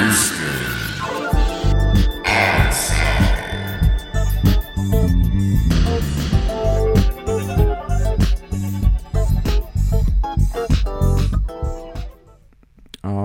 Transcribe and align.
All 0.00 0.06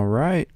right. 0.05 0.49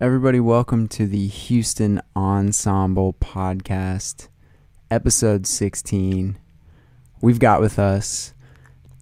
Everybody, 0.00 0.38
welcome 0.38 0.86
to 0.90 1.08
the 1.08 1.26
Houston 1.26 2.00
Ensemble 2.14 3.14
Podcast, 3.14 4.28
episode 4.92 5.48
16. 5.48 6.38
We've 7.20 7.40
got 7.40 7.60
with 7.60 7.80
us 7.80 8.32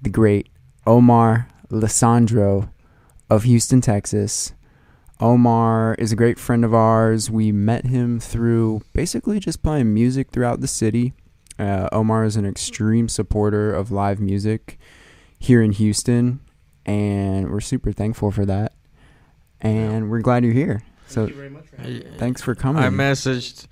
the 0.00 0.08
great 0.08 0.48
Omar 0.86 1.48
Lissandro 1.68 2.70
of 3.28 3.42
Houston, 3.42 3.82
Texas. 3.82 4.54
Omar 5.20 5.94
is 5.98 6.12
a 6.12 6.16
great 6.16 6.38
friend 6.38 6.64
of 6.64 6.72
ours. 6.72 7.30
We 7.30 7.52
met 7.52 7.86
him 7.86 8.18
through 8.20 8.80
basically 8.94 9.38
just 9.38 9.62
playing 9.62 9.92
music 9.92 10.30
throughout 10.30 10.60
the 10.60 10.66
city. 10.66 11.12
Uh, 11.58 11.88
Omar 11.92 12.24
is 12.24 12.36
an 12.36 12.46
extreme 12.46 13.08
supporter 13.08 13.72
of 13.72 13.90
live 13.90 14.18
music 14.18 14.78
here 15.38 15.60
in 15.60 15.72
Houston, 15.72 16.40
and 16.86 17.50
we're 17.50 17.60
super 17.60 17.92
thankful 17.92 18.30
for 18.30 18.46
that. 18.46 18.72
And 19.60 20.10
we're 20.10 20.20
glad 20.20 20.42
you're 20.42 20.54
here. 20.54 20.82
So 21.06 21.28
thanks 22.16 22.40
for 22.40 22.54
coming. 22.54 22.82
I 22.82 22.88
messaged, 22.88 23.66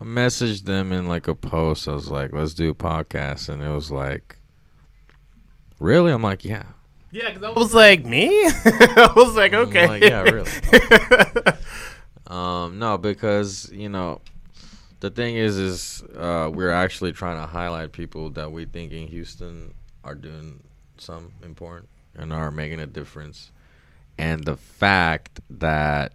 I 0.00 0.04
messaged 0.04 0.64
them 0.64 0.90
in 0.90 1.06
like 1.06 1.28
a 1.28 1.34
post. 1.34 1.86
I 1.86 1.92
was 1.92 2.10
like, 2.10 2.32
"Let's 2.32 2.54
do 2.54 2.70
a 2.70 2.74
podcast," 2.74 3.48
and 3.48 3.62
it 3.62 3.68
was 3.68 3.92
like, 3.92 4.38
"Really?" 5.78 6.10
I'm 6.10 6.22
like, 6.22 6.44
"Yeah." 6.44 6.64
Yeah, 7.10 7.30
because 7.30 7.42
I 7.56 7.58
was 7.58 7.74
like, 7.74 8.04
me? 8.04 8.28
I 8.30 9.12
was 9.16 9.34
like, 9.34 9.52
okay. 9.52 9.88
like, 9.88 10.02
yeah, 10.02 10.22
really. 10.22 10.50
um, 12.26 12.78
no, 12.78 12.98
because 12.98 13.70
you 13.72 13.88
know, 13.88 14.20
the 15.00 15.10
thing 15.10 15.36
is, 15.36 15.56
is 15.56 16.02
uh, 16.16 16.50
we're 16.52 16.70
actually 16.70 17.12
trying 17.12 17.40
to 17.40 17.46
highlight 17.46 17.92
people 17.92 18.30
that 18.30 18.52
we 18.52 18.66
think 18.66 18.92
in 18.92 19.08
Houston 19.08 19.74
are 20.04 20.14
doing 20.14 20.62
some 20.98 21.32
important 21.42 21.88
and 22.14 22.32
are 22.32 22.50
making 22.50 22.80
a 22.80 22.86
difference, 22.86 23.52
and 24.18 24.44
the 24.44 24.56
fact 24.56 25.40
that 25.48 26.12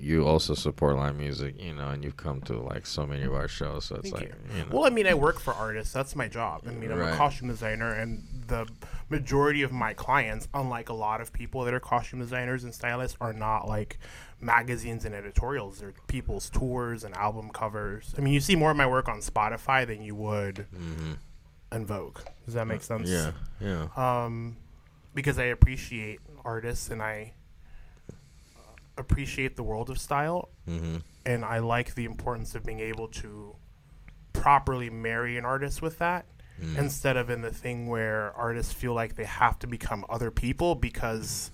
you 0.00 0.26
also 0.26 0.54
support 0.54 0.96
live 0.96 1.16
music, 1.16 1.60
you 1.60 1.74
know, 1.74 1.88
and 1.88 2.04
you've 2.04 2.16
come 2.16 2.40
to 2.42 2.60
like 2.60 2.86
so 2.86 3.04
many 3.06 3.24
of 3.24 3.34
our 3.34 3.48
shows, 3.48 3.86
so 3.86 3.96
it's 3.96 4.10
Thank 4.10 4.14
like, 4.14 4.28
you. 4.28 4.58
you 4.58 4.64
know, 4.64 4.68
Well, 4.70 4.86
I 4.86 4.90
mean, 4.90 5.06
I 5.06 5.14
work 5.14 5.40
for 5.40 5.52
artists. 5.52 5.92
That's 5.92 6.14
my 6.14 6.28
job. 6.28 6.62
I 6.66 6.70
mean, 6.70 6.92
I'm 6.92 7.00
a 7.00 7.16
costume 7.16 7.48
designer, 7.48 7.92
and 7.92 8.22
the 8.46 8.68
majority 9.08 9.62
of 9.62 9.72
my 9.72 9.94
clients, 9.94 10.46
unlike 10.54 10.88
a 10.88 10.94
lot 10.94 11.20
of 11.20 11.32
people 11.32 11.64
that 11.64 11.74
are 11.74 11.80
costume 11.80 12.20
designers 12.20 12.62
and 12.62 12.72
stylists, 12.72 13.16
are 13.20 13.32
not 13.32 13.66
like 13.66 13.98
magazines 14.40 15.04
and 15.04 15.14
editorials. 15.14 15.80
They're 15.80 15.94
people's 16.06 16.48
tours 16.48 17.02
and 17.02 17.14
album 17.16 17.50
covers. 17.50 18.14
I 18.16 18.20
mean, 18.20 18.32
you 18.32 18.40
see 18.40 18.54
more 18.54 18.70
of 18.70 18.76
my 18.76 18.86
work 18.86 19.08
on 19.08 19.18
Spotify 19.20 19.84
than 19.84 20.02
you 20.02 20.14
would 20.14 20.66
in 21.72 21.86
Vogue. 21.86 22.20
Does 22.44 22.54
that 22.54 22.66
make 22.66 22.82
sense? 22.82 23.10
yeah, 23.10 23.32
yeah, 23.60 23.88
um, 23.96 24.56
because 25.14 25.38
I 25.40 25.44
appreciate 25.44 26.20
artists 26.44 26.88
and 26.88 27.02
I 27.02 27.32
appreciate 28.98 29.56
the 29.56 29.62
world 29.62 29.88
of 29.88 29.98
style, 29.98 30.50
mm-hmm. 30.68 30.98
and 31.24 31.44
I 31.44 31.58
like 31.60 31.94
the 31.94 32.04
importance 32.04 32.54
of 32.54 32.64
being 32.64 32.80
able 32.80 33.08
to 33.08 33.56
properly 34.32 34.90
marry 34.90 35.38
an 35.38 35.44
artist 35.44 35.80
with 35.82 35.98
that. 35.98 36.26
Instead 36.76 37.16
of 37.16 37.30
in 37.30 37.40
the 37.40 37.52
thing 37.52 37.86
where 37.86 38.32
artists 38.32 38.72
feel 38.72 38.92
like 38.92 39.14
they 39.14 39.24
have 39.24 39.60
to 39.60 39.68
become 39.68 40.04
other 40.08 40.32
people 40.32 40.74
because 40.74 41.52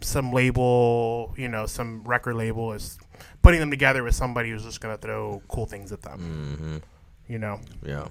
some 0.00 0.32
label, 0.32 1.34
you 1.36 1.46
know, 1.46 1.66
some 1.66 2.02
record 2.04 2.36
label 2.36 2.72
is 2.72 2.98
putting 3.42 3.60
them 3.60 3.70
together 3.70 4.02
with 4.02 4.14
somebody 4.14 4.48
who's 4.50 4.64
just 4.64 4.80
going 4.80 4.96
to 4.96 5.00
throw 5.00 5.42
cool 5.48 5.66
things 5.66 5.92
at 5.92 6.00
them, 6.00 6.56
mm-hmm. 6.58 7.32
you 7.32 7.38
know? 7.38 7.60
yeah. 7.84 8.08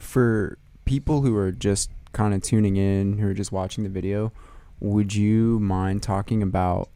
for 0.00 0.58
people 0.84 1.22
who 1.22 1.36
are 1.36 1.52
just 1.52 1.88
kind 2.12 2.34
of 2.34 2.42
tuning 2.42 2.76
in, 2.76 3.18
who 3.18 3.28
are 3.28 3.34
just 3.34 3.52
watching 3.52 3.84
the 3.84 3.90
video, 3.90 4.32
would 4.80 5.14
you 5.14 5.60
mind 5.60 6.02
talking 6.02 6.42
about 6.42 6.88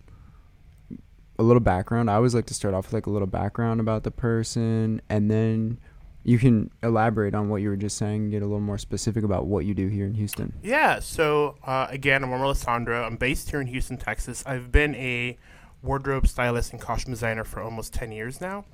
a 1.39 1.43
little 1.43 1.61
background? 1.61 2.11
I 2.11 2.15
always 2.15 2.35
like 2.35 2.47
to 2.47 2.55
start 2.55 2.75
off 2.75 2.87
with 2.87 2.93
like 2.95 3.07
a 3.07 3.11
little 3.11 3.27
background 3.27 3.81
about 3.81 4.05
the 4.05 4.11
person, 4.11 5.01
and 5.09 5.31
then 5.31 5.79
you 6.25 6.39
can 6.39 6.71
elaborate 6.83 7.35
on 7.35 7.49
what 7.49 7.63
you 7.63 7.69
were 7.69 7.77
just 7.77 7.97
saying, 7.97 8.31
get 8.31 8.43
a 8.43 8.47
little 8.47 8.61
more 8.61 8.79
specific 8.79 9.25
about 9.25 9.47
what 9.47 9.65
you 9.65 9.75
do 9.75 9.89
here 9.89 10.07
in 10.07 10.15
Houston. 10.15 10.53
Yeah. 10.63 11.01
So 11.01 11.57
uh, 11.65 11.89
again, 11.91 12.23
I'm 12.23 12.33
Omar 12.33 12.47
Alessandro. 12.47 13.05
I'm 13.05 13.17
based 13.17 13.51
here 13.51 13.61
in 13.61 13.67
Houston, 13.67 13.97
Texas. 13.97 14.45
I've 14.47 14.71
been 14.71 14.95
a 14.95 15.37
wardrobe 15.83 16.29
stylist 16.29 16.73
and 16.73 16.81
costume 16.81 17.13
designer 17.13 17.43
for 17.45 17.61
almost 17.61 17.93
ten 17.93 18.13
years 18.13 18.41
now. 18.41 18.65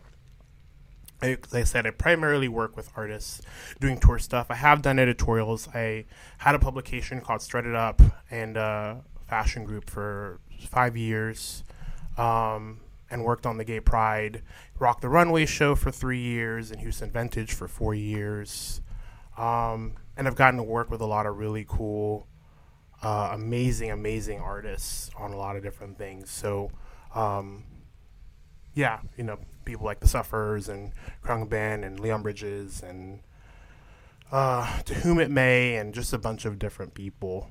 I, 1.20 1.30
like 1.30 1.54
I 1.54 1.64
said, 1.64 1.86
I 1.86 1.90
primarily 1.90 2.48
work 2.48 2.76
with 2.76 2.92
artists 2.94 3.40
doing 3.80 3.98
tour 3.98 4.19
stuff. 4.19 4.48
I 4.50 4.54
have 4.54 4.82
done 4.82 4.98
editorials. 4.98 5.69
I 5.75 6.04
had 6.38 6.54
a 6.54 6.58
publication 6.60 7.20
called 7.20 7.42
Strutted 7.42 7.75
Up 7.75 8.00
and 8.30 8.56
a 8.56 9.02
fashion 9.26 9.64
group 9.64 9.90
for 9.90 10.38
five 10.69 10.96
years, 10.96 11.64
um, 12.19 12.81
and 13.11 13.25
worked 13.25 13.47
on 13.47 13.56
the 13.56 13.65
Gay 13.65 13.81
Pride, 13.81 14.43
Rock 14.79 15.01
the 15.01 15.09
Runway 15.09 15.47
show 15.47 15.75
for 15.75 15.91
three 15.91 16.21
years, 16.21 16.71
and 16.71 16.81
Houston 16.81 17.11
Vintage 17.11 17.53
for 17.53 17.69
four 17.69 17.95
years. 17.95 18.83
Um, 19.37 19.95
and 20.17 20.27
I've 20.27 20.34
gotten 20.34 20.59
to 20.59 20.65
work 20.65 20.91
with 20.91 21.01
a 21.01 21.06
lot 21.06 21.27
of 21.27 21.39
really 21.39 21.65
cool, 21.67 22.27
uh, 23.03 23.31
amazing, 23.33 23.91
amazing 23.93 24.41
artists 24.41 25.11
on 25.17 25.33
a 25.33 25.37
lot 25.37 25.56
of 25.56 25.62
different 25.62 25.97
things. 25.97 26.29
So, 26.29 26.71
um, 27.15 27.65
yeah, 28.75 29.00
you 29.17 29.25
know, 29.25 29.39
people 29.65 29.87
like 29.87 30.00
the 30.00 30.09
Suffers 30.09 30.69
and 30.69 30.93
Khruangbin 31.25 31.85
and 31.87 32.00
Leon 32.00 32.23
Bridges 32.23 32.83
and 32.83 33.21
uh, 34.33 34.83
To 34.83 34.95
Whom 34.95 35.21
It 35.21 35.31
May 35.31 35.77
and 35.77 35.95
just 35.95 36.12
a 36.12 36.19
bunch 36.19 36.45
of 36.45 36.59
different 36.59 36.95
people. 36.95 37.49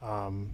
Um, 0.00 0.50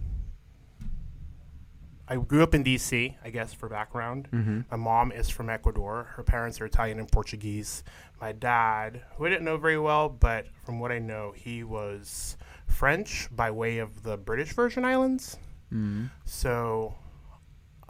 I 2.09 2.15
grew 2.15 2.41
up 2.41 2.55
in 2.55 2.63
D.C., 2.63 3.15
I 3.23 3.29
guess, 3.29 3.53
for 3.53 3.69
background. 3.69 4.29
Mm-hmm. 4.31 4.61
My 4.71 4.77
mom 4.77 5.11
is 5.11 5.29
from 5.29 5.47
Ecuador. 5.47 6.05
Her 6.15 6.23
parents 6.23 6.59
are 6.59 6.65
Italian 6.65 6.97
and 6.97 7.09
Portuguese. 7.11 7.83
My 8.19 8.31
dad, 8.31 9.03
who 9.15 9.27
I 9.27 9.29
didn't 9.29 9.45
know 9.45 9.57
very 9.57 9.77
well, 9.77 10.09
but 10.09 10.47
from 10.65 10.79
what 10.79 10.91
I 10.91 10.97
know, 10.97 11.33
he 11.35 11.63
was 11.63 12.35
French 12.65 13.29
by 13.31 13.51
way 13.51 13.77
of 13.77 14.01
the 14.01 14.17
British 14.17 14.53
Virgin 14.53 14.85
Islands. 14.85 15.37
Mm-hmm. 15.71 16.05
So 16.25 16.95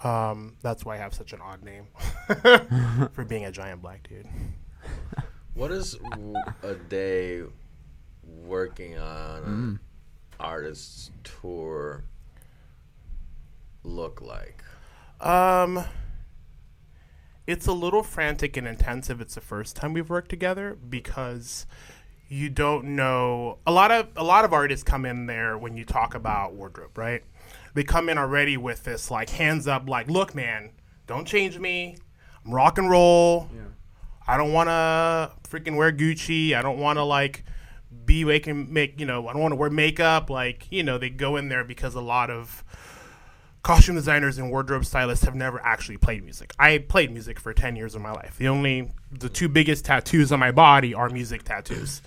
um, 0.03 0.57
that's 0.61 0.83
why 0.83 0.95
I 0.95 0.97
have 0.97 1.13
such 1.13 1.31
an 1.31 1.39
odd 1.39 1.63
name 1.63 1.87
for 3.13 3.23
being 3.25 3.45
a 3.45 3.51
giant 3.51 3.81
black 3.81 4.05
dude. 4.07 4.27
What 5.53 5.71
is 5.71 5.97
a 6.61 6.75
day 6.75 7.43
working 8.23 8.97
on 8.97 9.43
an 9.43 9.79
artist's 10.39 11.11
tour 11.23 12.03
look 13.83 14.21
like? 14.21 14.63
Um, 15.19 15.83
it's 17.47 17.67
a 17.67 17.73
little 17.73 18.03
frantic 18.03 18.55
and 18.57 18.67
intense 18.67 19.09
if 19.09 19.19
it's 19.19 19.35
the 19.35 19.41
first 19.41 19.75
time 19.75 19.93
we've 19.93 20.09
worked 20.09 20.29
together 20.29 20.77
because 20.87 21.65
you 22.27 22.47
don't 22.47 22.95
know 22.95 23.57
a 23.65 23.71
lot 23.71 23.89
of 23.89 24.07
a 24.15 24.23
lot 24.23 24.45
of 24.45 24.53
artists 24.53 24.83
come 24.83 25.03
in 25.03 25.25
there 25.25 25.57
when 25.57 25.75
you 25.75 25.83
talk 25.83 26.13
about 26.13 26.53
wardrobe, 26.53 26.97
right? 26.97 27.23
They 27.73 27.83
come 27.83 28.07
in 28.07 28.17
already 28.17 28.55
with 28.55 28.83
this 28.83 29.09
like 29.09 29.29
hands 29.29 29.67
up, 29.67 29.89
like, 29.89 30.07
look, 30.07 30.35
man, 30.35 30.71
don't 31.07 31.27
change 31.27 31.57
me. 31.57 31.97
I'm 32.45 32.53
rock 32.53 32.77
and 32.77 32.89
roll. 32.89 33.49
Yeah. 33.53 33.61
I 34.27 34.37
don't 34.37 34.53
want 34.53 34.69
to 34.69 35.31
freaking 35.49 35.75
wear 35.75 35.91
Gucci. 35.91 36.53
I 36.53 36.61
don't 36.61 36.77
want 36.77 36.97
to 36.97 37.03
like 37.03 37.43
be 38.05 38.23
making 38.23 38.71
make 38.71 38.99
you 38.99 39.07
know. 39.07 39.27
I 39.27 39.33
don't 39.33 39.41
want 39.41 39.53
to 39.53 39.55
wear 39.55 39.71
makeup. 39.71 40.29
Like 40.29 40.67
you 40.69 40.83
know, 40.83 40.99
they 40.99 41.09
go 41.09 41.35
in 41.35 41.49
there 41.49 41.63
because 41.63 41.95
a 41.95 42.01
lot 42.01 42.29
of 42.29 42.63
costume 43.63 43.95
designers 43.95 44.37
and 44.37 44.49
wardrobe 44.49 44.85
stylists 44.85 45.25
have 45.25 45.35
never 45.35 45.59
actually 45.65 45.97
played 45.97 46.23
music. 46.23 46.53
I 46.57 46.77
played 46.77 47.11
music 47.11 47.39
for 47.39 47.53
10 47.53 47.75
years 47.75 47.93
of 47.95 48.01
my 48.01 48.11
life. 48.11 48.37
The 48.37 48.47
only 48.47 48.91
the 49.11 49.29
two 49.29 49.49
biggest 49.49 49.85
tattoos 49.85 50.31
on 50.31 50.39
my 50.39 50.51
body 50.51 50.93
are 50.93 51.09
music 51.09 51.43
tattoos. 51.43 52.01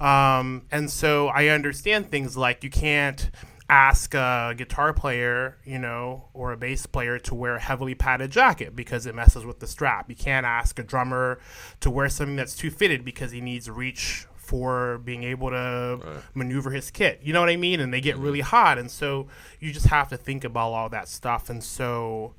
Um, 0.00 0.62
and 0.70 0.90
so 0.90 1.28
I 1.28 1.48
understand 1.48 2.10
things 2.10 2.36
like 2.36 2.64
you 2.64 2.70
can't 2.70 3.30
ask 3.68 4.14
a 4.14 4.54
guitar 4.56 4.92
player, 4.92 5.56
you 5.64 5.78
know, 5.78 6.28
or 6.34 6.52
a 6.52 6.56
bass 6.56 6.84
player 6.86 7.18
to 7.18 7.34
wear 7.34 7.56
a 7.56 7.60
heavily 7.60 7.94
padded 7.94 8.30
jacket 8.30 8.76
because 8.76 9.06
it 9.06 9.14
messes 9.14 9.44
with 9.44 9.60
the 9.60 9.66
strap. 9.66 10.08
You 10.10 10.16
can't 10.16 10.44
ask 10.44 10.78
a 10.78 10.82
drummer 10.82 11.40
to 11.80 11.90
wear 11.90 12.08
something 12.08 12.36
that's 12.36 12.56
too 12.56 12.70
fitted 12.70 13.04
because 13.04 13.32
he 13.32 13.40
needs 13.40 13.68
reach 13.70 14.26
for 14.44 14.98
being 14.98 15.24
able 15.24 15.50
to 15.50 16.22
maneuver 16.34 16.70
his 16.70 16.90
kit. 16.90 17.20
You 17.22 17.32
know 17.32 17.40
what 17.40 17.48
I 17.48 17.56
mean? 17.56 17.80
And 17.80 17.92
they 17.92 18.00
get 18.00 18.16
really 18.16 18.40
hot, 18.40 18.78
and 18.78 18.90
so 18.90 19.26
you 19.60 19.72
just 19.72 19.86
have 19.86 20.08
to 20.10 20.16
think 20.16 20.44
about 20.44 20.72
all 20.72 20.88
that 20.90 21.08
stuff. 21.08 21.50
And 21.50 21.62
so 21.64 22.34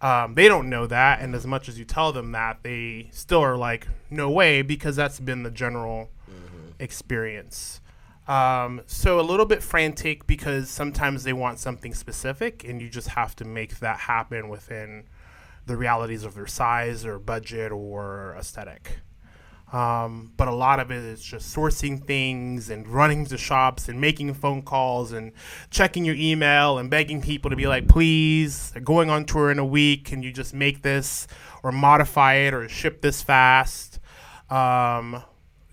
um, 0.00 0.34
they 0.34 0.48
don't 0.48 0.68
know 0.70 0.86
that, 0.86 1.20
and 1.20 1.34
as 1.34 1.46
much 1.46 1.68
as 1.68 1.78
you 1.78 1.84
tell 1.84 2.12
them 2.12 2.32
that, 2.32 2.58
they 2.62 3.08
still 3.12 3.40
are 3.40 3.56
like, 3.56 3.86
"No 4.10 4.30
way," 4.30 4.62
because 4.62 4.96
that's 4.96 5.20
been 5.20 5.42
the 5.42 5.50
general 5.50 6.08
experience. 6.78 7.80
Um, 8.26 8.82
so 8.86 9.18
a 9.18 9.22
little 9.22 9.46
bit 9.46 9.62
frantic 9.62 10.26
because 10.26 10.70
sometimes 10.70 11.24
they 11.24 11.32
want 11.32 11.58
something 11.58 11.92
specific, 11.94 12.64
and 12.64 12.80
you 12.80 12.88
just 12.88 13.08
have 13.08 13.34
to 13.36 13.44
make 13.44 13.80
that 13.80 13.98
happen 14.00 14.48
within 14.48 15.04
the 15.66 15.76
realities 15.76 16.24
of 16.24 16.34
their 16.34 16.46
size 16.46 17.04
or 17.04 17.18
budget 17.18 17.70
or 17.72 18.34
aesthetic. 18.38 19.00
Um, 19.72 20.32
but 20.36 20.48
a 20.48 20.54
lot 20.54 20.80
of 20.80 20.90
it 20.90 21.04
is 21.04 21.22
just 21.22 21.54
sourcing 21.54 22.04
things 22.04 22.70
and 22.70 22.88
running 22.88 23.24
to 23.26 23.38
shops 23.38 23.88
and 23.88 24.00
making 24.00 24.34
phone 24.34 24.62
calls 24.62 25.12
and 25.12 25.32
checking 25.70 26.04
your 26.04 26.16
email 26.16 26.78
and 26.78 26.90
begging 26.90 27.22
people 27.22 27.50
to 27.50 27.56
be 27.56 27.68
like, 27.68 27.86
please, 27.86 28.72
they're 28.72 28.82
going 28.82 29.10
on 29.10 29.24
tour 29.26 29.50
in 29.50 29.60
a 29.60 29.64
week. 29.64 30.06
Can 30.06 30.24
you 30.24 30.32
just 30.32 30.54
make 30.54 30.82
this 30.82 31.28
or 31.62 31.70
modify 31.70 32.34
it 32.34 32.54
or 32.54 32.68
ship 32.68 33.00
this 33.00 33.22
fast? 33.22 34.00
Um, 34.50 35.22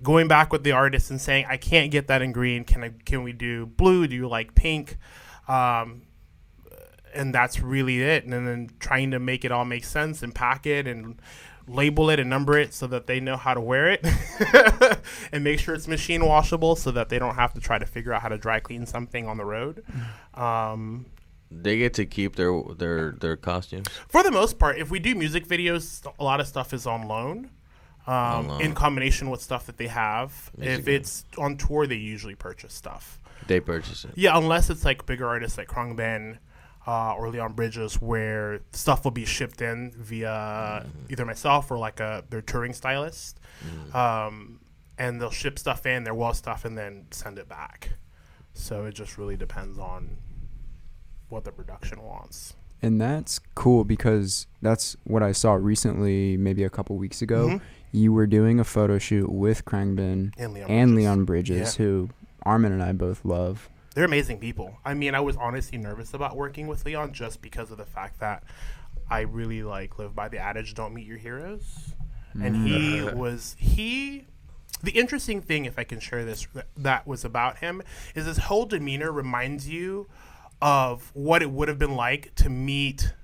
going 0.03 0.27
back 0.27 0.51
with 0.51 0.63
the 0.63 0.73
artist 0.73 1.09
and 1.09 1.19
saying, 1.19 1.45
I 1.49 1.57
can't 1.57 1.89
get 1.89 2.07
that 2.07 2.21
in 2.21 2.31
green. 2.31 2.65
Can 2.65 2.83
I? 2.83 2.91
Can 3.05 3.23
we 3.23 3.33
do 3.33 3.65
blue? 3.65 4.07
Do 4.07 4.15
you 4.15 4.27
like 4.27 4.53
pink? 4.53 4.97
Um, 5.47 6.03
and 7.13 7.33
that's 7.33 7.59
really 7.59 8.03
it. 8.03 8.25
And 8.25 8.33
then 8.33 8.69
trying 8.79 9.11
to 9.11 9.19
make 9.19 9.43
it 9.43 9.51
all 9.51 9.65
make 9.65 9.83
sense 9.83 10.21
and 10.21 10.35
pack 10.35 10.67
it 10.67 10.87
and 10.87 11.19
label 11.67 12.09
it 12.09 12.19
and 12.19 12.29
number 12.29 12.57
it 12.57 12.73
so 12.73 12.87
that 12.87 13.07
they 13.07 13.19
know 13.19 13.35
how 13.37 13.53
to 13.53 13.59
wear 13.61 13.89
it 13.89 14.05
and 15.31 15.43
make 15.43 15.59
sure 15.59 15.75
it's 15.75 15.87
machine 15.87 16.25
washable 16.25 16.75
so 16.75 16.91
that 16.91 17.09
they 17.09 17.19
don't 17.19 17.35
have 17.35 17.53
to 17.53 17.59
try 17.59 17.77
to 17.77 17.85
figure 17.85 18.13
out 18.13 18.21
how 18.21 18.29
to 18.29 18.37
dry 18.37 18.59
clean 18.59 18.85
something 18.85 19.27
on 19.27 19.37
the 19.37 19.45
road. 19.45 19.83
Um, 20.33 21.05
They 21.51 21.77
get 21.77 21.93
to 21.95 22.05
keep 22.05 22.35
their 22.35 22.51
their 22.77 23.11
their 23.11 23.37
costumes. 23.37 23.87
for 24.09 24.23
the 24.23 24.31
most 24.31 24.59
part, 24.59 24.77
if 24.77 24.89
we 24.91 24.99
do 24.99 25.15
music 25.15 25.45
videos, 25.47 26.05
a 26.19 26.23
lot 26.23 26.39
of 26.39 26.47
stuff 26.47 26.73
is 26.73 26.85
on 26.85 27.07
loan. 27.07 27.49
Um, 28.05 28.13
On 28.15 28.47
loan. 28.47 28.61
in 28.61 28.73
combination 28.73 29.29
with 29.29 29.41
stuff 29.41 29.65
that 29.65 29.75
they 29.77 29.87
have. 29.87 30.49
Music 30.57 30.79
if 30.79 30.87
it's 30.87 31.25
on 31.37 31.57
tour, 31.57 31.85
they 31.87 31.95
usually 31.95 32.35
purchase 32.35 32.73
stuff. 32.73 33.19
They 33.47 33.59
purchase 33.59 34.05
it. 34.05 34.11
Yeah, 34.15 34.37
unless 34.37 34.69
it's 34.69 34.85
like 34.85 35.05
bigger 35.05 35.27
artists 35.27 35.57
like 35.57 35.67
Khruangbin 35.67 36.37
uh, 36.87 37.13
or 37.15 37.29
Leon 37.29 37.53
Bridges, 37.53 38.01
where 38.01 38.61
stuff 38.71 39.03
will 39.03 39.11
be 39.11 39.25
shipped 39.25 39.61
in 39.61 39.91
via 39.97 40.27
Mm-hmm. 40.85 41.11
either 41.11 41.25
myself 41.25 41.69
or 41.69 41.77
like 41.77 41.99
a 41.99 42.23
their 42.29 42.41
touring 42.41 42.73
stylist, 42.73 43.39
Mm-hmm. 43.65 43.95
um, 43.95 44.59
and 44.97 45.19
they'll 45.21 45.29
ship 45.29 45.59
stuff 45.59 45.85
in, 45.85 46.03
their 46.05 46.13
wall 46.15 46.33
stuff, 46.33 46.63
and 46.65 46.77
then 46.77 47.05
send 47.11 47.37
it 47.37 47.47
back. 47.49 47.91
So 48.53 48.85
it 48.85 48.93
just 48.95 49.17
really 49.17 49.35
depends 49.37 49.77
on 49.77 50.17
what 51.29 51.43
the 51.43 51.51
production 51.51 52.01
wants. 52.01 52.55
And 52.81 53.01
that's 53.01 53.39
cool 53.55 53.83
because 53.83 54.47
that's 54.61 54.95
what 55.03 55.21
I 55.23 55.31
saw 55.31 55.53
recently, 55.53 56.37
maybe 56.37 56.63
a 56.63 56.69
couple 56.69 56.95
weeks 56.97 57.21
ago. 57.21 57.47
Mhm. 57.49 57.61
You 57.91 58.13
were 58.13 58.27
doing 58.27 58.59
a 58.59 58.63
photo 58.63 58.97
shoot 58.99 59.31
with 59.31 59.65
Khruangbin 59.65 60.33
And 60.37 60.53
Leon 60.53 60.69
and 60.69 60.87
Bridges. 60.89 60.95
Leon 60.95 61.25
Bridges, 61.25 61.79
Yeah. 61.79 61.85
who 61.85 62.09
Armin 62.43 62.71
and 62.71 62.81
I 62.83 62.91
both 62.93 63.25
love. 63.25 63.69
They're 63.97 64.05
amazing 64.05 64.37
people. 64.37 64.77
I 64.85 64.93
mean, 64.93 65.15
I 65.15 65.21
was 65.21 65.35
honestly 65.37 65.79
nervous 65.79 66.13
about 66.13 66.35
working 66.35 66.67
with 66.67 66.85
Leon 66.85 67.13
just 67.13 67.41
because 67.41 67.71
of 67.71 67.79
the 67.79 67.85
fact 67.85 68.19
that 68.19 68.43
I 69.09 69.21
really 69.21 69.63
like 69.63 69.97
live 69.97 70.13
by 70.13 70.29
the 70.29 70.37
adage 70.37 70.75
"Don't 70.75 70.93
meet 70.93 71.07
your 71.07 71.17
heroes," 71.17 71.95
and 72.39 72.67
he 72.67 72.99
mm. 72.99 73.13
was 73.15 73.55
he. 73.57 74.25
The 74.83 74.91
interesting 74.91 75.41
thing, 75.41 75.65
if 75.65 75.79
I 75.79 75.83
can 75.83 75.99
share 75.99 76.23
this, 76.25 76.47
that 76.77 77.07
was 77.07 77.25
about 77.25 77.57
him 77.57 77.81
is 78.13 78.27
his 78.27 78.37
whole 78.37 78.67
demeanor 78.67 79.11
reminds 79.11 79.67
you 79.67 80.07
of 80.61 81.09
what 81.15 81.41
it 81.41 81.49
would 81.49 81.67
have 81.67 81.79
been 81.79 81.95
like 81.95 82.35
to 82.35 82.51
meet 82.51 83.15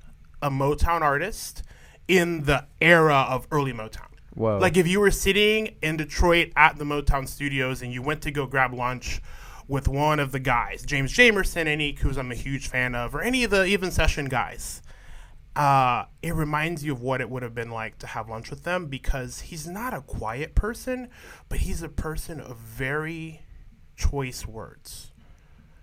a 0.42 0.50
Motown 0.50 1.02
artist 1.02 1.62
in 2.08 2.46
the 2.46 2.66
era 2.82 3.28
of 3.30 3.46
early 3.52 3.74
Motown. 3.74 4.08
Whoa. 4.34 4.58
Like 4.58 4.76
if 4.76 4.88
you 4.88 5.02
were 5.02 5.12
sitting 5.12 5.76
in 5.84 5.98
Detroit 5.98 6.52
at 6.56 6.80
the 6.80 6.84
Motown 6.84 7.28
studios 7.28 7.84
and 7.84 7.94
you 7.94 8.02
went 8.02 8.24
to 8.24 8.32
go 8.32 8.48
grab 8.48 8.74
lunch 8.74 9.22
with 9.74 9.88
one 9.88 10.20
of 10.20 10.32
the 10.32 10.40
guys, 10.40 10.84
James 10.86 11.12
Jamerson, 11.12 11.66
any 11.66 11.94
who's 11.94 12.16
I'm 12.16 12.32
a 12.32 12.36
huge 12.36 12.68
fan 12.68 12.94
of, 12.94 13.16
or 13.16 13.24
any 13.24 13.44
of 13.44 13.50
the 13.50 13.66
even 13.66 13.90
session 13.90 14.26
guys, 14.26 14.84
uh, 15.56 16.06
it 16.22 16.36
reminds 16.36 16.86
you 16.86 16.92
of 16.92 17.02
what 17.02 17.22
it 17.22 17.28
would 17.32 17.42
have 17.42 17.56
been 17.56 17.72
like 17.72 17.98
to 17.98 18.06
have 18.06 18.30
lunch 18.30 18.52
with 18.52 18.66
them 18.66 18.86
because 18.86 19.42
he's 19.42 19.66
not 19.68 19.92
a 19.92 20.02
quiet 20.02 20.54
person, 20.54 21.10
but 21.50 21.58
he's 21.62 21.82
a 21.82 21.90
person 21.90 22.40
of 22.40 22.58
very 22.58 23.42
choice 23.98 24.46
words. 24.46 25.12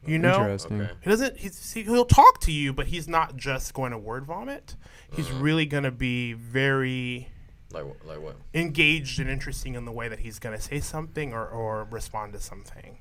You 0.07 0.21
know, 0.21 0.37
Interesting. 0.37 0.83
Okay. 0.83 0.93
he 1.03 1.11
doesn't. 1.11 1.37
He's, 1.39 1.73
he, 1.73 1.83
he'll 1.83 2.05
talk 2.05 2.41
to 2.43 2.53
you, 2.53 2.73
but 2.73 2.87
he's 2.87 3.09
not 3.09 3.37
just 3.37 3.75
going 3.75 3.91
to 3.91 3.99
word 3.99 4.25
vomit. 4.25 4.77
He's 5.17 5.33
really 5.33 5.67
going 5.67 5.83
to 5.83 5.91
be 5.91 6.33
very 6.35 7.29
Like 7.73 7.87
like 8.07 8.23
what? 8.23 8.37
engaged 8.55 9.19
and 9.19 9.29
interesting 9.29 9.75
in 9.75 9.85
the 9.85 9.93
way 9.93 10.07
that 10.07 10.21
he's 10.21 10.39
going 10.39 10.57
to 10.57 10.63
say 10.63 10.79
something 10.79 11.33
or, 11.33 11.45
or 11.45 11.89
respond 11.91 12.35
to 12.35 12.41
something. 12.41 12.99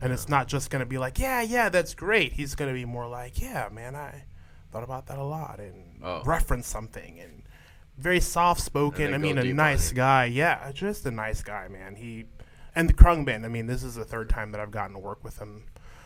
And 0.00 0.12
it's 0.12 0.28
not 0.28 0.46
just 0.46 0.70
going 0.70 0.80
to 0.80 0.86
be 0.86 0.98
like, 0.98 1.18
yeah, 1.18 1.40
yeah, 1.40 1.68
that's 1.70 1.94
great. 1.94 2.34
He's 2.34 2.54
going 2.54 2.68
to 2.70 2.74
be 2.74 2.84
more 2.84 3.06
like, 3.08 3.40
yeah, 3.40 3.68
man, 3.72 3.94
I 3.96 4.24
thought 4.70 4.82
about 4.84 5.06
that 5.06 5.18
a 5.18 5.24
lot 5.24 5.58
and 5.58 6.00
Oh. 6.02 6.22
reference 6.24 6.66
something 6.68 7.18
and 7.18 7.42
very 7.96 8.20
soft 8.20 8.60
spoken. 8.60 9.14
I 9.14 9.18
mean, 9.18 9.38
a 9.38 9.44
nice 9.54 9.92
guy. 9.92 10.26
Yeah, 10.26 10.70
just 10.72 11.06
a 11.06 11.10
nice 11.10 11.42
guy, 11.42 11.68
man. 11.68 11.94
He 11.96 12.26
and 12.74 12.90
the 12.90 12.92
Khruangbin. 12.92 13.44
I 13.44 13.48
mean, 13.48 13.66
this 13.66 13.82
is 13.82 13.94
the 13.94 14.04
third 14.04 14.28
time 14.28 14.52
that 14.52 14.60
I've 14.60 14.70
gotten 14.70 14.92
to 14.92 14.98
work 14.98 15.24
with 15.24 15.38
him 15.38 15.64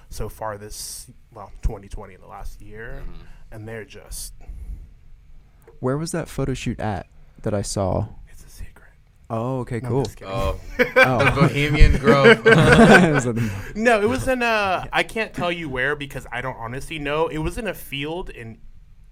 so 0.08 0.28
far 0.28 0.56
this 0.56 1.10
well 1.32 1.50
2020 1.62 2.14
in 2.14 2.20
the 2.20 2.26
last 2.28 2.62
year, 2.62 3.02
Mm-hmm. 3.02 3.22
and 3.50 3.66
they're 3.66 3.84
just 3.84 4.34
Where 5.80 5.96
was 5.98 6.12
that 6.12 6.28
photo 6.28 6.54
shoot 6.54 6.78
at 6.78 7.06
that 7.42 7.54
I 7.54 7.62
saw? 7.62 8.06
It's 9.30 9.38
a 9.38 9.38
secret. 9.38 9.38
Oh, 9.38 9.58
okay, 9.60 9.80
No, 9.80 9.86
I'm 9.86 9.92
cool. 9.92 10.04
just. 10.04 10.22
Oh, 10.22 10.60
Oh. 10.96 11.34
Bohemian 11.40 11.96
Grove. 11.98 12.46
I 12.46 13.10
was 13.12 13.26
at 13.26 13.34
the- 13.36 13.72
No, 13.76 14.00
it 14.02 14.08
was 14.08 14.26
in 14.28 14.42
a. 14.42 14.88
I 14.92 15.02
can't 15.02 15.32
tell 15.32 15.52
you 15.52 15.68
where 15.68 15.94
because 15.96 16.26
I 16.32 16.40
don't 16.40 16.56
honestly 16.56 16.98
know. 16.98 17.28
It 17.28 17.38
was 17.38 17.58
in 17.58 17.66
a 17.66 17.74
field 17.74 18.30
in 18.30 18.58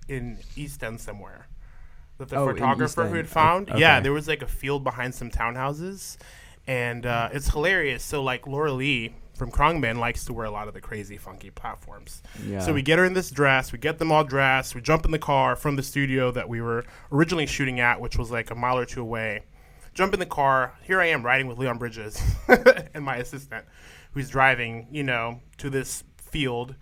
in 0.09 0.39
East 0.57 0.83
End 0.83 1.01
somewhere. 1.01 1.49
That 2.19 2.29
the 2.31 2.37
Oh, 2.37 2.53
photographer 2.53 3.07
who 3.07 3.15
had 3.17 3.29
found. 3.29 3.71
O- 3.71 3.77
Yeah, 3.77 4.01
there 4.01 4.13
was 4.13 4.27
like 4.27 4.43
a 4.43 4.47
field 4.49 4.83
behind 4.83 5.15
some 5.15 5.31
townhouses, 5.31 6.17
and 6.67 7.07
uh, 7.07 7.29
it's 7.33 7.51
hilarious. 7.51 8.03
So 8.03 8.23
like 8.23 8.47
Laura 8.47 8.73
Lee 8.73 9.15
from 9.37 9.53
Khruangbin 9.53 9.99
likes 9.99 10.25
to 10.25 10.33
wear 10.33 10.47
a 10.47 10.51
lot 10.51 10.67
of 10.67 10.75
the 10.75 10.81
crazy 10.81 11.17
funky 11.17 11.51
platforms. 11.51 12.25
Yeah. 12.45 12.59
So 12.59 12.73
we 12.73 12.83
get 12.83 12.99
her 12.99 13.05
in 13.05 13.13
this 13.15 13.31
dress. 13.31 13.71
We 13.71 13.79
get 13.79 13.99
them 14.01 14.11
all 14.11 14.25
dressed. 14.25 14.75
We 14.75 14.81
jump 14.81 15.05
in 15.05 15.13
the 15.13 15.19
car 15.21 15.55
from 15.55 15.77
the 15.77 15.83
studio 15.85 16.33
that 16.33 16.49
we 16.49 16.61
were 16.61 16.85
originally 17.13 17.47
shooting 17.47 17.79
at, 17.79 18.01
which 18.01 18.19
was 18.19 18.33
like 18.33 18.51
a 18.51 18.57
mile 18.57 18.79
or 18.79 18.85
two 18.85 19.01
away. 19.03 19.43
Jump 19.95 20.15
in 20.15 20.21
the 20.21 20.27
car. 20.27 20.75
Here 20.83 21.01
I 21.01 21.07
am 21.07 21.25
riding 21.25 21.47
with 21.47 21.59
Leon 21.59 21.79
Bridges 21.79 22.21
and 22.95 23.05
my 23.05 23.17
assistant, 23.17 23.65
who's 24.13 24.29
driving, 24.31 24.87
you 24.91 25.03
know, 25.03 25.41
to 25.59 25.71
this 25.71 26.05
field, 26.17 26.75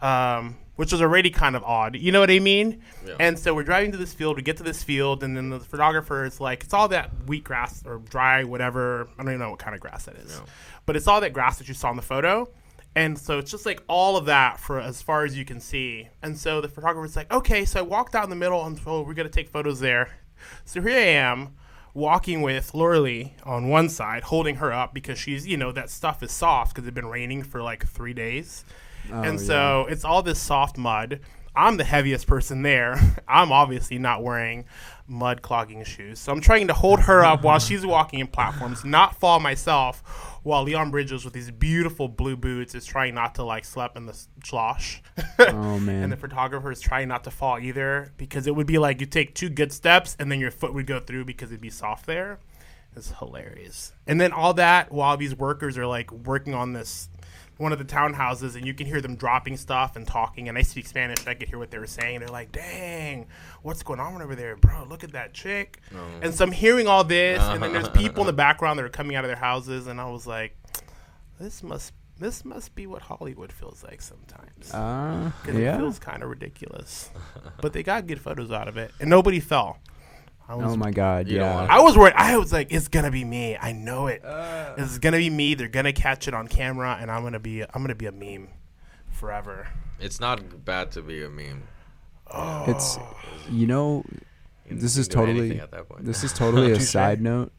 um, 0.00 0.56
which 0.76 0.90
was 0.92 1.02
already 1.02 1.30
kind 1.30 1.54
of 1.54 1.62
odd. 1.64 1.96
You 1.96 2.12
know 2.12 2.20
what 2.20 2.30
I 2.30 2.38
mean? 2.38 2.82
Yeah. 3.06 3.14
And 3.20 3.38
so 3.38 3.54
we're 3.54 3.62
driving 3.62 3.92
to 3.92 3.98
this 3.98 4.14
field. 4.14 4.36
We 4.36 4.42
get 4.42 4.56
to 4.56 4.62
this 4.62 4.82
field, 4.82 5.22
and 5.22 5.36
then 5.36 5.50
the 5.50 5.60
photographer 5.60 6.24
is 6.24 6.40
like, 6.40 6.64
"It's 6.64 6.72
all 6.74 6.88
that 6.88 7.10
wheat 7.26 7.44
grass 7.44 7.82
or 7.84 7.98
dry, 7.98 8.44
whatever. 8.44 9.08
I 9.18 9.22
don't 9.22 9.28
even 9.28 9.40
know 9.40 9.50
what 9.50 9.58
kind 9.58 9.74
of 9.74 9.80
grass 9.80 10.04
that 10.06 10.16
is, 10.16 10.32
Yeah. 10.34 10.46
but 10.86 10.96
it's 10.96 11.06
all 11.06 11.20
that 11.20 11.32
grass 11.32 11.58
that 11.58 11.68
you 11.68 11.74
saw 11.74 11.90
in 11.90 11.96
the 11.96 12.02
photo." 12.02 12.48
And 12.94 13.18
so 13.18 13.38
it's 13.38 13.50
just 13.50 13.64
like 13.64 13.82
all 13.88 14.16
of 14.18 14.26
that 14.26 14.60
for 14.60 14.78
as 14.78 15.00
far 15.00 15.24
as 15.24 15.36
you 15.36 15.46
can 15.46 15.60
see. 15.60 16.08
And 16.22 16.36
so 16.38 16.60
the 16.60 16.68
photographer's 16.68 17.16
like, 17.16 17.32
"Okay." 17.32 17.64
So 17.64 17.80
I 17.80 17.82
walked 17.82 18.14
out 18.14 18.24
in 18.24 18.30
the 18.30 18.36
middle, 18.36 18.64
and 18.66 18.78
we're 18.84 19.14
gonna 19.14 19.28
take 19.28 19.48
photos 19.48 19.80
there. 19.80 20.10
So 20.64 20.80
here 20.82 20.90
I 20.98 21.02
am. 21.02 21.54
Walking 21.94 22.40
with 22.40 22.74
Laura 22.74 23.24
on 23.44 23.68
one 23.68 23.88
side, 23.88 24.22
holding 24.24 24.56
her 24.56 24.72
up 24.72 24.94
because 24.94 25.18
she's, 25.18 25.46
you 25.46 25.56
know, 25.56 25.72
that 25.72 25.90
stuff 25.90 26.22
is 26.22 26.32
soft 26.32 26.74
because 26.74 26.86
it's 26.88 26.94
been 26.94 27.06
raining 27.06 27.42
for 27.42 27.62
like 27.62 27.86
three 27.86 28.14
days. 28.14 28.64
Oh, 29.10 29.20
and 29.22 29.38
yeah. 29.38 29.46
so 29.46 29.86
it's 29.90 30.04
all 30.04 30.22
this 30.22 30.38
soft 30.38 30.78
mud. 30.78 31.20
I'm 31.54 31.76
the 31.76 31.84
heaviest 31.84 32.26
person 32.26 32.62
there. 32.62 32.98
I'm 33.28 33.52
obviously 33.52 33.98
not 33.98 34.22
wearing 34.22 34.64
mud 35.06 35.42
clogging 35.42 35.84
shoes. 35.84 36.18
So 36.18 36.32
I'm 36.32 36.40
trying 36.40 36.68
to 36.68 36.74
hold 36.74 37.00
her 37.00 37.24
up 37.24 37.42
while 37.42 37.58
she's 37.58 37.84
walking 37.84 38.20
in 38.20 38.26
platforms, 38.26 38.84
not 38.84 39.16
fall 39.16 39.40
myself, 39.40 40.02
while 40.42 40.62
Leon 40.62 40.90
Bridges 40.90 41.24
with 41.24 41.34
these 41.34 41.50
beautiful 41.50 42.08
blue 42.08 42.36
boots 42.36 42.74
is 42.74 42.84
trying 42.84 43.14
not 43.14 43.34
to 43.36 43.42
like 43.44 43.64
slap 43.64 43.96
in 43.96 44.06
the 44.06 44.18
slosh. 44.44 45.02
Oh 45.38 45.78
man. 45.80 46.04
and 46.04 46.12
the 46.12 46.16
photographer 46.16 46.70
is 46.70 46.80
trying 46.80 47.08
not 47.08 47.24
to 47.24 47.30
fall 47.30 47.58
either 47.58 48.12
because 48.16 48.46
it 48.46 48.56
would 48.56 48.66
be 48.66 48.78
like 48.78 49.00
you 49.00 49.06
take 49.06 49.34
two 49.34 49.48
good 49.48 49.72
steps 49.72 50.16
and 50.18 50.30
then 50.30 50.40
your 50.40 50.50
foot 50.50 50.74
would 50.74 50.86
go 50.86 51.00
through 51.00 51.24
because 51.24 51.50
it'd 51.50 51.60
be 51.60 51.70
soft 51.70 52.06
there. 52.06 52.38
It's 52.94 53.12
hilarious. 53.18 53.92
And 54.06 54.20
then 54.20 54.32
all 54.32 54.54
that 54.54 54.92
while 54.92 55.16
these 55.16 55.34
workers 55.34 55.78
are 55.78 55.86
like 55.86 56.12
working 56.12 56.54
on 56.54 56.72
this 56.74 57.08
one 57.58 57.72
of 57.72 57.78
the 57.78 57.84
townhouses 57.84 58.56
and 58.56 58.66
you 58.66 58.74
can 58.74 58.86
hear 58.86 59.00
them 59.00 59.14
dropping 59.14 59.56
stuff 59.56 59.94
and 59.94 60.06
talking 60.06 60.48
and 60.48 60.56
I 60.58 60.62
speak 60.62 60.86
Spanish 60.86 61.20
and 61.20 61.28
I 61.28 61.34
could 61.34 61.48
hear 61.48 61.58
what 61.58 61.70
they 61.70 61.78
were 61.78 61.86
saying. 61.86 62.20
They're 62.20 62.28
like, 62.28 62.50
dang, 62.50 63.26
what's 63.62 63.82
going 63.82 64.00
on 64.00 64.20
over 64.22 64.34
there, 64.34 64.56
bro? 64.56 64.84
Look 64.88 65.04
at 65.04 65.12
that 65.12 65.32
chick. 65.34 65.80
And 66.22 66.34
so 66.34 66.44
I'm 66.44 66.52
hearing 66.52 66.88
all 66.88 67.04
this 67.04 67.40
and 67.42 67.62
then 67.62 67.72
there's 67.72 67.88
people 68.02 68.22
in 68.22 68.26
the 68.26 68.32
background 68.32 68.78
that 68.78 68.84
are 68.84 68.88
coming 68.88 69.16
out 69.16 69.24
of 69.24 69.28
their 69.28 69.36
houses 69.36 69.86
and 69.86 70.00
I 70.00 70.06
was 70.10 70.26
like, 70.26 70.56
this 71.38 71.62
must 71.62 71.92
this 72.18 72.44
must 72.44 72.74
be 72.76 72.86
what 72.86 73.02
Hollywood 73.02 73.50
feels 73.52 73.82
like 73.82 74.00
sometimes. 74.00 74.72
uh, 74.72 75.32
Because 75.42 75.58
it 75.74 75.78
feels 75.78 75.98
kind 75.98 76.22
of 76.22 76.28
ridiculous. 76.30 77.10
but 77.60 77.72
they 77.72 77.82
got 77.82 78.06
good 78.06 78.20
photos 78.20 78.50
out 78.52 78.68
of 78.68 78.76
it. 78.76 78.92
And 79.00 79.10
nobody 79.10 79.40
fell. 79.40 79.78
I 80.52 80.54
was, 80.56 80.72
Oh 80.72 80.76
my 80.76 80.90
god, 80.90 81.28
You 81.28 81.38
don't 81.38 81.66
yeah. 81.66 81.74
I 81.74 81.80
was 81.80 81.96
worried. 81.96 82.14
I 82.16 82.36
was 82.36 82.52
like, 82.52 82.72
it's 82.72 82.88
going 82.88 83.04
to 83.06 83.10
be 83.10 83.24
me. 83.24 83.56
I 83.56 83.72
know 83.72 84.06
it. 84.08 84.24
Uh. 84.24 84.74
it's 84.76 84.98
going 84.98 85.12
to 85.12 85.18
be 85.18 85.30
me. 85.30 85.54
They're 85.54 85.68
going 85.68 85.84
to 85.86 85.92
catch 85.92 86.28
it 86.28 86.34
on 86.34 86.46
camera 86.48 86.98
and 87.00 87.10
I'm 87.10 87.22
going 87.22 87.32
to 87.32 87.38
be 87.40 87.62
I'm 87.62 87.68
going 87.76 87.88
to 87.88 87.94
be 87.94 88.06
a 88.06 88.12
meme 88.12 88.48
forever. 89.10 89.68
it's 90.00 90.20
not 90.20 90.64
bad 90.64 90.90
to 90.92 91.02
be 91.02 91.22
a 91.24 91.30
meme. 91.30 91.62
It's 92.68 92.98
you 93.50 93.66
know 93.66 94.04
You 94.68 94.76
This 94.76 94.96
is 94.96 95.08
totally- 95.08 95.58
at 95.60 95.70
that 95.70 95.88
point. 95.88 96.04
This 96.04 96.24
is 96.24 96.32
totally 96.32 96.72
a 96.72 96.76
Touche. 96.76 96.88
side 96.88 97.20
note, 97.20 97.52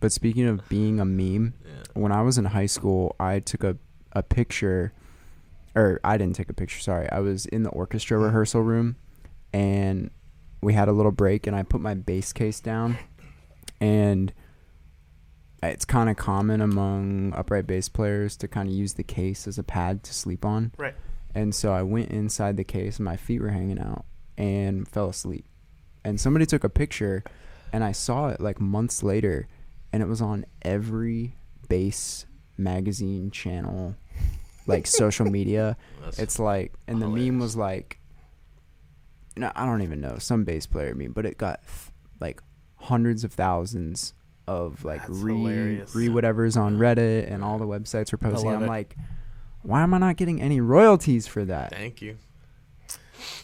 but 0.00 0.12
speaking 0.12 0.46
of 0.46 0.68
being 0.68 1.00
a 1.00 1.04
meme, 1.04 1.54
yeah. 1.64 1.70
when 1.94 2.12
I 2.12 2.22
was 2.22 2.38
in 2.38 2.46
high 2.46 2.66
school, 2.66 3.16
I 3.20 3.40
took 3.40 3.64
a, 3.64 3.76
a 4.12 4.22
picture, 4.22 4.92
or 5.74 6.00
I 6.04 6.16
didn't 6.16 6.36
take 6.36 6.48
a 6.48 6.54
picture, 6.54 6.80
sorry. 6.80 7.08
I 7.10 7.20
was 7.20 7.46
in 7.46 7.62
the 7.64 7.70
orchestra 7.70 8.16
rehearsal 8.18 8.62
room 8.62 8.96
and 9.52 10.10
we 10.64 10.72
had 10.74 10.88
a 10.88 10.92
little 10.92 11.12
break, 11.12 11.46
and 11.46 11.54
I 11.54 11.62
put 11.62 11.80
my 11.80 11.94
bass 11.94 12.32
case 12.32 12.60
down. 12.60 12.98
And 13.80 14.32
it's 15.62 15.84
kind 15.84 16.10
of 16.10 16.16
common 16.16 16.60
among 16.60 17.32
upright 17.34 17.66
bass 17.66 17.88
players 17.88 18.36
to 18.38 18.48
kind 18.48 18.68
of 18.68 18.74
use 18.74 18.94
the 18.94 19.02
case 19.02 19.46
as 19.46 19.58
a 19.58 19.62
pad 19.62 20.02
to 20.04 20.14
sleep 20.14 20.44
on. 20.44 20.72
Right. 20.76 20.94
And 21.34 21.54
so 21.54 21.72
I 21.72 21.82
went 21.82 22.10
inside 22.10 22.56
the 22.56 22.64
case, 22.64 22.96
and 22.98 23.04
my 23.04 23.16
feet 23.16 23.40
were 23.40 23.48
hanging 23.50 23.78
out, 23.78 24.04
and 24.36 24.86
fell 24.88 25.08
asleep. 25.08 25.46
And 26.04 26.20
somebody 26.20 26.46
took 26.46 26.64
a 26.64 26.68
picture, 26.68 27.24
and 27.72 27.82
I 27.82 27.92
saw 27.92 28.28
it 28.28 28.40
like 28.40 28.60
months 28.60 29.02
later, 29.02 29.48
and 29.92 30.02
it 30.02 30.06
was 30.08 30.20
on 30.20 30.44
every 30.62 31.34
bass 31.68 32.26
magazine 32.56 33.30
channel, 33.30 33.96
like 34.66 34.86
social 34.86 35.26
media. 35.26 35.76
That's- 35.98 36.18
It's 36.18 36.38
like, 36.38 36.72
and 36.86 37.00
the 37.02 37.08
meme 37.08 37.38
was 37.38 37.56
like, 37.56 37.98
no, 39.36 39.50
I 39.54 39.66
don't 39.66 39.82
even 39.82 40.00
know, 40.00 40.16
some 40.18 40.44
bass 40.44 40.66
player 40.66 40.90
I 40.90 40.92
mean, 40.92 41.12
but 41.12 41.26
it 41.26 41.38
got 41.38 41.60
th- 41.66 41.92
like 42.20 42.40
hundreds 42.76 43.24
of 43.24 43.32
thousands 43.32 44.14
of 44.46 44.84
like 44.84 45.00
That's 45.06 45.18
re 45.18 45.34
hilarious. 45.34 45.94
re 45.94 46.08
whatever's 46.08 46.56
on 46.56 46.76
Reddit 46.78 47.30
and 47.32 47.42
all 47.42 47.58
the 47.58 47.66
websites 47.66 48.12
were 48.12 48.18
posting. 48.18 48.50
I'm 48.50 48.64
it. 48.64 48.68
like, 48.68 48.96
why 49.62 49.82
am 49.82 49.94
I 49.94 49.98
not 49.98 50.16
getting 50.16 50.40
any 50.42 50.60
royalties 50.60 51.26
for 51.26 51.44
that? 51.46 51.70
Thank 51.70 52.02
you. 52.02 52.16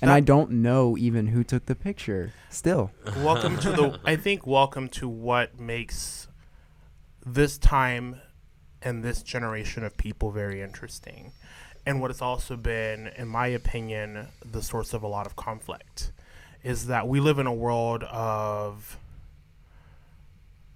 And 0.03 0.11
That- 0.11 0.17
I 0.17 0.21
don't 0.21 0.51
know 0.51 0.97
even 0.99 1.29
who 1.29 1.43
took 1.43 1.67
the 1.67 1.75
picture. 1.75 2.33
Still, 2.51 2.91
welcome 3.19 3.57
to 3.59 3.71
the 3.71 3.99
i 4.05 4.17
think 4.17 4.47
welcome 4.47 4.89
to 4.89 5.09
what 5.09 5.59
makes 5.59 6.29
this 7.25 7.57
time 7.59 8.21
and 8.83 9.03
this 9.05 9.23
generation 9.23 9.85
of 9.85 9.97
people 9.97 10.31
very 10.31 10.61
interesting 10.61 11.33
and 11.87 12.01
what 12.01 12.11
has 12.11 12.21
also 12.23 12.57
been 12.57 13.09
in 13.17 13.27
my 13.29 13.47
opinion 13.47 14.29
the 14.45 14.63
source 14.63 14.93
of 14.93 15.03
a 15.03 15.07
lot 15.07 15.27
of 15.27 15.35
conflict 15.37 16.13
is 16.63 16.87
that 16.87 17.09
we 17.09 17.21
live 17.21 17.39
in 17.39 17.47
a 17.47 17.55
world 17.55 18.03
of 18.05 18.99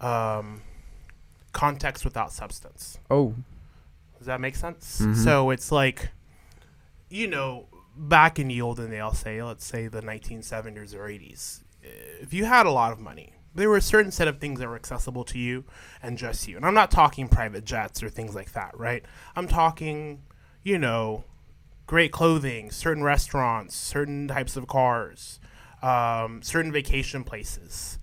um, 0.01 0.63
context 1.53 2.05
without 2.05 2.33
substance 2.33 2.99
oh, 3.11 3.35
does 4.19 4.27
that 4.29 4.41
make 4.41 4.57
sense? 4.57 5.01
Mhm. 5.03 5.17
So 5.23 5.51
it's 5.51 5.71
like, 5.71 6.09
you 7.11 7.27
know, 7.27 7.67
back 7.95 8.39
in 8.39 8.49
the 8.49 8.61
olden 8.63 8.91
days, 8.91 9.01
I'll 9.01 9.13
say, 9.13 9.43
let's 9.43 9.67
say 9.67 9.87
the 9.87 10.01
1970s 10.01 10.95
or 10.95 11.09
80s, 11.09 11.61
if 12.23 12.33
you 12.33 12.47
had 12.47 12.65
a 12.65 12.71
lot 12.71 12.91
of 12.93 13.01
money, 13.01 13.35
there 13.55 13.69
were 13.69 13.77
a 13.77 13.83
certain 13.83 14.11
set 14.11 14.27
of 14.27 14.39
things 14.39 14.61
that 14.61 14.69
were 14.69 14.77
accessible 14.77 15.25
to 15.25 15.39
you 15.39 15.65
and 16.03 16.17
just 16.17 16.49
you. 16.49 16.57
And 16.57 16.65
I'm 16.65 16.73
not 16.73 16.91
talking 16.91 17.29
private 17.29 17.67
jets 17.67 18.03
or 18.03 18.09
things 18.09 18.35
like 18.35 18.53
that, 18.53 18.79
right? 18.79 19.05
I'm 19.37 19.47
talking, 19.47 20.23
you 20.65 20.79
know, 20.79 21.25
great 21.87 22.11
clothing, 22.11 22.71
certain 22.71 23.03
restaurants, 23.03 23.77
certain 23.77 24.27
types 24.27 24.57
of 24.57 24.67
cars, 24.67 25.39
um, 25.83 26.43
certain 26.43 26.73
vacation 26.73 27.23
places. 27.23 27.99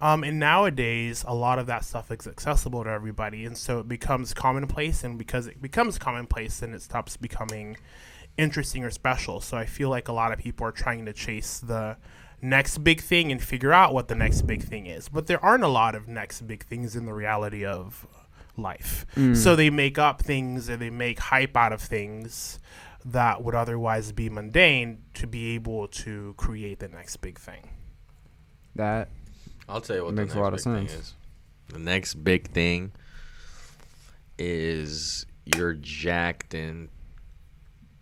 Um, 0.00 0.22
and 0.22 0.38
nowadays, 0.38 1.24
a 1.26 1.34
lot 1.34 1.58
of 1.58 1.66
that 1.66 1.84
stuff 1.84 2.10
is 2.10 2.26
accessible 2.26 2.84
to 2.84 2.90
everybody, 2.90 3.44
and 3.44 3.56
so 3.56 3.80
it 3.80 3.88
becomes 3.88 4.32
commonplace. 4.34 5.02
And 5.02 5.18
because 5.18 5.46
it 5.46 5.60
becomes 5.60 5.98
commonplace, 5.98 6.60
then 6.60 6.72
it 6.72 6.82
stops 6.82 7.16
becoming 7.16 7.76
interesting 8.36 8.84
or 8.84 8.90
special. 8.90 9.40
So 9.40 9.56
I 9.56 9.66
feel 9.66 9.88
like 9.88 10.08
a 10.08 10.12
lot 10.12 10.32
of 10.32 10.38
people 10.38 10.66
are 10.66 10.72
trying 10.72 11.06
to 11.06 11.12
chase 11.12 11.58
the 11.58 11.96
next 12.42 12.78
big 12.78 13.00
thing 13.00 13.32
and 13.32 13.42
figure 13.42 13.72
out 13.72 13.94
what 13.94 14.08
the 14.08 14.14
next 14.14 14.42
big 14.42 14.62
thing 14.62 14.86
is. 14.86 15.08
But 15.08 15.26
there 15.26 15.42
aren't 15.44 15.64
a 15.64 15.68
lot 15.68 15.94
of 15.94 16.06
next 16.06 16.46
big 16.46 16.64
things 16.64 16.94
in 16.94 17.06
the 17.06 17.14
reality 17.14 17.64
of 17.64 18.06
life. 18.56 19.06
Mm. 19.16 19.36
So 19.36 19.56
they 19.56 19.70
make 19.70 19.98
up 19.98 20.22
things 20.22 20.68
and 20.68 20.80
they 20.80 20.90
make 20.90 21.18
hype 21.18 21.56
out 21.56 21.72
of 21.72 21.80
things 21.80 22.58
that 23.04 23.42
would 23.42 23.54
otherwise 23.54 24.12
be 24.12 24.30
mundane 24.30 25.02
to 25.14 25.26
be 25.26 25.54
able 25.54 25.88
to 25.88 26.34
create 26.36 26.78
the 26.78 26.88
next 26.88 27.16
big 27.18 27.38
thing. 27.38 27.68
that 28.74 29.08
I'll 29.68 29.80
tell 29.80 29.96
you 29.96 30.04
what 30.04 30.14
Makes 30.14 30.34
the 30.34 30.40
a 30.40 30.42
lot 30.42 30.52
of 30.54 30.60
sense. 30.60 30.92
is. 30.92 31.14
The 31.68 31.78
next 31.78 32.14
big 32.24 32.50
thing 32.50 32.92
is 34.38 35.26
you're 35.44 35.74
jacked 35.74 36.54
in 36.54 36.88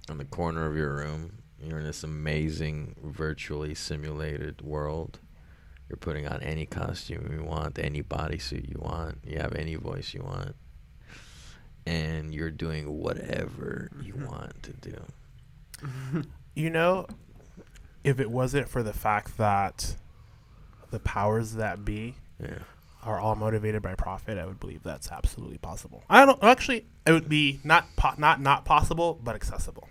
on 0.08 0.18
the 0.18 0.24
corner 0.24 0.66
of 0.68 0.76
your 0.76 0.94
room. 0.94 1.38
You're 1.62 1.78
in 1.78 1.84
this 1.84 2.02
amazing 2.02 2.96
virtually 3.04 3.74
simulated 3.74 4.62
world. 4.62 5.20
You're 5.88 5.96
putting 5.96 6.26
on 6.26 6.42
any 6.42 6.66
costume 6.66 7.30
you 7.32 7.44
want, 7.44 7.78
any 7.78 8.02
bodysuit 8.02 8.68
you 8.68 8.78
want. 8.80 9.18
You 9.26 9.38
have 9.38 9.54
any 9.54 9.74
voice 9.74 10.14
you 10.14 10.22
want. 10.22 10.54
And 11.84 12.32
you're 12.34 12.50
doing 12.50 12.98
whatever 12.98 13.90
you 14.02 14.14
mm-hmm. 14.14 14.26
want 14.26 14.62
to 14.62 14.72
do. 14.72 16.22
You 16.54 16.68
know, 16.68 17.06
if 18.04 18.20
it 18.20 18.30
wasn't 18.30 18.68
for 18.68 18.82
the 18.82 18.92
fact 18.92 19.38
that 19.38 19.96
the 20.90 21.00
powers 21.00 21.54
that 21.54 21.82
be 21.82 22.14
Yeah. 22.38 22.58
are 23.02 23.18
all 23.18 23.34
motivated 23.34 23.80
by 23.80 23.94
profit, 23.94 24.36
I 24.36 24.44
would 24.44 24.60
believe 24.60 24.82
that's 24.82 25.10
absolutely 25.10 25.56
possible. 25.58 26.04
I 26.10 26.26
don't 26.26 26.42
actually. 26.44 26.84
It 27.06 27.12
would 27.12 27.28
be 27.28 27.60
not 27.64 27.86
po- 27.96 28.14
not 28.18 28.40
not 28.40 28.66
possible, 28.66 29.18
but 29.22 29.34
accessible. 29.34 29.88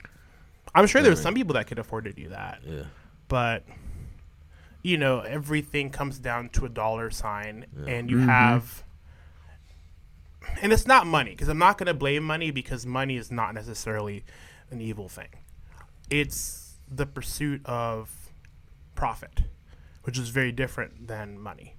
I'm 0.76 0.86
sure 0.88 1.02
there's 1.02 1.20
some 1.22 1.34
people 1.34 1.56
that 1.56 1.68
could 1.68 1.80
afford 1.80 2.06
to 2.06 2.14
do 2.14 2.30
that, 2.30 2.60
Yeah. 2.64 2.84
but 3.28 3.64
you 4.84 4.98
know, 4.98 5.20
everything 5.22 5.90
comes 5.90 6.18
down 6.20 6.50
to 6.50 6.66
a 6.66 6.70
dollar 6.70 7.10
sign, 7.12 7.66
Yeah. 7.86 7.94
and 7.94 8.10
you 8.10 8.18
Mhm. 8.18 8.26
have. 8.26 8.84
And 10.62 10.74
it's 10.74 10.88
not 10.88 11.06
money 11.08 11.32
because 11.32 11.48
I'm 11.48 11.58
not 11.60 11.78
going 11.78 11.88
to 11.88 11.94
blame 11.94 12.24
money 12.24 12.52
because 12.52 12.86
money 12.86 13.16
is 13.16 13.32
not 13.32 13.54
necessarily 13.54 14.24
an 14.72 14.82
evil 14.82 15.08
thing. 15.08 15.30
It's 16.10 16.78
the 16.90 17.06
pursuit 17.06 17.66
of 17.66 18.10
profit, 18.96 19.44
which 20.04 20.18
is 20.18 20.30
very 20.30 20.52
different 20.52 21.08
than 21.08 21.40
money. 21.40 21.76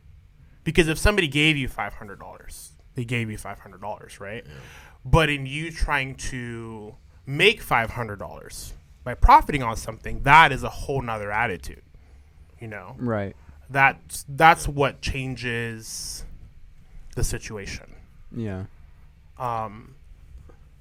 Because 0.64 0.86
if 0.88 0.96
somebody 0.96 1.26
gave 1.26 1.56
you 1.56 1.68
five 1.68 1.94
hundred 1.94 2.20
dollars, 2.20 2.72
they 2.94 3.04
gave 3.04 3.28
you 3.30 3.36
five 3.36 3.58
hundred 3.60 3.80
dollars, 3.80 4.20
right? 4.20 4.46
But 5.04 5.28
in 5.28 5.44
you 5.44 5.72
trying 5.72 6.14
to 6.30 6.94
make 7.26 7.60
five 7.60 7.90
hundred 7.90 8.20
dollars 8.20 8.74
by 9.02 9.14
profiting 9.14 9.62
on 9.64 9.76
something, 9.76 10.22
that 10.22 10.52
is 10.52 10.62
a 10.62 10.68
whole 10.68 11.02
nother 11.02 11.32
attitude. 11.32 11.82
You 12.62 12.68
know, 12.68 12.94
right. 12.96 13.34
that's 13.68 14.24
that's 14.28 14.68
what 14.68 15.00
changes 15.00 16.24
the 17.16 17.24
situation. 17.24 17.92
Yeah. 18.30 18.66
Um, 19.36 19.96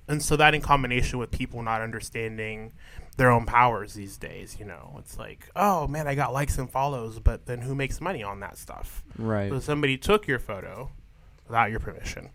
and 0.08 0.22
so 0.22 0.36
that 0.36 0.54
in 0.54 0.62
combination 0.62 1.18
with 1.18 1.32
people 1.32 1.64
not 1.64 1.82
understanding 1.82 2.74
their 3.18 3.32
own 3.32 3.48
powers 3.48 3.96
these 3.96 4.18
days, 4.18 4.58
you 4.60 4.66
know, 4.66 4.96
it's 5.00 5.18
like, 5.18 5.50
oh 5.56 5.88
man, 5.88 6.08
I 6.08 6.14
got 6.14 6.34
likes 6.34 6.60
and 6.60 6.70
follows, 6.70 7.18
but 7.18 7.48
then 7.48 7.62
who 7.62 7.74
makes 7.74 8.00
money 8.00 8.22
on 8.22 8.42
that 8.42 8.60
stuff? 8.60 9.04
Right. 9.18 9.50
So 9.50 9.60
somebody 9.60 9.98
took 9.98 10.28
your 10.28 10.38
photo 10.38 10.92
without 11.48 11.72
your 11.72 11.80
permission. 11.80 12.30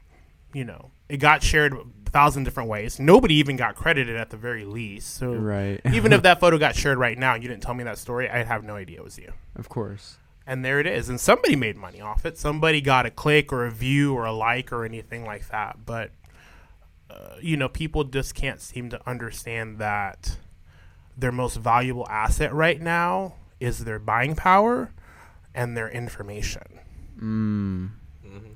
You 0.57 0.65
know, 0.65 0.91
it 1.11 1.19
got 1.19 1.43
shared 1.43 1.75
a 1.75 1.85
thousand 2.11 2.45
different 2.45 2.71
ways. 2.71 2.99
Nobody 2.99 3.35
even 3.35 3.57
got 3.57 3.75
credited 3.75 4.17
at 4.17 4.31
the 4.31 4.39
very 4.39 4.65
least. 4.65 5.17
So 5.17 5.35
Right. 5.35 5.83
even 5.93 6.15
if 6.15 6.23
that 6.23 6.41
photo 6.41 6.57
got 6.57 6.75
shared 6.75 6.97
right 6.97 7.19
now 7.19 7.35
and 7.35 7.43
you 7.43 7.49
didn't 7.51 7.63
tell 7.63 7.75
me 7.75 7.85
that 7.85 7.99
story, 7.99 8.31
I'd 8.31 8.47
have 8.47 8.65
no 8.65 8.75
idea 8.75 9.01
it 9.01 9.05
was 9.05 9.19
you. 9.19 9.35
of 9.57 9.69
course. 9.69 10.17
And 10.47 10.65
there 10.65 10.81
it 10.81 10.87
is. 10.87 11.11
And 11.11 11.21
somebody 11.21 11.57
made 11.57 11.77
money 11.77 12.01
off 12.01 12.25
it. 12.25 12.39
Somebody 12.39 12.81
got 12.81 13.05
a 13.05 13.11
click 13.11 13.53
or 13.53 13.67
a 13.67 13.71
view 13.71 14.15
or 14.15 14.25
a 14.25 14.33
like 14.33 14.73
or 14.73 14.87
anything 14.87 15.27
like 15.27 15.47
that. 15.49 15.85
But, 15.85 16.13
uh, 17.11 17.35
you 17.43 17.59
know, 17.59 17.69
people 17.69 18.05
just 18.05 18.35
can't 18.35 18.63
seem 18.63 18.89
to 18.89 19.01
understand 19.07 19.77
that 19.79 20.39
their 21.19 21.33
most 21.33 21.57
valuable 21.57 22.07
asset 22.09 22.55
right 22.55 22.81
now 22.81 23.35
is 23.61 23.85
their 23.85 23.99
buying 23.99 24.35
power 24.35 24.93
and 25.55 25.77
their 25.77 25.91
information. 25.91 26.81
Mm. 27.21 27.91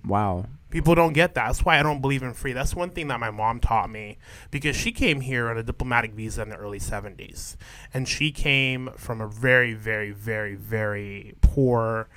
Wow. 0.04 0.47
People 0.71 0.95
don't 0.95 1.12
get 1.12 1.35
that. 1.35 1.47
That's 1.47 1.65
why 1.65 1.79
I 1.79 1.83
don't 1.83 2.00
believe 2.00 2.23
in 2.23 2.33
free. 2.33 2.53
That's 2.53 2.75
one 2.75 2.91
thing 2.91 3.09
that 3.09 3.19
my 3.19 3.31
mom 3.31 3.59
taught 3.61 3.91
me 3.91 4.19
because 4.50 4.77
she 4.77 4.93
came 4.93 5.21
here 5.21 5.49
on 5.49 5.59
a 5.59 5.62
diplomatic 5.62 6.12
visa 6.12 6.43
in 6.43 6.49
the 6.49 6.57
early 6.57 6.79
70s. 6.79 7.57
And 7.93 8.09
she 8.09 8.31
came 8.31 8.91
from 8.97 9.21
a 9.21 9.27
very, 9.27 9.75
very, 9.75 10.12
very, 10.12 10.55
very 10.55 11.35
poor 11.41 12.09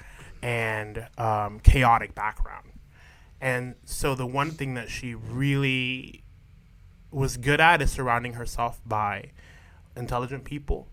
and 0.44 1.08
um, 1.18 1.60
chaotic 1.62 2.14
background. 2.14 2.74
And 3.42 3.76
so 3.86 4.14
the 4.14 4.28
one 4.28 4.52
thing 4.52 4.76
that 4.76 4.90
she 4.90 5.16
really 5.16 6.24
was 7.12 7.38
good 7.38 7.60
at 7.60 7.82
is 7.82 7.92
surrounding 7.92 8.34
herself 8.34 8.80
by 8.86 9.32
intelligent 9.96 10.44
people. 10.44 10.88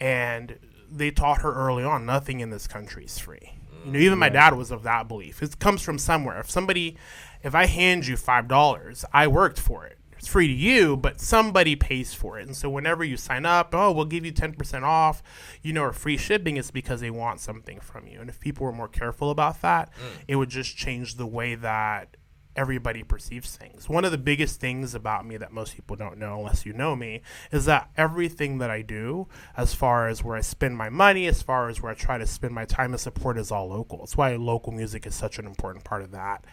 And 0.00 0.58
they 0.90 1.10
taught 1.10 1.42
her 1.42 1.52
early 1.52 1.84
on 1.84 2.06
nothing 2.06 2.40
in 2.40 2.50
this 2.50 2.66
country 2.66 3.04
is 3.04 3.18
free. 3.18 3.55
You 3.86 3.92
know, 3.92 3.98
even 4.00 4.18
my 4.18 4.28
dad 4.28 4.54
was 4.54 4.70
of 4.70 4.82
that 4.82 5.08
belief. 5.08 5.42
It 5.42 5.58
comes 5.58 5.80
from 5.82 5.98
somewhere. 5.98 6.40
If 6.40 6.50
somebody, 6.50 6.96
if 7.42 7.54
I 7.54 7.66
hand 7.66 8.06
you 8.06 8.16
five 8.16 8.48
dollars, 8.48 9.04
I 9.12 9.28
worked 9.28 9.60
for 9.60 9.86
it. 9.86 9.98
it's 10.18 10.26
free 10.26 10.48
to 10.48 10.52
you, 10.52 10.96
but 10.96 11.20
somebody 11.20 11.76
pays 11.76 12.12
for 12.12 12.38
it. 12.38 12.46
And 12.46 12.56
so 12.56 12.68
whenever 12.68 13.04
you 13.04 13.16
sign 13.16 13.46
up, 13.46 13.74
oh, 13.74 13.92
we'll 13.92 14.06
give 14.06 14.24
you 14.24 14.32
10% 14.32 14.82
off, 14.82 15.22
you 15.62 15.72
know, 15.72 15.82
or 15.82 15.92
free 15.92 16.16
shipping, 16.16 16.56
it's 16.56 16.70
because 16.70 17.00
they 17.00 17.10
want 17.10 17.38
something 17.38 17.78
from 17.80 18.06
you. 18.08 18.20
And 18.20 18.28
if 18.28 18.40
people 18.40 18.64
were 18.66 18.72
more 18.72 18.88
careful 18.88 19.30
about 19.30 19.62
that, 19.62 19.90
mm. 19.90 20.22
it 20.26 20.36
would 20.36 20.48
just 20.48 20.76
change 20.76 21.14
the 21.14 21.26
way 21.26 21.54
that 21.54 22.16
everybody 22.56 23.02
perceives 23.02 23.54
things. 23.54 23.88
One 23.88 24.04
of 24.04 24.10
the 24.10 24.18
biggest 24.18 24.58
things 24.60 24.94
about 24.94 25.26
me 25.26 25.36
that 25.36 25.52
most 25.52 25.76
people 25.76 25.94
don't 25.94 26.18
know 26.18 26.38
unless 26.38 26.66
you 26.66 26.72
know 26.72 26.96
me 26.96 27.22
is 27.52 27.66
that 27.66 27.90
everything 27.96 28.58
that 28.58 28.70
I 28.70 28.82
do, 28.82 29.28
as 29.56 29.74
far 29.74 30.08
as 30.08 30.24
where 30.24 30.36
I 30.36 30.40
spend 30.40 30.76
my 30.76 30.88
money, 30.88 31.26
as 31.26 31.42
far 31.42 31.68
as 31.68 31.82
where 31.82 31.92
I 31.92 31.94
try 31.94 32.18
to 32.18 32.26
spend 32.26 32.54
my 32.54 32.64
time 32.64 32.92
and 32.92 33.00
support, 33.00 33.38
is 33.38 33.50
all 33.52 33.68
local. 33.68 33.98
That's 33.98 34.16
why 34.16 34.34
local 34.36 34.72
music 34.72 35.06
is 35.06 35.14
such 35.14 35.38
an 35.38 35.46
important 35.46 35.84
part 35.84 36.02
of 36.02 36.12
that. 36.12 36.44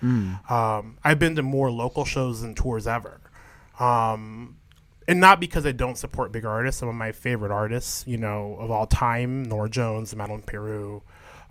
Um, 0.49 0.97
I've 1.03 1.19
been 1.19 1.35
to 1.37 1.41
more 1.43 1.71
local 1.71 2.05
shows 2.05 2.43
and 2.43 2.55
tours 2.55 2.85
ever. 2.85 3.21
Um, 3.79 4.57
and 5.07 5.19
not 5.19 5.39
because 5.39 5.65
I 5.65 5.71
don't 5.71 5.97
support 5.97 6.31
big 6.31 6.45
artists. 6.45 6.79
Some 6.79 6.89
of 6.89 6.95
my 6.95 7.11
favorite 7.11 7.51
artists, 7.51 8.05
you 8.07 8.17
know, 8.17 8.55
of 8.59 8.71
all 8.71 8.87
time, 8.87 9.43
Norah 9.43 9.69
Jones, 9.69 10.15
Madeleine 10.15 10.43
Peyroux, 10.43 11.01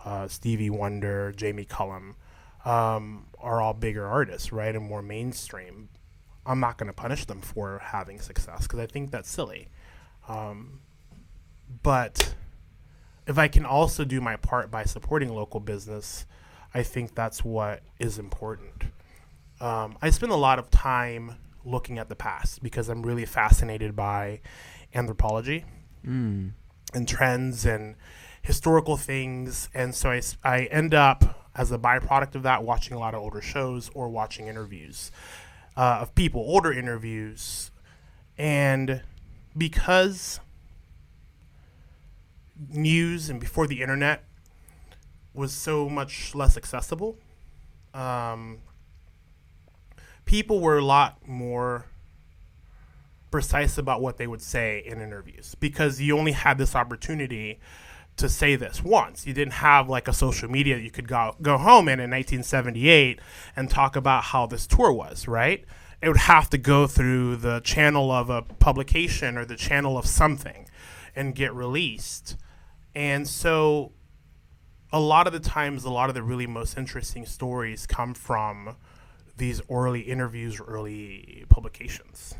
uh, 0.04 0.26
Stevie 0.28 0.70
Wonder, 0.70 1.32
Jamie 1.32 1.64
Cullum, 1.64 2.16
um, 2.64 3.26
are 3.38 3.60
all 3.60 3.74
bigger 3.74 4.06
artists, 4.06 4.52
right, 4.52 4.74
and 4.74 4.84
more 4.84 5.02
mainstream. 5.02 5.88
I'm 6.44 6.60
not 6.60 6.76
going 6.78 6.88
to 6.88 6.92
punish 6.92 7.24
them 7.24 7.40
for 7.40 7.78
having 7.82 8.20
success 8.20 8.62
because 8.62 8.78
I 8.80 8.86
think 8.86 9.10
that's 9.10 9.30
silly. 9.30 9.68
Um, 10.28 10.80
but 11.82 12.34
if 13.26 13.38
I 13.38 13.48
can 13.48 13.64
also 13.64 14.04
do 14.04 14.20
my 14.20 14.36
part 14.36 14.70
by 14.70 14.84
supporting 14.84 15.28
local 15.34 15.60
business, 15.60 16.26
I 16.74 16.82
think 16.82 17.14
that's 17.14 17.44
what 17.44 17.82
is 17.98 18.18
important. 18.18 18.84
Um, 19.60 19.96
I 20.02 20.10
spend 20.10 20.32
a 20.32 20.36
lot 20.36 20.58
of 20.58 20.70
time 20.70 21.36
looking 21.64 21.98
at 21.98 22.08
the 22.08 22.16
past 22.16 22.62
because 22.62 22.88
I'm 22.88 23.02
really 23.02 23.24
fascinated 23.26 23.94
by 23.94 24.40
anthropology 24.94 25.64
Mm. 26.04 26.50
and 26.92 27.06
trends 27.08 27.64
and 27.64 27.94
historical 28.42 28.96
things. 28.96 29.68
And 29.72 29.94
so 29.94 30.18
I 30.42 30.64
end 30.64 30.94
up, 30.94 31.41
as 31.54 31.70
a 31.70 31.78
byproduct 31.78 32.34
of 32.34 32.42
that, 32.42 32.64
watching 32.64 32.94
a 32.94 32.98
lot 32.98 33.14
of 33.14 33.20
older 33.20 33.40
shows 33.40 33.90
or 33.94 34.08
watching 34.08 34.46
interviews 34.46 35.10
uh, 35.76 35.98
of 36.00 36.14
people, 36.14 36.40
older 36.40 36.72
interviews. 36.72 37.70
And 38.38 39.02
because 39.56 40.40
news 42.70 43.28
and 43.28 43.40
before 43.40 43.66
the 43.66 43.82
internet 43.82 44.24
was 45.34 45.52
so 45.52 45.88
much 45.88 46.34
less 46.34 46.56
accessible, 46.56 47.16
um, 47.94 48.58
people 50.24 50.60
were 50.60 50.78
a 50.78 50.84
lot 50.84 51.26
more 51.26 51.86
precise 53.30 53.78
about 53.78 54.02
what 54.02 54.18
they 54.18 54.26
would 54.26 54.42
say 54.42 54.82
in 54.84 55.00
interviews 55.00 55.54
because 55.58 56.00
you 56.00 56.18
only 56.18 56.32
had 56.32 56.58
this 56.58 56.76
opportunity 56.76 57.58
to 58.22 58.28
say 58.28 58.56
this 58.56 58.82
once. 58.82 59.26
You 59.26 59.34
didn't 59.34 59.54
have 59.54 59.88
like 59.88 60.08
a 60.08 60.12
social 60.12 60.50
media 60.50 60.76
that 60.76 60.82
you 60.82 60.90
could 60.90 61.08
go 61.08 61.36
go 61.42 61.58
home 61.58 61.88
in 61.88 62.00
in 62.00 62.10
1978 62.10 63.20
and 63.54 63.68
talk 63.68 63.96
about 63.96 64.24
how 64.24 64.46
this 64.46 64.66
tour 64.66 64.92
was, 64.92 65.28
right? 65.28 65.64
It 66.00 66.08
would 66.08 66.16
have 66.16 66.48
to 66.50 66.58
go 66.58 66.86
through 66.86 67.36
the 67.36 67.60
channel 67.60 68.10
of 68.10 68.30
a 68.30 68.42
publication 68.42 69.36
or 69.36 69.44
the 69.44 69.56
channel 69.56 69.98
of 69.98 70.06
something 70.06 70.68
and 71.14 71.34
get 71.34 71.54
released. 71.54 72.36
And 72.94 73.28
so 73.28 73.92
a 74.92 75.00
lot 75.00 75.26
of 75.26 75.32
the 75.32 75.40
times 75.40 75.84
a 75.84 75.90
lot 75.90 76.08
of 76.08 76.14
the 76.14 76.22
really 76.22 76.46
most 76.46 76.78
interesting 76.78 77.26
stories 77.26 77.86
come 77.86 78.14
from 78.14 78.76
these 79.36 79.60
early 79.68 80.00
interviews 80.00 80.60
or 80.60 80.64
early 80.64 81.44
publications. 81.48 82.34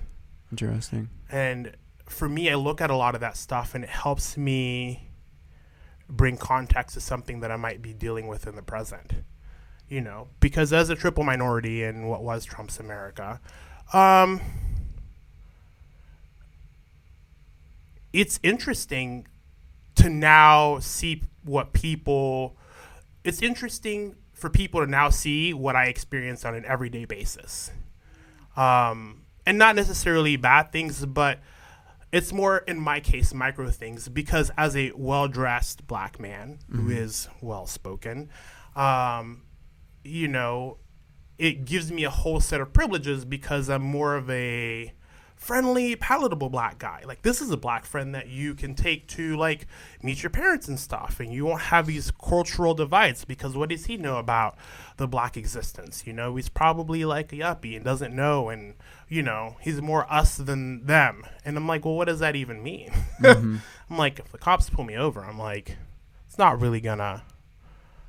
Interesting. 0.51 1.09
And 1.31 1.77
for 2.09 2.29
me, 2.29 2.51
I 2.51 2.55
look 2.55 2.81
at 2.81 2.91
a 2.91 2.97
lot 2.97 3.15
of 3.15 3.21
that 3.23 3.37
stuff 3.37 3.75
and 3.75 3.83
it 3.83 3.91
helps 3.91 4.37
me 4.37 5.12
bring 6.13 6.37
context 6.37 6.95
to 6.95 7.01
something 7.01 7.41
that 7.41 7.51
I 7.51 7.57
might 7.57 7.83
be 7.83 7.93
dealing 7.93 8.29
with 8.29 8.47
in 8.47 8.55
the 8.55 8.63
present. 8.63 9.13
You 9.89 10.01
know, 10.01 10.29
because 10.41 10.73
as 10.73 10.89
a 10.89 10.95
triple 10.95 11.25
minority 11.25 11.83
in 11.83 12.07
what 12.07 12.23
was 12.23 12.45
Trump's 12.45 12.79
America, 12.81 13.41
um, 13.93 14.41
it's 18.13 18.39
interesting 18.43 19.27
to 19.97 20.09
now 20.09 20.79
see 20.79 21.23
what 21.45 21.73
people. 21.73 22.57
It's 23.25 23.43
interesting 23.43 24.17
for 24.33 24.49
people 24.49 24.81
to 24.81 24.87
now 24.87 25.11
see 25.11 25.53
what 25.53 25.77
I 25.77 25.87
experience 25.87 26.45
on 26.45 26.55
an 26.55 26.65
everyday 26.65 27.05
basis. 27.05 27.71
Um, 28.57 29.23
and 29.47 29.59
not 29.59 29.77
necessarily 29.77 30.37
bad 30.37 30.73
things, 30.73 31.05
but 31.05 31.41
it's 32.13 32.33
more 32.33 32.59
in 32.59 32.79
my 32.79 33.01
case 33.01 33.35
micro 33.35 33.69
things 33.71 34.09
because 34.09 34.51
as 34.57 34.77
a 34.77 34.93
well-dressed 34.95 35.87
black 35.87 36.21
man 36.21 36.59
who 36.71 36.91
is 36.91 37.29
well-spoken 37.41 38.29
um, 38.77 39.43
you 40.05 40.29
know 40.29 40.77
it 41.39 41.65
gives 41.65 41.91
me 41.91 42.05
a 42.05 42.11
whole 42.11 42.41
set 42.41 42.61
of 42.61 42.73
privileges 42.73 43.25
because 43.25 43.69
i'm 43.69 43.83
more 43.83 44.15
of 44.15 44.31
a 44.31 44.93
friendly 45.43 45.97
palatable 45.97 46.49
black 46.49 46.79
guy. 46.79 47.03
Like 47.05 47.23
this 47.23 47.41
is 47.41 47.51
a 47.51 47.57
black 47.57 47.85
friend 47.85 48.15
that 48.15 48.29
you 48.29 48.55
can 48.55 48.77
take 48.77 49.09
to 49.09 49.37
like 49.37 49.67
meet 50.01 50.23
your 50.23 50.31
parents 50.31 50.69
and 50.69 50.79
stuff 50.79 51.19
and 51.19 51.33
you 51.33 51.45
won't 51.45 51.63
have 51.63 51.87
these 51.89 52.13
cultural 52.13 52.75
divides 52.75 53.25
because 53.25 53.57
what 53.57 53.71
does 53.71 53.87
he 53.87 53.97
know 53.97 54.19
about 54.19 54.57
the 54.99 55.09
black 55.09 55.37
existence? 55.37 56.07
You 56.07 56.13
know 56.13 56.37
he's 56.37 56.49
probably 56.49 57.05
like 57.05 57.33
a 57.33 57.37
yuppie 57.37 57.75
and 57.75 57.85
doesn't 57.85 58.15
know 58.15 58.51
and 58.51 58.75
you 59.13 59.23
know 59.23 59.57
he's 59.61 59.83
more 59.83 60.11
us 60.11 60.39
than 60.39 60.87
them. 60.87 61.23
And 61.45 61.57
i'm 61.57 61.69
like 61.69 61.85
well 61.85 61.95
what 61.95 62.09
does 62.09 62.21
that 62.21 62.35
even 62.35 62.63
mean? 62.63 62.91
Mm-hmm. 63.23 63.59
I'm 63.89 63.99
like 63.99 64.19
if 64.19 64.33
the 64.33 64.39
cops 64.39 64.69
pull 64.69 64.83
me 64.83 64.97
over 64.97 65.23
i'm 65.25 65.39
like 65.39 65.77
it's 66.27 66.39
not 66.39 66.61
really 66.61 66.81
gonna 66.81 67.23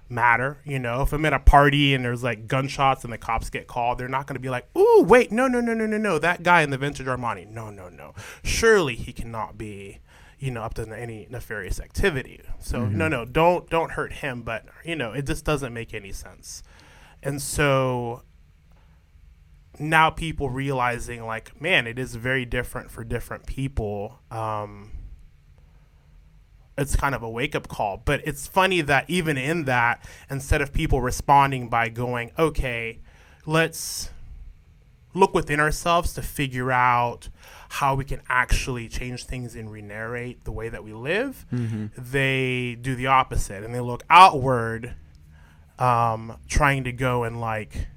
matter 0.10 0.58
you 0.64 0.80
know? 0.80 1.04
If 1.04 1.14
i'm 1.14 1.26
at 1.26 1.34
a 1.34 1.40
party 1.40 1.94
and 1.94 2.04
there's 2.04 2.24
like 2.24 2.48
gunshots 2.48 3.04
and 3.04 3.14
the 3.14 3.20
cops 3.20 3.52
get 3.52 3.68
called 3.68 4.00
they're 4.00 4.08
not 4.08 4.26
gonna 4.26 4.40
be 4.40 4.50
like 4.50 4.76
ooh 4.76 5.04
wait 5.04 5.32
no 5.32 5.48
no 5.48 5.60
no 5.62 5.74
no 5.76 5.86
no 5.86 5.98
no 5.98 6.18
that 6.18 6.42
guy 6.42 6.62
in 6.62 6.72
the 6.72 6.78
vintage 6.80 7.06
armani. 7.06 7.48
No 7.48 7.70
no 7.70 7.90
no. 7.90 8.16
Surely 8.44 8.96
he 8.96 9.14
cannot 9.14 9.56
be 9.56 10.00
you 10.40 10.50
know 10.50 10.64
up 10.64 10.74
to 10.76 10.88
any 10.98 11.28
nefarious 11.30 11.80
activity. 11.80 12.42
So 12.60 12.80
mm-hmm. 12.80 12.98
no 12.98 13.08
no 13.08 13.26
don't 13.26 13.70
don't 13.70 13.92
hurt 13.92 14.14
him 14.14 14.42
but 14.42 14.66
you 14.84 14.96
know 14.96 15.12
it 15.12 15.28
just 15.28 15.46
doesn't 15.46 15.74
make 15.74 15.94
any 15.94 16.12
sense. 16.12 16.64
And 17.22 17.40
so 17.40 18.24
now 19.80 20.10
people 20.10 20.50
realizing 20.50 21.26
like 21.26 21.60
man 21.62 21.88
it 21.88 21.98
is 21.98 22.16
very 22.16 22.46
different 22.46 22.92
for 22.92 23.04
different 23.04 23.46
people. 23.46 24.20
Um 24.32 24.92
it's 26.78 26.96
kind 26.96 27.14
of 27.14 27.22
a 27.22 27.30
wake 27.30 27.54
up 27.56 27.68
call. 27.68 27.98
But 28.04 28.22
it's 28.26 28.48
funny 28.48 28.82
that 28.82 29.08
even 29.10 29.38
in 29.38 29.66
that 29.66 30.04
instead 30.30 30.62
of 30.62 30.74
people 30.74 31.02
responding 31.02 31.70
by 31.70 31.90
going 31.90 32.32
okay 32.38 33.00
let's 33.46 34.10
look 35.14 35.34
within 35.34 35.60
ourselves 35.60 36.14
to 36.14 36.22
figure 36.24 36.72
out 36.72 37.30
how 37.70 37.94
we 37.94 38.04
can 38.06 38.22
actually 38.30 38.88
change 38.88 39.26
things 39.26 39.56
and 39.56 39.72
re-narrate 39.72 40.44
the 40.44 40.52
way 40.52 40.70
that 40.70 40.84
we 40.84 40.94
live 40.94 41.46
they 41.98 42.76
do 42.82 42.96
the 42.96 43.08
opposite. 43.08 43.64
And 43.64 43.74
they 43.74 43.80
look 43.80 44.04
outward 44.10 44.96
um, 45.80 46.38
trying 46.48 46.84
to 46.86 46.92
go 46.92 47.24
and 47.24 47.42
like 47.42 47.88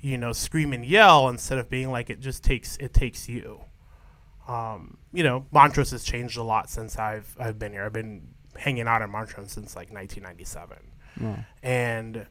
you 0.00 0.16
know 0.18 0.32
scream 0.32 0.72
and 0.72 0.84
yell 0.84 1.28
instead 1.28 1.58
of 1.58 1.68
being 1.68 1.90
like 1.90 2.10
it 2.10 2.20
just 2.20 2.42
takes 2.44 2.76
it 2.78 2.92
takes 2.94 3.28
you 3.28 3.60
um, 4.48 4.96
you 5.12 5.22
know 5.22 5.46
montrose 5.52 5.90
has 5.92 6.02
changed 6.04 6.36
a 6.36 6.42
lot 6.42 6.68
since 6.70 6.98
i've 6.98 7.36
i've 7.38 7.58
been 7.58 7.72
here 7.72 7.84
i've 7.84 7.92
been 7.92 8.28
hanging 8.56 8.86
out 8.88 9.00
in 9.02 9.10
montrose 9.10 9.52
since 9.52 9.76
like 9.76 9.92
1997 9.92 10.76
Wow. 11.20 11.44
and 11.62 12.26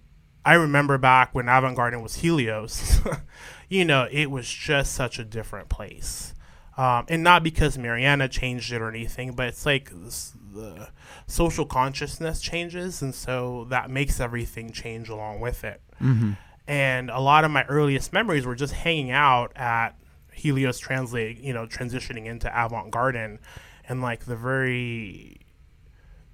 I 0.46 0.54
remember 0.54 0.98
back 0.98 1.36
when 1.36 1.50
Avant 1.50 1.76
Garden 1.76 2.02
was 2.02 2.16
Helios, 2.16 3.02
you 3.70 3.84
know, 3.84 4.08
it 4.10 4.32
was 4.32 4.50
just 4.50 4.94
such 4.94 5.20
a 5.20 5.26
different 5.26 5.68
place. 5.68 6.34
Um, 6.78 7.06
and 7.10 7.22
not 7.24 7.44
because 7.44 7.78
Mariana 7.78 8.30
changed 8.30 8.72
it 8.72 8.82
or 8.82 8.88
anything, 8.90 9.34
but 9.34 9.48
it's 9.48 9.66
like 9.66 9.92
this, 9.94 10.34
the 10.54 10.88
social 11.28 11.66
consciousness 11.66 12.40
changes, 12.40 13.02
and 13.02 13.14
so 13.14 13.68
that 13.70 13.90
makes 13.92 14.22
everything 14.22 14.72
change 14.72 15.10
along 15.10 15.42
with 15.42 15.66
it. 15.66 15.82
And 16.70 17.10
a 17.10 17.20
lot 17.20 17.46
of 17.46 17.50
my 17.50 17.64
earliest 17.64 18.14
memories 18.14 18.46
were 18.46 18.54
just 18.54 18.74
hanging 18.74 19.10
out 19.10 19.52
at 19.56 19.96
Helios 20.32 20.78
Translate, 20.78 21.40
you 21.40 21.52
know, 21.52 21.66
transitioning 21.66 22.28
into 22.28 22.48
Avant 22.54 22.92
Garden, 22.92 23.40
and 23.88 24.04
like 24.04 24.26
the 24.26 24.36
very 24.36 25.38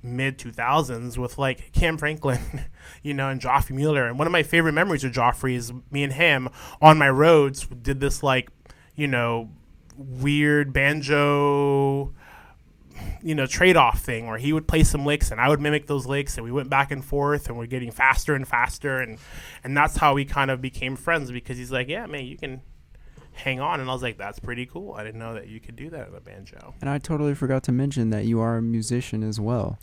mid 0.04 0.38
2000s 0.38 1.18
with 1.18 1.38
like 1.38 1.72
Cam 1.72 1.98
Franklin, 1.98 2.66
you 3.02 3.14
know, 3.14 3.30
and 3.30 3.40
Joffrey 3.40 3.78
Mueller. 3.78 4.08
And 4.08 4.20
one 4.20 4.28
of 4.28 4.34
my 4.34 4.44
favorite 4.44 4.74
memories 4.74 5.06
of 5.06 5.14
Joffrey 5.14 5.56
is 5.56 5.72
me 5.90 6.04
and 6.04 6.12
him 6.12 6.50
on 6.82 6.98
my 6.98 7.10
roads 7.10 7.66
did 7.66 8.02
this 8.02 8.22
like, 8.22 8.50
you 8.94 9.08
know, 9.08 9.50
weird 9.96 10.74
banjo, 10.74 12.14
you 13.22 13.36
know, 13.36 13.46
trade 13.46 13.78
off 13.78 14.02
thing 14.02 14.28
where 14.28 14.38
he 14.38 14.54
would 14.54 14.68
play 14.68 14.84
some 14.84 15.06
licks 15.06 15.32
and 15.32 15.42
I 15.42 15.50
would 15.50 15.60
mimic 15.60 15.88
those 15.88 16.06
licks 16.06 16.38
and 16.38 16.46
we 16.46 16.52
went 16.52 16.70
back 16.70 16.92
and 16.92 17.04
forth 17.04 17.48
and 17.48 17.58
we're 17.58 17.66
getting 17.66 17.92
faster 17.92 18.36
and 18.36 18.48
faster 18.48 19.00
and 19.00 19.18
and 19.64 19.76
that's 19.76 19.98
how 19.98 20.14
we 20.14 20.26
kind 20.26 20.52
of 20.52 20.62
became 20.62 20.96
friends 20.96 21.32
because 21.32 21.58
he's 21.58 21.72
like, 21.72 21.88
yeah, 21.88 22.06
man, 22.06 22.26
you 22.26 22.38
can 22.38 22.62
hang 23.36 23.60
on. 23.60 23.80
And 23.80 23.90
I 23.90 23.94
was 23.94 24.02
like, 24.02 24.18
that's 24.18 24.40
pretty 24.40 24.66
cool. 24.66 24.94
I 24.94 25.04
didn't 25.04 25.20
know 25.20 25.34
that 25.34 25.48
you 25.48 25.60
could 25.60 25.76
do 25.76 25.90
that 25.90 26.08
in 26.08 26.16
a 26.16 26.20
banjo. 26.20 26.74
And 26.82 26.90
I 26.90 26.98
totally 26.98 27.36
forgot 27.36 27.64
to 27.64 27.72
mention 27.72 28.10
that 28.10 28.26
you 28.26 28.40
are 28.40 28.58
a 28.58 28.62
musician 28.62 29.24
as 29.24 29.40
well. 29.40 29.78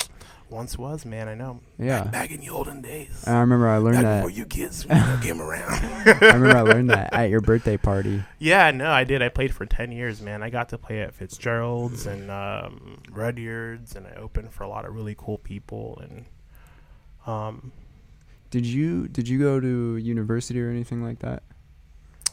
Once 0.52 0.76
was, 0.78 1.04
man. 1.04 1.28
I 1.28 1.34
know. 1.34 1.60
Yeah. 1.78 2.02
Back, 2.04 2.12
back 2.12 2.30
in 2.30 2.40
the 2.40 2.50
olden 2.50 2.82
days. 2.82 3.24
And 3.26 3.36
I 3.36 3.40
remember 3.40 3.68
I 3.68 3.78
learned 3.78 3.96
back 3.96 4.04
that. 4.04 4.16
before 4.20 4.30
you 4.30 4.44
kids 4.44 4.84
came 5.22 5.40
around. 5.42 5.72
I 6.06 6.12
remember 6.34 6.56
I 6.56 6.60
learned 6.60 6.90
that 6.90 7.12
at 7.12 7.30
your 7.30 7.40
birthday 7.40 7.76
party. 7.76 8.22
Yeah, 8.38 8.70
no, 8.72 8.90
I 8.90 9.04
did. 9.04 9.22
I 9.22 9.28
played 9.28 9.54
for 9.54 9.66
ten 9.66 9.92
years, 9.92 10.20
man. 10.20 10.42
I 10.42 10.50
got 10.50 10.68
to 10.70 10.78
play 10.78 11.00
at 11.00 11.14
Fitzgerald's 11.14 12.06
and 12.06 12.30
um, 12.30 13.00
Rudyard's, 13.10 13.94
and 13.96 14.06
I 14.06 14.14
opened 14.16 14.52
for 14.52 14.64
a 14.64 14.68
lot 14.68 14.84
of 14.84 14.94
really 14.94 15.14
cool 15.16 15.38
people. 15.38 16.00
And 16.02 16.24
um, 17.26 17.72
Did 18.50 18.66
you 18.66 19.06
did 19.08 19.28
you 19.28 19.38
go 19.38 19.60
to 19.60 19.96
university 19.96 20.60
or 20.60 20.68
anything 20.70 21.02
like 21.04 21.20
that? 21.20 21.42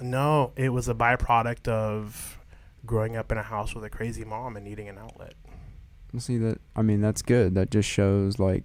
no, 0.02 0.52
it 0.56 0.70
was 0.70 0.88
a 0.90 0.94
byproduct 0.94 1.68
of 1.68 2.38
growing 2.86 3.16
up 3.18 3.32
in 3.32 3.38
a 3.38 3.44
house 3.44 3.76
with 3.76 3.84
a 3.84 3.90
crazy 3.90 4.24
mom 4.24 4.56
and 4.56 4.66
needing 4.66 4.88
an 4.90 4.98
outlet. 4.98 5.34
Well, 6.12 6.20
see 6.20 6.38
that. 6.38 6.60
I 6.76 6.82
mean, 6.82 7.02
that's 7.02 7.22
good. 7.22 7.56
That 7.56 7.70
just 7.72 7.90
shows 7.90 8.40
like, 8.40 8.64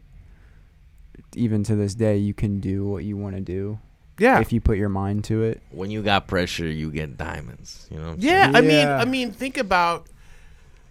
even 1.37 1.63
to 1.65 1.77
this 1.77 1.95
day, 1.95 2.17
you 2.17 2.35
can 2.35 2.61
do 2.61 2.85
what 2.85 3.05
you 3.05 3.17
want 3.17 3.35
to 3.37 3.41
do 3.41 3.79
Yeah, 4.19 4.41
if 4.41 4.53
you 4.53 4.61
put 4.61 4.79
your 4.79 4.89
mind 4.89 5.25
to 5.25 5.43
it. 5.43 5.63
When 5.71 5.91
you 5.91 6.03
got 6.03 6.27
pressure, 6.27 6.67
you 6.67 6.91
get 6.91 7.17
diamonds. 7.17 7.89
You 7.91 7.99
know. 7.99 8.09
What 8.09 8.13
I'm 8.15 8.21
Yeah, 8.21 8.53
saying? 8.53 8.57
I 8.57 8.61
mean, 8.61 8.89
I 8.89 9.05
mean, 9.05 9.33
think 9.33 9.57
about, 9.59 10.07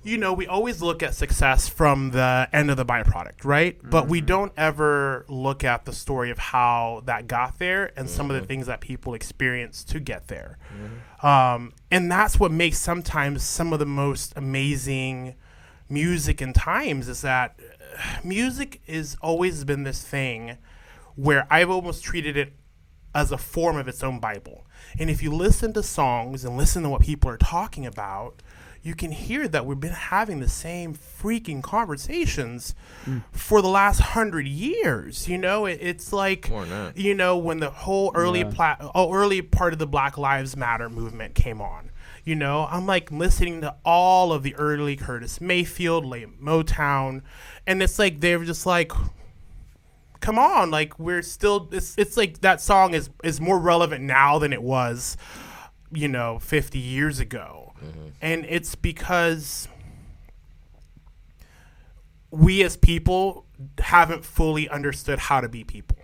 you 0.03 0.17
know, 0.17 0.33
we 0.33 0.45
always 0.47 0.81
look 0.81 1.01
at 1.01 1.15
success 1.15 1.69
from 1.69 2.11
the 2.11 2.49
end 2.51 2.69
of 2.69 2.77
the 2.77 2.85
byproduct, 2.85 3.45
right? 3.45 3.77
But 3.81 4.07
we 4.07 4.19
mm-hmm. 4.19 4.27
don't 4.27 4.51
ever 4.57 5.25
look 5.29 5.63
at 5.63 5.85
the 5.85 5.93
story 5.93 6.29
of 6.29 6.37
how 6.37 7.03
that 7.05 7.27
got 7.27 7.57
there 7.57 7.91
and 7.95 8.09
some 8.09 8.29
of 8.29 8.35
the 8.35 8.41
mm-hmm. 8.41 8.47
things 8.47 8.67
that 8.67 8.81
people 8.81 9.13
experience 9.13 9.83
to 9.85 10.01
get 10.01 10.27
there. 10.27 10.57
Mm-hmm. 10.73 11.25
Um, 11.25 11.73
and 11.89 12.11
that's 12.11 12.37
what 12.37 12.51
makes 12.51 12.77
sometimes 12.79 13.43
some 13.43 13.71
of 13.71 13.79
the 13.79 13.85
most 13.85 14.33
amazing 14.35 15.35
music 15.89 16.41
and 16.41 16.53
times 16.55 17.07
is 17.07 17.21
that 17.21 17.59
uh, 17.59 18.19
music 18.23 18.81
has 18.87 19.15
always 19.21 19.63
been 19.63 19.83
this 19.83 20.01
thing 20.03 20.57
where 21.15 21.45
I've 21.49 21.69
almost 21.69 22.03
treated 22.03 22.35
it 22.37 22.53
as 23.13 23.31
a 23.31 23.37
form 23.37 23.77
of 23.77 23.87
its 23.87 24.01
own 24.03 24.19
Bible. 24.19 24.65
And 24.99 25.09
if 25.09 25.21
you 25.21 25.31
listen 25.31 25.73
to 25.73 25.83
songs 25.83 26.43
and 26.43 26.57
listen 26.57 26.83
to 26.83 26.89
what 26.89 27.01
people 27.01 27.29
are 27.29 27.37
talking 27.37 27.85
about, 27.85 28.41
you 28.81 28.95
can 28.95 29.11
hear 29.11 29.47
that 29.47 29.65
we've 29.65 29.79
been 29.79 29.91
having 29.93 30.39
the 30.41 30.49
same 30.49 30.93
freaking 30.93 31.61
conversations 31.63 32.75
for 33.31 33.61
the 33.61 33.67
last 33.69 33.99
hundred 34.01 34.45
years. 34.47 35.29
You 35.29 35.37
know, 35.37 35.65
it, 35.65 35.77
it's 35.81 36.11
like 36.11 36.49
More 36.49 36.65
than 36.65 36.69
that. 36.87 36.97
you 36.97 37.13
know 37.13 37.37
when 37.37 37.59
the 37.59 37.69
whole 37.69 38.11
early 38.13 38.39
Yeah. 38.41 38.51
pla- 38.51 38.91
oh, 38.93 39.13
early 39.13 39.41
part 39.41 39.71
of 39.71 39.79
the 39.79 39.87
Black 39.87 40.17
Lives 40.17 40.57
Matter 40.57 40.89
movement 40.89 41.33
came 41.35 41.61
on. 41.61 41.91
You 42.25 42.35
know, 42.35 42.67
I'm 42.71 42.85
like 42.85 43.11
listening 43.11 43.61
to 43.61 43.75
all 43.83 44.31
of 44.31 44.43
the 44.43 44.55
early 44.55 44.95
Curtis 44.95 45.41
Mayfield, 45.41 46.05
late 46.05 46.41
Motown, 46.41 47.21
and 47.67 47.83
it's 47.83 47.99
like 47.99 48.21
they're 48.21 48.43
just 48.45 48.65
like, 48.65 48.93
come 50.21 50.39
on, 50.39 50.71
like 50.71 50.97
we're 50.97 51.21
still. 51.21 51.67
It's 51.73 51.97
it's 51.97 52.15
like 52.15 52.39
that 52.39 52.61
song 52.61 52.93
is 52.93 53.09
is 53.25 53.41
more 53.41 53.59
relevant 53.59 54.05
now 54.05 54.39
than 54.39 54.53
it 54.53 54.63
was, 54.63 55.17
you 55.91 56.07
know, 56.07 56.39
50 56.39 56.79
years 56.79 57.19
ago, 57.19 57.73
and 58.21 58.45
it's 58.47 58.75
because 58.75 59.67
we 62.31 62.63
as 62.63 62.77
people 62.77 63.45
haven't 63.79 64.23
fully 64.23 64.69
understood 64.69 65.19
how 65.19 65.41
to 65.41 65.49
be 65.49 65.65
people. 65.65 65.97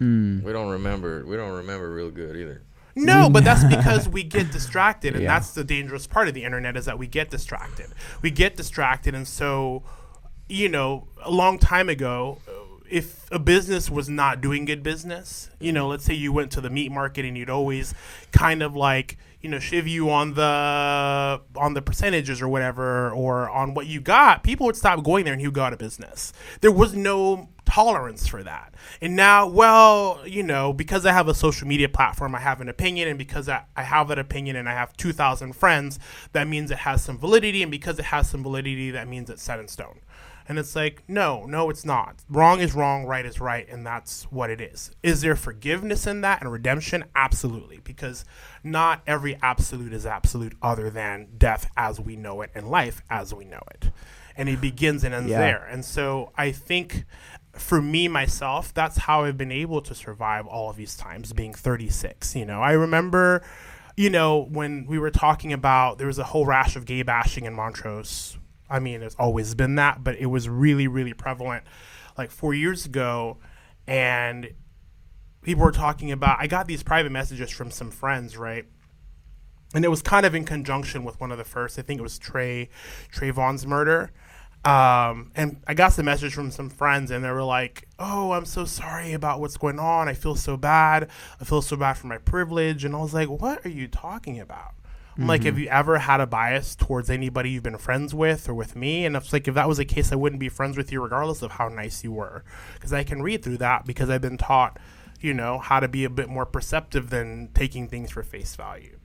Mm. 0.00 0.42
We 0.42 0.52
don't 0.52 0.70
remember. 0.70 1.24
We 1.24 1.36
don't 1.36 1.56
remember 1.56 1.90
real 1.90 2.10
good 2.10 2.36
either. 2.36 2.62
No, 2.96 3.28
but 3.30 3.44
that's 3.44 3.62
because 3.76 4.08
we 4.08 4.22
get 4.24 4.50
distracted, 4.50 5.14
and 5.14 5.22
Yeah. 5.22 5.34
that's 5.34 5.52
the 5.52 5.62
dangerous 5.64 6.06
part 6.06 6.28
of 6.28 6.34
the 6.34 6.44
internet 6.44 6.76
is 6.76 6.86
that 6.86 6.98
we 6.98 7.06
get 7.06 7.30
distracted. 7.30 7.88
We 8.22 8.30
get 8.30 8.56
distracted, 8.56 9.14
and 9.14 9.28
so, 9.28 9.82
you 10.48 10.68
know, 10.68 11.08
a 11.22 11.30
long 11.30 11.58
time 11.58 11.88
ago, 11.88 12.38
uh, 12.48 12.52
if 12.88 13.30
a 13.32 13.38
business 13.38 13.90
was 13.90 14.08
not 14.08 14.40
doing 14.40 14.64
good 14.64 14.82
business, 14.82 15.50
you 15.60 15.72
know, 15.72 15.88
let's 15.88 16.04
say 16.04 16.14
you 16.14 16.32
went 16.32 16.52
to 16.52 16.60
the 16.60 16.70
meat 16.70 16.90
market 16.92 17.24
and 17.24 17.36
you'd 17.36 17.50
always 17.50 17.92
kind 18.30 18.62
of 18.62 18.76
like, 18.76 19.18
you 19.40 19.50
know, 19.50 19.58
shiv 19.58 19.86
you 19.88 20.08
on 20.08 20.34
the 20.34 21.40
on 21.56 21.74
the 21.74 21.82
percentages 21.82 22.40
or 22.40 22.48
whatever, 22.48 23.10
or 23.10 23.50
on 23.50 23.74
what 23.74 23.86
you 23.86 24.00
got, 24.00 24.42
people 24.44 24.66
would 24.66 24.76
stop 24.76 25.02
going 25.04 25.24
there 25.24 25.32
and 25.34 25.42
you 25.42 25.50
go 25.50 25.62
out 25.62 25.72
of 25.72 25.78
business. 25.80 26.32
There 26.60 26.70
was 26.72 26.94
no 26.94 27.48
tolerance 27.66 28.26
for 28.26 28.42
that. 28.42 28.74
And 29.00 29.14
now, 29.16 29.46
well, 29.46 30.22
you 30.26 30.42
know, 30.42 30.72
because 30.72 31.04
I 31.04 31.12
have 31.12 31.28
a 31.28 31.34
social 31.34 31.68
media 31.68 31.88
platform, 31.88 32.34
I 32.34 32.40
have 32.40 32.60
an 32.60 32.68
opinion, 32.68 33.08
and 33.08 33.18
because 33.18 33.48
I, 33.48 33.64
I 33.76 33.82
have 33.82 34.08
that 34.08 34.18
opinion 34.18 34.56
and 34.56 34.68
I 34.68 34.72
have 34.72 34.96
2,000 34.96 35.52
friends, 35.54 35.98
that 36.32 36.48
means 36.48 36.70
it 36.70 36.78
has 36.78 37.02
some 37.04 37.18
validity. 37.18 37.62
And 37.62 37.70
because 37.70 37.98
it 37.98 38.06
has 38.06 38.28
some 38.30 38.42
validity, 38.42 38.90
that 38.92 39.08
means 39.08 39.28
it's 39.28 39.42
set 39.42 39.60
in 39.60 39.68
stone. 39.68 40.00
And 40.48 40.60
it's 40.60 40.76
like, 40.76 41.02
no, 41.08 41.44
no, 41.44 41.70
it's 41.70 41.84
not. 41.84 42.22
Wrong 42.28 42.60
is 42.60 42.72
wrong, 42.72 43.04
right 43.04 43.26
is 43.26 43.40
right, 43.40 43.68
and 43.68 43.84
that's 43.84 44.22
what 44.30 44.48
it 44.48 44.60
is. 44.60 44.92
Is 45.02 45.20
there 45.20 45.34
forgiveness 45.34 46.06
in 46.06 46.20
that 46.20 46.40
and 46.40 46.52
redemption? 46.52 47.04
Absolutely, 47.16 47.80
because 47.82 48.24
not 48.62 49.02
every 49.08 49.36
absolute 49.42 49.92
is 49.92 50.06
absolute 50.06 50.54
other 50.62 50.88
than 50.88 51.30
death 51.36 51.68
as 51.76 51.98
we 51.98 52.14
know 52.14 52.42
it 52.42 52.50
and 52.54 52.70
life 52.70 53.02
as 53.10 53.34
we 53.34 53.44
know 53.44 53.62
it. 53.72 53.90
And 54.36 54.48
it 54.48 54.60
begins 54.60 55.02
and 55.02 55.12
ends 55.12 55.30
Yeah. 55.30 55.38
there. 55.40 55.66
And 55.68 55.84
so 55.84 56.30
I 56.36 56.52
think 56.52 57.06
for 57.58 57.80
me 57.80 58.08
myself, 58.08 58.72
that's 58.72 58.98
how 58.98 59.24
I've 59.24 59.38
been 59.38 59.52
able 59.52 59.80
to 59.82 59.94
survive 59.94 60.46
all 60.46 60.70
of 60.70 60.76
these 60.76 60.96
times 60.96 61.32
being 61.32 61.52
36. 61.52 62.36
You 62.36 62.44
know, 62.44 62.60
I 62.60 62.72
remember, 62.72 63.42
you 63.96 64.10
know, 64.10 64.46
when 64.50 64.86
we 64.86 64.98
were 64.98 65.10
talking 65.10 65.52
about 65.52 65.98
there 65.98 66.06
was 66.06 66.18
a 66.18 66.24
whole 66.24 66.46
rash 66.46 66.76
of 66.76 66.84
gay 66.84 67.02
bashing 67.02 67.44
in 67.44 67.54
Montrose. 67.54 68.38
I 68.68 68.80
mean, 68.80 69.00
there's 69.00 69.14
always 69.16 69.54
been 69.54 69.76
that, 69.76 70.02
but 70.02 70.16
it 70.16 70.26
was 70.26 70.48
really, 70.48 70.88
really 70.88 71.14
prevalent 71.14 71.64
like 72.18 72.30
four 72.30 72.54
years 72.54 72.86
ago. 72.86 73.38
And 73.86 74.50
people 75.42 75.64
were 75.64 75.72
talking 75.72 76.10
about, 76.10 76.38
I 76.40 76.46
got 76.46 76.66
these 76.66 76.82
private 76.82 77.12
messages 77.12 77.50
from 77.50 77.70
some 77.70 77.90
friends, 77.90 78.36
right? 78.36 78.66
and 79.74 79.84
it 79.84 79.88
was 79.88 80.02
kind 80.02 80.24
of 80.24 80.34
in 80.34 80.44
conjunction 80.44 81.04
with 81.04 81.20
one 81.20 81.32
of 81.32 81.38
the 81.38 81.44
first. 81.44 81.78
I 81.78 81.82
think 81.82 81.98
it 81.98 82.02
was 82.02 82.18
Trey 82.18 82.68
Trayvon's 83.12 83.66
murder. 83.66 84.10
Um, 84.66 85.30
and 85.36 85.62
I 85.68 85.74
got 85.74 85.92
some 85.92 86.06
message 86.06 86.34
from 86.34 86.50
some 86.50 86.70
friends, 86.70 87.12
and 87.12 87.24
they 87.24 87.30
were 87.30 87.44
like, 87.44 87.86
"Oh, 88.00 88.32
I'm 88.32 88.44
so 88.44 88.64
sorry 88.64 89.12
about 89.12 89.38
what's 89.38 89.56
going 89.56 89.78
on. 89.78 90.08
I 90.08 90.14
feel 90.14 90.34
so 90.34 90.56
bad. 90.56 91.08
I 91.40 91.44
feel 91.44 91.62
so 91.62 91.76
bad 91.76 91.94
for 91.94 92.08
my 92.08 92.18
privilege." 92.18 92.84
And 92.84 92.94
I 92.94 92.98
was 92.98 93.14
like, 93.14 93.28
"What 93.28 93.64
are 93.64 93.70
you 93.70 93.86
talking 93.86 94.40
about?" 94.40 94.74
I'm 95.18 95.28
like, 95.28 95.44
"Have 95.44 95.58
you 95.58 95.68
ever 95.68 95.98
had 95.98 96.20
a 96.20 96.26
bias 96.26 96.74
towards 96.74 97.08
anybody 97.08 97.50
you've 97.50 97.62
been 97.62 97.78
friends 97.78 98.12
with 98.12 98.48
or 98.48 98.54
with 98.54 98.74
me?" 98.76 99.06
And 99.06 99.16
it's 99.16 99.32
like, 99.32 99.46
if 99.48 99.54
that 99.54 99.68
was 99.68 99.78
the 99.78 99.84
case, 99.84 100.12
I 100.12 100.16
wouldn't 100.16 100.40
be 100.40 100.48
friends 100.48 100.76
with 100.76 100.90
you 100.92 101.00
regardless 101.00 101.42
of 101.42 101.52
how 101.52 101.68
nice 101.68 102.02
you 102.04 102.12
were, 102.12 102.44
because 102.74 102.92
I 102.92 103.04
can 103.04 103.22
read 103.22 103.42
through 103.44 103.58
that 103.58 103.86
because 103.86 104.10
I've 104.10 104.20
been 104.20 104.36
taught, 104.36 104.78
you 105.20 105.32
know, 105.32 105.58
how 105.58 105.80
to 105.80 105.88
be 105.88 106.04
a 106.04 106.10
bit 106.10 106.28
more 106.28 106.44
perceptive 106.44 107.10
than 107.10 107.50
taking 107.54 107.88
things 107.88 108.10
for 108.10 108.22
face 108.22 108.56
value. 108.56 108.95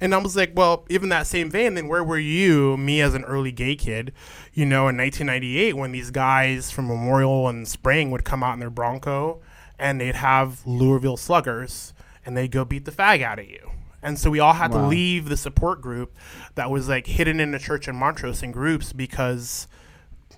And 0.00 0.14
I 0.14 0.18
was 0.18 0.36
like, 0.36 0.52
well, 0.54 0.86
even 0.88 1.08
that 1.08 1.26
same 1.26 1.50
vein, 1.50 1.74
then 1.74 1.88
where 1.88 2.04
were 2.04 2.18
you, 2.18 2.76
me 2.76 3.00
as 3.00 3.14
an 3.14 3.24
early 3.24 3.50
gay 3.50 3.74
kid, 3.74 4.12
you 4.52 4.64
know, 4.64 4.88
in 4.88 4.96
1998 4.96 5.76
when 5.76 5.92
these 5.92 6.10
guys 6.10 6.70
from 6.70 6.86
Memorial 6.86 7.48
and 7.48 7.66
Spring 7.66 8.10
would 8.10 8.24
come 8.24 8.42
out 8.42 8.54
in 8.54 8.60
their 8.60 8.70
Bronco 8.70 9.40
and 9.78 10.00
they'd 10.00 10.14
have 10.14 10.66
Louisville 10.66 11.16
sluggers 11.16 11.92
and 12.24 12.36
they'd 12.36 12.50
go 12.50 12.64
beat 12.64 12.84
the 12.84 12.92
fag 12.92 13.22
out 13.22 13.38
of 13.38 13.48
you. 13.48 13.72
And 14.02 14.18
so 14.18 14.30
we 14.30 14.38
all 14.38 14.52
had 14.52 14.70
to 14.72 14.86
leave 14.86 15.28
the 15.28 15.36
support 15.36 15.80
group 15.80 16.16
that 16.54 16.70
was 16.70 16.88
like 16.88 17.06
hidden 17.06 17.40
in 17.40 17.50
the 17.50 17.58
church 17.58 17.88
in 17.88 17.96
Montrose 17.96 18.42
in 18.42 18.52
groups 18.52 18.92
because 18.92 19.66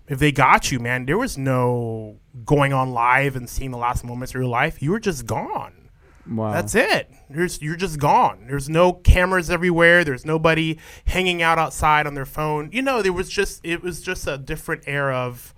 if 0.09 0.19
they 0.19 0.33
got 0.33 0.73
you, 0.73 0.81
man, 0.81 1.05
there 1.05 1.19
was 1.19 1.37
no 1.37 2.19
going 2.45 2.73
on 2.73 2.93
live 2.93 3.37
and 3.37 3.49
seeing 3.49 3.71
the 3.71 3.79
last 3.79 4.03
moments 4.03 4.33
of 4.33 4.41
your 4.41 4.49
life. 4.49 4.81
You 4.81 4.93
were 4.93 5.01
just 5.01 5.27
gone. 5.27 5.80
Wow. 6.31 6.53
That's 6.53 6.75
it. 6.77 7.11
There's, 7.29 7.61
you're 7.61 7.77
just 7.77 7.99
gone. 7.99 8.47
There's 8.47 8.69
no 8.69 8.93
cameras 8.93 9.51
everywhere. 9.51 10.05
There's 10.05 10.25
nobody 10.25 10.79
hanging 11.07 11.43
out 11.43 11.59
outside 11.59 12.07
on 12.07 12.15
their 12.15 12.25
phone. 12.27 12.71
You 12.73 12.83
know, 12.83 13.03
there 13.03 13.13
was 13.13 13.29
just 13.29 13.61
it 13.65 13.83
was 13.83 14.01
just 14.01 14.27
a 14.27 14.39
different 14.39 14.85
era 14.87 15.17
of 15.17 15.53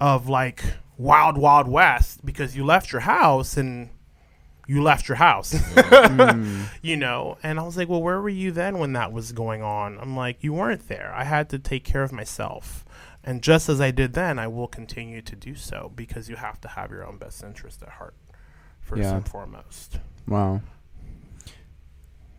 of 0.00 0.28
like 0.28 0.62
wild 0.96 1.36
wild 1.36 1.68
west 1.68 2.24
because 2.24 2.56
you 2.56 2.64
left 2.64 2.90
your 2.92 3.02
house 3.02 3.56
and 3.56 3.90
you 4.66 4.82
left 4.82 5.08
your 5.08 5.16
house. 5.16 5.54
Mm. 6.08 6.68
you 6.82 6.96
know, 6.96 7.36
and 7.42 7.58
I 7.58 7.62
was 7.62 7.76
like, 7.76 7.88
"Well, 7.88 8.02
where 8.02 8.20
were 8.20 8.28
you 8.28 8.50
then 8.50 8.78
when 8.78 8.92
that 8.94 9.12
was 9.12 9.32
going 9.32 9.62
on?" 9.62 9.98
I'm 10.00 10.16
like, 10.16 10.42
"You 10.42 10.52
weren't 10.52 10.88
there. 10.88 11.12
I 11.14 11.24
had 11.24 11.48
to 11.50 11.58
take 11.58 11.84
care 11.84 12.02
of 12.02 12.12
myself." 12.12 12.84
And 13.22 13.42
just 13.42 13.68
as 13.68 13.80
I 13.80 13.90
did 13.90 14.14
then, 14.14 14.38
I 14.38 14.48
will 14.48 14.68
continue 14.68 15.20
to 15.22 15.36
do 15.36 15.54
so 15.54 15.92
because 15.94 16.28
you 16.28 16.36
have 16.36 16.60
to 16.62 16.68
have 16.68 16.90
your 16.90 17.06
own 17.06 17.18
best 17.18 17.42
interest 17.44 17.82
at 17.82 17.90
heart 17.90 18.14
first 18.88 19.02
Yeah. 19.02 19.16
and 19.16 19.28
foremost. 19.28 19.98
Wow. 20.26 20.60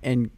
And 0.02 0.32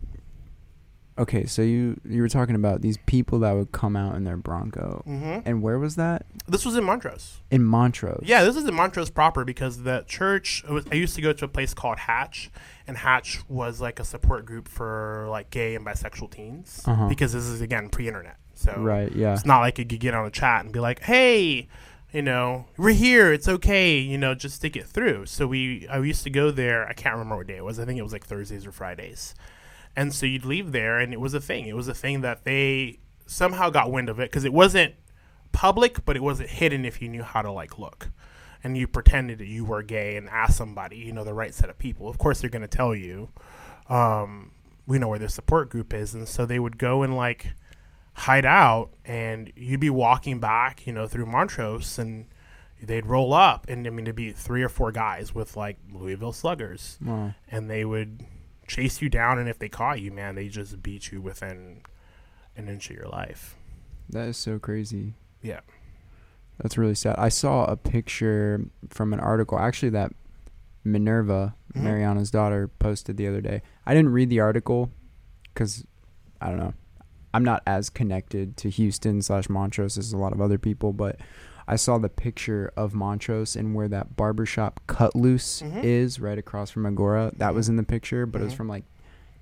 okay, 1.18 1.46
so 1.46 1.62
you 1.62 2.00
you 2.08 2.22
were 2.22 2.30
talking 2.30 2.56
about 2.56 2.82
these 2.82 2.98
people 3.06 3.40
that 3.40 3.52
would 3.54 3.72
come 3.72 3.96
out 3.96 4.16
in 4.16 4.24
their 4.24 4.38
Bronco, 4.38 5.04
hmm 5.06 5.40
and 5.46 5.62
where 5.62 5.78
was 5.78 5.96
that? 5.98 6.26
This 6.48 6.66
was 6.66 6.76
in 6.76 6.84
Montrose. 6.84 7.42
In 7.52 7.64
Montrose. 7.64 8.24
Yeah, 8.26 8.44
this 8.44 8.56
is 8.56 8.66
in 8.68 8.74
Montrose 8.74 9.10
proper 9.12 9.46
because 9.46 9.84
the 9.84 10.04
church. 10.08 10.64
was- 10.70 10.86
I 10.92 10.96
used 10.96 11.16
to 11.16 11.22
go 11.22 11.32
to 11.34 11.46
a 11.46 11.48
place 11.48 11.74
called 11.74 12.00
Hatch, 12.00 12.50
and 12.88 12.98
Hatch 12.98 13.42
was 13.48 13.80
like 13.82 14.00
a 14.00 14.04
support 14.04 14.46
group 14.46 14.68
for 14.68 15.28
like 15.30 15.50
gay 15.52 15.76
and 15.76 15.86
bisexual 15.86 16.32
teens. 16.32 16.84
Uh-huh. 16.88 17.08
Because 17.08 17.34
this 17.34 17.46
is 17.46 17.62
again 17.62 17.90
pre-internet, 17.90 18.38
so 18.56 18.74
Right. 18.78 19.12
Yeah. 19.16 19.34
it's 19.34 19.46
not 19.46 19.60
like 19.60 19.78
you 19.78 19.86
could 19.86 20.00
get 20.00 20.14
on 20.16 20.26
a 20.26 20.32
chat 20.32 20.64
and 20.64 20.74
be 20.74 20.80
like, 20.80 21.02
"Hey, 21.04 21.68
you 22.12 22.22
know, 22.22 22.66
we're 22.78 22.92
here. 22.94 23.32
It's 23.34 23.48
okay. 23.48 23.98
You 23.98 24.18
know, 24.18 24.36
just 24.36 24.56
stick 24.56 24.76
it 24.76 24.88
through." 24.88 25.26
So 25.28 25.48
we, 25.48 25.88
I 25.88 26.00
used 26.00 26.24
to 26.24 26.30
go 26.30 26.52
there. 26.52 26.88
I 26.88 26.94
can't 26.94 27.16
remember 27.16 27.38
what 27.38 27.48
day 27.48 27.58
it 27.58 27.64
was. 27.64 27.80
I 27.80 27.86
think 27.86 28.00
it 28.00 28.04
was 28.04 28.14
like 28.14 28.26
Thursdays 28.26 28.66
or 28.66 28.72
Fridays, 28.72 29.36
and 29.96 30.14
so 30.14 30.26
you'd 30.26 30.46
leave 30.46 30.72
there, 30.72 31.00
and 31.00 31.14
it 31.14 31.20
was 31.20 31.34
a 31.34 31.42
thing. 31.42 31.68
It 31.68 31.76
was 31.76 31.88
a 31.88 31.94
thing 31.94 32.22
that 32.22 32.44
they 32.44 33.00
somehow 33.26 33.70
got 33.70 33.92
wind 33.92 34.10
of 34.10 34.20
it 34.20 34.30
because 34.30 34.44
it 34.44 34.54
wasn't 34.54 34.94
public, 35.52 36.04
but 36.06 36.16
it 36.16 36.24
wasn't 36.24 36.50
hidden 36.50 36.86
if 36.86 37.02
you 37.02 37.10
knew 37.10 37.24
how 37.24 37.42
to 37.42 37.52
like 37.52 37.80
look. 37.80 38.10
And 38.64 38.78
you 38.78 38.88
pretended 38.88 39.40
that 39.40 39.48
you 39.48 39.66
were 39.66 39.82
gay 39.82 40.18
and 40.18 40.30
asked 40.30 40.58
somebody, 40.58 40.98
you 40.98 41.14
know, 41.14 41.24
the 41.24 41.34
right 41.34 41.54
set 41.54 41.70
of 41.70 41.80
people. 41.80 42.08
Of 42.08 42.18
course, 42.18 42.42
they're 42.42 42.50
going 42.50 42.62
to 42.62 42.68
tell 42.68 42.94
you, 42.94 43.30
um, 43.90 44.52
we 44.86 45.00
know 45.00 45.08
where 45.08 45.18
their 45.18 45.30
support 45.30 45.70
group 45.70 45.94
is. 45.94 46.14
And 46.14 46.28
so 46.28 46.46
they 46.46 46.60
would 46.60 46.78
go 46.78 47.02
and 47.02 47.16
like 47.16 47.54
hide 48.14 48.46
out, 48.46 48.90
and 49.06 49.52
you'd 49.56 49.80
be 49.80 49.90
walking 49.90 50.40
back, 50.40 50.86
you 50.86 50.94
know, 50.94 51.08
through 51.08 51.26
Montrose, 51.26 51.98
and 51.98 52.28
they'd 52.82 53.06
roll 53.06 53.34
up. 53.34 53.66
And 53.70 53.86
I 53.88 53.90
mean, 53.90 54.06
it'd 54.06 54.16
be 54.16 54.32
three 54.32 54.64
or 54.64 54.70
four 54.70 54.92
guys 54.92 55.34
with 55.36 55.56
like 55.56 55.78
Louisville 55.94 56.34
sluggers, 56.34 56.98
Wow. 57.04 57.34
and 57.50 57.70
they 57.70 57.86
would 57.86 58.24
chase 58.68 59.02
you 59.02 59.10
down. 59.10 59.40
And 59.40 59.48
if 59.50 59.60
they 59.60 59.70
caught 59.70 60.02
you, 60.02 60.12
man, 60.12 60.36
they 60.36 60.48
just 60.50 60.82
beat 60.84 61.12
you 61.12 61.22
within 61.22 61.82
an 62.58 62.68
inch 62.68 62.90
of 62.90 62.96
your 62.96 63.08
life. 63.08 63.56
That 64.10 64.28
is 64.28 64.38
so 64.38 64.60
crazy. 64.60 65.14
Yeah. 65.42 65.62
That's 66.60 66.78
really 66.78 66.96
sad. 66.96 67.16
I 67.18 67.30
saw 67.30 67.66
a 67.66 67.76
picture 67.78 68.66
from 68.90 69.14
an 69.14 69.20
article, 69.20 69.58
actually, 69.58 69.90
that 69.92 70.14
Minerva, 70.84 71.56
Mhm. 71.74 71.84
Mariana's 71.84 72.30
daughter, 72.32 72.68
posted 72.68 73.18
the 73.18 73.28
other 73.28 73.42
day. 73.42 73.62
I 73.86 73.94
didn't 73.94 74.12
read 74.12 74.30
the 74.30 74.40
article 74.42 74.92
because 75.54 75.86
I 76.42 76.50
don't 76.50 76.58
know. 76.58 76.74
I'm 77.34 77.44
not 77.44 77.64
as 77.66 77.90
connected 77.90 78.58
to 78.58 78.70
Houston 78.70 79.22
slash 79.22 79.50
Montrose 79.50 79.98
as 79.98 80.12
a 80.14 80.18
lot 80.18 80.34
of 80.34 80.42
other 80.42 80.58
people, 80.58 80.92
but 80.94 81.18
I 81.68 81.76
saw 81.78 81.98
the 81.98 82.10
picture 82.10 82.74
of 82.76 82.94
Montrose 82.94 83.56
and 83.56 83.74
where 83.74 83.88
that 83.88 84.16
barbershop 84.18 84.82
Cut 84.88 85.16
Loose 85.16 85.62
Mhm. 85.62 85.84
is 85.84 86.20
right 86.20 86.38
across 86.38 86.70
from 86.72 86.86
Agora. 86.86 87.32
That 87.38 87.54
was 87.54 87.70
in 87.70 87.78
the 87.78 87.84
picture, 87.84 88.26
but 88.26 88.42
it 88.42 88.46
was 88.46 88.54
Mhm. 88.54 88.58
from 88.58 88.68
like 88.68 88.84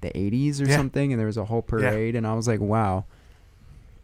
the 0.02 0.16
80s 0.16 0.62
or 0.62 0.66
Yeah. 0.66 0.78
something, 0.78 1.12
and 1.12 1.20
there 1.20 1.26
was 1.28 1.38
a 1.38 1.46
whole 1.46 1.66
Yeah. 1.68 1.90
parade, 1.90 2.16
and 2.16 2.28
I 2.28 2.34
was 2.34 2.48
like, 2.48 2.60
wow, 2.60 3.06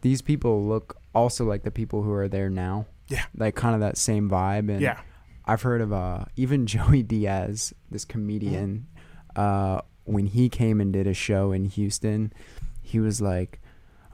these 0.02 0.22
people 0.22 0.64
look 0.66 0.96
also 1.14 1.44
like 1.44 1.62
the 1.62 1.70
people 1.70 2.02
who 2.02 2.12
are 2.12 2.28
there 2.28 2.50
now. 2.50 2.86
Yeah. 3.08 3.24
Like 3.36 3.54
kind 3.54 3.74
of 3.74 3.80
that 3.80 3.96
same 3.96 4.28
vibe. 4.28 4.68
And 4.70 4.80
Yeah. 4.80 4.98
I've 5.44 5.62
heard 5.62 5.80
of 5.80 5.92
uh 5.92 6.24
even 6.36 6.66
Joey 6.72 7.02
Diaz, 7.04 7.72
this 7.90 8.04
comedian, 8.04 8.86
uh, 9.36 9.80
when 10.04 10.26
he 10.26 10.48
came 10.48 10.80
and 10.80 10.92
did 10.92 11.06
a 11.06 11.14
show 11.14 11.52
in 11.52 11.66
Houston, 11.66 12.32
he 12.82 12.98
was 13.00 13.20
like, 13.20 13.60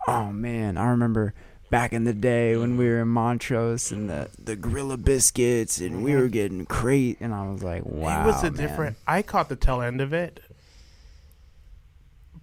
Oh 0.09 0.33
man, 0.33 0.77
I 0.77 0.87
remember 0.87 1.35
back 1.71 1.93
in 1.93 2.05
the 2.05 2.13
day 2.13 2.57
when 2.57 2.77
we 2.77 2.87
were 2.87 3.01
in 3.01 3.09
Montrose 3.09 3.93
and 3.93 4.11
the, 4.11 4.29
the 4.39 4.57
Gorilla 4.57 4.97
Biscuits 4.99 5.81
and 5.81 6.05
we 6.05 6.15
were 6.15 6.29
getting 6.29 6.67
crate 6.67 7.17
and 7.21 7.33
I 7.33 7.49
was 7.51 7.63
like, 7.63 7.85
Wow. 7.87 8.23
it 8.25 8.27
was 8.27 8.43
a 8.43 8.51
man." 8.51 8.55
different. 8.69 8.97
I 9.07 9.23
caught 9.23 9.49
the 9.49 9.57
tail 9.57 9.81
end 9.81 10.01
of 10.01 10.13
it, 10.13 10.41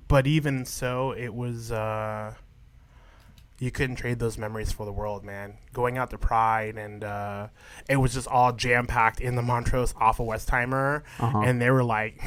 but 0.07 0.25
even 0.27 0.65
so, 0.65 1.11
it 1.11 1.33
was. 1.33 1.71
uh 1.71 2.33
You 3.59 3.71
couldn't 3.71 3.97
trade 3.97 4.19
those 4.19 4.37
memories 4.37 4.71
for 4.71 4.85
the 4.85 4.91
world, 4.93 5.23
man. 5.23 5.55
Going 5.73 5.97
out 5.97 6.09
to 6.11 6.17
Pride 6.17 6.77
and 6.77 7.03
uh 7.03 7.47
it 7.89 7.97
was 7.97 8.13
just 8.13 8.27
all 8.27 8.53
jam 8.53 8.87
packed 8.87 9.19
in 9.19 9.35
the 9.35 9.41
Montrose 9.43 9.93
off 9.99 10.19
of 10.19 10.27
Westheimer, 10.27 11.03
Uh-huh. 11.19 11.41
and 11.41 11.61
they 11.61 11.69
were 11.69 11.83
like 11.83 12.19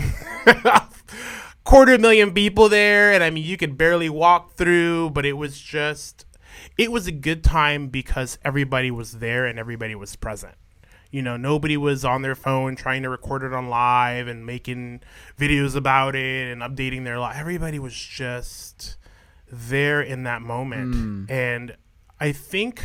quarter 1.72 1.98
million 1.98 2.32
people 2.32 2.68
there, 2.68 3.12
and 3.12 3.24
I 3.24 3.30
mean 3.30 3.44
you 3.44 3.56
could 3.56 3.76
barely 3.78 4.08
walk 4.08 4.52
through, 4.54 5.10
but 5.10 5.24
it 5.26 5.34
was 5.34 5.58
just. 5.58 6.26
It 6.78 6.92
was 6.92 7.06
a 7.06 7.12
good 7.12 7.42
time 7.42 7.88
because 7.88 8.38
everybody 8.44 8.90
was 8.90 9.18
there 9.18 9.46
and 9.46 9.58
everybody 9.58 9.94
was 9.94 10.16
present 10.16 10.54
you 11.10 11.20
know 11.22 11.36
nobody 11.36 11.76
was 11.76 12.04
on 12.04 12.22
their 12.22 12.34
phone 12.34 12.74
trying 12.74 13.02
to 13.02 13.08
record 13.10 13.42
it 13.42 13.52
on 13.52 13.68
live 13.68 14.26
and 14.26 14.44
making 14.46 15.00
videos 15.38 15.76
about 15.76 16.16
it 16.16 16.50
and 16.50 16.62
updating 16.62 17.04
their 17.04 17.18
life 17.18 17.36
everybody 17.38 17.78
was 17.78 17.94
just 17.94 18.96
there 19.50 20.00
in 20.00 20.22
that 20.24 20.40
moment 20.40 20.94
Mm. 20.94 21.30
and 21.30 21.76
i 22.18 22.32
think 22.32 22.82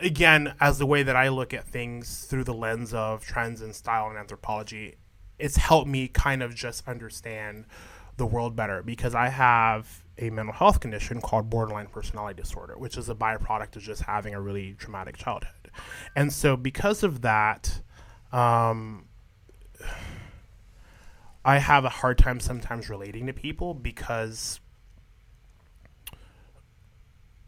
again 0.00 0.54
as 0.60 0.78
the 0.78 0.86
way 0.86 1.02
that 1.02 1.16
i 1.16 1.28
look 1.28 1.54
at 1.54 1.66
things 1.66 2.24
through 2.24 2.44
the 2.44 2.54
lens 2.54 2.92
of 2.92 3.24
trends 3.24 3.62
and 3.62 3.74
style 3.74 4.08
and 4.08 4.18
anthropology 4.18 4.96
it's 5.38 5.56
helped 5.56 5.88
me 5.88 6.08
kind 6.08 6.42
of 6.42 6.54
just 6.54 6.86
understand 6.88 7.64
the 8.16 8.26
world 8.26 8.56
better 8.56 8.82
because 8.82 9.14
i 9.14 9.28
have 9.28 10.02
a 10.18 10.30
mental 10.30 10.54
health 10.54 10.80
condition 10.80 11.20
called 11.20 11.50
borderline 11.50 11.86
personality 11.86 12.40
disorder 12.40 12.76
which 12.78 12.96
is 12.96 13.08
a 13.08 13.14
byproduct 13.14 13.76
of 13.76 13.82
just 13.82 14.02
having 14.02 14.34
a 14.34 14.40
really 14.40 14.74
traumatic 14.78 15.16
childhood. 15.16 15.70
And 16.14 16.32
so 16.32 16.56
because 16.56 17.02
of 17.02 17.20
that 17.22 17.80
um, 18.32 19.06
i 21.44 21.58
have 21.58 21.84
a 21.84 21.90
hard 21.90 22.18
time 22.18 22.40
sometimes 22.40 22.88
relating 22.88 23.26
to 23.26 23.32
people 23.32 23.74
because 23.74 24.60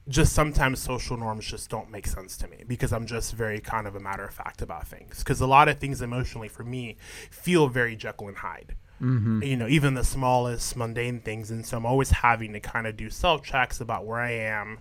just 0.09 0.33
sometimes 0.33 0.81
social 0.83 1.17
norms 1.17 1.45
just 1.45 1.69
don't 1.69 1.91
make 1.91 2.07
sense 2.07 2.37
to 2.39 2.49
me 2.49 2.65
because 2.67 2.93
I'm 2.93 3.07
just 3.07 3.35
very 3.35 3.61
kind 3.61 3.87
of 3.87 3.95
a 3.95 4.01
matter 4.01 4.25
of 4.25 4.33
fact 4.33 4.63
about 4.63 4.87
things. 4.87 5.19
Because 5.19 5.41
a 5.41 5.47
lot 5.47 5.69
of 5.69 5.79
things 5.79 6.01
emotionally 6.01 6.49
for 6.49 6.65
me 6.65 6.97
feel 7.31 7.69
very 7.69 7.95
Jekyll 7.95 8.29
and 8.29 8.37
Hyde. 8.39 8.75
Mm-hmm. 9.03 9.43
You 9.43 9.57
know, 9.57 9.69
even 9.69 9.95
the 9.95 10.05
smallest 10.05 10.77
mundane 10.77 11.21
things. 11.21 11.51
And 11.51 11.65
so 11.65 11.77
I'm 11.77 11.87
always 11.87 12.11
having 12.11 12.53
to 12.55 12.61
kind 12.61 12.87
of 12.87 12.97
do 12.97 13.11
self 13.11 13.45
checks 13.45 13.81
about 13.81 14.07
where 14.07 14.19
I 14.19 14.33
am 14.33 14.81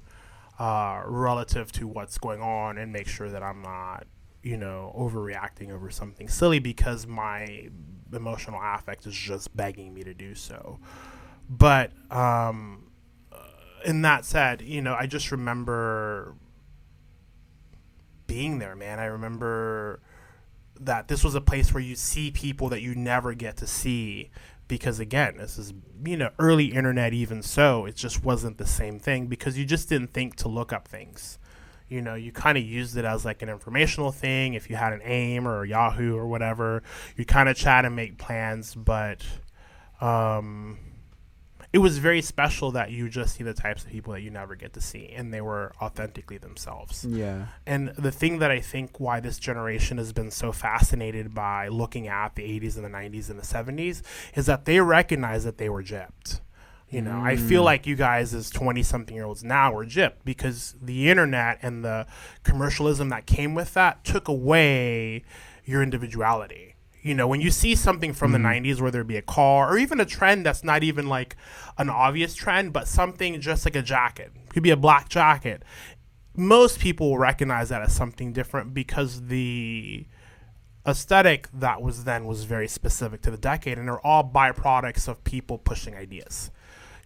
uh, 0.57 1.01
relative 1.05 1.71
to 1.73 1.87
what's 1.87 2.17
going 2.17 2.41
on 2.41 2.77
and 2.77 2.91
make 2.91 3.07
sure 3.07 3.29
that 3.29 3.43
I'm 3.43 3.61
not, 3.61 4.07
you 4.41 4.57
know, 4.57 4.95
overreacting 4.97 5.71
over 5.71 5.91
something 5.91 6.29
silly 6.29 6.59
because 6.59 7.05
my 7.05 7.69
emotional 8.13 8.59
affect 8.63 9.05
is 9.05 9.13
just 9.13 9.55
begging 9.55 9.93
me 9.93 10.03
to 10.03 10.13
do 10.13 10.33
so. 10.33 10.79
But, 11.49 11.91
um, 12.11 12.86
in 13.85 14.01
that 14.03 14.25
said, 14.25 14.61
you 14.61 14.81
know, 14.81 14.95
I 14.97 15.07
just 15.07 15.31
remember 15.31 16.35
being 18.25 18.59
there, 18.59 18.75
man. 18.75 18.99
I 18.99 19.05
remember 19.05 20.01
that 20.79 21.07
this 21.07 21.23
was 21.23 21.35
a 21.35 21.41
place 21.41 21.73
where 21.73 21.81
you 21.81 21.95
see 21.95 22.29
people 22.31 22.69
that 22.69 22.81
you 22.81 22.93
never 22.93 23.33
get 23.33 23.57
to 23.57 23.67
see 23.67 24.29
because 24.67 24.99
again, 24.99 25.37
this 25.37 25.57
is 25.57 25.73
you 26.05 26.17
know, 26.17 26.29
early 26.39 26.65
internet 26.65 27.13
even 27.13 27.41
so, 27.41 27.85
it 27.85 27.95
just 27.95 28.23
wasn't 28.23 28.57
the 28.57 28.65
same 28.65 28.99
thing 28.99 29.27
because 29.27 29.57
you 29.57 29.65
just 29.65 29.89
didn't 29.89 30.13
think 30.13 30.35
to 30.35 30.47
look 30.47 30.73
up 30.73 30.87
things. 30.87 31.39
You 31.87 32.01
know, 32.01 32.15
you 32.15 32.33
kind 32.33 32.57
of 32.57 32.65
used 32.65 32.97
it 32.97 33.05
as 33.05 33.23
like 33.23 33.41
an 33.41 33.47
informational 33.47 34.11
thing. 34.11 34.55
If 34.55 34.69
you 34.69 34.75
had 34.75 34.91
an 34.91 35.01
AIM 35.03 35.47
or 35.47 35.63
Yahoo 35.63 36.17
or 36.17 36.27
whatever, 36.27 36.83
you 37.15 37.23
kind 37.23 37.47
of 37.47 37.55
chat 37.55 37.85
and 37.85 37.95
make 37.95 38.17
plans, 38.17 38.75
but 38.75 39.25
um 40.01 40.77
it 41.73 41.79
was 41.79 41.97
very 41.97 42.21
special 42.21 42.71
that 42.71 42.91
you 42.91 43.09
just 43.09 43.35
see 43.35 43.43
the 43.43 43.53
types 43.53 43.83
of 43.83 43.89
people 43.91 44.13
that 44.13 44.21
you 44.21 44.29
never 44.29 44.55
get 44.55 44.71
to 44.73 44.81
see 44.81 45.09
and 45.15 45.33
they 45.33 45.41
were 45.41 45.73
authentically 45.81 46.37
themselves 46.37 47.05
Yeah. 47.05 47.47
and 47.65 47.89
the 47.89 48.11
thing 48.11 48.39
that 48.39 48.51
i 48.51 48.59
think 48.59 48.99
why 48.99 49.19
this 49.19 49.37
generation 49.37 49.97
has 49.97 50.13
been 50.13 50.31
so 50.31 50.51
fascinated 50.51 51.33
by 51.33 51.67
looking 51.67 52.07
at 52.07 52.35
the 52.35 52.43
80s 52.43 52.75
and 52.77 52.85
the 52.85 52.89
90s 52.89 53.29
and 53.29 53.37
the 53.37 53.43
70s 53.45 54.01
is 54.35 54.45
that 54.45 54.65
they 54.65 54.79
recognize 54.79 55.43
that 55.43 55.57
they 55.57 55.67
were 55.69 55.83
gypped 55.83 56.39
you 56.89 57.01
know 57.01 57.19
i 57.21 57.35
feel 57.35 57.61
Mm. 57.63 57.65
like 57.65 57.85
you 57.85 57.95
guys 57.97 58.33
as 58.33 58.49
20 58.49 58.81
something 58.81 59.13
year 59.13 59.25
olds 59.25 59.43
now 59.43 59.73
were 59.73 59.85
gypped 59.85 60.23
because 60.23 60.73
the 60.81 61.09
internet 61.09 61.59
and 61.61 61.83
the 61.83 62.07
commercialism 62.43 63.09
that 63.09 63.25
came 63.25 63.53
with 63.55 63.73
that 63.73 64.03
took 64.05 64.27
away 64.29 65.23
your 65.65 65.83
individuality 65.83 66.66
you 67.07 67.15
know, 67.15 67.27
when 67.27 67.41
you 67.41 67.51
see 67.51 67.75
something 67.75 68.13
from 68.13 68.31
the 68.31 68.37
mm-hmm. 68.37 68.65
90s, 68.65 68.81
whether 68.81 69.01
it 69.01 69.07
be 69.07 69.17
a 69.17 69.21
car 69.21 69.71
or 69.71 69.77
even 69.77 69.99
a 69.99 70.05
trend 70.05 70.45
that's 70.45 70.63
not 70.63 70.83
even 70.83 71.07
like 71.07 71.35
an 71.77 71.89
obvious 71.89 72.33
trend, 72.35 72.73
but 72.73 72.87
something 72.87 73.39
just 73.39 73.65
like 73.65 73.75
a 73.75 73.81
jacket, 73.81 74.31
could 74.49 74.63
be 74.63 74.71
a 74.71 74.77
black 74.77 75.09
jacket. 75.09 75.63
Most 76.35 76.79
people 76.79 77.09
will 77.09 77.17
recognize 77.17 77.69
that 77.69 77.81
as 77.81 77.95
something 77.95 78.33
different 78.33 78.73
because 78.73 79.27
the 79.27 80.05
aesthetic 80.87 81.49
that 81.53 81.81
was 81.81 82.05
then 82.05 82.25
was 82.25 82.45
very 82.45 82.67
specific 82.67 83.21
to 83.21 83.31
the 83.31 83.37
decade, 83.37 83.77
and 83.77 83.87
they're 83.87 84.05
all 84.05 84.23
byproducts 84.23 85.07
of 85.07 85.23
people 85.23 85.57
pushing 85.57 85.95
ideas. 85.95 86.51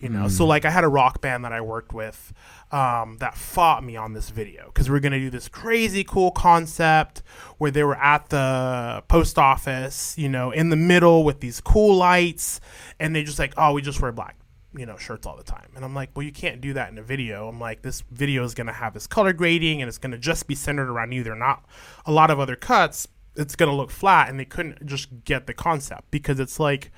You 0.01 0.09
know, 0.09 0.27
so 0.27 0.45
like 0.45 0.65
I 0.65 0.71
had 0.71 0.83
a 0.83 0.87
rock 0.87 1.21
band 1.21 1.45
that 1.45 1.53
I 1.53 1.61
worked 1.61 1.93
with 1.93 2.33
um, 2.71 3.17
that 3.19 3.37
fought 3.37 3.83
me 3.83 3.95
on 3.95 4.13
this 4.13 4.31
video 4.31 4.65
because 4.65 4.89
we 4.89 4.97
are 4.97 4.99
gonna 4.99 5.19
do 5.19 5.29
this 5.29 5.47
crazy 5.47 6.03
cool 6.03 6.31
concept 6.31 7.21
where 7.59 7.69
they 7.69 7.83
were 7.83 7.97
at 7.97 8.29
the 8.29 9.03
post 9.07 9.37
office, 9.37 10.17
you 10.17 10.27
know, 10.27 10.49
in 10.51 10.69
the 10.69 10.75
middle 10.75 11.23
with 11.23 11.39
these 11.39 11.61
cool 11.61 11.95
lights, 11.95 12.59
and 12.99 13.15
they 13.15 13.23
just 13.23 13.37
like, 13.37 13.53
oh, 13.57 13.73
we 13.73 13.81
just 13.83 14.01
wear 14.01 14.11
black. 14.11 14.35
you 14.75 14.85
know 14.85 14.97
shirts 14.97 15.27
all 15.27 15.35
the 15.37 15.43
time. 15.43 15.69
And 15.75 15.83
i'm 15.83 15.93
like 15.93 16.11
well 16.15 16.23
you 16.23 16.31
can't 16.31 16.61
do 16.61 16.73
that 16.73 16.89
in 16.91 16.97
a 16.97 17.03
video. 17.03 17.47
I'm 17.47 17.59
like 17.59 17.81
this 17.83 18.01
video 18.09 18.43
is 18.43 18.53
going 18.55 18.67
to 18.67 18.73
have 18.73 18.93
this 18.93 19.05
color 19.05 19.33
grading 19.33 19.81
and 19.81 19.89
it's 19.89 19.97
going 19.97 20.13
to 20.13 20.17
just 20.17 20.47
be 20.47 20.55
centered 20.55 20.89
around 20.89 21.11
you. 21.11 21.23
They're 21.23 21.35
not 21.35 21.65
a 22.05 22.11
lot 22.11 22.31
of 22.31 22.39
other 22.39 22.55
cuts 22.55 23.07
it's 23.35 23.55
going 23.55 23.69
to 23.69 23.75
look 23.75 23.91
flat 23.91 24.27
and 24.29 24.37
they 24.37 24.45
couldn't 24.45 24.85
just 24.85 25.07
get 25.23 25.47
the 25.47 25.53
concept 25.53 26.11
because 26.11 26.37
it's 26.37 26.59
like 26.59 26.91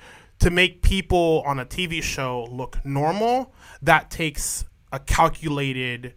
to 0.44 0.50
make 0.50 0.82
people 0.82 1.42
on 1.46 1.58
a 1.58 1.64
tv 1.64 2.02
show 2.02 2.46
look 2.50 2.78
normal 2.84 3.52
that 3.80 4.10
takes 4.10 4.64
a 4.92 4.98
calculated 4.98 6.12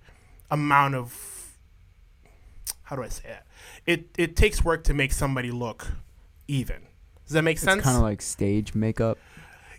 amount 0.51 0.93
of 0.95 1.55
how 2.83 2.95
do 2.97 3.03
i 3.03 3.07
say 3.07 3.29
it 3.29 3.43
it, 3.85 4.09
it 4.17 4.35
takes 4.35 4.63
work 4.65 4.83
to 4.83 4.93
make 4.93 5.11
somebody 5.13 5.49
look 5.49 5.87
even 6.47 6.77
does 7.25 7.33
that 7.33 7.41
make 7.43 7.55
It's 7.55 7.63
sense 7.63 7.83
kind 7.83 7.95
of 7.97 8.03
like 8.03 8.21
stage 8.21 8.73
makeup. 8.75 9.17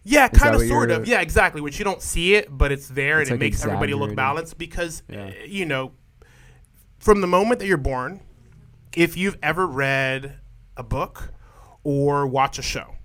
yeah, 0.03 0.29
kind 0.29 0.55
of, 0.55 0.63
sort 0.63 0.91
of. 0.91 1.09
Yeah, 1.09 1.23
exactly. 1.23 1.63
Which 1.63 1.79
you 1.79 1.85
don't 1.85 2.03
see 2.03 2.35
it, 2.35 2.47
but 2.51 2.71
it's 2.73 2.89
there, 2.89 3.23
It's 3.23 3.31
and 3.31 3.41
it 3.41 3.45
makes 3.45 3.65
everybody 3.65 3.95
look 3.95 4.15
balanced 4.15 4.59
because, 4.59 5.03
Yeah. 5.09 5.29
uh, 5.29 5.33
you 5.47 5.65
know, 5.65 5.93
from 6.99 7.23
the 7.23 7.27
moment 7.27 7.61
that 7.61 7.67
you're 7.67 7.79
born, 7.79 8.21
if 8.95 9.17
you've 9.17 9.39
ever 9.43 9.67
read 9.67 10.41
a 10.77 10.83
book 10.83 11.33
or 11.85 12.27
watch 12.27 12.59
a 12.59 12.63
show, 12.63 12.97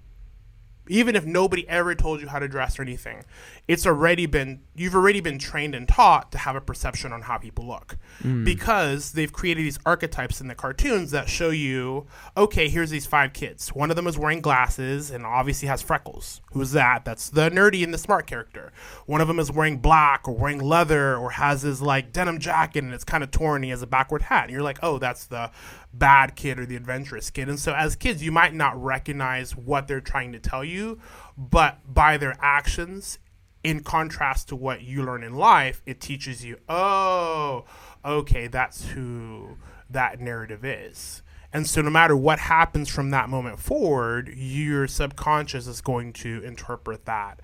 even 0.87 1.15
if 1.15 1.25
nobody 1.25 1.67
ever 1.69 1.95
told 1.95 2.21
you 2.21 2.27
how 2.27 2.39
to 2.39 2.47
dress 2.47 2.77
or 2.77 2.81
anything, 2.81 3.23
it's 3.67 3.85
already 3.87 4.25
been 4.25 4.59
you've 4.75 4.95
already 4.95 5.21
been 5.21 5.37
trained 5.37 5.75
and 5.75 5.87
taught 5.87 6.31
to 6.31 6.37
have 6.37 6.55
a 6.55 6.61
perception 6.61 7.13
on 7.13 7.21
how 7.21 7.37
people 7.37 7.65
look. 7.65 7.97
Mm. 8.21 8.43
Because 8.43 9.11
they've 9.11 9.31
created 9.31 9.63
these 9.63 9.79
archetypes 9.85 10.41
in 10.41 10.47
the 10.47 10.55
cartoons 10.55 11.11
that 11.11 11.29
show 11.29 11.49
you 11.49 12.05
okay 12.35 12.67
here's 12.67 12.89
these 12.89 13.05
five 13.05 13.31
kids. 13.31 13.69
One 13.69 13.89
of 13.89 13.95
them 13.95 14.07
is 14.07 14.17
wearing 14.17 14.41
glasses 14.41 15.11
and 15.11 15.25
obviously 15.25 15.69
has 15.69 15.81
freckles. 15.81 16.41
Who's 16.51 16.71
that? 16.71 17.05
That's 17.05 17.29
the 17.29 17.49
nerdy 17.49 17.83
and 17.83 17.93
the 17.93 17.97
smart 17.97 18.27
character. 18.27 18.73
One 19.05 19.21
of 19.21 19.27
them 19.27 19.39
is 19.39 19.51
wearing 19.51 19.77
black 19.77 20.27
or 20.27 20.33
wearing 20.33 20.59
leather 20.59 21.15
or 21.15 21.31
has 21.31 21.61
his 21.61 21.81
like 21.81 22.11
denim 22.11 22.39
jacket 22.39 22.83
and 22.83 22.93
it's 22.93 23.05
kind 23.05 23.23
of 23.23 23.31
torn 23.31 23.57
and 23.57 23.65
he 23.65 23.71
has 23.71 23.81
a 23.81 23.87
backward 23.87 24.23
hat. 24.23 24.45
And 24.45 24.51
you're 24.51 24.61
like 24.61 24.79
oh 24.83 24.99
that's 24.99 25.25
the 25.27 25.51
bad 25.93 26.35
kid 26.35 26.59
or 26.59 26.65
the 26.65 26.75
adventurous 26.75 27.29
kid. 27.29 27.47
And 27.47 27.59
so 27.59 27.73
as 27.73 27.95
kids 27.95 28.21
you 28.21 28.31
might 28.31 28.53
not 28.53 28.81
recognize 28.81 29.55
what 29.55 29.87
they're 29.87 30.01
trying 30.01 30.33
to 30.33 30.39
tell 30.39 30.65
you 30.65 30.99
but 31.37 31.79
by 31.91 32.17
their 32.17 32.35
actions 32.39 33.17
in 33.63 33.81
contrast 33.81 34.49
to 34.49 34.55
what 34.55 34.81
you 34.81 35.03
learn 35.03 35.23
in 35.23 35.35
life, 35.35 35.81
it 35.85 36.01
teaches 36.01 36.43
you, 36.43 36.57
oh, 36.67 37.65
okay, 38.03 38.47
that's 38.47 38.89
who 38.89 39.57
that 39.89 40.19
narrative 40.19 40.65
is. 40.65 41.23
And 41.53 41.67
so, 41.67 41.81
no 41.81 41.91
matter 41.91 42.17
what 42.17 42.39
happens 42.39 42.89
from 42.89 43.11
that 43.11 43.29
moment 43.29 43.59
forward, 43.59 44.33
your 44.35 44.87
subconscious 44.87 45.67
is 45.67 45.81
going 45.81 46.13
to 46.13 46.43
interpret 46.43 47.05
that 47.05 47.41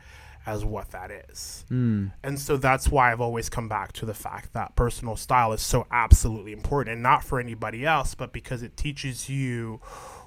as 0.47 0.65
what 0.65 0.89
that 0.91 1.11
is. 1.29 1.63
Hmm. 1.69 2.07
And 2.23 2.39
so, 2.39 2.57
that's 2.57 2.89
why 2.89 3.11
I've 3.11 3.21
always 3.21 3.49
come 3.49 3.69
back 3.69 3.93
to 3.93 4.07
the 4.07 4.15
fact 4.15 4.53
that 4.53 4.75
personal 4.75 5.15
style 5.15 5.53
is 5.53 5.61
so 5.61 5.85
absolutely 5.91 6.53
important, 6.53 6.95
and 6.95 7.03
not 7.03 7.23
for 7.23 7.39
anybody 7.39 7.85
else, 7.85 8.15
but 8.15 8.33
because 8.33 8.63
it 8.63 8.75
teaches 8.75 9.29
you 9.29 9.79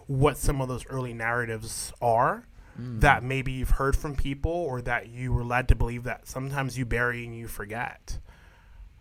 what 0.06 0.36
some 0.36 0.60
of 0.60 0.68
those 0.68 0.86
early 0.86 1.12
narratives 1.12 1.92
are 2.00 2.46
that 2.76 3.22
maybe 3.22 3.52
you've 3.52 3.70
heard 3.70 3.94
from 3.96 4.16
people 4.16 4.50
or 4.50 4.80
that 4.82 5.08
you 5.08 5.32
were 5.32 5.44
led 5.44 5.68
to 5.68 5.74
believe 5.74 6.04
that 6.04 6.26
sometimes 6.26 6.78
you 6.78 6.86
bury 6.86 7.24
and 7.24 7.36
you 7.36 7.46
forget. 7.46 8.18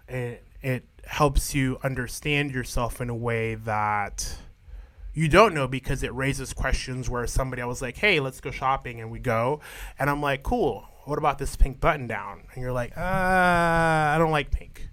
And 0.07 0.37
it 0.61 0.85
helps 1.05 1.55
you 1.55 1.77
understand 1.83 2.51
yourself 2.51 3.01
in 3.01 3.09
a 3.09 3.15
way 3.15 3.55
that 3.55 4.35
you 5.13 5.27
don't 5.27 5.53
know 5.53 5.67
because 5.67 6.03
it 6.03 6.13
raises 6.13 6.53
questions 6.53 7.09
where 7.09 7.25
somebody 7.27 7.61
I 7.61 7.65
was 7.65 7.81
like, 7.81 7.97
"Hey, 7.97 8.19
let's 8.19 8.39
go 8.39 8.51
shopping," 8.51 9.01
and 9.01 9.11
we 9.11 9.19
go, 9.19 9.59
and 9.99 10.09
I'm 10.09 10.21
like, 10.21 10.43
"Cool. 10.43 10.87
What 11.05 11.17
about 11.17 11.37
this 11.39 11.55
pink 11.55 11.79
button 11.79 12.07
down?" 12.07 12.43
And 12.53 12.61
you're 12.61 12.71
like, 12.71 12.95
"Uh, 12.97 13.01
I 13.01 14.15
don't 14.17 14.31
like 14.31 14.51
pink." 14.51 14.89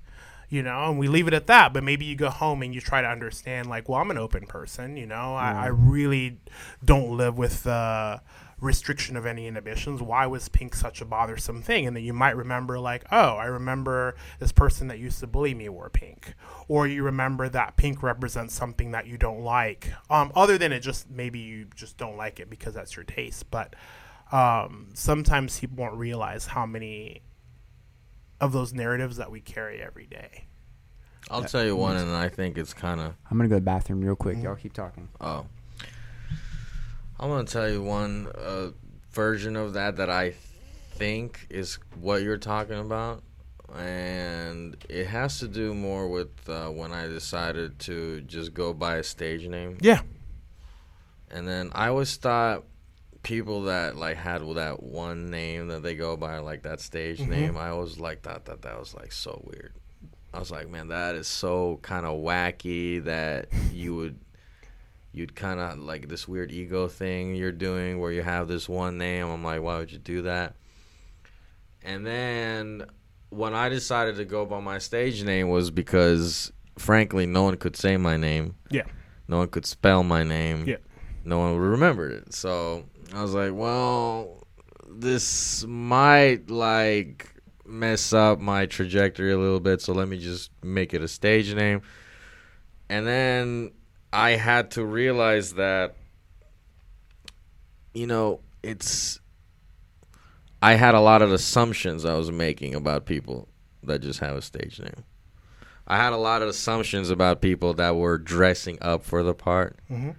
You 0.51 0.63
know, 0.63 0.89
and 0.89 0.99
we 0.99 1.09
leave 1.09 1.29
it 1.29 1.35
at 1.35 1.47
that. 1.49 1.75
But 1.75 1.85
maybe 1.85 2.07
you 2.07 2.17
go 2.17 2.31
home 2.31 2.63
and 2.63 2.75
you 2.75 2.81
try 2.81 3.03
to 3.03 3.09
understand, 3.09 3.69
like, 3.69 3.87
well, 3.87 4.01
I'm 4.01 4.11
an 4.11 4.17
open 4.17 4.47
person. 4.47 4.97
You 4.97 5.05
know, 5.05 5.35
I, 5.35 5.53
I 5.53 5.67
really 5.67 6.39
don't 6.83 7.19
live 7.19 7.37
with 7.37 7.65
the 7.65 8.23
restriction 8.61 9.17
of 9.17 9.27
any 9.27 9.47
inhibitions. 9.47 10.03
Why 10.03 10.27
was 10.27 10.49
pink 10.49 10.75
such 10.75 11.01
a 11.01 11.05
bothersome 11.05 11.63
thing? 11.63 11.87
And 11.87 11.97
then 11.97 12.05
you 12.05 12.13
might 12.13 12.37
remember, 12.37 12.79
like, 12.79 13.05
oh, 13.13 13.35
I 13.37 13.47
remember 13.47 14.17
this 14.39 14.53
person 14.53 14.89
that 14.89 14.99
used 14.99 15.21
to 15.21 15.27
bully 15.27 15.55
me 15.55 15.69
wore 15.69 15.91
pink, 15.91 16.35
or 16.67 16.87
you 16.87 17.03
remember 17.03 17.49
that 17.49 17.77
pink 17.77 18.03
represents 18.03 18.55
something 18.55 18.91
that 18.93 19.07
you 19.07 19.17
don't 19.17 19.41
like. 19.41 19.93
Um, 20.11 20.33
other 20.35 20.59
than 20.59 20.73
it 20.73 20.81
just 20.81 21.11
maybe 21.11 21.39
you 21.39 21.67
just 21.75 21.97
don't 21.97 22.17
like 22.17 22.41
it 22.41 22.51
because 22.51 22.75
that's 22.75 22.97
your 22.97 23.05
taste. 23.05 23.51
But 23.51 23.75
um, 24.33 24.89
sometimes 24.95 25.59
people 25.59 25.77
won't 25.79 25.95
realize 25.95 26.47
how 26.47 26.67
many 26.67 27.23
of 28.41 28.53
those 28.53 28.73
narratives 28.73 29.17
that 29.17 29.31
we 29.31 29.41
carry 29.41 29.81
every 29.81 30.07
day. 30.07 30.45
I'll 31.31 31.45
tell 31.45 31.65
you 31.65 31.77
one, 31.77 31.97
and 31.97 32.11
I 32.11 32.29
think 32.29 32.57
it's 32.57 32.73
kind 32.73 33.01
of 33.01 33.15
I'm 33.31 33.37
gonna 33.37 33.49
go 33.49 33.57
to 33.57 33.61
the 33.61 33.65
bathroom 33.65 34.01
real 34.01 34.17
quick. 34.17 34.43
Y'all 34.43 34.57
keep 34.57 34.73
talking. 34.73 35.09
oh. 35.21 35.47
I'm 37.21 37.29
gonna 37.31 37.45
tell 37.45 37.69
you 37.69 37.83
one 37.83 38.29
uh, 38.35 38.69
version 39.11 39.57
of 39.57 39.73
that 39.75 39.97
that 39.97 40.11
I 40.11 40.35
think 40.93 41.47
is 41.51 41.79
what 42.01 42.23
you're 42.23 42.39
talking 42.39 42.79
about, 42.79 43.23
and 43.77 44.77
it 44.89 45.07
has 45.07 45.39
to 45.41 45.49
do 45.49 45.75
more 45.75 46.09
with 46.09 46.49
uh, 46.49 46.69
when 46.69 46.93
I 46.93 47.07
decided 47.09 47.79
to 47.81 48.21
just 48.23 48.55
go 48.55 48.73
by 48.73 48.97
a 48.97 49.03
stage 49.03 49.47
name. 49.49 49.79
Yeah. 49.81 50.01
And 51.31 51.47
then 51.47 51.71
I 51.75 51.89
always 51.89 52.17
thought 52.17 52.65
people 53.23 53.65
that 53.65 53.97
like 53.97 54.17
had 54.17 54.41
that 54.55 54.83
one 54.83 55.31
name 55.31 55.69
that 55.69 55.83
they 55.83 55.95
go 55.95 56.17
by, 56.17 56.39
like 56.39 56.63
that 56.63 56.81
stage 56.81 57.19
Mhm. 57.19 57.29
name, 57.29 57.57
I 57.57 57.69
always 57.71 57.99
like 57.99 58.23
thought 58.23 58.45
that 58.47 58.63
that 58.63 58.79
was 58.79 58.95
like 58.95 59.13
so 59.13 59.43
weird. 59.45 59.75
I 60.33 60.39
was 60.39 60.51
like, 60.51 60.69
man, 60.69 60.89
that 60.89 61.15
is 61.17 61.27
so 61.27 61.79
kind 61.83 62.07
of 62.07 62.19
wacky 62.21 63.03
that 63.05 63.49
you 63.73 63.95
would 63.97 64.19
you'd 65.13 65.35
kind 65.35 65.59
of 65.61 65.79
like 65.79 66.09
this 66.09 66.29
weird 66.29 66.53
ego 66.53 66.89
thing 66.89 67.35
you're 67.35 67.53
doing 67.53 67.99
where 67.99 68.13
you 68.13 68.23
have 68.23 68.49
this 68.49 68.69
one 68.69 68.99
name. 68.99 69.27
I'm 69.29 69.43
like, 69.43 69.63
why 69.63 69.79
would 69.79 69.91
you 69.91 69.99
do 69.99 70.23
that? 70.23 70.55
And 71.83 72.07
then 72.07 72.85
when 73.31 73.55
I 73.55 73.69
decided 73.69 74.17
to 74.17 74.25
go 74.25 74.45
by 74.47 74.61
my 74.61 74.79
stage 74.79 75.25
name 75.25 75.49
was 75.49 75.71
because 75.71 76.53
frankly 76.77 77.27
no 77.27 77.43
one 77.45 77.57
could 77.57 77.77
say 77.77 77.97
my 77.97 78.17
name. 78.17 78.55
Yeah. 78.71 78.85
No 79.27 79.39
one 79.39 79.49
could 79.49 79.67
spell 79.67 80.03
my 80.03 80.23
name. 80.23 80.67
Yeah. 80.67 80.77
No 81.25 81.39
one 81.39 81.53
would 81.53 81.67
remember 81.67 82.09
it. 82.09 82.33
So 82.33 82.85
I 83.15 83.23
was 83.23 83.35
like, 83.35 83.53
well, 83.53 84.47
this 84.89 85.65
might 85.67 86.51
like 86.51 87.35
mess 87.67 88.13
up 88.13 88.41
my 88.41 88.67
trajectory 88.67 89.33
a 89.33 89.39
little 89.39 89.61
bit, 89.61 89.83
so 89.83 89.93
let 89.93 90.09
me 90.09 90.19
just 90.19 90.51
make 90.63 90.95
it 90.95 91.03
a 91.03 91.09
stage 91.09 91.55
name. 91.55 91.83
And 92.89 93.07
then 93.07 93.73
I 94.13 94.31
had 94.31 94.71
to 94.73 94.85
realize 94.85 95.55
that 95.55 95.97
you 97.95 98.07
know, 98.07 98.41
it's 98.63 99.19
I 100.63 100.75
had 100.75 100.95
a 100.95 101.01
lot 101.01 101.23
of 101.23 101.33
assumptions 101.33 102.05
I 102.05 102.15
was 102.15 102.31
making 102.31 102.75
about 102.75 103.07
people 103.07 103.49
that 103.83 104.01
just 104.01 104.21
have 104.21 104.37
a 104.37 104.43
stage 104.43 104.81
name. 104.81 105.05
I 105.87 105.97
had 105.97 106.13
a 106.13 106.17
lot 106.17 106.43
of 106.43 106.49
assumptions 106.49 107.11
about 107.11 107.41
people 107.41 107.75
that 107.75 107.97
were 107.97 108.19
dressing 108.19 108.79
up 108.83 109.05
for 109.05 109.23
the 109.23 109.35
part. 109.35 109.79
Mhm. 109.91 110.15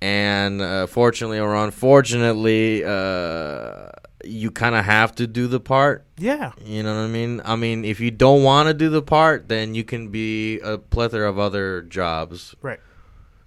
And 0.00 0.60
uh, 0.62 0.86
fortunately 0.86 1.38
or 1.38 1.54
unfortunately, 1.54 2.84
uh, 2.84 3.88
you 4.24 4.50
kind 4.50 4.74
of 4.74 4.84
have 4.84 5.14
to 5.16 5.26
do 5.26 5.46
the 5.46 5.60
part. 5.60 6.04
Yeah. 6.18 6.52
You 6.64 6.82
know 6.82 6.94
what 6.94 7.02
I 7.02 7.08
mean? 7.08 7.40
I 7.44 7.56
mean, 7.56 7.84
if 7.84 8.00
you 8.00 8.10
don't 8.10 8.42
want 8.42 8.68
to 8.68 8.74
do 8.74 8.88
the 8.88 9.02
part, 9.02 9.48
then 9.48 9.74
you 9.74 9.84
can 9.84 10.08
be 10.08 10.60
a 10.60 10.78
plethora 10.78 11.28
of 11.28 11.38
other 11.38 11.82
jobs. 11.82 12.54
Right. 12.62 12.80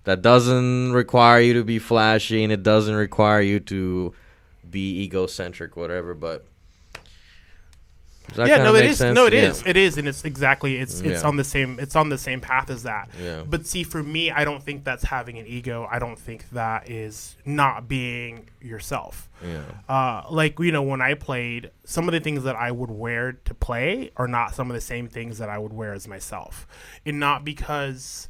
That 0.04 0.22
doesn't 0.22 0.94
require 0.94 1.40
you 1.42 1.54
to 1.54 1.64
be 1.64 1.80
flashy 1.80 2.44
and 2.44 2.52
it 2.52 2.64
doesn't 2.64 2.96
require 2.96 3.42
you 3.42 3.60
to 3.62 4.14
be 4.70 5.04
egocentric, 5.04 5.76
whatever. 5.76 6.14
But 6.14 6.46
yeah, 8.36 8.58
no, 8.58 8.76
it 8.76 8.86
is. 8.86 8.98
sense? 8.98 9.16
No, 9.16 9.26
it 9.28 9.34
Yeah. 9.34 9.50
is. 9.50 9.64
It 9.66 9.78
is, 9.78 9.98
and 9.98 10.08
it's 10.08 10.24
exactly. 10.26 10.78
It's 10.78 11.02
it's 11.02 11.22
Yeah. 11.22 11.28
on 11.28 11.38
the 11.38 11.44
same. 11.44 11.80
It's 11.80 11.96
on 11.96 12.10
the 12.10 12.18
same 12.18 12.42
path 12.42 12.70
as 12.70 12.84
that. 12.84 13.10
Yeah. 13.22 13.44
But 13.48 13.66
see, 13.66 13.84
for 13.84 14.02
me, 14.04 14.32
I 14.32 14.44
don't 14.46 14.62
think 14.64 14.84
that's 14.84 15.04
having 15.06 15.38
an 15.38 15.46
ego. 15.48 15.88
I 15.92 16.00
don't 16.00 16.18
think 16.20 16.50
that 16.52 16.90
is 16.90 17.36
not 17.46 17.88
being 17.88 18.48
yourself. 18.62 19.30
Yeah. 19.46 19.62
Uh, 19.88 20.24
like 20.30 20.60
you 20.60 20.72
know, 20.72 20.84
when 20.84 21.02
I 21.02 21.14
played, 21.14 21.72
some 21.84 22.08
of 22.08 22.14
the 22.14 22.20
things 22.20 22.44
that 22.44 22.56
I 22.56 22.72
would 22.72 22.92
wear 22.92 23.34
to 23.34 23.54
play 23.54 24.12
are 24.18 24.28
not 24.28 24.56
some 24.56 24.70
of 24.70 24.76
the 24.76 24.82
same 24.82 25.08
things 25.08 25.38
that 25.38 25.50
I 25.50 25.58
would 25.58 25.74
wear 25.74 25.94
as 25.94 26.08
myself, 26.08 26.68
and 27.06 27.20
not 27.20 27.44
because 27.46 28.30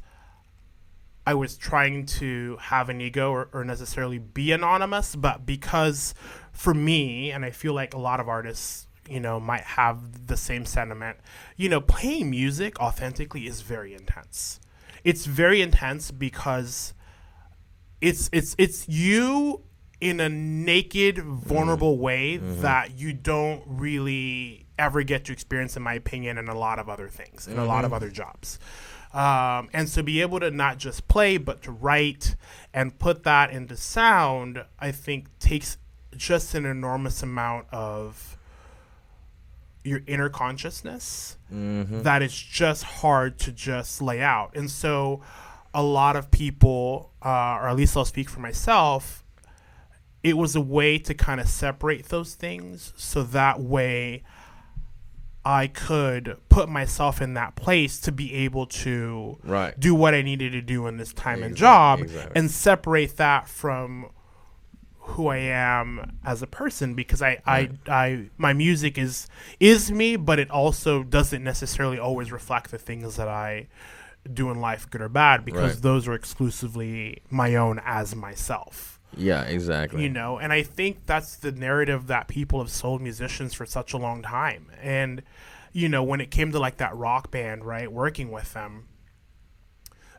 I 1.28 1.34
was 1.34 1.56
trying 1.56 2.06
to 2.06 2.56
have 2.60 2.88
an 2.88 3.00
ego 3.00 3.32
or, 3.32 3.48
or 3.52 3.64
necessarily 3.64 4.18
be 4.18 4.52
anonymous, 4.52 5.16
but 5.16 5.44
because 5.44 6.14
for 6.52 6.72
me, 6.72 7.32
and 7.32 7.44
I 7.44 7.50
feel 7.50 7.74
like 7.74 7.94
a 7.94 7.98
lot 7.98 8.20
of 8.20 8.28
artists, 8.28 8.85
you 9.08 9.20
know, 9.20 9.40
might 9.40 9.64
have 9.64 10.26
the 10.26 10.36
same 10.36 10.64
sentiment. 10.64 11.18
You 11.56 11.68
know, 11.68 11.80
playing 11.80 12.30
music 12.30 12.80
authentically 12.80 13.46
is 13.46 13.60
very 13.62 13.94
intense. 13.94 14.60
It's 15.04 15.26
very 15.26 15.62
intense 15.62 16.10
because 16.10 16.94
it's 18.00 18.28
it's 18.32 18.54
it's 18.58 18.88
you 18.88 19.62
in 20.00 20.20
a 20.20 20.28
naked, 20.28 21.18
vulnerable 21.18 21.94
mm-hmm. 21.94 22.02
way 22.02 22.38
mm-hmm. 22.38 22.60
that 22.60 22.98
you 22.98 23.12
don't 23.12 23.62
really 23.66 24.66
ever 24.78 25.02
get 25.02 25.24
to 25.24 25.32
experience, 25.32 25.76
in 25.76 25.82
my 25.82 25.94
opinion, 25.94 26.36
in 26.38 26.48
a 26.48 26.58
lot 26.58 26.78
of 26.78 26.88
other 26.88 27.08
things, 27.08 27.48
in 27.48 27.58
a 27.58 27.64
lot 27.64 27.84
of 27.84 27.88
mm-hmm. 27.88 27.94
other 27.96 28.10
jobs. 28.10 28.58
Um, 29.14 29.70
and 29.72 29.88
so 29.88 30.02
be 30.02 30.20
able 30.20 30.40
to 30.40 30.50
not 30.50 30.76
just 30.76 31.08
play, 31.08 31.38
but 31.38 31.62
to 31.62 31.72
write 31.72 32.36
and 32.74 32.98
put 32.98 33.22
that 33.22 33.50
into 33.50 33.76
sound, 33.76 34.64
I 34.78 34.92
think 34.92 35.38
takes 35.38 35.78
just 36.14 36.54
an 36.54 36.66
enormous 36.66 37.22
amount 37.22 37.66
of 37.72 38.35
your 39.86 40.02
inner 40.06 40.28
consciousness 40.28 41.36
that 41.50 42.22
is 42.22 42.34
just 42.36 42.82
hard 42.82 43.38
to 43.38 43.52
just 43.52 44.02
lay 44.02 44.20
out. 44.20 44.56
And 44.56 44.70
so 44.70 45.22
a 45.72 45.82
lot 45.82 46.16
of 46.16 46.30
people, 46.30 47.12
uh, 47.24 47.28
or 47.60 47.68
at 47.68 47.76
least 47.76 47.96
I'll 47.96 48.04
speak 48.04 48.28
for 48.28 48.40
myself, 48.40 49.24
it 50.22 50.36
was 50.36 50.56
a 50.56 50.60
way 50.60 50.98
to 50.98 51.14
kind 51.14 51.40
of 51.40 51.48
separate 51.48 52.06
those 52.06 52.34
things 52.34 52.92
so 52.96 53.22
that 53.22 53.60
way 53.60 54.24
I 55.44 55.68
could 55.68 56.38
put 56.48 56.68
myself 56.68 57.22
in 57.22 57.34
that 57.34 57.54
place 57.54 58.00
to 58.00 58.10
be 58.12 58.34
able 58.34 58.66
to 58.66 59.38
Right. 59.44 59.78
do 59.78 59.94
what 59.94 60.12
I 60.14 60.22
needed 60.22 60.50
to 60.52 60.60
do 60.60 60.88
in 60.88 60.96
this 60.96 61.12
time 61.12 61.44
and 61.44 61.54
job 61.54 62.00
exactly. 62.00 62.32
and 62.34 62.50
separate 62.50 63.16
that 63.18 63.46
from 63.46 64.06
who 65.10 65.28
I 65.28 65.38
am 65.38 66.18
as 66.24 66.42
a 66.42 66.46
person 66.46 66.94
because 66.94 67.22
I, 67.22 67.40
I, 67.46 67.70
I 67.88 68.28
my 68.36 68.52
music 68.52 68.98
is 68.98 69.28
is 69.60 69.90
me 69.90 70.16
but 70.16 70.38
it 70.38 70.50
also 70.50 71.02
doesn't 71.02 71.42
necessarily 71.44 71.98
always 71.98 72.32
reflect 72.32 72.70
the 72.70 72.78
things 72.78 73.16
that 73.16 73.28
I 73.28 73.68
do 74.32 74.50
in 74.50 74.60
life 74.60 74.90
good 74.90 75.00
or 75.00 75.08
bad 75.08 75.44
because 75.44 75.74
Right. 75.74 75.82
those 75.82 76.08
are 76.08 76.14
exclusively 76.14 77.22
my 77.30 77.54
own 77.54 77.80
as 77.84 78.14
myself 78.16 78.98
Yeah, 79.16 79.42
exactly. 79.44 80.02
you 80.02 80.08
know 80.08 80.38
and 80.38 80.52
i 80.52 80.62
think 80.64 81.06
that's 81.06 81.36
the 81.36 81.52
narrative 81.52 82.08
that 82.08 82.26
people 82.26 82.58
have 82.58 82.70
sold 82.70 83.00
musicians 83.00 83.54
for 83.54 83.64
such 83.64 83.92
a 83.92 83.96
long 83.96 84.22
time 84.22 84.66
and 84.82 85.22
you 85.72 85.88
know 85.88 86.02
when 86.02 86.20
it 86.20 86.30
came 86.32 86.50
to 86.52 86.58
like 86.58 86.78
that 86.78 86.94
rock 86.96 87.30
band 87.30 87.64
right 87.64 87.90
working 87.92 88.30
with 88.32 88.52
them 88.54 88.88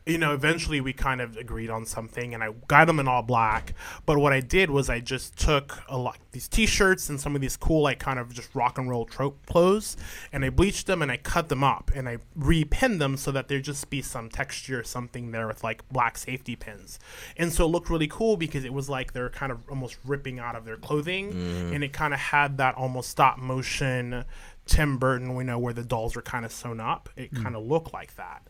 you 0.08 0.16
know 0.18 0.32
eventually 0.32 0.80
we 0.80 0.92
kind 0.92 1.20
of 1.20 1.36
agreed 1.36 1.68
on 1.68 1.84
something 1.84 2.32
and 2.32 2.42
i 2.42 2.50
got 2.66 2.86
them 2.86 2.98
in 2.98 3.06
all 3.06 3.22
black. 3.22 3.74
But 4.06 4.18
what 4.18 4.32
i 4.32 4.40
did 4.40 4.70
was 4.70 4.88
i 4.88 5.00
just 5.00 5.38
took 5.38 5.82
a 5.88 5.98
lot 5.98 6.18
these 6.32 6.48
t-shirts 6.48 7.08
and 7.08 7.20
some 7.20 7.34
of 7.34 7.40
these 7.40 7.56
cool 7.56 7.82
like 7.82 7.98
kind 7.98 8.18
of 8.18 8.32
just 8.32 8.54
rock 8.54 8.78
and 8.78 8.88
roll 8.88 9.04
trope 9.04 9.44
clothes 9.46 9.96
and 10.32 10.44
i 10.44 10.50
bleached 10.50 10.86
them 10.86 11.02
and 11.02 11.12
i 11.12 11.16
cut 11.16 11.48
them 11.48 11.62
up 11.62 11.90
and 11.94 12.08
i 12.08 12.18
repinned 12.38 12.98
them 12.98 13.16
so 13.16 13.30
that 13.30 13.48
there'd 13.48 13.64
just 13.64 13.90
be 13.90 14.00
some 14.00 14.28
texture 14.28 14.80
or 14.80 14.84
something 14.84 15.30
there 15.30 15.46
with 15.46 15.62
like 15.62 15.86
black 15.90 16.16
safety 16.16 16.56
pins. 16.56 16.98
And 17.36 17.52
so 17.52 17.64
it 17.64 17.68
looked 17.68 17.90
really 17.90 18.08
cool 18.08 18.36
because 18.36 18.64
it 18.64 18.72
was 18.72 18.88
like 18.88 19.12
they're 19.12 19.30
kind 19.30 19.52
of 19.52 19.58
almost 19.68 19.98
ripping 20.04 20.38
out 20.38 20.56
of 20.56 20.64
their 20.64 20.76
clothing 20.76 21.32
mm. 21.32 21.74
and 21.74 21.84
it 21.84 21.92
kind 21.92 22.14
of 22.14 22.20
had 22.20 22.56
that 22.58 22.74
almost 22.76 23.10
stop 23.10 23.38
motion 23.38 24.24
tim 24.66 24.98
burton 24.98 25.34
we 25.34 25.44
know 25.44 25.58
where 25.58 25.72
the 25.72 25.82
dolls 25.82 26.16
are 26.16 26.22
kind 26.22 26.44
of 26.44 26.52
sewn 26.52 26.80
up. 26.80 27.08
It 27.16 27.32
mm. 27.32 27.42
kind 27.42 27.54
of 27.56 27.64
looked 27.64 27.92
like 27.92 28.16
that 28.16 28.46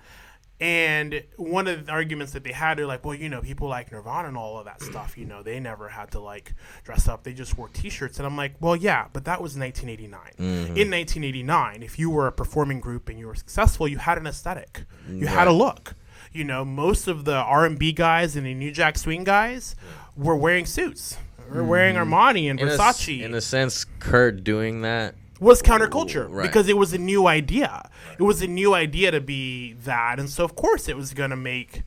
and 0.60 1.22
one 1.36 1.68
of 1.68 1.86
the 1.86 1.92
arguments 1.92 2.32
that 2.32 2.42
they 2.42 2.50
had, 2.50 2.78
they're 2.78 2.86
like, 2.86 3.04
well, 3.04 3.14
you 3.14 3.28
know, 3.28 3.40
people 3.40 3.68
like 3.68 3.92
Nirvana 3.92 4.26
and 4.26 4.36
all 4.36 4.58
of 4.58 4.64
that 4.64 4.82
stuff, 4.82 5.16
you 5.16 5.24
know, 5.24 5.42
they 5.42 5.60
never 5.60 5.88
had 5.88 6.10
to 6.12 6.20
like 6.20 6.54
dress 6.82 7.06
up. 7.06 7.22
They 7.22 7.32
just 7.32 7.56
wore 7.56 7.68
t 7.68 7.88
shirts. 7.90 8.18
And 8.18 8.26
I'm 8.26 8.36
like, 8.36 8.54
well, 8.60 8.74
yeah, 8.74 9.06
but 9.12 9.24
that 9.26 9.40
was 9.40 9.56
1989. 9.56 10.20
Mm-hmm. 10.20 10.76
In 10.76 10.90
1989, 10.90 11.82
if 11.84 11.96
you 11.96 12.10
were 12.10 12.26
a 12.26 12.32
performing 12.32 12.80
group 12.80 13.08
and 13.08 13.18
you 13.18 13.28
were 13.28 13.36
successful, 13.36 13.86
you 13.86 13.98
had 13.98 14.18
an 14.18 14.26
aesthetic, 14.26 14.82
you 15.08 15.28
had 15.28 15.46
a 15.46 15.52
look. 15.52 15.94
You 16.32 16.44
know, 16.44 16.64
most 16.64 17.06
of 17.06 17.24
the 17.24 17.36
R&B 17.36 17.92
guys 17.92 18.34
and 18.34 18.44
the 18.44 18.52
New 18.52 18.72
Jack 18.72 18.98
Swing 18.98 19.24
guys 19.24 19.76
were 20.16 20.36
wearing 20.36 20.66
suits. 20.66 21.16
Were 21.50 21.64
wearing 21.64 21.94
mm-hmm. 21.94 22.12
Armani 22.12 22.50
and 22.50 22.60
in 22.60 22.68
a, 22.68 22.72
Versace 22.72 23.22
in 23.22 23.32
a 23.32 23.40
sense, 23.40 23.86
Kurt 24.00 24.44
doing 24.44 24.82
that. 24.82 25.14
Was 25.40 25.62
counterculture 25.62 26.26
Right. 26.30 26.42
because 26.46 26.68
it 26.68 26.76
was 26.76 26.92
a 26.92 26.98
new 26.98 27.26
idea. 27.26 27.88
It 28.18 28.22
was 28.22 28.42
a 28.42 28.46
new 28.46 28.74
idea 28.74 29.10
to 29.10 29.20
be 29.20 29.72
that, 29.84 30.18
and 30.18 30.28
so 30.28 30.44
of 30.44 30.54
course 30.56 30.88
it 30.88 30.96
was 30.96 31.14
going 31.14 31.30
to 31.30 31.36
make 31.36 31.82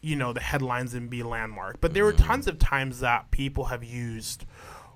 you 0.00 0.14
know 0.16 0.32
the 0.32 0.40
headlines 0.40 0.94
and 0.94 1.08
be 1.10 1.22
landmark. 1.22 1.80
But 1.80 1.94
there 1.94 2.04
were 2.04 2.12
tons 2.12 2.46
of 2.46 2.58
times 2.58 3.00
that 3.00 3.30
people 3.30 3.64
have 3.66 3.82
used 3.82 4.44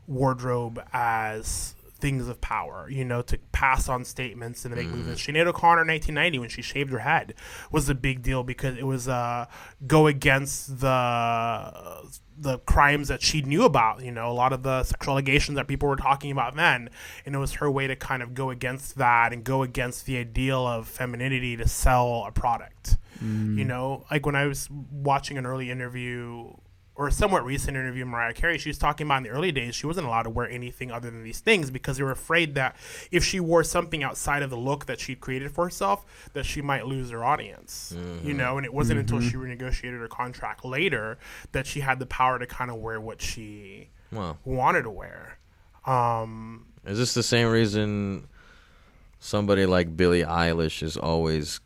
wardrobe 0.06 0.82
as 0.92 1.74
things 1.98 2.28
of 2.28 2.40
power, 2.40 2.88
you 2.90 3.04
know, 3.04 3.20
to 3.20 3.36
pass 3.52 3.88
on 3.88 4.04
statements 4.04 4.64
and 4.64 4.74
to 4.74 4.80
make 4.82 4.90
movements. 4.90 5.22
Sinead 5.22 5.46
O'Connor, 5.46 5.82
in 5.82 5.88
1990, 5.88 6.38
when 6.38 6.48
she 6.48 6.62
shaved 6.62 6.90
her 6.90 7.00
head, 7.00 7.34
was 7.70 7.88
a 7.90 7.94
big 7.94 8.22
deal 8.22 8.42
because 8.42 8.76
it 8.78 8.86
was 8.86 9.06
uh, 9.06 9.44
go 9.86 10.06
against 10.06 10.80
the 10.80 10.88
the 12.40 12.58
crimes 12.60 13.08
that 13.08 13.22
she 13.22 13.42
knew 13.42 13.64
about. 13.64 14.02
You 14.02 14.12
know, 14.12 14.30
a 14.30 14.32
lot 14.32 14.52
of 14.52 14.62
the 14.62 14.82
sexual 14.82 15.14
allegations 15.14 15.56
that 15.56 15.68
people 15.68 15.88
were 15.88 15.96
talking 15.96 16.30
about 16.30 16.56
then, 16.56 16.90
and 17.26 17.34
it 17.34 17.38
was 17.38 17.54
her 17.54 17.70
way 17.70 17.86
to 17.86 17.96
kind 17.96 18.22
of 18.22 18.34
go 18.34 18.50
against 18.50 18.96
that 18.96 19.32
and 19.32 19.44
go 19.44 19.62
against 19.62 20.06
the 20.06 20.16
ideal 20.16 20.66
of 20.66 20.88
femininity 20.88 21.56
to 21.56 21.68
sell 21.68 22.24
a 22.26 22.32
product. 22.32 22.96
Mm. 23.22 23.58
You 23.58 23.64
know, 23.64 24.06
like 24.10 24.24
when 24.24 24.34
I 24.34 24.46
was 24.46 24.68
watching 24.70 25.36
an 25.38 25.46
early 25.46 25.70
interview 25.70 26.52
or 27.00 27.08
a 27.08 27.12
somewhat 27.12 27.42
recent 27.46 27.78
interview 27.78 28.04
with 28.04 28.10
Mariah 28.12 28.34
Carey, 28.34 28.58
she 28.58 28.68
was 28.68 28.76
talking 28.76 29.06
about 29.06 29.16
in 29.16 29.22
the 29.22 29.30
early 29.30 29.50
days 29.50 29.74
she 29.74 29.86
wasn't 29.86 30.06
allowed 30.06 30.24
to 30.24 30.30
wear 30.30 30.46
anything 30.50 30.90
other 30.92 31.10
than 31.10 31.22
these 31.24 31.40
things 31.40 31.70
because 31.70 31.96
they 31.96 32.02
were 32.02 32.10
afraid 32.10 32.54
that 32.56 32.76
if 33.10 33.24
she 33.24 33.40
wore 33.40 33.64
something 33.64 34.02
outside 34.02 34.42
of 34.42 34.50
the 34.50 34.56
look 34.58 34.84
that 34.84 35.00
she'd 35.00 35.18
created 35.18 35.50
for 35.50 35.64
herself, 35.64 36.04
that 36.34 36.44
she 36.44 36.60
might 36.60 36.86
lose 36.86 37.08
her 37.08 37.24
audience. 37.24 37.94
You 38.22 38.34
know, 38.34 38.58
and 38.58 38.66
it 38.66 38.74
wasn't 38.74 39.00
until 39.00 39.18
she 39.22 39.32
renegotiated 39.36 39.98
her 39.98 40.08
contract 40.08 40.62
later 40.62 41.16
that 41.52 41.66
she 41.66 41.80
had 41.80 41.98
the 42.00 42.06
power 42.06 42.38
to 42.38 42.46
kind 42.46 42.70
of 42.70 42.76
wear 42.76 43.00
what 43.00 43.22
she 43.22 43.88
Well, 44.12 44.36
wanted 44.44 44.82
to 44.82 44.90
wear. 44.90 45.38
Um, 45.86 46.66
is 46.84 46.98
this 46.98 47.14
the 47.14 47.22
same 47.22 47.48
reason 47.48 48.28
somebody 49.20 49.64
like 49.64 49.96
Billie 49.96 50.22
Eilish 50.24 50.82
is 50.82 50.98
always 50.98 51.60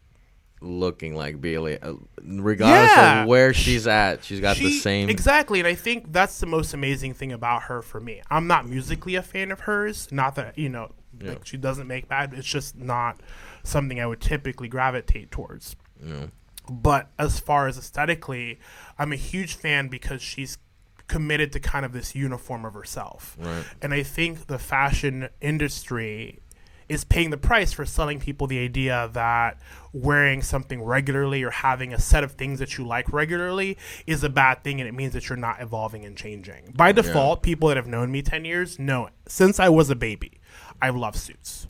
looking 0.65 1.15
like 1.15 1.41
Billie, 1.41 1.79
uh, 1.81 1.95
regardless 2.23 2.91
Yeah. 2.97 3.23
of 3.23 3.29
where 3.29 3.53
she's 3.55 3.87
at? 3.87 4.25
She's 4.25 4.41
got 4.41 4.57
the 4.57 4.71
same. 4.79 5.09
exactly 5.11 5.59
and 5.61 5.69
i 5.69 5.75
think 5.75 6.13
that's 6.13 6.41
the 6.41 6.47
most 6.47 6.73
amazing 6.75 7.15
thing 7.15 7.33
about 7.33 7.65
her 7.65 7.83
for 7.83 8.01
me 8.01 8.23
i'm 8.31 8.47
not 8.47 8.67
musically 8.69 9.15
a 9.15 9.23
fan 9.23 9.53
of 9.53 9.61
hers 9.61 10.09
not 10.11 10.35
that 10.37 10.59
you 10.59 10.69
know 10.69 10.91
Yeah. 11.21 11.31
like 11.31 11.47
she 11.47 11.57
doesn't 11.57 11.87
make 11.87 12.09
bad 12.09 12.33
it's 12.35 12.47
just 12.49 12.77
not 12.77 13.21
something 13.63 14.01
i 14.01 14.07
would 14.07 14.21
typically 14.21 14.69
gravitate 14.69 15.31
towards 15.31 15.77
Yeah. 16.03 16.27
but 16.71 17.11
as 17.19 17.39
far 17.39 17.67
as 17.69 17.77
aesthetically 17.79 18.59
i'm 18.99 19.13
a 19.13 19.17
huge 19.17 19.55
fan 19.55 19.89
because 19.89 20.23
she's 20.23 20.59
committed 21.07 21.53
to 21.53 21.61
kind 21.61 21.85
of 21.85 21.93
this 21.93 22.15
uniform 22.15 22.65
of 22.65 22.73
herself 22.75 23.37
Right. 23.39 23.65
and 23.83 23.93
i 23.93 24.03
think 24.03 24.47
the 24.47 24.59
fashion 24.59 25.29
industry 25.41 26.41
is 26.89 27.05
paying 27.05 27.31
the 27.31 27.37
price 27.37 27.73
for 27.73 27.85
selling 27.85 28.21
people 28.21 28.47
the 28.47 28.59
idea 28.59 29.11
that 29.13 29.59
wearing 29.93 30.43
something 30.43 30.83
regularly 30.83 31.43
or 31.43 31.51
having 31.51 31.93
a 31.93 31.99
set 31.99 32.25
of 32.25 32.33
things 32.33 32.59
that 32.59 32.77
you 32.77 32.87
like 32.87 33.13
regularly 33.13 33.79
is 34.07 34.25
a 34.25 34.29
bad 34.29 34.63
thing 34.65 34.81
and 34.81 34.89
it 34.89 34.93
means 34.93 35.13
that 35.13 35.29
you're 35.29 35.37
not 35.37 35.61
evolving 35.61 36.05
and 36.05 36.17
changing. 36.17 36.73
By 36.75 36.93
default, 36.93 37.43
people 37.43 37.69
that 37.69 37.77
have 37.77 37.87
known 37.87 38.11
me 38.11 38.23
10 38.23 38.45
years 38.45 38.79
know 38.79 39.07
it. 39.07 39.13
since 39.29 39.61
I 39.61 39.69
was 39.69 39.91
a 39.91 39.95
baby, 39.95 40.41
I 40.83 40.91
love 40.91 41.17
suits. 41.17 41.69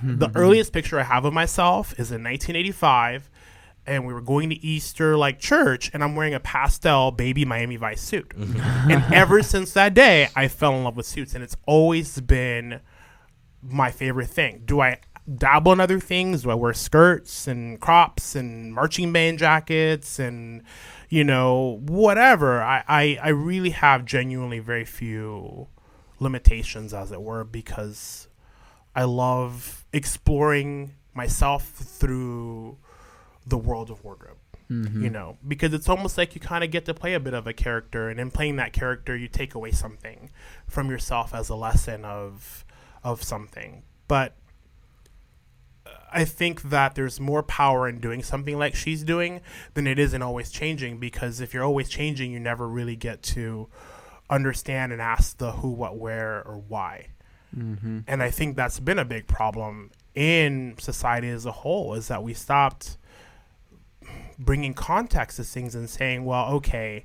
Hmm. 0.00 0.18
the 0.18 0.30
earliest 0.34 0.72
picture 0.72 0.98
I 0.98 1.04
have 1.04 1.24
of 1.24 1.32
myself 1.32 1.92
is 1.92 2.10
in 2.10 2.24
1985 2.24 3.30
and 3.86 4.06
we 4.06 4.12
were 4.12 4.20
going 4.20 4.50
to 4.50 4.64
Easter 4.64 5.16
like 5.16 5.38
church 5.38 5.90
and 5.92 6.02
I'm 6.04 6.14
wearing 6.14 6.34
a 6.34 6.40
pastel 6.40 7.10
baby 7.10 7.44
Miami 7.44 7.76
Vice 7.76 8.00
suit. 8.00 8.32
and 8.36 9.02
ever 9.12 9.42
since 9.42 9.72
that 9.72 9.94
day, 9.94 10.28
I 10.36 10.48
fell 10.48 10.74
in 10.76 10.84
love 10.84 10.96
with 10.96 11.06
suits 11.06 11.34
and 11.34 11.42
it's 11.42 11.56
always 11.66 12.20
been 12.20 12.80
my 13.62 13.90
favorite 13.90 14.28
thing. 14.28 14.62
Do 14.64 14.80
I 14.80 14.98
dabble 15.32 15.72
in 15.72 15.80
other 15.80 16.00
things? 16.00 16.42
Do 16.42 16.50
I 16.50 16.54
wear 16.54 16.72
skirts 16.72 17.46
and 17.46 17.80
crops 17.80 18.34
and 18.34 18.74
marching 18.74 19.12
band 19.12 19.38
jackets 19.38 20.18
and 20.18 20.62
you 21.08 21.24
know 21.24 21.80
whatever? 21.82 22.62
I 22.62 22.84
I, 22.88 23.18
I 23.22 23.28
really 23.28 23.70
have 23.70 24.04
genuinely 24.04 24.58
very 24.58 24.84
few 24.84 25.68
limitations, 26.18 26.94
as 26.94 27.12
it 27.12 27.20
were, 27.20 27.44
because 27.44 28.28
I 28.94 29.04
love 29.04 29.84
exploring 29.92 30.94
myself 31.14 31.68
through 31.68 32.78
the 33.46 33.58
world 33.58 33.90
of 33.90 34.02
wardrobe. 34.04 34.38
Mm-hmm. 34.70 35.04
You 35.04 35.10
know, 35.10 35.36
because 35.46 35.74
it's 35.74 35.88
almost 35.88 36.16
like 36.16 36.34
you 36.34 36.40
kind 36.40 36.64
of 36.64 36.70
get 36.70 36.86
to 36.86 36.94
play 36.94 37.12
a 37.12 37.20
bit 37.20 37.34
of 37.34 37.46
a 37.46 37.52
character, 37.52 38.08
and 38.08 38.18
in 38.18 38.30
playing 38.30 38.56
that 38.56 38.72
character, 38.72 39.14
you 39.14 39.28
take 39.28 39.54
away 39.54 39.70
something 39.70 40.30
from 40.66 40.88
yourself 40.88 41.34
as 41.34 41.50
a 41.50 41.56
lesson 41.56 42.06
of 42.06 42.64
of 43.04 43.22
something. 43.22 43.82
But 44.08 44.34
I 46.12 46.24
think 46.24 46.62
that 46.62 46.94
there's 46.94 47.18
more 47.18 47.42
power 47.42 47.88
in 47.88 47.98
doing 47.98 48.22
something 48.22 48.58
like 48.58 48.74
she's 48.74 49.02
doing 49.02 49.40
than 49.74 49.86
it 49.86 49.98
is 49.98 50.12
in 50.14 50.22
always 50.22 50.50
changing. 50.50 50.98
Because 50.98 51.40
if 51.40 51.54
you're 51.54 51.64
always 51.64 51.88
changing, 51.88 52.32
you 52.32 52.40
never 52.40 52.68
really 52.68 52.96
get 52.96 53.22
to 53.22 53.68
understand 54.28 54.92
and 54.92 55.00
ask 55.00 55.38
the 55.38 55.52
who, 55.52 55.70
what, 55.70 55.96
where, 55.96 56.42
or 56.46 56.62
why. 56.68 57.08
Mm-hmm. 57.56 58.00
And 58.06 58.22
I 58.22 58.30
think 58.30 58.56
that's 58.56 58.80
been 58.80 58.98
a 58.98 59.04
big 59.04 59.26
problem 59.26 59.90
in 60.14 60.74
society 60.78 61.28
as 61.28 61.46
a 61.46 61.52
whole 61.52 61.94
is 61.94 62.08
that 62.08 62.22
we 62.22 62.34
stopped 62.34 62.96
bringing 64.38 64.74
context 64.74 65.36
to 65.36 65.44
things 65.44 65.74
and 65.74 65.88
saying, 65.88 66.24
well, 66.24 66.52
okay, 66.54 67.04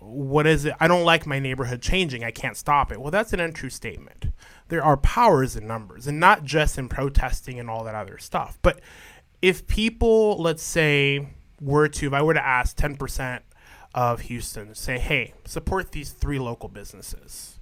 what 0.00 0.46
is 0.46 0.64
it? 0.64 0.74
I 0.80 0.88
don't 0.88 1.04
like 1.04 1.26
my 1.26 1.38
neighborhood 1.38 1.82
changing. 1.82 2.24
I 2.24 2.30
can't 2.30 2.56
stop 2.56 2.92
it. 2.92 3.00
Well, 3.00 3.10
that's 3.10 3.32
an 3.32 3.40
untrue 3.40 3.70
statement. 3.70 4.26
There 4.68 4.84
are 4.84 4.96
powers 4.96 5.56
in 5.56 5.66
numbers, 5.66 6.06
and 6.06 6.20
not 6.20 6.44
just 6.44 6.78
in 6.78 6.88
protesting 6.88 7.58
and 7.58 7.70
all 7.70 7.84
that 7.84 7.94
other 7.94 8.18
stuff. 8.18 8.58
But 8.62 8.80
if 9.40 9.66
people, 9.66 10.40
let's 10.40 10.62
say, 10.62 11.28
were 11.60 11.88
to, 11.88 12.06
if 12.06 12.12
I 12.12 12.22
were 12.22 12.34
to 12.34 12.44
ask 12.44 12.76
10% 12.76 13.40
of 13.94 14.20
Houston, 14.22 14.74
say, 14.74 14.98
hey, 14.98 15.34
support 15.44 15.92
these 15.92 16.10
three 16.10 16.38
local 16.38 16.68
businesses. 16.68 17.58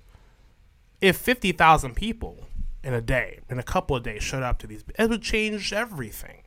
If 1.01 1.17
50,000 1.17 1.95
people 1.95 2.47
in 2.83 2.95
a 2.95 3.01
day, 3.01 3.41
in 3.49 3.59
a 3.59 3.63
couple 3.63 3.97
of 3.97 4.03
days, 4.03 4.23
showed 4.23 4.43
up 4.43 4.59
to 4.59 4.67
these, 4.67 4.85
it 4.99 5.09
would 5.09 5.23
change 5.23 5.73
everything. 5.73 6.43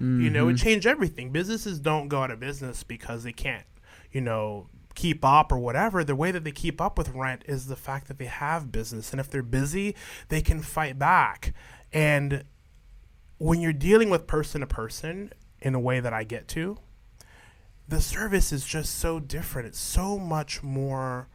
You 0.00 0.30
know, 0.30 0.48
it 0.48 0.54
mm-hmm. 0.54 0.64
changed 0.64 0.86
everything. 0.86 1.30
Businesses 1.30 1.78
don't 1.78 2.08
go 2.08 2.22
out 2.22 2.30
of 2.30 2.40
business 2.40 2.82
because 2.82 3.22
they 3.22 3.32
can't, 3.32 3.66
you 4.10 4.22
know, 4.22 4.66
keep 4.94 5.24
up 5.24 5.52
or 5.52 5.58
whatever. 5.58 6.04
The 6.04 6.16
way 6.16 6.30
that 6.30 6.44
they 6.44 6.52
keep 6.52 6.80
up 6.80 6.98
with 6.98 7.10
rent 7.10 7.44
is 7.46 7.66
the 7.66 7.76
fact 7.76 8.08
that 8.08 8.18
they 8.18 8.26
have 8.26 8.72
business. 8.72 9.12
And 9.12 9.20
if 9.20 9.30
they're 9.30 9.42
busy, 9.42 9.94
they 10.28 10.40
can 10.40 10.60
fight 10.62 10.98
back. 10.98 11.54
And 11.92 12.44
when 13.38 13.60
you're 13.60 13.72
dealing 13.72 14.10
with 14.10 14.26
person 14.26 14.60
to 14.60 14.66
person 14.66 15.32
in 15.60 15.74
a 15.74 15.80
way 15.80 16.00
that 16.00 16.12
I 16.12 16.24
get 16.24 16.48
to, 16.48 16.78
the 17.88 18.00
service 18.00 18.52
is 18.52 18.64
just 18.64 18.98
so 18.98 19.18
different. 19.18 19.68
It's 19.68 19.80
so 19.80 20.18
much 20.18 20.62
more 20.62 21.28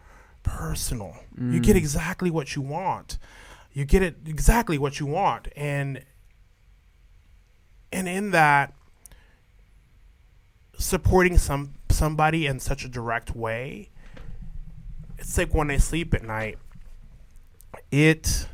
personal. 0.43 1.17
You 1.37 1.59
get 1.59 1.75
mm. 1.75 1.79
exactly 1.79 2.31
what 2.31 2.55
you 2.55 2.61
want. 2.61 3.17
You 3.73 3.83
get 3.83 4.01
it 4.01 4.15
exactly 4.25 4.77
what 4.77 4.99
you 4.99 5.05
want. 5.05 5.49
And 5.55 6.05
and 7.91 8.07
in 8.07 8.31
that 8.31 8.73
supporting 10.77 11.37
some 11.37 11.73
somebody 11.89 12.45
in 12.45 12.59
such 12.59 12.83
a 12.83 12.89
direct 12.89 13.35
way, 13.35 13.89
it's 15.17 15.37
like 15.37 15.53
when 15.53 15.71
I 15.71 15.77
sleep 15.77 16.13
at 16.13 16.23
night, 16.23 16.57
it 17.91 18.47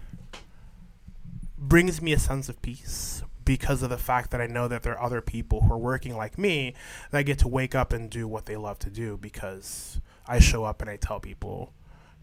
brings 1.58 2.02
me 2.02 2.14
a 2.14 2.20
sense 2.20 2.50
of 2.50 2.62
peace 2.62 3.24
because 3.46 3.82
of 3.84 3.90
the 3.90 3.98
fact 3.98 4.32
that 4.32 4.42
I 4.42 4.48
know 4.48 4.68
that 4.68 4.84
there 4.84 4.94
are 4.94 5.04
other 5.04 5.22
people 5.22 5.62
who 5.62 5.74
are 5.74 5.78
working 5.78 6.16
like 6.16 6.38
me 6.38 6.76
that 7.12 7.24
get 7.24 7.40
to 7.40 7.48
wake 7.48 7.76
up 7.76 7.92
and 7.92 8.10
do 8.10 8.28
what 8.28 8.46
they 8.46 8.56
love 8.56 8.80
to 8.80 8.90
do 8.90 9.18
because 9.18 10.00
I 10.28 10.40
show 10.40 10.64
up 10.64 10.82
and 10.82 10.90
I 10.90 10.98
tell 10.98 11.20
people 11.20 11.74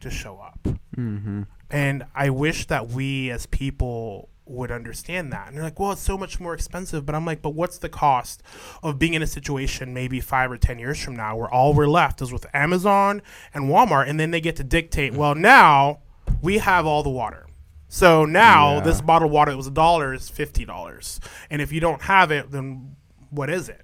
to 0.01 0.11
show 0.11 0.39
up. 0.39 0.61
Mm-hmm. 0.97 1.43
And 1.71 2.05
I 2.15 2.31
wish 2.31 2.67
that 2.67 2.89
we 2.89 3.31
as 3.31 3.47
people 3.47 4.29
would 4.51 4.71
understand 4.71 5.33
that. 5.33 5.49
And 5.49 5.57
they're 5.57 5.65
like, 5.65 5.79
well, 5.79 5.93
it's 5.93 6.01
so 6.03 6.17
much 6.19 6.41
more 6.41 6.55
expensive. 6.55 7.05
But 7.07 7.15
I'm 7.15 7.25
like, 7.25 7.43
but 7.43 7.51
what's 7.51 7.79
the 7.79 7.89
cost 7.89 8.43
of 8.83 8.99
being 8.99 9.15
in 9.15 9.23
a 9.23 9.27
situation 9.27 9.93
maybe 9.95 10.21
five 10.21 10.51
or 10.51 10.57
10 10.57 10.79
years 10.79 11.03
from 11.03 11.17
now 11.17 11.37
where 11.37 11.49
all 11.51 11.75
we're 11.75 11.87
left 11.89 12.21
is 12.23 12.33
with 12.33 12.47
Amazon 12.55 13.23
and 13.55 13.65
Walmart? 13.71 14.09
And 14.09 14.19
then 14.19 14.31
they 14.31 14.41
get 14.41 14.57
to 14.57 14.65
dictate, 14.65 15.15
well, 15.15 15.35
now 15.35 16.01
we 16.43 16.59
have 16.59 16.87
all 16.87 17.03
the 17.03 17.11
water. 17.11 17.47
So 17.89 18.25
now 18.25 18.75
Yeah. 18.75 18.81
this 18.81 19.01
bottled 19.01 19.33
water 19.33 19.51
that 19.51 19.57
was 19.57 19.67
a 19.67 19.71
dollar 19.71 20.13
is 20.13 20.31
$50. 20.31 21.21
And 21.51 21.63
if 21.63 21.73
you 21.73 21.81
don't 21.81 22.03
have 22.03 22.31
it, 22.31 22.51
then 22.51 22.97
what 23.31 23.49
is 23.51 23.69
it? 23.69 23.83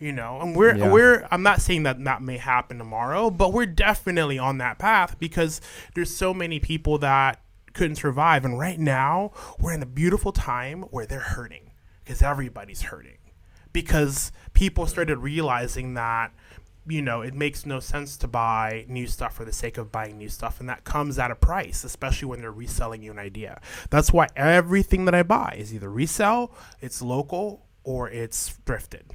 You 0.00 0.12
know, 0.12 0.40
and 0.40 0.54
we're 0.54 0.76
Yeah. 0.76 0.92
we're 0.92 1.26
I'm 1.30 1.42
not 1.42 1.60
saying 1.60 1.82
that 1.82 2.02
that 2.04 2.22
may 2.22 2.36
happen 2.36 2.78
tomorrow, 2.78 3.30
but 3.30 3.52
we're 3.52 3.66
definitely 3.66 4.38
on 4.38 4.58
that 4.58 4.78
path 4.78 5.18
because 5.18 5.60
there's 5.94 6.14
so 6.14 6.32
many 6.32 6.60
people 6.60 6.98
that 6.98 7.40
couldn't 7.78 7.96
survive. 7.96 8.44
And 8.44 8.58
right 8.58 8.78
now 8.78 9.30
we're 9.58 9.72
in 9.72 9.82
a 9.82 9.86
beautiful 9.86 10.32
time 10.32 10.82
where 10.90 11.06
they're 11.06 11.20
hurting 11.20 11.70
because 12.04 12.22
everybody's 12.22 12.82
hurting. 12.82 13.18
Because 13.72 14.32
people 14.52 14.86
started 14.86 15.18
realizing 15.18 15.94
that 15.94 16.32
you 16.88 17.02
know 17.02 17.20
it 17.20 17.34
makes 17.34 17.66
no 17.66 17.80
sense 17.80 18.16
to 18.16 18.26
buy 18.26 18.86
new 18.88 19.06
stuff 19.06 19.34
for 19.34 19.44
the 19.44 19.52
sake 19.52 19.78
of 19.78 19.92
buying 19.92 20.18
new 20.18 20.28
stuff. 20.28 20.58
And 20.58 20.68
that 20.68 20.82
comes 20.84 21.18
at 21.18 21.30
a 21.30 21.36
price 21.36 21.84
especially 21.84 22.26
when 22.26 22.40
they're 22.40 22.50
reselling 22.50 23.02
you 23.02 23.12
an 23.12 23.18
idea. 23.18 23.60
That's 23.90 24.12
why 24.12 24.26
everything 24.34 25.04
that 25.04 25.14
i 25.14 25.22
buy 25.22 25.54
is 25.56 25.72
either 25.72 25.90
resell 25.90 26.52
it's 26.80 27.00
local 27.00 27.66
or 27.84 28.10
it's 28.10 28.58
thrifted. 28.66 29.12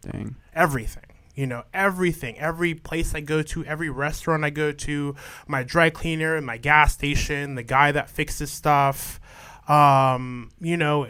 Dang. 0.00 0.36
everything 0.54 1.05
you 1.36 1.46
know 1.46 1.62
everything 1.72 2.36
every 2.38 2.74
place 2.74 3.14
i 3.14 3.20
go 3.20 3.42
to 3.42 3.64
every 3.66 3.90
restaurant 3.90 4.44
i 4.44 4.50
go 4.50 4.72
to 4.72 5.14
my 5.46 5.62
dry 5.62 5.90
cleaner 5.90 6.40
my 6.40 6.56
gas 6.56 6.94
station 6.94 7.54
the 7.54 7.62
guy 7.62 7.92
that 7.92 8.10
fixes 8.10 8.50
stuff 8.50 9.20
um, 9.68 10.50
you 10.60 10.76
know 10.76 11.06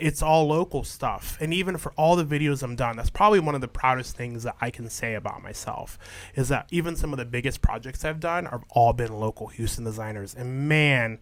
it's 0.00 0.22
all 0.22 0.46
local 0.46 0.82
stuff. 0.82 1.36
And 1.40 1.52
even 1.52 1.76
for 1.76 1.92
all 1.92 2.16
the 2.16 2.24
videos 2.24 2.62
i'm 2.62 2.74
done 2.76 2.96
that's 2.96 3.10
probably 3.10 3.40
one 3.40 3.54
of 3.54 3.60
the 3.60 3.68
proudest 3.68 4.16
things 4.16 4.44
that 4.44 4.56
i 4.60 4.70
can 4.70 4.88
say 4.88 5.14
about 5.14 5.42
myself 5.42 5.98
is 6.34 6.48
that 6.48 6.66
even 6.70 6.96
some 6.96 7.12
of 7.12 7.18
the 7.18 7.24
biggest 7.24 7.60
projects 7.60 8.04
i've 8.04 8.20
done 8.20 8.46
have 8.46 8.64
all 8.70 8.92
been 8.92 9.12
local 9.12 9.48
houston 9.48 9.84
designers. 9.84 10.34
And 10.34 10.68
man 10.68 11.18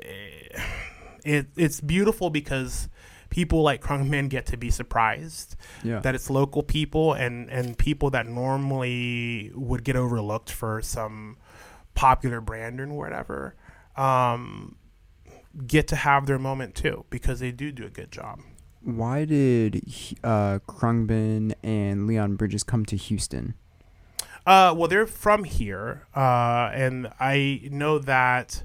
eh, 0.00 0.60
it, 1.24 1.46
it's 1.56 1.80
beautiful 1.80 2.30
because 2.30 2.88
people 3.30 3.62
like 3.62 3.82
Khruangbin 3.82 4.28
get 4.30 4.46
to 4.46 4.56
be 4.56 4.70
surprised 4.70 5.56
Yeah. 5.82 6.00
that 6.00 6.14
it's 6.14 6.30
local 6.30 6.62
people 6.62 7.12
and 7.12 7.50
and 7.50 7.76
people 7.76 8.10
that 8.10 8.26
normally 8.26 9.50
would 9.54 9.84
get 9.84 9.96
overlooked 9.96 10.50
for 10.50 10.80
some 10.82 11.36
popular 11.94 12.40
brand 12.40 12.80
or 12.80 12.86
whatever 12.88 13.54
um, 13.96 14.76
get 15.66 15.88
to 15.88 15.96
have 15.96 16.26
their 16.26 16.38
moment 16.38 16.74
too 16.74 17.04
because 17.10 17.40
they 17.40 17.50
do 17.50 17.72
do 17.72 17.84
a 17.84 17.90
good 17.90 18.12
job. 18.12 18.40
Why 18.82 19.24
did 19.24 19.82
uh, 20.22 20.60
Khruangbin 20.68 21.52
and 21.64 22.06
Leon 22.06 22.36
Bridges 22.36 22.62
come 22.62 22.84
to 22.86 22.96
Houston? 22.96 23.54
Uh, 24.46 24.72
well, 24.74 24.88
they're 24.88 25.06
from 25.06 25.44
here, 25.44 26.06
uh, 26.16 26.70
and 26.72 27.10
I 27.20 27.68
know 27.70 27.98
that 27.98 28.62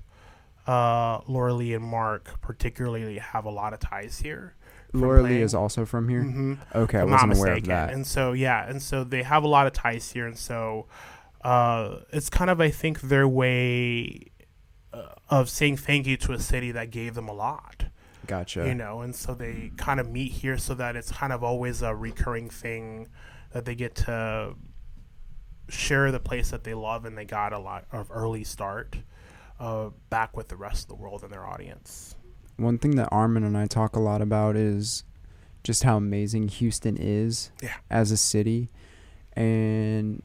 uh, 0.67 1.19
Laura 1.27 1.53
Lee 1.53 1.73
and 1.73 1.83
Mark 1.83 2.39
particularly 2.41 3.17
have 3.17 3.45
a 3.45 3.49
lot 3.51 3.73
of 3.73 3.79
ties 3.79 4.19
here. 4.19 4.55
Laura 4.93 5.23
Lee 5.23 5.41
is 5.41 5.55
also 5.55 5.85
from 5.85 6.07
here. 6.07 6.21
Mhm. 6.23 6.59
Okay, 6.75 6.99
I 6.99 7.01
I'm 7.01 7.09
not 7.09 7.27
wasn't 7.27 7.39
aware 7.39 7.53
of 7.57 7.63
that. 7.65 7.93
And 7.93 8.05
so 8.05 8.33
yeah, 8.33 8.67
and 8.69 8.81
so 8.81 9.03
they 9.03 9.23
have 9.23 9.43
a 9.43 9.47
lot 9.47 9.65
of 9.67 9.73
ties 9.73 10.11
here, 10.11 10.27
and 10.27 10.37
so 10.37 10.85
uh, 11.43 11.97
it's 12.11 12.29
kind 12.29 12.49
of 12.49 12.61
I 12.61 12.69
think 12.69 13.01
their 13.01 13.27
way 13.27 14.27
uh, 14.93 15.07
of 15.29 15.49
saying 15.49 15.77
thank 15.77 16.05
you 16.05 16.15
to 16.17 16.33
a 16.33 16.39
city 16.39 16.71
that 16.71 16.91
gave 16.91 17.15
them 17.15 17.27
a 17.27 17.33
lot, 17.33 17.85
Gotcha. 18.27 18.67
you 18.67 18.75
know, 18.75 19.01
and 19.01 19.15
so 19.15 19.33
they 19.33 19.71
kind 19.77 19.99
of 19.99 20.07
meet 20.09 20.31
here 20.31 20.57
so 20.59 20.75
that 20.75 20.95
it's 20.95 21.11
kind 21.11 21.33
of 21.33 21.43
always 21.43 21.81
a 21.81 21.95
recurring 21.95 22.49
thing 22.49 23.07
that 23.51 23.65
they 23.65 23.73
get 23.75 23.95
to 23.95 24.53
share 25.69 26.11
the 26.11 26.19
place 26.19 26.51
that 26.51 26.63
they 26.63 26.73
love 26.75 27.03
and 27.05 27.17
they 27.17 27.25
got 27.25 27.51
a 27.51 27.57
lot 27.59 27.85
of 27.91 28.11
early 28.11 28.43
start 28.43 28.97
uh, 29.59 29.89
back 30.09 30.35
with 30.35 30.47
the 30.49 30.55
rest 30.57 30.83
of 30.83 30.87
the 30.89 30.95
world 30.95 31.23
and 31.23 31.31
their 31.31 31.45
audience. 31.45 32.15
One 32.57 32.77
thing 32.77 32.95
that 32.97 33.09
Armin 33.11 33.43
and 33.43 33.57
I 33.57 33.65
talk 33.65 33.95
a 33.95 33.99
lot 33.99 34.21
about 34.21 34.55
is 34.55 35.03
just 35.63 35.83
how 35.83 35.97
amazing 35.97 36.49
Houston 36.49 36.97
is 36.97 37.51
Yeah. 37.61 37.73
as 37.89 38.11
a 38.11 38.17
city. 38.17 38.69
And 39.33 40.21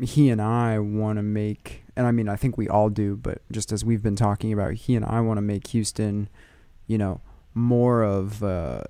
he 0.00 0.28
and 0.28 0.42
I 0.42 0.78
want 0.78 1.18
to 1.18 1.22
make, 1.22 1.84
and 1.96 2.06
I 2.06 2.10
mean, 2.10 2.28
I 2.28 2.36
think 2.36 2.58
we 2.58 2.68
all 2.68 2.90
do, 2.90 3.16
but 3.16 3.40
just 3.50 3.72
as 3.72 3.84
we've 3.84 4.02
been 4.02 4.16
talking 4.16 4.52
about, 4.52 4.74
he 4.74 4.94
and 4.94 5.04
I 5.04 5.20
want 5.20 5.38
to 5.38 5.42
make 5.42 5.68
Houston, 5.68 6.28
you 6.86 6.98
know, 6.98 7.20
more 7.54 8.02
of 8.02 8.42
uh, 8.42 8.82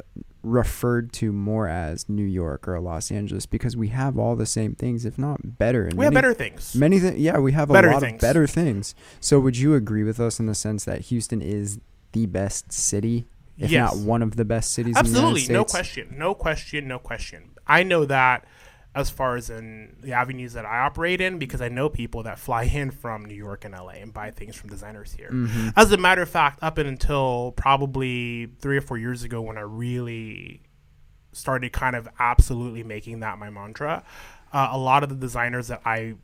referred 0.46 1.12
to 1.14 1.32
more 1.32 1.66
as 1.68 2.08
New 2.08 2.24
York 2.24 2.68
or 2.68 2.78
Los 2.80 3.10
Angeles 3.10 3.46
because 3.46 3.76
we 3.76 3.88
have 3.88 4.16
all 4.18 4.36
the 4.36 4.46
same 4.46 4.74
things, 4.74 5.04
if 5.04 5.18
not 5.18 5.58
better. 5.58 5.84
And 5.86 5.94
We 5.94 6.04
have 6.04 6.14
better 6.14 6.32
things. 6.34 6.74
Many 6.74 7.00
things, 7.00 7.18
yeah, 7.18 7.38
we 7.38 7.52
have 7.52 7.68
a 7.68 7.72
lot 7.72 8.00
things. 8.00 8.14
of 8.14 8.20
better 8.20 8.46
things. 8.46 8.94
So, 9.20 9.40
would 9.40 9.56
you 9.58 9.74
agree 9.74 10.04
with 10.04 10.20
us 10.20 10.38
in 10.38 10.46
the 10.46 10.54
sense 10.54 10.84
that 10.84 11.02
Houston 11.02 11.42
is 11.42 11.80
the 12.12 12.26
best 12.26 12.72
city, 12.72 13.26
if 13.58 13.70
Yes. 13.70 13.94
not 13.96 14.04
one 14.04 14.22
of 14.22 14.36
the 14.36 14.44
best 14.44 14.72
cities? 14.72 14.96
in 14.96 15.04
the 15.04 15.18
Absolutely, 15.18 15.52
no 15.52 15.64
question, 15.64 16.14
no 16.16 16.34
question, 16.34 16.86
no 16.88 16.98
question. 16.98 17.50
I 17.66 17.82
know 17.82 18.04
that 18.04 18.44
as 18.96 19.10
far 19.10 19.36
as 19.36 19.50
in 19.50 19.94
the 20.00 20.12
avenues 20.12 20.54
that 20.54 20.64
I 20.64 20.78
operate 20.80 21.20
in, 21.20 21.38
because 21.38 21.60
I 21.60 21.68
know 21.68 21.88
people 21.88 22.22
that 22.24 22.38
fly 22.38 22.62
in 22.80 22.90
from 22.90 23.24
New 23.24 23.34
York 23.34 23.64
and 23.64 23.74
LA 23.74 23.90
and 24.00 24.12
buy 24.12 24.30
things 24.32 24.56
from 24.56 24.70
designers 24.70 25.12
here. 25.12 25.30
Mhm. 25.30 25.72
As 25.76 25.92
a 25.92 25.96
matter 25.98 26.22
of 26.22 26.30
fact, 26.30 26.58
up 26.62 26.78
until 26.78 27.52
probably 27.52 28.46
three 28.58 28.78
or 28.78 28.80
four 28.80 28.98
years 28.98 29.22
ago, 29.22 29.40
when 29.42 29.58
I 29.58 29.60
really 29.60 30.62
started 31.32 31.72
kind 31.72 31.94
of 31.94 32.08
absolutely 32.18 32.82
making 32.82 33.20
that 33.20 33.38
my 33.38 33.50
mantra, 33.50 34.02
uh, 34.52 34.68
a 34.72 34.78
lot 34.78 35.02
of 35.02 35.10
the 35.10 35.14
designers 35.14 35.68
that 35.68 35.82
I 35.84 36.14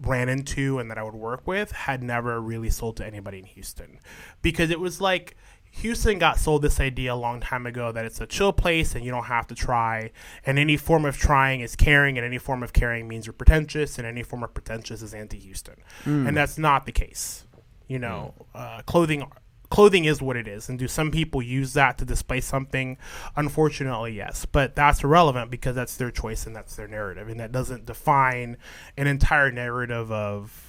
ran 0.00 0.28
into 0.28 0.78
and 0.80 0.90
that 0.90 0.98
I 0.98 1.02
would 1.04 1.14
work 1.14 1.46
with 1.46 1.70
had 1.72 2.02
never 2.02 2.40
really 2.40 2.68
sold 2.70 2.96
to 2.98 3.06
anybody 3.06 3.38
in 3.38 3.44
Houston 3.44 3.98
because 4.42 4.70
it 4.70 4.80
was 4.80 5.00
like 5.00 5.36
Houston 5.76 6.18
got 6.18 6.38
sold 6.38 6.62
this 6.62 6.80
idea 6.80 7.12
a 7.12 7.16
long 7.16 7.38
time 7.38 7.66
ago 7.66 7.92
that 7.92 8.06
it's 8.06 8.20
a 8.20 8.26
chill 8.26 8.52
place 8.52 8.94
and 8.94 9.04
you 9.04 9.10
don't 9.10 9.24
have 9.24 9.46
to 9.48 9.54
try. 9.54 10.10
And 10.46 10.58
any 10.58 10.76
form 10.78 11.04
of 11.04 11.18
trying 11.18 11.60
is 11.60 11.76
caring, 11.76 12.16
and 12.16 12.24
any 12.24 12.38
form 12.38 12.62
of 12.62 12.72
caring 12.72 13.06
means 13.06 13.26
you're 13.26 13.34
pretentious, 13.34 13.98
and 13.98 14.06
any 14.06 14.22
form 14.22 14.42
of 14.42 14.54
pretentious 14.54 15.02
is 15.02 15.12
anti 15.12 15.38
Houston. 15.38 15.76
Mm. 16.04 16.28
And 16.28 16.36
that's 16.36 16.56
not 16.56 16.86
the 16.86 16.92
case. 16.92 17.44
You 17.88 17.98
know, 17.98 18.34
uh, 18.54 18.82
clothing 18.86 19.24
clothing 19.68 20.06
is 20.06 20.22
what 20.22 20.36
it 20.36 20.48
is. 20.48 20.68
And 20.68 20.78
do 20.78 20.88
some 20.88 21.10
people 21.10 21.42
use 21.42 21.74
that 21.74 21.98
to 21.98 22.04
display 22.04 22.40
something? 22.40 22.96
Unfortunately, 23.36 24.14
yes. 24.14 24.46
But 24.46 24.74
that's 24.74 25.04
irrelevant 25.04 25.50
because 25.50 25.74
that's 25.74 25.96
their 25.96 26.10
choice 26.10 26.46
and 26.46 26.56
that's 26.56 26.76
their 26.76 26.88
narrative. 26.88 27.28
And 27.28 27.38
that 27.40 27.52
doesn't 27.52 27.84
define 27.84 28.56
an 28.96 29.06
entire 29.06 29.50
narrative 29.50 30.10
of 30.10 30.65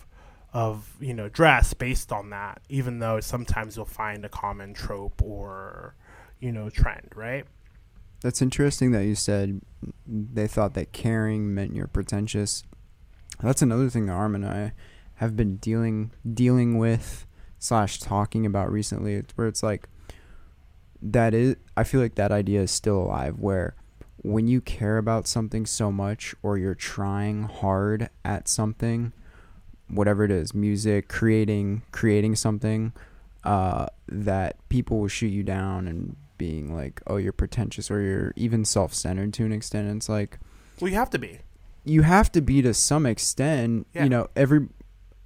of 0.53 0.95
you 0.99 1.13
know 1.13 1.27
dress 1.29 1.73
based 1.73 2.11
on 2.11 2.29
that 2.29 2.61
even 2.69 2.99
though 2.99 3.19
sometimes 3.19 3.75
you'll 3.75 3.85
find 3.85 4.23
a 4.23 4.29
common 4.29 4.73
trope 4.73 5.21
or 5.21 5.93
you 6.39 6.51
know 6.51 6.69
trend 6.69 7.11
right 7.15 7.45
That's 8.21 8.41
interesting 8.41 8.91
that 8.91 9.05
you 9.05 9.15
said 9.15 9.61
they 10.07 10.47
thought 10.47 10.73
that 10.73 10.91
caring 10.91 11.53
meant 11.53 11.75
you're 11.75 11.87
pretentious. 11.87 12.63
That's 13.41 13.61
another 13.61 13.89
thing 13.89 14.07
that 14.07 14.13
Arm 14.13 14.33
and 14.33 14.45
I 14.45 14.73
have 15.15 15.35
been 15.35 15.57
dealing 15.57 16.11
dealing 16.33 16.77
with 16.77 17.27
slash 17.59 17.99
talking 17.99 18.45
about 18.45 18.71
recently. 18.71 19.21
Where 19.35 19.47
it's 19.47 19.61
like 19.61 19.87
that 21.01 21.33
is 21.33 21.57
I 21.75 21.83
feel 21.83 22.01
like 22.01 22.15
that 22.15 22.31
idea 22.31 22.61
is 22.61 22.71
still 22.71 22.97
alive 22.97 23.37
where 23.37 23.75
when 24.23 24.47
you 24.47 24.61
care 24.61 24.97
about 24.97 25.27
something 25.27 25.65
so 25.65 25.91
much 25.91 26.33
or 26.41 26.57
you're 26.57 26.73
trying 26.73 27.43
hard 27.43 28.09
at 28.25 28.47
something, 28.47 29.13
whatever 29.89 30.23
it 30.23 30.31
is, 30.31 30.53
music, 30.53 31.07
creating 31.07 31.83
creating 31.91 32.35
something, 32.35 32.93
uh, 33.43 33.87
that 34.07 34.57
people 34.69 34.99
will 34.99 35.07
shoot 35.07 35.27
you 35.27 35.43
down 35.43 35.87
and 35.87 36.15
being 36.37 36.75
like, 36.75 37.01
oh, 37.07 37.17
you're 37.17 37.33
pretentious 37.33 37.89
or 37.89 38.01
you're 38.01 38.33
even 38.35 38.63
self 38.63 38.93
centered 38.93 39.33
to 39.33 39.45
an 39.45 39.51
extent. 39.51 39.87
And 39.87 39.97
it's 39.97 40.09
like, 40.09 40.39
well 40.79 40.89
you 40.89 40.97
have 40.97 41.09
to 41.09 41.19
be 41.19 41.39
you 41.87 42.01
have 42.01 42.31
to 42.33 42.41
be 42.41 42.61
to 42.61 42.73
some 42.73 43.05
extent. 43.05 43.87
Yeah. 43.93 44.03
You 44.03 44.09
know, 44.09 44.27
every 44.35 44.67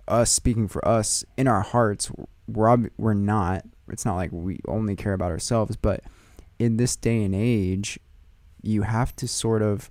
us 0.08 0.32
speaking 0.32 0.68
for 0.68 0.86
us 0.88 1.26
in 1.38 1.48
our 1.48 1.62
hearts, 1.62 2.12
we're 2.48 2.70
ob- 2.70 2.92
we're 2.98 3.14
not. 3.14 3.64
It's 3.90 4.06
not 4.06 4.16
like 4.16 4.30
we 4.32 4.60
only 4.68 4.96
care 4.96 5.14
about 5.14 5.32
ourselves, 5.32 5.76
but 5.76 6.04
in 6.60 6.78
this 6.78 6.96
day 6.96 7.24
and 7.24 7.36
age, 7.36 8.00
you 8.62 8.84
have 8.84 9.16
to 9.18 9.28
sort 9.28 9.62
of 9.62 9.90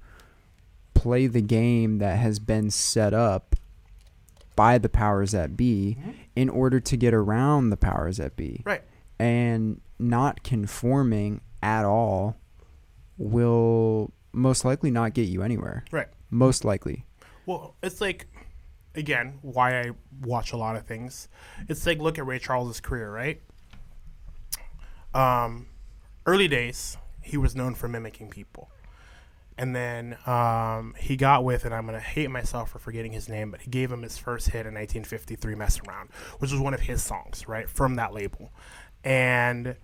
play 0.95 1.27
the 1.27 1.43
game 1.43 1.99
that 1.99 2.18
has 2.18 2.39
been 2.39 2.71
set 2.71 3.12
up 3.12 3.57
by 4.61 4.77
the 4.77 4.89
powers 4.91 5.31
that 5.33 5.57
be 5.57 5.97
Mhm. 5.99 6.15
in 6.37 6.49
order 6.51 6.81
to 6.81 6.97
get 6.97 7.15
around 7.15 7.71
the 7.71 7.77
powers 7.79 8.19
that 8.19 8.37
be. 8.37 8.63
right 8.67 8.83
And 9.19 9.81
not 9.99 10.43
conforming 10.43 11.41
at 11.63 11.85
all 11.87 12.37
will 13.17 14.13
most 14.33 14.65
likely 14.65 14.91
not 14.91 15.15
get 15.15 15.29
you 15.29 15.43
anywhere. 15.43 15.85
right 15.91 16.09
Most 16.31 16.65
likely. 16.65 17.07
Well, 17.47 17.75
it's 17.83 18.01
like, 18.03 18.27
again, 18.95 19.39
why 19.43 19.81
I 19.81 19.91
watch 20.21 20.53
a 20.53 20.57
lot 20.59 20.77
of 20.77 20.85
things. 20.87 21.29
It's 21.69 21.87
like 21.87 21.99
look 21.99 22.19
at 22.19 22.27
Ray 22.27 22.39
Charles's 22.39 22.81
career, 22.81 23.11
right? 23.11 23.41
Um, 25.15 25.67
early 26.27 26.49
days, 26.49 26.97
he 27.23 27.37
was 27.37 27.57
known 27.57 27.75
for 27.75 27.89
mimicking 27.89 28.29
people, 28.31 28.71
and 29.61 29.77
then 29.77 30.17
um, 30.25 30.95
he 30.99 31.19
got 31.19 31.45
with, 31.45 31.67
and 31.67 31.75
I'm 31.75 31.85
gonna 31.85 32.01
hate 32.01 32.31
myself 32.31 32.71
for 32.71 32.79
forgetting 32.79 33.13
his 33.13 33.29
name, 33.29 33.51
but 33.51 33.61
he 33.61 33.69
gave 33.69 33.93
him 33.93 34.01
his 34.01 34.17
first 34.17 34.49
hit 34.49 34.61
in 34.61 34.73
1953, 34.73 35.55
"Mess 35.55 35.79
Around," 35.87 36.09
which 36.39 36.51
was 36.51 36.59
one 36.59 36.73
of 36.73 36.81
his 36.81 37.03
songs, 37.03 37.47
right, 37.47 37.69
from 37.69 37.97
that 37.97 38.15
label, 38.15 38.55
and 39.05 39.77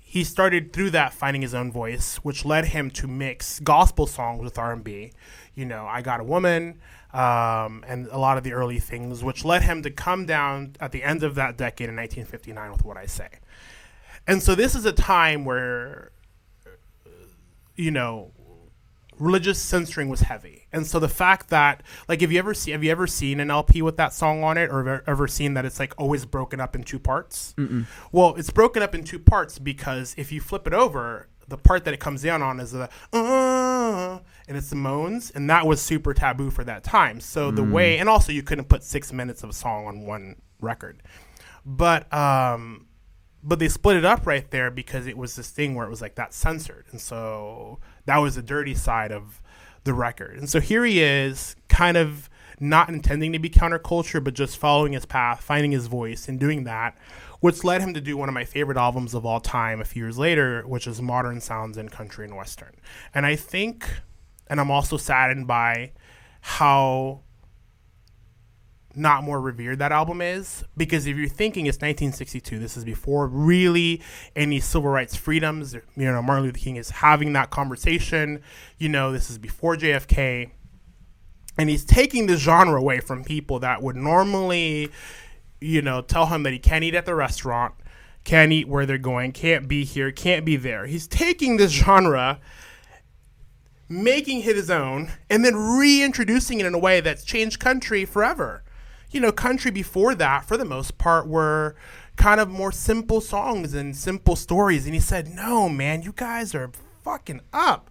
he 0.00 0.22
started 0.22 0.72
through 0.72 0.90
that 0.90 1.12
finding 1.12 1.42
his 1.42 1.52
own 1.52 1.72
voice, 1.72 2.18
which 2.18 2.44
led 2.44 2.66
him 2.66 2.92
to 2.92 3.08
mix 3.08 3.58
gospel 3.58 4.06
songs 4.06 4.40
with 4.44 4.56
R 4.56 4.72
and 4.72 4.84
B. 4.84 5.10
You 5.52 5.64
know, 5.64 5.86
I 5.86 6.00
got 6.00 6.20
a 6.20 6.24
woman, 6.24 6.80
um, 7.12 7.84
and 7.88 8.06
a 8.12 8.18
lot 8.18 8.38
of 8.38 8.44
the 8.44 8.52
early 8.52 8.78
things, 8.78 9.24
which 9.24 9.44
led 9.44 9.62
him 9.62 9.82
to 9.82 9.90
come 9.90 10.26
down 10.26 10.76
at 10.78 10.92
the 10.92 11.02
end 11.02 11.24
of 11.24 11.34
that 11.34 11.56
decade 11.56 11.88
in 11.88 11.96
1959 11.96 12.70
with 12.70 12.84
what 12.84 12.96
I 12.96 13.06
say. 13.06 13.30
And 14.28 14.40
so 14.40 14.54
this 14.54 14.76
is 14.76 14.84
a 14.84 14.92
time 14.92 15.44
where, 15.44 16.12
you 17.74 17.90
know, 17.90 18.30
religious 19.20 19.60
censoring 19.60 20.08
was 20.08 20.22
heavy, 20.22 20.66
and 20.72 20.86
so 20.86 20.98
the 20.98 21.08
fact 21.08 21.50
that, 21.50 21.82
like, 22.08 22.20
have 22.22 22.32
you 22.32 22.38
ever 22.40 22.54
see, 22.54 22.72
have 22.72 22.82
you 22.82 22.90
ever 22.90 23.06
seen 23.06 23.38
an 23.38 23.50
LP 23.50 23.82
with 23.82 23.96
that 23.98 24.12
song 24.12 24.42
on 24.42 24.56
it, 24.58 24.70
or 24.70 24.80
ever- 24.80 25.04
ever 25.06 25.28
seen 25.28 25.54
that 25.54 25.64
it's 25.64 25.78
like 25.78 25.94
always 25.98 26.24
broken 26.24 26.60
up 26.60 26.74
in 26.74 26.82
two 26.82 26.98
parts? 26.98 27.54
Well, 28.10 28.34
it's 28.36 28.50
broken 28.50 28.82
up 28.82 28.94
in 28.94 29.04
two 29.04 29.18
parts 29.20 29.58
because 29.58 30.14
if 30.18 30.32
you 30.32 30.40
flip 30.40 30.66
it 30.66 30.72
over, 30.72 31.28
the 31.46 31.58
part 31.58 31.84
that 31.84 31.92
it 31.94 32.00
comes 32.00 32.22
down 32.22 32.42
on 32.42 32.60
is 32.60 32.70
the 32.72 32.88
uh, 33.12 34.18
and 34.48 34.56
it's 34.56 34.70
the 34.70 34.76
moans, 34.76 35.30
and 35.30 35.50
that 35.50 35.66
was 35.66 35.80
super 35.80 36.14
taboo 36.14 36.50
for 36.50 36.64
that 36.64 36.82
time. 36.84 37.20
So 37.20 37.50
the 37.50 37.62
way, 37.64 37.98
and 37.98 38.08
also 38.08 38.32
you 38.32 38.42
couldn't 38.42 38.68
put 38.68 38.82
six 38.82 39.12
minutes 39.12 39.42
of 39.42 39.50
a 39.50 39.52
song 39.52 39.86
on 39.86 40.06
one 40.06 40.36
record, 40.60 41.02
but 41.66 42.12
um, 42.12 42.86
but 43.42 43.58
they 43.58 43.68
split 43.68 43.96
it 43.96 44.04
up 44.04 44.26
right 44.26 44.48
there 44.50 44.70
because 44.70 45.06
it 45.06 45.16
was 45.16 45.34
this 45.34 45.50
thing 45.50 45.74
where 45.74 45.86
it 45.86 45.90
was 45.90 46.00
like 46.00 46.14
that 46.16 46.32
censored, 46.32 46.86
and 46.92 47.00
so 47.00 47.80
that 48.10 48.18
was 48.18 48.34
the 48.34 48.42
dirty 48.42 48.74
side 48.74 49.12
of 49.12 49.40
the 49.84 49.94
record. 49.94 50.36
And 50.36 50.48
so 50.48 50.60
here 50.60 50.84
he 50.84 51.02
is, 51.02 51.56
kind 51.68 51.96
of 51.96 52.28
not 52.58 52.88
intending 52.90 53.32
to 53.32 53.38
be 53.38 53.48
counterculture, 53.48 54.22
but 54.22 54.34
just 54.34 54.58
following 54.58 54.92
his 54.92 55.06
path, 55.06 55.42
finding 55.42 55.72
his 55.72 55.86
voice, 55.86 56.28
and 56.28 56.38
doing 56.38 56.64
that, 56.64 56.98
which 57.40 57.64
led 57.64 57.80
him 57.80 57.94
to 57.94 58.00
do 58.00 58.16
one 58.16 58.28
of 58.28 58.34
my 58.34 58.44
favorite 58.44 58.76
albums 58.76 59.14
of 59.14 59.24
all 59.24 59.40
time 59.40 59.80
a 59.80 59.84
few 59.84 60.02
years 60.02 60.18
later, 60.18 60.62
which 60.66 60.86
is 60.86 61.00
Modern 61.00 61.40
Sounds 61.40 61.78
in 61.78 61.88
Country 61.88 62.26
and 62.26 62.36
Western. 62.36 62.74
And 63.14 63.24
I 63.24 63.36
think, 63.36 63.88
and 64.48 64.60
I'm 64.60 64.70
also 64.70 64.98
saddened 64.98 65.46
by 65.46 65.92
how 66.42 67.22
not 69.00 69.24
more 69.24 69.40
revered 69.40 69.78
that 69.78 69.92
album 69.92 70.20
is. 70.20 70.64
Because 70.76 71.06
if 71.06 71.16
you're 71.16 71.28
thinking 71.28 71.66
it's 71.66 71.76
1962 71.76 72.58
this 72.58 72.76
is 72.76 72.84
before 72.84 73.26
really 73.26 74.02
any 74.36 74.60
civil 74.60 74.90
rights 74.90 75.16
freedoms. 75.16 75.74
You 75.74 75.82
know 75.96 76.22
martin 76.22 76.44
luther 76.44 76.58
king 76.58 76.76
is 76.76 76.90
having 76.90 77.32
that 77.32 77.50
conversation. 77.50 78.42
You 78.78 78.88
know 78.88 79.10
this 79.12 79.30
is 79.30 79.38
before 79.38 79.76
jfk 79.76 80.50
and 81.58 81.68
he's 81.68 81.84
taking 81.84 82.26
the 82.26 82.36
genre 82.36 82.78
away 82.78 83.00
from 83.00 83.24
people 83.24 83.58
that 83.60 83.82
would 83.82 83.96
normally 83.96 84.90
you 85.60 85.82
know 85.82 86.02
tell 86.02 86.26
him 86.26 86.42
that 86.44 86.52
he 86.52 86.58
can't 86.58 86.84
eat 86.84 86.94
at 86.94 87.06
the 87.06 87.14
restaurant 87.14 87.74
can't 88.22 88.52
eat 88.52 88.68
where 88.68 88.86
they're 88.86 88.98
going 88.98 89.32
can't 89.32 89.66
be 89.66 89.84
here 89.84 90.12
can't 90.12 90.44
be 90.44 90.56
there. 90.56 90.86
He's 90.86 91.06
taking 91.06 91.56
this 91.56 91.72
genre 91.72 92.38
making 93.90 94.42
it 94.42 94.54
his 94.54 94.70
own 94.70 95.10
and 95.28 95.44
then 95.44 95.56
reintroducing 95.56 96.60
it 96.60 96.66
in 96.66 96.72
a 96.72 96.78
way 96.78 97.00
that's 97.00 97.24
changed 97.24 97.58
country 97.58 98.04
forever. 98.04 98.62
You 99.10 99.20
know, 99.20 99.32
country 99.32 99.70
before 99.70 100.14
that, 100.14 100.44
for 100.44 100.56
the 100.56 100.64
most 100.64 100.98
part, 100.98 101.26
were 101.26 101.74
kind 102.16 102.40
of 102.40 102.48
more 102.48 102.70
simple 102.70 103.20
songs 103.20 103.74
and 103.74 103.96
simple 103.96 104.36
stories. 104.36 104.84
And 104.84 104.94
he 104.94 105.00
said, 105.00 105.28
No, 105.28 105.68
man, 105.68 106.02
you 106.02 106.12
guys 106.14 106.54
are 106.54 106.70
fucking 107.02 107.40
up. 107.52 107.90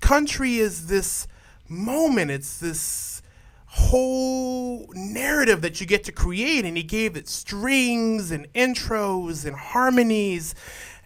Country 0.00 0.56
is 0.56 0.88
this 0.88 1.26
moment, 1.68 2.30
it's 2.30 2.58
this 2.58 3.22
whole 3.66 4.88
narrative 4.94 5.60
that 5.62 5.80
you 5.80 5.86
get 5.86 6.04
to 6.04 6.12
create. 6.12 6.64
And 6.64 6.76
he 6.76 6.82
gave 6.82 7.16
it 7.16 7.28
strings 7.28 8.30
and 8.30 8.52
intros 8.52 9.44
and 9.44 9.56
harmonies. 9.56 10.54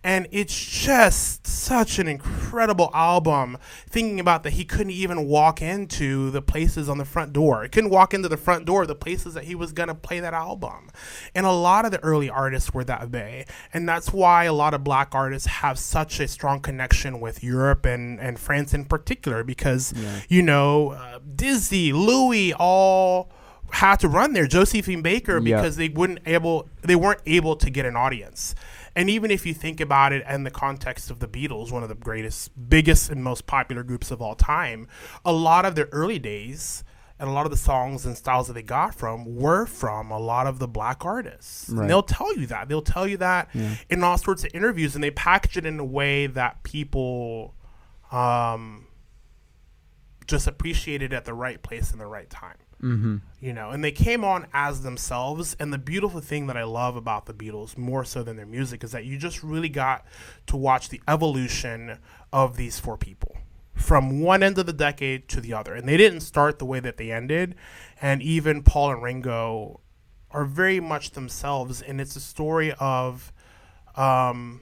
And 0.04 0.28
it's 0.30 0.54
just 0.54 1.46
such 1.46 1.98
an 1.98 2.06
incredible 2.06 2.90
album. 2.94 3.58
Thinking 3.88 4.20
about 4.20 4.42
that, 4.44 4.52
he 4.54 4.64
couldn't 4.64 4.92
even 4.92 5.26
walk 5.26 5.60
into 5.60 6.30
the 6.30 6.40
places 6.40 6.88
on 6.88 6.98
the 6.98 7.04
front 7.04 7.32
door. 7.32 7.64
He 7.64 7.68
couldn't 7.68 7.90
walk 7.90 8.14
into 8.14 8.28
the 8.28 8.36
front 8.36 8.64
door, 8.64 8.86
the 8.86 8.94
places 8.94 9.34
that 9.34 9.44
he 9.44 9.54
was 9.54 9.72
gonna 9.72 9.94
play 9.94 10.20
that 10.20 10.34
album. 10.34 10.90
And 11.34 11.44
a 11.46 11.52
lot 11.52 11.84
of 11.84 11.90
the 11.90 12.02
early 12.04 12.30
artists 12.30 12.72
were 12.72 12.84
that 12.84 13.10
way, 13.10 13.44
and 13.74 13.88
that's 13.88 14.12
why 14.12 14.44
a 14.44 14.52
lot 14.52 14.72
of 14.74 14.84
black 14.84 15.14
artists 15.14 15.46
have 15.48 15.78
such 15.78 16.20
a 16.20 16.28
strong 16.28 16.60
connection 16.60 17.20
with 17.20 17.42
Europe 17.42 17.84
and 17.84 18.20
and 18.20 18.38
France 18.38 18.72
in 18.74 18.84
particular, 18.84 19.42
because 19.44 19.92
you 20.28 20.42
know 20.42 20.90
uh, 20.90 21.18
Dizzy, 21.34 21.92
Louis, 21.92 22.52
all 22.54 23.30
had 23.70 23.96
to 24.00 24.08
run 24.08 24.32
there. 24.32 24.46
Josephine 24.46 25.02
Baker 25.02 25.38
Yeah. 25.38 25.56
because 25.56 25.76
they 25.76 25.88
wouldn't 25.88 26.20
able 26.26 26.68
they 26.82 26.96
weren't 26.96 27.20
able 27.26 27.56
to 27.56 27.68
get 27.68 27.84
an 27.84 27.96
audience. 27.96 28.54
And 28.98 29.08
even 29.08 29.30
if 29.30 29.46
you 29.46 29.54
think 29.54 29.80
about 29.80 30.12
it 30.12 30.24
in 30.28 30.42
the 30.42 30.50
context 30.50 31.08
of 31.08 31.20
the 31.20 31.28
Beatles, 31.28 31.70
one 31.70 31.84
of 31.84 31.88
the 31.88 31.94
greatest, 31.94 32.50
biggest, 32.68 33.10
and 33.10 33.22
most 33.22 33.46
popular 33.46 33.84
groups 33.84 34.10
of 34.10 34.20
all 34.20 34.34
time, 34.34 34.88
a 35.24 35.32
lot 35.32 35.64
of 35.64 35.76
their 35.76 35.88
early 35.92 36.18
days 36.18 36.82
and 37.20 37.28
a 37.28 37.32
lot 37.32 37.46
of 37.46 37.52
the 37.52 37.56
songs 37.56 38.04
and 38.04 38.16
styles 38.16 38.48
that 38.48 38.54
they 38.54 38.62
got 38.62 38.96
from 38.96 39.36
were 39.36 39.66
from 39.66 40.10
a 40.10 40.18
lot 40.18 40.48
of 40.48 40.58
the 40.58 40.66
black 40.66 41.04
artists. 41.04 41.68
And 41.68 41.88
they'll 41.88 42.02
tell 42.02 42.36
you 42.36 42.48
that. 42.48 42.68
They'll 42.68 42.82
tell 42.82 43.06
you 43.06 43.18
that 43.18 43.50
in 43.88 44.02
all 44.02 44.18
sorts 44.18 44.42
of 44.42 44.50
interviews, 44.52 44.96
and 44.96 45.04
they 45.04 45.12
package 45.12 45.56
it 45.56 45.64
in 45.64 45.78
a 45.78 45.84
way 45.84 46.26
that 46.26 46.64
people 46.64 47.54
um, 48.10 48.88
just 50.26 50.48
appreciate 50.48 51.02
it 51.02 51.12
at 51.12 51.24
the 51.24 51.34
right 51.34 51.62
place 51.62 51.92
and 51.92 52.00
the 52.00 52.06
right 52.06 52.28
time 52.28 52.56
Mm-hmm. 52.82 53.16
you 53.40 53.52
know 53.52 53.70
and 53.70 53.82
they 53.82 53.90
came 53.90 54.22
on 54.24 54.46
as 54.52 54.82
themselves 54.82 55.56
and 55.58 55.72
the 55.72 55.78
beautiful 55.78 56.20
thing 56.20 56.46
that 56.46 56.56
i 56.56 56.62
love 56.62 56.94
about 56.94 57.26
the 57.26 57.34
beatles 57.34 57.76
more 57.76 58.04
so 58.04 58.22
than 58.22 58.36
their 58.36 58.46
music 58.46 58.84
is 58.84 58.92
that 58.92 59.04
you 59.04 59.18
just 59.18 59.42
really 59.42 59.68
got 59.68 60.04
to 60.46 60.56
watch 60.56 60.88
the 60.88 61.00
evolution 61.08 61.98
of 62.32 62.56
these 62.56 62.78
four 62.78 62.96
people 62.96 63.36
from 63.74 64.20
one 64.20 64.44
end 64.44 64.58
of 64.58 64.66
the 64.66 64.72
decade 64.72 65.28
to 65.28 65.40
the 65.40 65.52
other 65.52 65.74
and 65.74 65.88
they 65.88 65.96
didn't 65.96 66.20
start 66.20 66.60
the 66.60 66.64
way 66.64 66.78
that 66.78 66.98
they 66.98 67.10
ended 67.10 67.56
and 68.00 68.22
even 68.22 68.62
paul 68.62 68.92
and 68.92 69.02
ringo 69.02 69.80
are 70.30 70.44
very 70.44 70.80
much 70.80 71.12
themselves, 71.12 71.80
and 71.80 72.00
it's 72.00 72.16
a 72.16 72.20
story 72.20 72.72
of 72.78 73.32
um, 73.96 74.60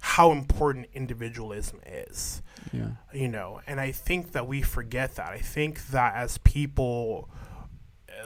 how 0.00 0.32
important 0.32 0.86
individualism 0.92 1.80
is. 1.86 2.42
Yeah. 2.72 2.90
You 3.12 3.28
know, 3.28 3.60
and 3.66 3.80
I 3.80 3.92
think 3.92 4.32
that 4.32 4.46
we 4.48 4.62
forget 4.62 5.16
that. 5.16 5.30
I 5.30 5.38
think 5.38 5.88
that 5.88 6.14
as 6.16 6.38
people, 6.38 7.30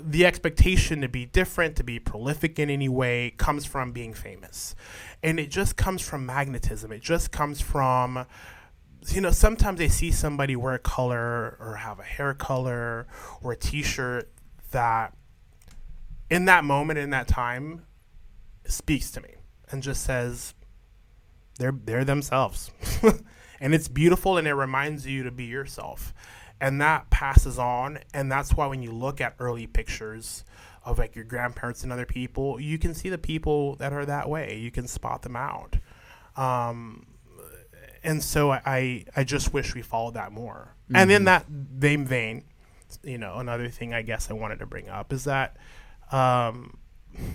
the 0.01 0.27
expectation 0.27 1.01
to 1.01 1.09
be 1.09 1.27
different, 1.27 1.77
to 1.77 1.85
be 1.85 1.99
prolific 1.99 2.59
in 2.59 2.71
any 2.71 2.89
way, 2.89 3.35
comes 3.37 3.65
from 3.65 3.93
being 3.93 4.15
famous. 4.15 4.75
And 5.23 5.39
it 5.41 5.51
just 5.51 5.77
comes 5.77 6.03
from 6.03 6.27
magnetism. 6.27 6.93
It 6.93 7.03
just 7.03 7.33
comes 7.33 7.61
from, 7.61 8.27
you 9.09 9.21
know, 9.21 9.31
sometimes 9.31 9.81
I 9.81 9.89
see 9.89 10.11
somebody 10.11 10.57
wear 10.57 10.75
a 10.75 10.79
color 10.79 11.57
or 11.61 11.77
have 11.81 11.99
a 11.99 12.05
hair 12.05 12.35
color 12.35 13.07
or 13.43 13.53
a 13.53 13.57
t 13.57 13.83
shirt 13.83 14.31
that 14.71 15.15
in 16.31 16.45
that 16.45 16.65
moment, 16.65 16.99
in 16.99 17.11
that 17.11 17.27
time, 17.27 17.85
speaks 18.67 19.11
to 19.13 19.21
me 19.21 19.35
and 19.71 19.83
just 19.83 20.03
says, 20.05 20.55
they're 21.59 21.73
they're 21.73 22.05
themselves. 22.05 22.71
and 23.61 23.75
it's 23.75 23.89
beautiful 23.89 24.37
and 24.37 24.47
it 24.47 24.55
reminds 24.55 25.07
you 25.07 25.23
to 25.25 25.31
be 25.31 25.45
yourself. 25.45 26.15
And 26.61 26.81
that 26.81 27.09
passes 27.11 27.59
on 27.59 27.99
and 28.13 28.31
that's 28.31 28.55
why 28.55 28.67
when 28.67 28.83
you 28.83 28.91
look 28.91 29.21
at 29.21 29.35
early 29.39 29.67
pictures 29.67 30.45
of 30.85 30.99
like 30.99 31.15
your 31.15 31.25
grandparents 31.25 31.83
and 31.83 31.93
other 31.93 32.07
people, 32.07 32.59
you 32.61 32.79
can 32.79 32.95
see 32.95 33.09
the 33.09 33.19
people 33.19 33.77
that 33.77 33.93
are 33.93 34.07
that 34.07 34.29
way. 34.29 34.59
You 34.59 34.71
can 34.71 34.87
spot 34.89 35.23
them 35.23 35.37
out. 35.37 35.77
Um, 36.37 37.07
and 38.03 38.23
so 38.23 38.53
I, 38.53 39.05
I 39.15 39.25
just 39.25 39.53
wish 39.53 39.75
we 39.75 39.83
followed 39.83 40.15
that 40.15 40.33
more. 40.33 40.75
And 40.95 41.11
in 41.11 41.25
that 41.25 41.45
same 41.81 42.07
vein, 42.07 42.45
you 43.03 43.19
know, 43.19 43.37
another 43.37 43.69
thing 43.69 43.93
I 43.93 44.03
guess 44.03 44.31
I 44.31 44.35
wanted 44.35 44.61
to 44.61 44.67
bring 44.67 44.89
up 44.89 45.13
is 45.13 45.25
that 45.25 45.57
um, 46.11 46.79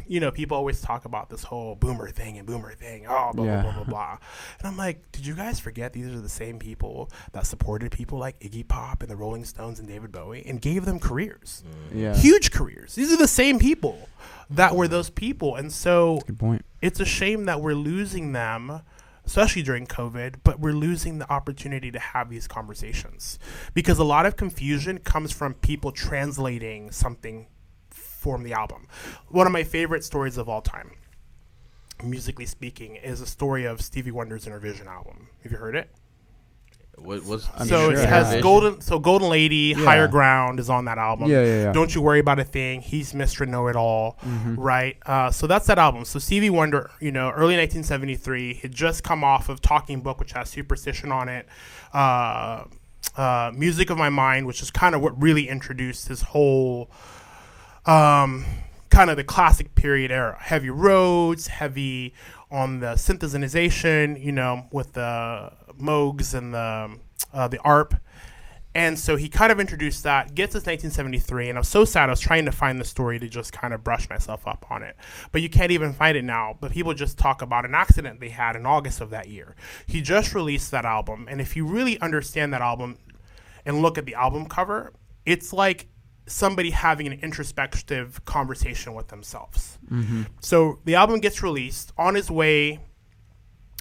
you 0.07 0.19
know, 0.19 0.31
people 0.31 0.57
always 0.57 0.81
talk 0.81 1.05
about 1.05 1.29
this 1.29 1.43
whole 1.43 1.75
boomer 1.75 2.09
thing 2.09 2.37
and 2.37 2.47
boomer 2.47 2.73
thing, 2.73 3.05
oh, 3.07 3.31
blah, 3.33 3.45
Yeah. 3.45 3.61
blah, 3.61 3.71
blah, 3.71 3.83
blah, 3.83 3.91
blah. 3.93 4.17
And 4.59 4.67
I'm 4.67 4.77
like, 4.77 5.11
did 5.11 5.25
you 5.25 5.33
guys 5.35 5.59
forget 5.59 5.93
these 5.93 6.07
are 6.07 6.21
the 6.21 6.29
same 6.29 6.59
people 6.59 7.09
that 7.31 7.45
supported 7.45 7.91
people 7.91 8.17
like 8.19 8.39
Iggy 8.39 8.67
Pop 8.67 9.01
and 9.01 9.09
the 9.11 9.15
Rolling 9.15 9.45
Stones 9.45 9.79
and 9.79 9.87
David 9.87 10.11
Bowie 10.11 10.43
and 10.45 10.61
gave 10.61 10.85
them 10.85 10.99
careers? 10.99 11.63
Mm. 11.93 11.99
Yeah. 12.01 12.15
Huge 12.15 12.51
careers. 12.51 12.95
These 12.95 13.11
are 13.11 13.17
the 13.17 13.27
same 13.27 13.59
people 13.59 14.09
that 14.49 14.75
were 14.75 14.87
those 14.87 15.09
people. 15.09 15.55
And 15.55 15.71
so 15.71 16.21
Good 16.27 16.39
point. 16.39 16.65
it's 16.81 16.99
a 16.99 17.05
shame 17.05 17.45
that 17.45 17.61
we're 17.61 17.73
losing 17.73 18.33
them, 18.33 18.81
especially 19.25 19.63
during 19.63 19.87
COVID, 19.87 20.35
but 20.43 20.59
we're 20.59 20.73
losing 20.73 21.17
the 21.19 21.31
opportunity 21.31 21.91
to 21.91 21.99
have 21.99 22.29
these 22.29 22.47
conversations 22.47 23.39
because 23.73 23.97
a 23.97 24.03
lot 24.03 24.25
of 24.25 24.35
confusion 24.35 24.97
comes 24.99 25.31
from 25.31 25.53
people 25.53 25.91
translating 25.91 26.91
something 26.91 27.47
from 28.31 28.43
the 28.43 28.53
album. 28.53 28.87
One 29.29 29.45
of 29.47 29.53
my 29.53 29.63
favorite 29.63 30.03
stories 30.03 30.37
of 30.37 30.47
all 30.47 30.61
time, 30.61 30.91
musically 32.03 32.45
speaking, 32.45 32.95
is 32.95 33.21
a 33.21 33.25
story 33.25 33.65
of 33.65 33.81
Stevie 33.81 34.11
Wonder's 34.11 34.45
Innervision 34.47 34.87
album. 34.87 35.27
Have 35.43 35.51
you 35.51 35.57
heard 35.57 35.75
it? 35.75 35.89
What 36.95 37.23
was 37.25 37.49
I'm 37.57 37.67
so 37.67 37.89
sure 37.91 37.99
it 37.99 38.07
has 38.07 38.31
have. 38.33 38.43
Golden. 38.43 38.79
So 38.79 38.99
Golden 38.99 39.27
Lady, 39.27 39.73
Yeah. 39.75 39.83
Higher 39.83 40.07
Ground 40.07 40.59
is 40.59 40.69
on 40.69 40.85
that 40.85 40.99
album. 40.99 41.27
Yeah, 41.29 41.43
yeah, 41.43 41.61
yeah. 41.63 41.71
Don't 41.71 41.93
you 41.93 42.01
worry 42.01 42.19
about 42.19 42.39
a 42.39 42.43
thing. 42.43 42.81
He's 42.81 43.13
Mr. 43.13 43.47
Know 43.47 43.67
It 43.67 43.75
All, 43.75 44.17
Mm-hmm. 44.23 44.55
right? 44.55 44.97
Uh, 45.05 45.31
so 45.31 45.47
that's 45.47 45.65
that 45.67 45.79
album. 45.79 46.05
So 46.05 46.19
Stevie 46.19 46.51
Wonder, 46.51 46.91
you 47.01 47.11
know, 47.11 47.29
early 47.31 47.57
1973, 47.57 48.53
had 48.55 48.71
just 48.73 49.03
come 49.03 49.23
off 49.23 49.49
of 49.49 49.59
Talking 49.59 50.01
Book, 50.01 50.19
which 50.19 50.33
has 50.33 50.49
Superstition 50.49 51.11
on 51.11 51.29
it. 51.29 51.47
Uh, 51.93 52.65
uh, 53.17 53.51
Music 53.55 53.89
of 53.89 53.97
My 53.97 54.09
Mind, 54.09 54.45
which 54.45 54.61
is 54.61 54.69
kind 54.71 54.93
of 54.95 55.01
what 55.01 55.19
really 55.21 55.49
introduced 55.49 56.07
his 56.09 56.21
whole 56.21 56.89
um, 57.85 58.45
kind 58.89 59.09
of 59.09 59.17
the 59.17 59.23
classic 59.23 59.75
period 59.75 60.11
era. 60.11 60.37
Heavy 60.39 60.69
Rhodes, 60.69 61.47
heavy 61.47 62.13
on 62.51 62.79
the 62.79 62.93
synthesization, 62.93 64.23
you 64.23 64.31
know, 64.31 64.67
with 64.71 64.93
the 64.93 65.51
Moogs 65.79 66.33
and 66.33 66.53
the 66.53 66.99
uh, 67.33 67.47
the 67.47 67.59
ARP. 67.59 67.95
And 68.75 68.97
so 68.97 69.15
he 69.15 69.29
kind 69.29 69.51
of 69.51 69.59
introduced 69.59 70.03
that, 70.03 70.33
gets 70.33 70.55
us 70.55 70.65
1973, 70.65 71.49
and 71.49 71.57
I'm 71.59 71.63
so 71.63 71.85
sad. 71.85 72.09
I 72.09 72.11
was 72.11 72.19
trying 72.19 72.45
to 72.45 72.51
find 72.51 72.79
the 72.79 72.85
story 72.85 73.19
to 73.19 73.27
just 73.29 73.53
kind 73.53 73.71
of 73.71 73.83
brush 73.83 74.09
myself 74.09 74.47
up 74.47 74.65
on 74.71 74.81
it. 74.81 74.95
But 75.31 75.43
you 75.43 75.49
can't 75.49 75.71
even 75.71 75.93
find 75.93 76.17
it 76.17 76.23
now. 76.23 76.57
But 76.59 76.71
people 76.71 76.93
just 76.95 77.19
talk 77.19 77.43
about 77.43 77.65
an 77.65 77.75
accident 77.75 78.19
they 78.19 78.29
had 78.29 78.55
in 78.55 78.65
August 78.65 78.99
of 78.99 79.11
that 79.11 79.27
year. 79.27 79.55
He 79.85 80.01
just 80.01 80.33
released 80.33 80.71
that 80.71 80.85
album. 80.85 81.27
And 81.29 81.39
if 81.39 81.55
you 81.55 81.67
really 81.67 81.99
understand 82.01 82.51
that 82.53 82.61
album 82.61 82.97
and 83.63 83.83
look 83.83 83.99
at 83.99 84.05
the 84.05 84.15
album 84.15 84.47
cover, 84.47 84.93
it's 85.23 85.53
like 85.53 85.87
somebody 86.25 86.69
having 86.71 87.05
an 87.07 87.13
introspective 87.21 88.23
conversation 88.25 88.93
with 88.93 89.09
themselves. 89.09 89.77
So 90.39 90.79
the 90.85 90.95
album 90.95 91.19
gets 91.19 91.43
released 91.43 91.91
on 91.97 92.15
his 92.15 92.31
way 92.31 92.79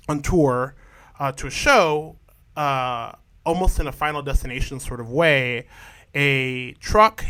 on 0.08 0.20
tour 0.22 0.74
uh, 1.18 1.32
to 1.32 1.46
a 1.46 1.50
show, 1.50 2.18
uh, 2.56 3.12
almost 3.46 3.78
in 3.80 3.86
a 3.86 3.92
final 3.92 4.22
destination 4.22 4.80
sort 4.80 5.00
of 5.00 5.08
way. 5.10 5.66
A 6.14 6.72
truck 6.80 7.24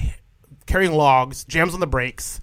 carrying 0.66 0.92
logs 0.92 1.44
jams 1.44 1.74
on 1.74 1.80
the 1.80 1.86
brakes, 1.86 2.40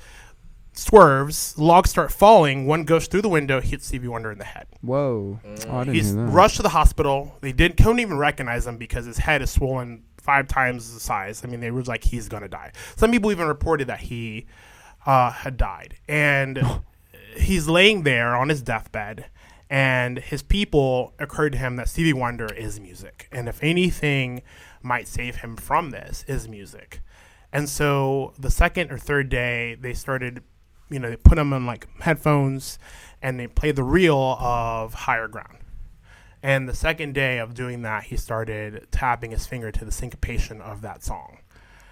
swerves, 0.73 1.57
logs 1.57 1.89
start 1.89 2.11
falling. 2.11 2.65
One 2.67 2.83
goes 2.83 3.07
through 3.07 3.23
the 3.23 3.29
window, 3.29 3.59
hits 3.59 3.87
Stevie 3.87 4.07
Wonder 4.07 4.31
in 4.31 4.37
the 4.37 4.45
head. 4.45 4.67
Whoa. 4.81 5.39
Oh, 5.43 5.77
I 5.77 5.83
didn't 5.83 5.95
He's 5.95 6.13
hear 6.13 6.25
that. 6.25 6.31
rushed 6.31 6.57
to 6.57 6.61
the 6.63 6.69
hospital. 6.69 7.35
They 7.41 7.51
didn't 7.51 7.77
couldn't 7.77 7.99
even 7.99 8.17
recognize 8.17 8.65
him 8.67 8.77
because 8.77 9.05
his 9.05 9.17
head 9.17 9.41
is 9.41 9.49
swollen 9.51 10.03
five 10.19 10.47
times 10.47 10.93
the 10.93 10.99
size. 10.99 11.43
I 11.43 11.47
mean, 11.47 11.59
they 11.59 11.71
were 11.71 11.83
like, 11.83 12.03
he's 12.03 12.27
gonna 12.27 12.47
die. 12.47 12.71
Some 12.95 13.11
people 13.11 13.31
even 13.31 13.47
reported 13.47 13.87
that 13.87 14.01
he 14.01 14.47
uh, 15.05 15.31
had 15.31 15.57
died, 15.57 15.95
and 16.07 16.61
he's 17.37 17.67
laying 17.67 18.03
there 18.03 18.35
on 18.35 18.49
his 18.49 18.61
deathbed. 18.61 19.25
And 19.71 20.17
his 20.17 20.41
people 20.41 21.13
occurred 21.19 21.51
to 21.51 21.59
him 21.59 21.75
that 21.75 21.87
Stevie 21.89 22.13
Wonder 22.13 22.47
is 22.51 22.79
music, 22.79 23.27
and 23.31 23.47
if 23.47 23.63
anything 23.63 24.41
might 24.81 25.07
save 25.07 25.37
him 25.37 25.55
from 25.57 25.91
this, 25.91 26.25
is 26.27 26.47
music. 26.47 27.01
And 27.51 27.69
so 27.69 28.33
the 28.37 28.49
second 28.49 28.91
or 28.91 28.97
third 28.97 29.29
day, 29.29 29.75
they 29.79 29.93
started, 29.93 30.43
you 30.89 30.99
know, 30.99 31.09
they 31.09 31.17
put 31.17 31.37
him 31.37 31.53
on 31.53 31.67
like 31.67 31.87
headphones, 31.99 32.79
and 33.21 33.39
they 33.39 33.47
played 33.47 33.75
the 33.75 33.83
reel 33.83 34.37
of 34.39 34.93
Higher 34.93 35.27
Ground. 35.27 35.58
And 36.41 36.69
the 36.69 36.75
second 36.75 37.13
day 37.13 37.37
of 37.37 37.53
doing 37.53 37.81
that, 37.81 38.05
he 38.05 38.17
started 38.17 38.87
tapping 38.91 39.31
his 39.31 39.45
finger 39.45 39.71
to 39.71 39.85
the 39.85 39.91
syncopation 39.91 40.61
of 40.61 40.81
that 40.81 41.03
song. 41.03 41.39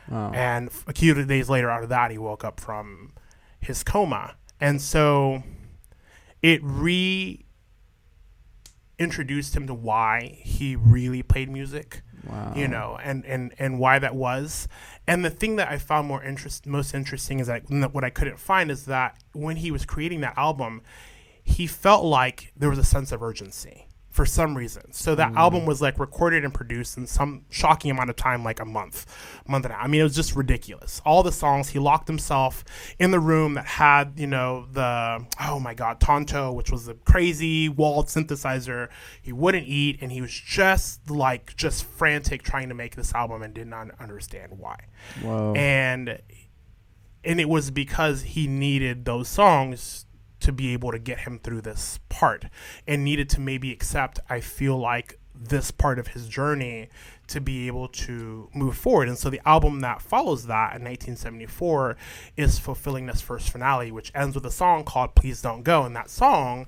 Wow. 0.10 0.32
And 0.34 0.70
a 0.88 0.94
few 0.94 1.26
days 1.26 1.50
later, 1.50 1.70
out 1.70 1.84
of 1.84 1.90
that, 1.90 2.12
he 2.12 2.18
woke 2.18 2.46
up 2.46 2.60
from 2.60 3.12
his 3.60 3.84
coma. 3.84 4.36
And 4.60 4.82
so 4.82 5.44
it 6.42 6.62
reintroduced 6.64 7.46
him 9.56 9.68
to 9.68 9.74
why 9.74 10.40
he 10.44 10.76
really 10.76 11.24
played 11.24 11.50
music 11.50 12.04
wow. 12.30 12.54
you 12.56 12.68
know, 12.68 12.98
and, 13.02 13.26
and, 13.26 13.54
and 13.60 13.80
why 13.80 14.00
that 14.00 14.16
was. 14.16 14.68
And 15.06 15.24
the 15.24 15.30
thing 15.30 15.56
that 15.58 15.70
I 15.70 15.78
found 15.78 16.08
more 16.08 16.24
interest, 16.24 16.66
most 16.66 16.94
interesting 16.94 17.40
is 17.40 17.48
that 17.48 17.70
what 17.70 18.04
I 18.04 18.10
couldn't 18.10 18.40
find 18.40 18.72
is 18.72 18.86
that 18.86 19.18
when 19.34 19.58
he 19.58 19.72
was 19.72 19.86
creating 19.86 20.22
that 20.22 20.38
album, 20.38 20.82
he 21.44 21.68
felt 21.68 22.04
like 22.04 22.52
there 22.56 22.70
was 22.70 22.80
a 22.80 22.84
sense 22.84 23.12
of 23.12 23.24
urgency 23.24 23.87
for 24.18 24.26
some 24.26 24.58
reason. 24.58 24.92
So 24.92 25.14
that 25.14 25.30
hmm. 25.30 25.38
album 25.38 25.68
was 25.68 25.80
like 25.80 26.00
recorded 26.00 26.44
and 26.44 26.52
produced 26.52 26.98
in 26.98 27.06
some 27.06 27.46
shocking 27.52 27.92
amount 27.92 28.10
of 28.10 28.16
time, 28.16 28.44
like 28.44 28.60
a 28.60 28.66
month, 28.66 29.06
month 29.48 29.64
and 29.66 29.72
a 29.72 29.78
half. 29.78 29.86
I 29.86 29.88
mean, 29.88 30.02
it 30.02 30.06
was 30.06 30.16
just 30.16 30.36
ridiculous. 30.36 31.00
All 31.06 31.22
the 31.22 31.32
songs, 31.32 31.70
he 31.70 31.78
locked 31.78 32.08
himself 32.08 32.66
in 32.98 33.12
the 33.12 33.20
room 33.20 33.54
that 33.54 33.66
had, 33.68 34.14
you 34.18 34.26
know, 34.26 34.66
the, 34.74 35.24
oh 35.40 35.60
my 35.60 35.76
God, 35.76 36.00
Tonto, 36.00 36.52
which 36.52 36.72
was 36.72 36.88
the 36.88 36.96
crazy 36.96 37.70
walled 37.70 38.08
synthesizer. 38.08 38.90
He 39.22 39.32
wouldn't 39.32 39.68
eat 39.68 40.00
and 40.02 40.12
he 40.12 40.20
was 40.20 40.32
just 40.34 41.12
like, 41.12 41.56
just 41.56 41.86
frantic 41.86 42.42
trying 42.42 42.70
to 42.70 42.76
make 42.76 42.96
this 42.96 43.14
album 43.14 43.44
and 43.44 43.54
did 43.54 43.68
not 43.68 43.90
understand 44.00 44.58
why 44.58 44.80
Whoa. 45.22 45.54
and 45.56 46.20
and 47.24 47.40
it 47.40 47.50
was 47.50 47.70
because 47.70 48.22
he 48.22 48.48
needed 48.48 49.06
those 49.06 49.28
songs 49.28 50.07
to 50.48 50.54
be 50.54 50.72
able 50.74 50.92
to 50.92 51.00
get 51.00 51.20
him 51.20 51.40
through 51.44 51.62
this 51.62 52.00
part 52.08 52.46
and 52.88 53.04
needed 53.04 53.30
to 53.30 53.42
maybe 53.42 53.72
accept 53.72 54.20
i 54.30 54.40
feel 54.40 54.78
like 54.78 55.20
this 55.36 55.72
part 55.72 56.00
of 56.00 56.08
his 56.08 56.28
journey 56.28 56.90
to 57.28 57.42
be 57.42 57.68
able 57.68 57.88
to 57.88 58.50
move 58.54 58.76
forward. 58.76 59.08
And 59.08 59.18
so 59.18 59.30
the 59.30 59.42
album 59.46 59.82
that 59.82 60.02
follows 60.02 60.48
that 60.48 60.76
in 60.76 60.84
1974 60.84 61.98
is 62.36 62.58
Fulfillingness' 62.58 63.22
First 63.22 63.50
Finale 63.50 63.92
which 63.92 64.12
ends 64.16 64.36
with 64.36 64.46
a 64.46 64.52
song 64.52 64.84
called 64.84 65.16
please 65.16 65.42
don't 65.42 65.64
go. 65.64 65.84
And 65.84 65.96
that 65.96 66.10
song 66.10 66.68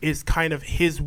is 0.00 0.22
kind 0.22 0.52
of 0.52 0.62
his 0.62 1.02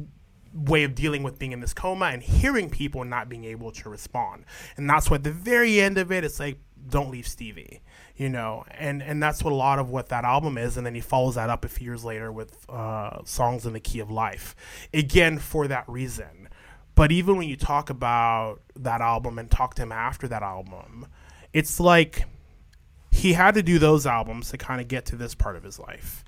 way 0.53 0.83
of 0.83 0.95
dealing 0.95 1.21
with 1.23 1.37
being 1.37 1.51
in 1.51 1.59
this 1.59 1.73
coma 1.73 2.05
and 2.05 2.23
hearing 2.23 2.69
people 2.69 3.01
and 3.01 3.09
not 3.09 3.27
being 3.27 3.43
able 3.43 3.71
to 3.71 3.89
respond. 3.89 4.45
And 4.77 4.89
that's 4.89 5.09
why 5.09 5.15
at 5.15 5.23
the 5.23 5.31
very 5.31 5.81
end 5.81 5.97
of 5.97 6.11
it, 6.11 6.23
it's 6.23 6.39
like, 6.39 6.59
don't 6.87 7.11
leave 7.11 7.27
Stevie, 7.27 7.81
you 8.15 8.29
know, 8.29 8.65
and 8.71 9.03
and 9.03 9.21
that's 9.21 9.43
what 9.43 9.51
a 9.51 9.55
lot 9.55 9.79
of 9.79 9.89
what 9.89 10.09
that 10.09 10.23
album 10.23 10.57
is. 10.57 10.77
And 10.77 10.85
then 10.85 10.95
he 10.95 11.01
follows 11.01 11.35
that 11.35 11.49
up 11.49 11.65
a 11.65 11.67
few 11.67 11.85
years 11.85 12.03
later 12.03 12.31
with 12.31 12.69
uh, 12.69 13.23
songs 13.25 13.65
in 13.65 13.73
the 13.73 13.79
key 13.79 13.99
of 13.99 14.09
life, 14.09 14.55
again 14.93 15.37
for 15.37 15.67
that 15.67 15.87
reason. 15.87 16.49
But 16.95 17.11
even 17.11 17.35
when 17.35 17.49
you 17.49 17.57
talk 17.57 17.89
about 17.89 18.61
that 18.77 19.01
album 19.01 19.37
and 19.37 19.51
talk 19.51 19.75
to 19.75 19.83
him 19.83 19.91
after 19.91 20.29
that 20.29 20.43
album, 20.43 21.07
it's 21.51 21.79
like 21.79 22.25
he 23.11 23.33
had 23.33 23.55
to 23.55 23.63
do 23.63 23.79
those 23.79 24.05
albums 24.05 24.49
to 24.51 24.57
kind 24.57 24.79
of 24.79 24.87
get 24.87 25.05
to 25.07 25.15
this 25.15 25.35
part 25.35 25.55
of 25.55 25.63
his 25.63 25.79
life. 25.79 26.23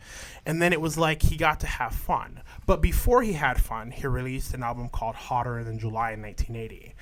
And 0.46 0.62
then 0.62 0.72
it 0.72 0.80
was 0.80 0.98
like 0.98 1.22
he 1.22 1.36
got 1.36 1.60
to 1.62 1.68
have 1.68 1.94
fun. 1.94 2.42
But 2.66 2.82
before 2.82 3.22
he 3.22 3.34
had 3.34 3.62
fun, 3.62 3.92
he 3.92 4.08
released 4.08 4.54
an 4.54 4.64
album 4.64 4.90
called 4.90 5.16
Hotter 5.16 5.64
Than 5.64 5.80
July 5.80 6.12
in 6.12 6.22
1980. 6.22 6.96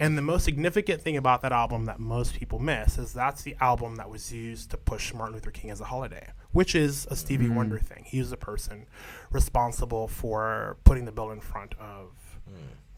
And 0.00 0.16
the 0.18 0.22
most 0.22 0.44
significant 0.44 1.02
thing 1.02 1.16
about 1.16 1.42
that 1.42 1.52
album 1.52 1.84
that 1.84 2.00
most 2.00 2.34
people 2.34 2.58
miss 2.58 2.98
is 2.98 3.12
that's 3.12 3.42
the 3.42 3.54
album 3.60 3.96
that 3.96 4.08
was 4.10 4.32
used 4.32 4.70
to 4.72 4.76
push 4.78 5.12
Martin 5.14 5.34
Luther 5.34 5.50
King 5.50 5.70
as 5.70 5.80
a 5.80 5.84
holiday, 5.84 6.28
which 6.52 6.74
is 6.74 7.06
a 7.10 7.14
Stevie 7.16 7.46
Mhm. 7.48 7.54
Wonder 7.54 7.78
thing. 7.78 8.04
He 8.06 8.18
was 8.18 8.30
the 8.30 8.36
person 8.38 8.86
responsible 9.30 10.08
for 10.08 10.78
putting 10.84 11.04
the 11.04 11.12
bill 11.12 11.30
in 11.30 11.40
front 11.40 11.74
of 11.78 12.08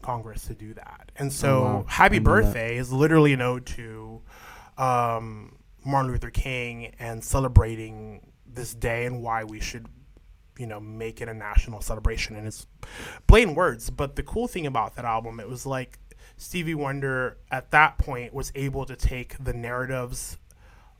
Congress 0.01 0.47
to 0.47 0.53
do 0.55 0.73
that. 0.73 1.11
And 1.15 1.31
so, 1.31 1.59
Oh, 1.59 1.63
wow. 1.63 1.85
Happy 1.87 2.19
knew 2.19 2.23
that. 2.25 2.29
Birthday 2.29 2.77
is 2.77 2.91
literally 2.91 3.33
an 3.33 3.41
ode 3.41 3.65
to 3.67 4.21
um, 4.77 5.57
Martin 5.85 6.11
Luther 6.11 6.29
King 6.31 6.93
and 6.99 7.23
celebrating 7.23 8.31
this 8.45 8.73
day 8.73 9.05
and 9.05 9.21
why 9.21 9.43
we 9.43 9.59
should, 9.59 9.87
you 10.57 10.65
know, 10.67 10.79
make 10.79 11.21
it 11.21 11.29
a 11.29 11.33
national 11.33 11.79
celebration. 11.81 12.35
And 12.35 12.47
it's 12.47 12.65
plain 13.27 13.55
words. 13.55 13.89
But 13.89 14.15
the 14.15 14.23
cool 14.23 14.47
thing 14.47 14.65
about 14.65 14.95
that 14.95 15.05
album, 15.05 15.39
it 15.39 15.47
was 15.47 15.65
like 15.65 15.99
Stevie 16.37 16.75
Wonder 16.75 17.37
at 17.51 17.71
that 17.71 17.97
point 17.97 18.33
was 18.33 18.51
able 18.55 18.85
to 18.85 18.95
take 18.95 19.41
the 19.43 19.53
narratives 19.53 20.37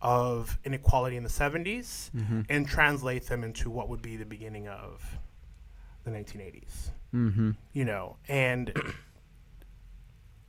of 0.02 0.60
inequality 0.64 1.16
in 1.18 1.24
the 1.24 1.30
70s 1.30 2.12
Mm-hmm. 2.12 2.42
and 2.50 2.68
translate 2.68 3.28
them 3.28 3.44
into 3.44 3.70
what 3.70 3.88
would 3.90 4.02
be 4.02 4.18
the 4.18 4.26
beginning 4.26 4.68
of 4.68 5.18
the 6.04 6.12
1980s 6.12 6.90
Mm-hmm. 7.14 7.52
you 7.74 7.86
know, 7.86 8.18
and 8.28 8.74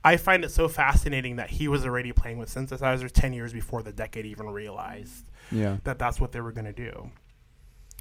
I 0.03 0.17
find 0.17 0.43
it 0.43 0.51
so 0.51 0.67
fascinating 0.67 1.37
that 1.37 1.49
he 1.49 1.67
was 1.67 1.85
already 1.85 2.11
playing 2.11 2.37
with 2.37 2.49
synthesizers 2.53 3.11
10 3.11 3.33
years 3.33 3.53
before 3.53 3.81
the 3.81 3.91
decade 3.91 4.25
even 4.25 4.47
realized 4.47 5.25
Yeah. 5.51 5.77
that 5.83 5.97
that's 5.97 6.19
what 6.21 6.31
they 6.31 6.41
were 6.41 6.51
going 6.51 6.65
to 6.65 6.73
do. 6.73 7.09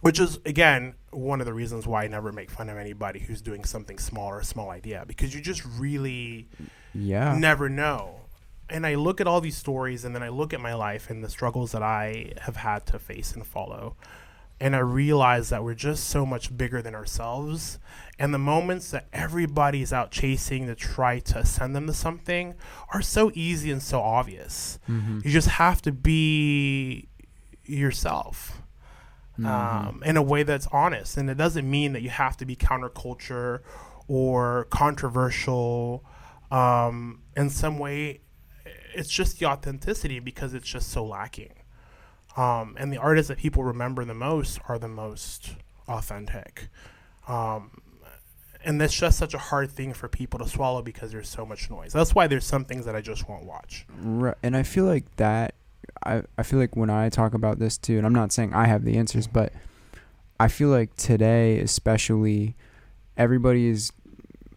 Which 0.00 0.20
is, 0.20 0.38
again, 0.44 0.94
one 1.10 1.40
of 1.40 1.46
the 1.46 1.54
reasons 1.54 1.86
why 1.86 2.04
I 2.04 2.08
never 2.08 2.30
make 2.32 2.50
fun 2.50 2.68
of 2.68 2.76
anybody 2.76 3.20
who's 3.20 3.40
doing 3.40 3.64
something 3.64 3.98
small 3.98 4.26
or 4.28 4.40
a 4.40 4.44
small 4.44 4.70
idea 4.70 5.04
because 5.06 5.34
you 5.34 5.40
just 5.40 5.64
really 5.78 6.48
Yeah. 6.92 7.36
never 7.38 7.68
know. 7.70 8.20
And 8.68 8.86
I 8.86 8.96
look 8.96 9.20
at 9.20 9.26
all 9.26 9.40
these 9.40 9.56
stories 9.56 10.04
and 10.04 10.14
then 10.14 10.22
I 10.22 10.28
look 10.28 10.52
at 10.52 10.60
my 10.60 10.74
life 10.74 11.08
and 11.10 11.22
the 11.24 11.28
struggles 11.30 11.72
that 11.72 11.82
I 11.82 12.32
have 12.42 12.56
had 12.56 12.84
to 12.86 12.98
face 12.98 13.32
and 13.32 13.46
follow. 13.46 13.96
And 14.60 14.74
I 14.76 14.80
realize 14.80 15.48
that 15.50 15.64
we're 15.64 15.74
just 15.74 16.04
so 16.04 16.24
much 16.24 16.56
bigger 16.56 16.80
than 16.82 16.94
ourselves. 16.94 17.78
And 18.18 18.32
the 18.32 18.38
moments 18.38 18.90
that 18.92 19.06
everybody's 19.12 19.92
out 19.92 20.10
chasing 20.10 20.66
to 20.66 20.74
try 20.74 21.18
to 21.20 21.38
ascend 21.38 21.74
them 21.74 21.86
to 21.86 21.92
something 21.94 22.54
are 22.92 23.02
so 23.02 23.30
easy 23.34 23.70
and 23.70 23.82
so 23.82 24.00
obvious. 24.00 24.78
Mm-hmm. 24.88 25.20
You 25.24 25.30
just 25.30 25.48
have 25.48 25.80
to 25.82 25.92
be 25.92 27.08
yourself 27.64 28.60
Mm-hmm. 29.38 29.46
um, 29.46 30.02
in 30.04 30.16
a 30.16 30.22
way 30.22 30.44
that's 30.44 30.68
honest. 30.70 31.16
And 31.16 31.28
it 31.28 31.36
doesn't 31.36 31.68
mean 31.68 31.92
that 31.94 32.02
you 32.02 32.10
have 32.10 32.36
to 32.36 32.46
be 32.46 32.54
counterculture 32.54 33.60
or 34.06 34.68
controversial 34.70 36.04
um, 36.52 37.22
in 37.36 37.50
some 37.50 37.78
way. 37.78 38.20
It's 38.94 39.08
just 39.10 39.40
the 39.40 39.46
authenticity 39.46 40.20
because 40.20 40.54
it's 40.54 40.68
just 40.68 40.90
so 40.90 41.04
lacking. 41.04 41.54
Um, 42.36 42.76
and 42.78 42.92
the 42.92 42.98
artists 42.98 43.28
that 43.28 43.38
people 43.38 43.64
remember 43.64 44.04
the 44.04 44.14
most 44.14 44.60
are 44.68 44.78
the 44.78 44.88
most 44.88 45.54
authentic. 45.88 46.68
Um, 47.26 47.82
and 48.64 48.80
that's 48.80 48.94
just 48.94 49.18
such 49.18 49.34
a 49.34 49.38
hard 49.38 49.70
thing 49.70 49.92
for 49.92 50.08
people 50.08 50.38
to 50.38 50.48
swallow 50.48 50.80
because 50.80 51.12
there's 51.12 51.28
so 51.28 51.44
much 51.44 51.70
noise. 51.70 51.92
That's 51.92 52.14
why 52.14 52.26
there's 52.26 52.46
some 52.46 52.64
things 52.64 52.86
that 52.86 52.96
I 52.96 53.00
just 53.00 53.28
won't 53.28 53.44
watch. 53.44 53.86
Right. 53.98 54.36
And 54.42 54.56
I 54.56 54.62
feel 54.62 54.84
like 54.84 55.16
that 55.16 55.54
I, 56.04 56.22
I 56.36 56.42
feel 56.42 56.58
like 56.58 56.76
when 56.76 56.90
I 56.90 57.08
talk 57.08 57.34
about 57.34 57.58
this 57.58 57.78
too, 57.78 57.96
and 57.98 58.06
I'm 58.06 58.12
not 58.14 58.32
saying 58.32 58.52
I 58.54 58.66
have 58.66 58.84
the 58.84 58.96
answers, 58.98 59.26
but 59.26 59.52
I 60.38 60.48
feel 60.48 60.68
like 60.68 60.94
today 60.96 61.60
especially 61.60 62.56
everybody 63.16 63.68
is 63.68 63.92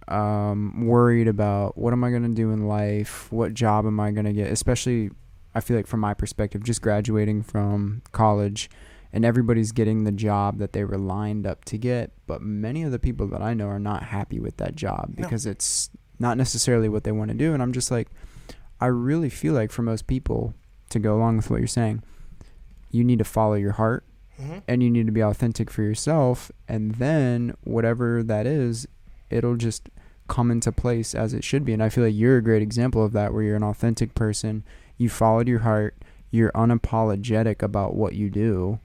um, 0.07 0.85
worried 0.87 1.27
about 1.27 1.77
what 1.77 1.93
am 1.93 2.03
I 2.03 2.11
gonna 2.11 2.29
do 2.29 2.51
in 2.51 2.67
life, 2.67 3.31
what 3.31 3.53
job 3.53 3.85
am 3.85 3.99
I 3.99 4.11
gonna 4.11 4.33
get, 4.33 4.51
especially 4.51 5.09
I 5.53 5.59
feel 5.59 5.75
like 5.77 5.87
from 5.87 5.99
my 5.99 6.13
perspective, 6.13 6.63
just 6.63 6.81
graduating 6.81 7.43
from 7.43 8.01
college 8.11 8.69
and 9.13 9.25
everybody's 9.25 9.71
getting 9.71 10.03
the 10.03 10.11
job 10.11 10.59
that 10.59 10.73
they 10.73 10.83
were 10.83 10.97
lined 10.97 11.47
up 11.47 11.65
to 11.65 11.77
get, 11.77 12.11
but 12.27 12.41
many 12.41 12.83
of 12.83 12.91
the 12.91 12.99
people 12.99 13.25
that 13.27 13.41
I 13.41 13.53
know 13.53 13.67
are 13.67 13.79
not 13.79 14.03
happy 14.03 14.39
with 14.39 14.57
that 14.57 14.75
job 14.75 15.13
No. 15.17 15.23
because 15.23 15.45
it's 15.45 15.89
not 16.19 16.37
necessarily 16.37 16.89
what 16.89 17.03
they 17.03 17.11
want 17.11 17.29
to 17.31 17.37
do 17.37 17.53
and 17.53 17.61
I'm 17.61 17.71
just 17.73 17.91
like 17.91 18.07
I 18.79 18.87
really 18.87 19.29
feel 19.29 19.53
like 19.53 19.71
for 19.71 19.81
most 19.81 20.07
people 20.07 20.53
to 20.89 20.99
go 20.99 21.15
along 21.15 21.37
with 21.37 21.49
what 21.49 21.59
you're 21.59 21.67
saying, 21.67 22.03
you 22.91 23.03
need 23.03 23.19
to 23.19 23.25
follow 23.25 23.55
your 23.55 23.73
heart 23.73 24.03
Mm-hmm. 24.39 24.59
and 24.67 24.83
you 24.83 24.91
need 24.91 25.07
to 25.07 25.11
be 25.11 25.21
authentic 25.23 25.71
for 25.71 25.81
yourself 25.81 26.51
and 26.67 26.93
then 26.95 27.55
whatever 27.63 28.21
that 28.21 28.45
is, 28.45 28.87
it'll 29.31 29.55
just 29.55 29.89
come 30.27 30.51
into 30.51 30.71
place 30.71 31.15
as 31.15 31.33
it 31.33 31.43
should 31.43 31.65
be. 31.65 31.73
And 31.73 31.81
I 31.81 31.89
feel 31.89 32.03
like 32.03 32.13
you're 32.13 32.37
a 32.37 32.43
great 32.43 32.61
example 32.61 33.03
of 33.03 33.13
that 33.13 33.33
where 33.33 33.41
you're 33.41 33.55
an 33.55 33.63
authentic 33.63 34.13
person, 34.13 34.63
you 34.95 35.09
followed 35.09 35.47
your 35.47 35.61
heart, 35.61 35.95
you're 36.29 36.51
unapologetic 36.51 37.63
about 37.63 37.95
what 37.95 38.13
you 38.13 38.29
do 38.29 38.79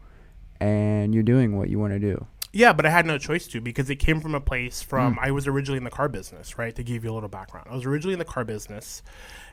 and 0.59 1.13
you're 1.13 1.23
doing 1.23 1.59
what 1.59 1.69
you 1.69 1.79
want 1.79 1.93
to 1.93 1.99
do. 1.99 2.27
Yeah, 2.55 2.73
but 2.73 2.85
I 2.87 2.91
had 2.91 3.05
no 3.05 3.19
choice 3.19 3.47
to 3.49 3.61
because 3.61 3.91
it 3.91 3.97
came 3.97 4.21
from 4.23 4.35
a 4.35 4.41
place 4.41 4.81
from 4.83 5.17
Mm. 5.17 5.19
I 5.21 5.31
was 5.33 5.47
originally 5.47 5.79
in 5.79 5.85
the 5.85 5.91
car 5.91 6.09
business, 6.09 6.57
right? 6.59 6.75
To 6.77 6.83
give 6.83 7.05
you 7.05 7.11
a 7.11 7.15
little 7.15 7.29
background. 7.29 7.67
I 7.71 7.75
was 7.75 7.85
originally 7.85 8.13
in 8.15 8.19
the 8.19 8.25
car 8.25 8.45
business 8.45 9.03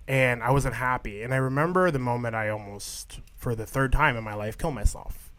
and 0.09 0.43
I 0.43 0.51
wasn't 0.51 0.75
happy. 0.75 1.21
And 1.23 1.33
I 1.33 1.37
remember 1.37 1.89
the 1.91 1.99
moment 1.99 2.35
I 2.35 2.49
almost 2.49 3.21
for 3.37 3.55
the 3.55 3.65
third 3.65 3.93
time 3.93 4.17
in 4.17 4.23
my 4.23 4.33
life 4.33 4.57
killed 4.57 4.73
myself. 4.75 5.31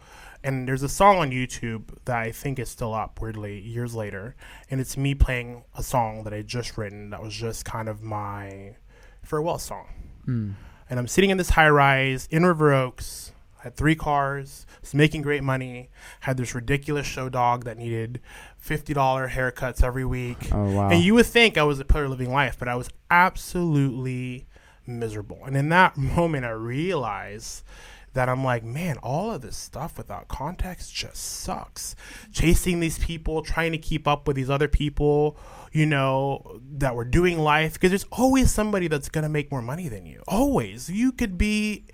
And 0.43 0.66
there's 0.66 0.83
a 0.83 0.89
song 0.89 1.18
on 1.18 1.33
YouTube 1.33 1.83
that 2.07 2.16
I 2.16 2.31
think 2.33 2.59
is 2.59 2.71
still 2.71 2.95
up 2.95 3.21
weirdly 3.21 3.61
years 3.61 3.95
later, 3.95 4.37
and 4.71 4.81
it's 4.81 4.97
me 4.97 5.14
playing 5.14 5.64
a 5.77 5.83
song 5.83 6.23
that 6.25 6.33
I 6.33 6.41
just 6.41 6.79
written 6.79 7.11
that 7.11 7.23
was 7.23 7.35
just 7.35 7.66
kind 7.66 7.89
of 7.91 8.01
my 8.03 8.77
farewell 9.23 9.59
song 9.59 9.87
Mm. 10.27 10.55
and 10.89 10.99
I'm 10.99 11.07
sitting 11.09 11.31
in 11.31 11.37
this 11.39 11.51
high 11.51 11.68
rise 11.68 12.27
in 12.31 12.47
River 12.47 12.73
Oaks. 12.73 13.33
I 13.59 13.64
had 13.64 13.77
three 13.77 13.95
cars, 13.95 14.64
was 14.81 14.95
making 14.95 15.21
great 15.23 15.43
money, 15.43 15.91
had 16.21 16.37
this 16.39 16.55
ridiculous 16.55 17.07
show 17.07 17.29
dog 17.29 17.64
that 17.64 17.77
needed 17.77 18.21
fifty 18.57 18.95
dollar 18.95 19.29
haircuts 19.29 19.83
every 19.83 20.05
week. 20.07 20.49
Oh 20.53 20.71
wow. 20.71 20.89
And 20.91 21.03
you 21.03 21.14
would 21.14 21.27
think 21.27 21.59
I 21.59 21.64
was 21.64 21.81
a 21.81 21.85
pillar 21.85 22.09
living 22.09 22.31
life, 22.31 22.57
but 22.59 22.68
I 22.68 22.77
was 22.77 22.89
absolutely 23.11 24.47
miserable. 24.87 25.41
And 25.45 25.57
in 25.57 25.68
that 25.70 25.97
moment 25.97 26.45
I 26.45 26.51
realized 26.51 27.64
that 28.12 28.28
I'm 28.28 28.43
like, 28.43 28.64
man, 28.64 28.97
all 28.99 29.31
of 29.31 29.43
this 29.43 29.57
stuff 29.57 29.97
without 29.97 30.26
context 30.26 30.93
just 30.93 31.16
sucks. 31.16 31.95
Chasing 32.33 32.81
these 32.81 32.99
people, 32.99 33.43
trying 33.43 33.72
to 33.72 33.78
keep 33.78 34.09
up 34.09 34.26
with 34.26 34.35
these 34.35 34.51
other 34.51 34.66
people, 34.66 35.37
you 35.72 35.87
know, 35.87 36.61
that 36.72 36.97
were 36.97 37.05
doing 37.05 37.39
life 37.39 37.74
because 37.74 37.91
there's 37.91 38.07
always 38.11 38.51
somebody 38.51 38.89
that's 38.89 39.09
going 39.09 39.22
to 39.22 39.28
make 39.28 39.53
more 39.53 39.62
money 39.62 39.89
than 39.89 40.07
you. 40.07 40.22
Always. 40.26 40.91
You 40.91 41.12
could 41.12 41.39
be 41.39 41.85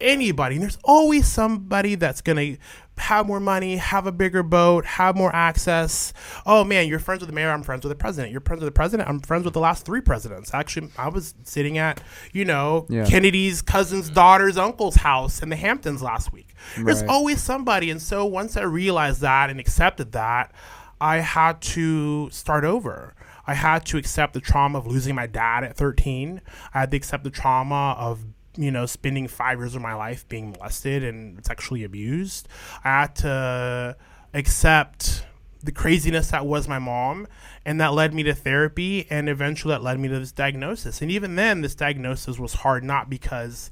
anybody. 0.00 0.56
And 0.56 0.62
there's 0.62 0.78
always 0.84 1.26
somebody 1.26 1.94
that's 1.94 2.20
going 2.20 2.36
to 2.56 2.62
have 2.98 3.26
more 3.26 3.38
money, 3.40 3.76
have 3.76 4.06
a 4.06 4.12
bigger 4.12 4.42
boat, 4.42 4.84
have 4.84 5.16
more 5.16 5.34
access. 5.34 6.12
Oh 6.44 6.64
man, 6.64 6.88
you're 6.88 6.98
friends 6.98 7.20
with 7.20 7.28
the 7.28 7.34
mayor, 7.34 7.50
I'm 7.50 7.62
friends 7.62 7.84
with 7.84 7.90
the 7.90 7.96
president. 7.96 8.32
You're 8.32 8.40
friends 8.40 8.60
with 8.60 8.66
the 8.72 8.76
president, 8.76 9.08
I'm 9.08 9.20
friends 9.20 9.44
with 9.44 9.54
the 9.54 9.60
last 9.60 9.84
three 9.84 10.00
presidents. 10.00 10.52
Actually, 10.52 10.90
I 10.98 11.08
was 11.08 11.34
sitting 11.44 11.78
at, 11.78 12.00
you 12.32 12.44
know, 12.44 12.86
Yeah. 12.88 13.04
Kennedy's 13.06 13.62
cousin's 13.62 14.10
daughter's 14.10 14.56
uncle's 14.56 14.96
house 14.96 15.42
in 15.42 15.48
the 15.48 15.56
Hamptons 15.56 16.02
last 16.02 16.32
week. 16.32 16.54
There's 16.76 17.02
always 17.04 17.40
somebody. 17.40 17.90
And 17.90 18.02
so 18.02 18.24
once 18.24 18.56
I 18.56 18.62
realized 18.62 19.20
that 19.20 19.48
and 19.48 19.60
accepted 19.60 20.12
that, 20.12 20.52
I 21.00 21.18
had 21.18 21.60
to 21.60 22.28
start 22.30 22.64
over. 22.64 23.14
I 23.46 23.54
had 23.54 23.86
to 23.86 23.96
accept 23.96 24.34
the 24.34 24.40
trauma 24.40 24.78
of 24.78 24.86
losing 24.86 25.14
my 25.14 25.26
dad 25.28 25.62
at 25.62 25.76
13. 25.76 26.40
I 26.74 26.80
had 26.80 26.90
to 26.90 26.96
accept 26.96 27.22
the 27.24 27.30
trauma 27.30 27.94
of 27.96 28.24
you 28.58 28.70
know 28.70 28.84
spending 28.84 29.28
five 29.28 29.58
years 29.58 29.74
of 29.74 29.82
my 29.82 29.94
life 29.94 30.28
being 30.28 30.50
molested 30.50 31.04
and 31.04 31.44
sexually 31.46 31.84
abused. 31.84 32.48
I 32.84 33.00
had 33.00 33.16
to 33.16 33.96
accept 34.34 35.24
the 35.62 35.72
craziness 35.72 36.30
that 36.30 36.46
was 36.46 36.68
my 36.68 36.78
mom, 36.78 37.26
and 37.64 37.80
that 37.80 37.92
led 37.92 38.12
me 38.12 38.22
to 38.24 38.34
therapy, 38.34 39.06
and 39.10 39.28
eventually 39.28 39.72
that 39.72 39.82
led 39.82 39.98
me 39.98 40.08
to 40.08 40.18
this 40.18 40.32
diagnosis. 40.32 41.00
And 41.00 41.10
even 41.10 41.36
then, 41.36 41.62
this 41.62 41.74
diagnosis 41.74 42.38
was 42.38 42.54
hard 42.54 42.84
not 42.84 43.08
because 43.08 43.70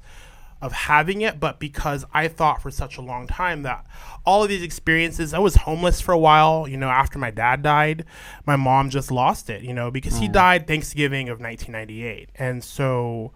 of 0.61 0.71
having 0.71 1.21
it, 1.21 1.39
but 1.39 1.59
because 1.59 2.03
I 2.13 2.27
thought 2.27 2.61
for 2.61 2.71
such 2.71 2.97
a 2.97 3.01
long 3.01 3.27
time 3.27 3.61
that 3.61 3.85
all 4.25 4.43
of 4.43 4.49
these 4.49 4.63
experiences, 4.63 5.33
I 5.33 5.39
was 5.39 5.55
homeless 5.55 6.01
for 6.01 6.11
a 6.13 6.17
while, 6.17 6.67
you 6.67 6.77
know, 6.77 6.89
after 6.89 7.19
my 7.19 7.29
dad 7.29 7.61
died, 7.61 8.05
my 8.45 8.55
mom 8.55 8.89
just 8.89 9.11
lost 9.11 9.49
it, 9.49 9.61
you 9.61 9.73
know, 9.73 9.91
because 9.91 10.17
he 10.17 10.27
mm. 10.27 10.33
died 10.33 10.67
Thanksgiving 10.67 11.29
of 11.29 11.39
1998. 11.39 12.29
And 12.35 12.63
so 12.63 13.31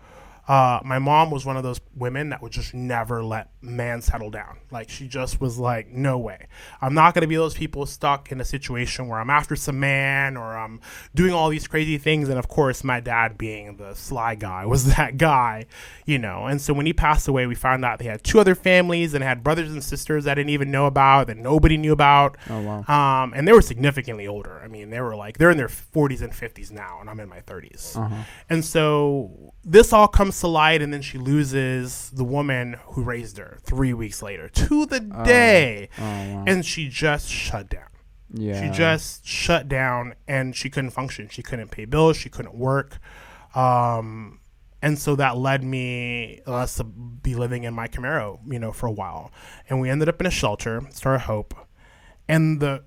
uh, 0.52 0.82
my 0.84 1.00
mom 1.00 1.32
was 1.32 1.46
one 1.46 1.56
of 1.56 1.64
those 1.64 1.80
women 1.96 2.28
that 2.28 2.42
would 2.42 2.52
just 2.52 2.74
never 2.74 3.24
let 3.24 3.52
man 3.62 4.02
settle 4.02 4.30
down. 4.30 4.58
Like 4.70 4.90
she 4.90 5.08
just 5.08 5.40
was 5.40 5.58
like, 5.58 5.88
no 5.88 6.18
way. 6.18 6.48
I'm 6.82 6.94
not 6.94 7.14
going 7.14 7.22
to 7.22 7.28
be 7.28 7.38
those 7.38 7.54
people 7.54 7.86
stuck 7.86 8.34
in 8.34 8.42
a 8.42 8.44
situation 8.44 9.08
where 9.08 9.22
I'm 9.22 9.30
after 9.30 9.56
some 9.56 9.80
man 9.80 10.36
or 10.36 10.58
I'm 10.58 10.82
doing 11.16 11.32
all 11.32 11.48
these 11.48 11.70
crazy 11.70 11.98
things. 11.98 12.28
And 12.28 12.38
of 12.38 12.50
course, 12.50 12.84
my 12.84 13.00
dad 13.00 13.38
being 13.38 13.78
the 13.78 13.94
sly 13.94 14.36
guy 14.36 14.66
was 14.72 14.94
that 14.94 15.16
guy, 15.16 15.68
you 16.06 16.18
know. 16.18 16.48
And 16.48 16.62
so 16.62 16.74
when 16.74 16.86
he 16.86 16.92
passed 16.92 17.30
away, 17.30 17.48
we 17.48 17.56
found 17.56 17.86
out 17.86 18.00
they 18.00 18.06
had 18.06 18.22
two 18.22 18.38
other 18.38 18.54
families 18.54 19.14
and 19.14 19.24
had 19.24 19.46
brothers 19.46 19.72
and 19.72 19.82
sisters 19.82 20.28
I 20.28 20.36
didn't 20.36 20.50
even 20.50 20.70
know 20.70 20.86
about 20.86 21.28
that 21.28 21.38
nobody 21.38 21.78
knew 21.78 21.94
about. 21.94 22.36
Oh 22.50 22.60
wow. 22.60 23.24
Um, 23.24 23.32
and 23.34 23.48
they 23.48 23.54
were 23.54 23.62
significantly 23.62 24.28
older. 24.28 24.60
I 24.62 24.68
mean, 24.68 24.90
they 24.90 25.00
were 25.00 25.16
like 25.16 25.38
they're 25.38 25.52
in 25.52 25.56
their 25.58 25.70
40s 25.70 26.22
and 26.22 26.34
50s 26.34 26.72
now, 26.72 26.98
and 27.00 27.10
I'm 27.10 27.22
in 27.22 27.30
my 27.30 27.40
30s. 27.40 27.96
Uh-huh. 27.96 28.24
And 28.50 28.66
so 28.66 29.54
this 29.64 29.94
all 29.94 30.08
comes 30.08 30.40
to 30.42 30.48
light, 30.48 30.82
and 30.82 30.92
then 30.94 31.02
she 31.02 31.18
loses 31.18 32.10
the 32.12 32.24
woman 32.24 32.78
who 32.88 33.04
raised 33.04 33.38
her 33.38 33.58
three 33.62 33.94
weeks 33.94 34.22
later 34.22 34.50
to 34.50 34.86
the 34.86 35.00
day, 35.00 35.90
Oh 35.98 36.02
wow. 36.02 36.44
and 36.48 36.66
she 36.66 36.90
just 36.90 37.30
shut 37.30 37.70
down. 37.70 37.88
yeah. 38.34 38.60
She 38.62 38.76
just 38.76 39.26
shut 39.26 39.68
down, 39.68 40.16
and 40.28 40.56
she 40.56 40.70
couldn't 40.70 40.92
function. 40.92 41.28
She 41.30 41.44
couldn't 41.44 41.70
pay 41.72 41.86
bills. 41.86 42.18
She 42.18 42.30
couldn't 42.30 42.56
work. 42.56 42.98
Um, 43.56 44.40
and 44.82 44.98
so 44.98 45.16
that 45.18 45.38
led 45.38 45.64
me 45.64 46.42
us 46.48 46.78
to 46.78 46.84
be 46.84 47.36
living 47.36 47.64
in 47.66 47.74
my 47.74 47.88
Camaro, 47.88 48.40
you 48.52 48.58
know, 48.58 48.72
for 48.72 48.88
a 48.88 48.92
while. 48.92 49.32
And 49.70 49.80
we 49.80 49.90
ended 49.90 50.10
up 50.10 50.20
in 50.20 50.26
a 50.26 50.32
shelter, 50.32 50.82
Star 50.90 51.20
Hope. 51.20 51.54
And 52.28 52.60
the, 52.60 52.84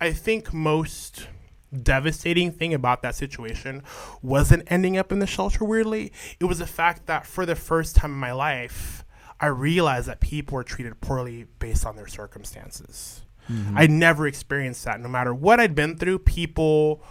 I 0.00 0.12
think 0.12 0.52
most 0.52 1.28
devastating 1.76 2.50
thing 2.50 2.74
about 2.74 3.02
that 3.02 3.14
situation 3.14 3.82
wasn't 4.22 4.64
ending 4.66 4.96
up 4.96 5.12
in 5.12 5.18
the 5.18 5.26
shelter. 5.26 5.64
Weirdly, 5.64 6.12
it 6.38 6.44
was 6.44 6.58
the 6.58 6.66
fact 6.66 7.06
that 7.06 7.26
for 7.26 7.46
the 7.46 7.56
first 7.56 7.96
time 7.96 8.12
in 8.12 8.18
my 8.18 8.32
life, 8.32 9.04
I 9.40 9.46
realized 9.46 10.08
that 10.08 10.20
people 10.20 10.56
were 10.56 10.64
treated 10.64 11.00
poorly 11.00 11.46
based 11.58 11.86
on 11.86 11.96
their 11.96 12.06
circumstances. 12.06 13.22
Mm-hmm. 13.48 13.78
I 13.78 13.86
never 13.86 14.26
experienced 14.26 14.84
that. 14.84 15.00
No 15.00 15.08
matter 15.08 15.34
what 15.34 15.60
I'd 15.60 15.74
been 15.74 15.96
through, 15.96 16.20
people 16.20 17.02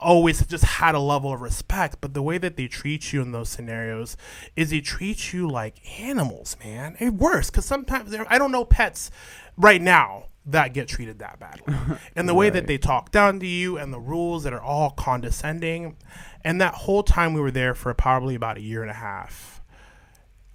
always 0.00 0.46
just 0.46 0.64
had 0.64 0.94
a 0.94 1.00
level 1.00 1.32
of 1.32 1.40
respect. 1.40 1.96
But 2.00 2.14
the 2.14 2.22
way 2.22 2.38
that 2.38 2.56
they 2.56 2.68
treat 2.68 3.12
you 3.12 3.20
in 3.20 3.32
those 3.32 3.48
scenarios 3.48 4.16
is 4.54 4.70
they 4.70 4.80
treat 4.80 5.32
you 5.32 5.48
like 5.48 5.80
animals, 6.00 6.56
man. 6.62 6.96
It 7.00 7.14
worse 7.14 7.50
because 7.50 7.64
sometimes 7.64 8.14
I 8.28 8.38
don't 8.38 8.52
know 8.52 8.64
pets 8.64 9.10
right 9.56 9.82
now 9.82 10.27
that 10.50 10.72
get 10.72 10.88
treated 10.88 11.18
that 11.20 11.38
badly, 11.38 11.74
and 12.16 12.28
the 12.28 12.34
way 12.34 12.50
that 12.50 12.66
they 12.66 12.78
talk 12.78 13.10
down 13.10 13.38
to 13.40 13.46
you 13.46 13.76
and 13.76 13.92
the 13.92 14.00
rules 14.00 14.44
that 14.44 14.52
are 14.52 14.60
all 14.60 14.90
condescending, 14.90 15.96
and 16.44 16.60
that 16.60 16.74
whole 16.74 17.02
time 17.02 17.34
we 17.34 17.40
were 17.40 17.50
there 17.50 17.74
for 17.74 17.92
probably 17.94 18.34
about 18.34 18.56
a 18.56 18.60
year 18.60 18.82
and 18.82 18.90
a 18.90 18.94
half. 18.94 19.62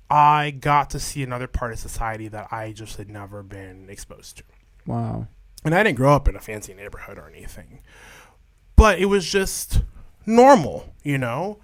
I 0.10 0.52
got 0.52 0.90
to 0.92 1.00
see 1.00 1.24
another 1.24 1.48
part 1.48 1.72
of 1.72 1.80
society 1.80 2.28
that 2.28 2.52
I 2.52 2.72
just 2.72 2.98
had 2.98 3.10
never 3.10 3.42
been 3.42 3.90
exposed 3.90 4.38
to 4.38 4.44
wow. 4.86 5.28
and 5.64 5.74
I 5.74 5.82
didn't 5.82 5.98
grow 5.98 6.14
up 6.14 6.28
in 6.28 6.36
a 6.36 6.40
fancy 6.40 6.74
neighborhood 6.74 7.18
or 7.18 7.30
anything, 7.30 7.82
but 8.76 9.00
it 9.00 9.06
was 9.06 9.30
just 9.30 9.82
normal, 10.26 10.94
you 11.04 11.18
know. 11.18 11.60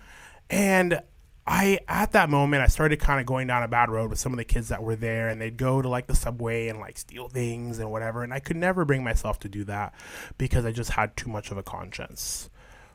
And 0.49 1.01
I, 1.49 1.79
at 1.87 2.11
that 2.11 2.29
moment, 2.29 2.61
I 2.61 2.67
started 2.67 2.99
kind 2.99 3.19
of 3.19 3.25
going 3.25 3.47
down 3.47 3.63
a 3.63 3.67
bad 3.67 3.89
road 3.89 4.11
with 4.11 4.19
some 4.19 4.31
of 4.31 4.37
the 4.37 4.45
kids 4.45 4.69
that 4.69 4.83
were 4.83 4.95
there, 4.95 5.29
and 5.29 5.41
they'd 5.41 5.57
go 5.57 5.81
to 5.81 5.89
like 5.89 6.05
the 6.05 6.15
subway 6.15 6.67
and 6.67 6.79
like 6.79 6.99
steal 6.99 7.27
things 7.27 7.79
and 7.79 7.91
whatever. 7.91 8.21
And 8.21 8.31
I 8.31 8.39
could 8.39 8.55
never 8.55 8.85
bring 8.85 9.03
myself 9.03 9.39
to 9.39 9.49
do 9.49 9.63
that 9.63 9.95
because 10.37 10.63
I 10.63 10.71
just 10.71 10.91
had 10.91 11.17
too 11.17 11.27
much 11.27 11.49
of 11.49 11.57
a 11.57 11.63
conscience. 11.63 12.51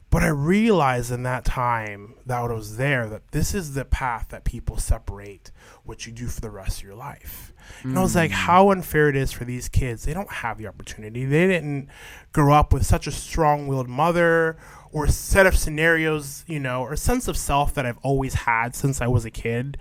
But 0.09 0.23
I 0.23 0.29
realized 0.29 1.11
in 1.11 1.25
that 1.25 1.45
time 1.45 2.15
that 2.27 2.39
I 2.39 2.53
was 2.53 2.77
there 2.77 3.09
that 3.09 3.33
this 3.33 3.53
is 3.53 3.75
the 3.75 3.85
path 3.85 4.29
that 4.29 4.45
people 4.45 4.77
separate 4.77 5.51
what 5.83 6.07
you 6.07 6.13
do 6.13 6.29
for 6.29 6.41
the 6.41 6.51
rest 6.51 6.79
of 6.79 6.85
your 6.85 6.95
life. 6.95 7.53
And 7.83 7.99
I 7.99 8.03
was 8.03 8.15
like, 8.15 8.31
mm. 8.31 8.35
how 8.35 8.71
unfair 8.71 9.09
it 9.09 9.17
is 9.17 9.33
for 9.33 9.45
these 9.45 9.69
kids. 9.69 10.05
They 10.05 10.15
don't 10.15 10.31
have 10.31 10.59
the 10.59 10.69
opportunity. 10.69 11.25
They 11.25 11.49
didn't 11.49 11.89
grow 12.33 12.55
up 12.55 12.73
with 12.73 12.87
such 12.87 13.09
a 13.09 13.11
strong 13.11 13.67
willed 13.67 13.89
mother 13.89 14.57
or 14.95 15.09
set 15.09 15.45
of 15.45 15.59
scenarios, 15.59 16.45
you 16.47 16.61
know, 16.61 16.82
or 16.82 16.95
sense 16.95 17.26
of 17.26 17.36
self 17.36 17.74
that 17.74 17.84
I've 17.84 17.99
always 17.99 18.34
had 18.34 18.76
since 18.76 19.01
I 19.01 19.09
was 19.09 19.24
a 19.24 19.30
kid. 19.30 19.76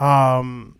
Um, 0.00 0.78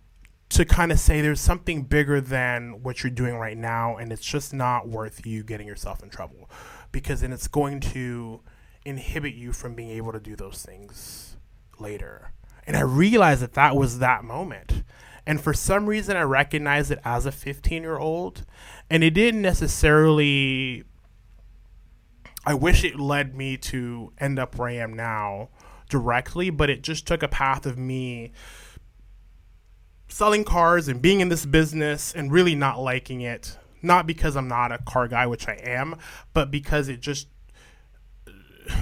to 0.48 0.64
kind 0.64 0.90
of 0.90 0.98
say 0.98 1.20
there's 1.20 1.40
something 1.40 1.82
bigger 1.82 2.20
than 2.20 2.82
what 2.82 3.02
you're 3.02 3.10
doing 3.10 3.36
right 3.36 3.56
now, 3.56 3.96
and 3.96 4.10
it's 4.10 4.24
just 4.24 4.54
not 4.54 4.88
worth 4.88 5.26
you 5.26 5.42
getting 5.42 5.66
yourself 5.66 6.02
in 6.02 6.08
trouble 6.08 6.48
because 6.90 7.20
then 7.20 7.32
it's 7.32 7.48
going 7.48 7.80
to 7.80 8.40
inhibit 8.86 9.34
you 9.34 9.52
from 9.52 9.74
being 9.74 9.90
able 9.90 10.12
to 10.12 10.20
do 10.20 10.34
those 10.36 10.62
things 10.62 11.36
later. 11.78 12.30
And 12.66 12.76
I 12.78 12.80
realized 12.80 13.42
that 13.42 13.52
that 13.54 13.76
was 13.76 13.98
that 13.98 14.24
moment. 14.24 14.84
And 15.26 15.38
for 15.38 15.52
some 15.52 15.86
reason, 15.86 16.16
I 16.16 16.22
recognized 16.22 16.90
it 16.90 17.00
as 17.04 17.26
a 17.26 17.32
15 17.32 17.82
year 17.82 17.98
old. 17.98 18.46
And 18.88 19.04
it 19.04 19.10
didn't 19.10 19.42
necessarily, 19.42 20.84
I 22.46 22.54
wish 22.54 22.84
it 22.84 22.98
led 22.98 23.34
me 23.34 23.56
to 23.58 24.12
end 24.18 24.38
up 24.38 24.56
where 24.56 24.68
I 24.68 24.74
am 24.74 24.94
now 24.94 25.48
directly, 25.88 26.48
but 26.50 26.70
it 26.70 26.82
just 26.82 27.06
took 27.06 27.22
a 27.22 27.28
path 27.28 27.66
of 27.66 27.76
me 27.76 28.32
selling 30.08 30.44
cars 30.44 30.86
and 30.86 31.02
being 31.02 31.20
in 31.20 31.28
this 31.28 31.44
business 31.44 32.14
and 32.14 32.30
really 32.30 32.54
not 32.54 32.80
liking 32.80 33.20
it. 33.20 33.58
Not 33.82 34.06
because 34.06 34.36
I'm 34.36 34.48
not 34.48 34.72
a 34.72 34.78
car 34.78 35.08
guy, 35.08 35.26
which 35.26 35.48
I 35.48 35.54
am, 35.54 35.96
but 36.32 36.50
because 36.50 36.88
it 36.88 37.00
just 37.00 37.28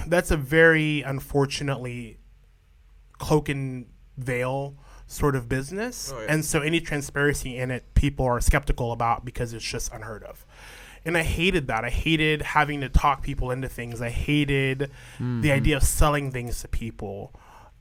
that's 0.07 0.31
a 0.31 0.37
very 0.37 1.01
unfortunately 1.01 2.17
cloak 3.17 3.49
and 3.49 3.87
veil 4.17 4.77
sort 5.07 5.35
of 5.35 5.47
business. 5.49 6.11
Oh, 6.13 6.19
yeah. 6.19 6.27
And 6.29 6.45
so 6.45 6.61
any 6.61 6.79
transparency 6.79 7.57
in 7.57 7.71
it, 7.71 7.93
people 7.93 8.25
are 8.25 8.41
skeptical 8.41 8.91
about 8.91 9.25
because 9.25 9.53
it's 9.53 9.65
just 9.65 9.93
unheard 9.93 10.23
of. 10.23 10.44
And 11.05 11.17
I 11.17 11.23
hated 11.23 11.67
that. 11.67 11.85
I 11.85 11.89
hated 11.89 12.41
having 12.41 12.81
to 12.81 12.89
talk 12.89 13.21
people 13.21 13.51
into 13.51 13.69
things. 13.69 14.01
I 14.01 14.09
hated 14.09 14.91
the 15.41 15.51
idea 15.51 15.77
of 15.77 15.83
selling 15.83 16.31
things 16.31 16.61
to 16.61 16.67
people. 16.67 17.31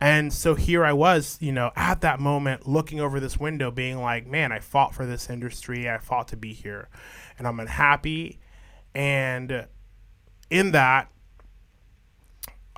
And 0.00 0.32
so 0.32 0.54
here 0.54 0.84
I 0.84 0.92
was, 0.92 1.38
you 1.40 1.50
know, 1.52 1.70
at 1.76 2.02
that 2.02 2.20
moment, 2.20 2.68
looking 2.68 3.00
over 3.00 3.20
this 3.20 3.38
window, 3.38 3.70
being 3.70 4.02
like, 4.02 4.26
man, 4.26 4.52
I 4.52 4.58
fought 4.58 4.94
for 4.94 5.06
this 5.06 5.30
industry. 5.30 5.88
I 5.88 5.96
fought 5.98 6.28
to 6.28 6.36
be 6.36 6.52
here. 6.52 6.88
And 7.38 7.48
I'm 7.48 7.58
unhappy. 7.58 8.38
And 8.94 9.66
in 10.50 10.72
that, 10.72 11.10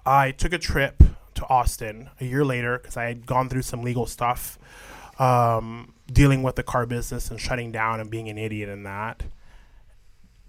I 0.04 0.30
took 0.30 0.52
a 0.52 0.58
trip 0.58 1.02
to 1.34 1.46
Austin 1.48 2.10
a 2.20 2.24
year 2.24 2.44
later 2.44 2.78
because 2.78 2.96
I 2.96 3.06
had 3.06 3.26
gone 3.26 3.48
through 3.48 3.62
some 3.62 3.82
legal 3.82 4.06
stuff, 4.06 4.58
um, 5.18 5.94
dealing 6.10 6.44
with 6.44 6.54
the 6.54 6.62
car 6.62 6.86
business 6.86 7.30
and 7.30 7.40
shutting 7.40 7.72
down 7.72 7.98
and 7.98 8.08
being 8.10 8.28
an 8.28 8.38
idiot 8.38 8.68
in 8.68 8.84
that. 8.84 9.24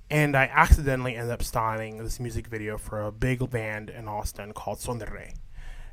And 0.10 0.36
I 0.36 0.46
accidentally 0.46 1.16
ended 1.16 1.32
up 1.32 1.44
styling 1.44 1.98
this 1.98 2.20
music 2.20 2.48
video 2.48 2.78
for 2.78 3.02
a 3.02 3.12
big 3.12 3.50
band 3.50 3.90
in 3.90 4.08
Austin 4.08 4.54
called 4.54 4.80
Son 4.80 5.00
de 5.00 5.06
Rey. 5.06 5.34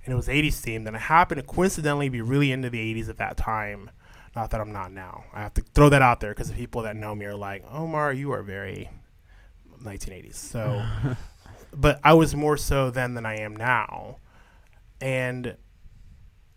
And 0.05 0.12
it 0.12 0.17
was 0.17 0.29
80s 0.29 0.61
themed, 0.61 0.87
and 0.87 0.97
I 0.97 1.01
happened 1.01 1.41
to 1.41 1.47
coincidentally 1.47 2.09
be 2.09 2.21
really 2.21 2.53
into 2.53 2.71
the 2.71 2.95
80s 2.95 3.09
at 3.09 3.17
that 3.17 3.37
time. 3.37 3.91
Not 4.37 4.51
that 4.51 4.61
I'm 4.61 4.73
not 4.73 4.93
now. 4.93 5.25
I 5.33 5.41
have 5.41 5.55
to 5.55 5.62
throw 5.62 5.89
that 5.89 6.03
out 6.03 6.21
there 6.21 6.31
because 6.31 6.49
the 6.49 6.57
people 6.57 6.83
that 6.83 6.97
know 6.97 7.15
me 7.15 7.25
are 7.25 7.35
like, 7.35 7.65
Omar, 7.71 8.12
you 8.12 8.33
are 8.33 8.43
very 8.43 8.91
1980s. 9.83 10.35
So 10.35 10.85
but 11.77 12.01
I 12.05 12.15
was 12.15 12.35
more 12.35 12.57
so 12.57 12.91
then 12.91 13.15
than 13.15 13.27
I 13.27 13.39
am 13.39 13.57
now. 13.57 14.19
And 15.01 15.57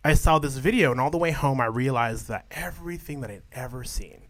I 0.04 0.14
saw 0.14 0.40
this 0.40 0.58
video, 0.58 0.92
and 0.92 1.02
all 1.02 1.10
the 1.10 1.18
way 1.18 1.32
home, 1.32 1.60
I 1.60 1.66
realized 1.66 2.28
that 2.30 2.46
everything 2.52 3.22
that 3.22 3.32
I'd 3.32 3.44
ever 3.52 3.84
seen, 3.84 4.27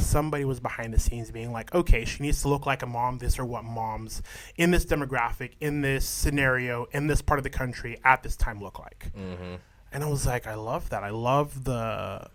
somebody 0.00 0.44
was 0.44 0.60
behind 0.60 0.92
the 0.94 0.98
scenes 1.00 1.30
being 1.30 1.52
like, 1.52 1.74
okay, 1.74 2.04
she 2.04 2.22
needs 2.22 2.42
to 2.42 2.48
look 2.48 2.66
like 2.66 2.82
a 2.82 2.86
mom. 2.86 3.18
This 3.18 3.38
or 3.38 3.44
what 3.44 3.64
moms 3.64 4.22
in 4.56 4.70
this 4.70 4.84
demographic, 4.84 5.52
in 5.60 5.80
this 5.82 6.06
scenario, 6.06 6.86
in 6.92 7.06
this 7.06 7.22
part 7.22 7.38
of 7.38 7.44
the 7.44 7.50
country 7.50 7.98
at 8.04 8.22
this 8.22 8.36
time 8.36 8.60
look 8.60 8.78
like. 8.78 9.10
Mm-hmm. 9.16 9.54
And 9.92 10.04
I 10.04 10.08
was 10.08 10.26
like, 10.26 10.46
I 10.46 10.54
love 10.54 10.90
that. 10.90 11.02
I 11.02 11.10
love 11.10 11.64
the 11.64 12.28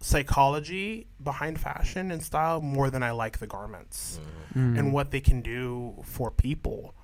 psychology 0.00 1.08
behind 1.22 1.58
fashion 1.60 2.10
and 2.10 2.22
style 2.22 2.60
more 2.60 2.90
than 2.90 3.02
I 3.02 3.10
like 3.10 3.38
the 3.38 3.46
garments 3.46 4.20
Mm. 4.54 4.78
and 4.78 4.92
what 4.94 5.10
they 5.10 5.20
can 5.20 5.42
do 5.42 5.94
for 6.04 6.30
people. 6.30 6.94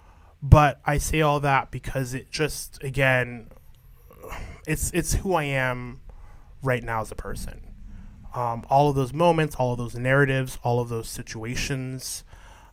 But 0.43 0.81
I 0.87 0.97
say 0.97 1.21
all 1.21 1.41
that 1.41 1.71
because 1.71 2.15
it 2.15 2.31
just 2.31 2.83
again 2.83 3.51
it's 4.67 4.91
it's 4.93 5.15
who 5.15 5.35
I 5.35 5.45
am 5.45 6.01
right 6.63 6.83
now 6.83 7.03
as 7.03 7.13
a 7.13 7.15
person. 7.15 7.61
Um, 8.35 8.65
all 8.69 8.91
of 8.91 8.97
those 8.97 9.13
moments, 9.13 9.55
all 9.57 9.73
of 9.73 9.79
those 9.79 9.95
narratives, 9.95 10.59
all 10.63 10.81
of 10.81 10.89
those 10.89 11.09
situations, 11.09 12.25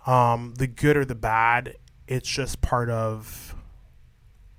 um, 0.06 0.56
the 0.58 0.68
good 0.68 0.98
or 0.98 1.06
the 1.06 1.16
bad, 1.16 1.78
it's 2.08 2.28
just 2.28 2.62
part 2.62 2.90
of 2.90 3.56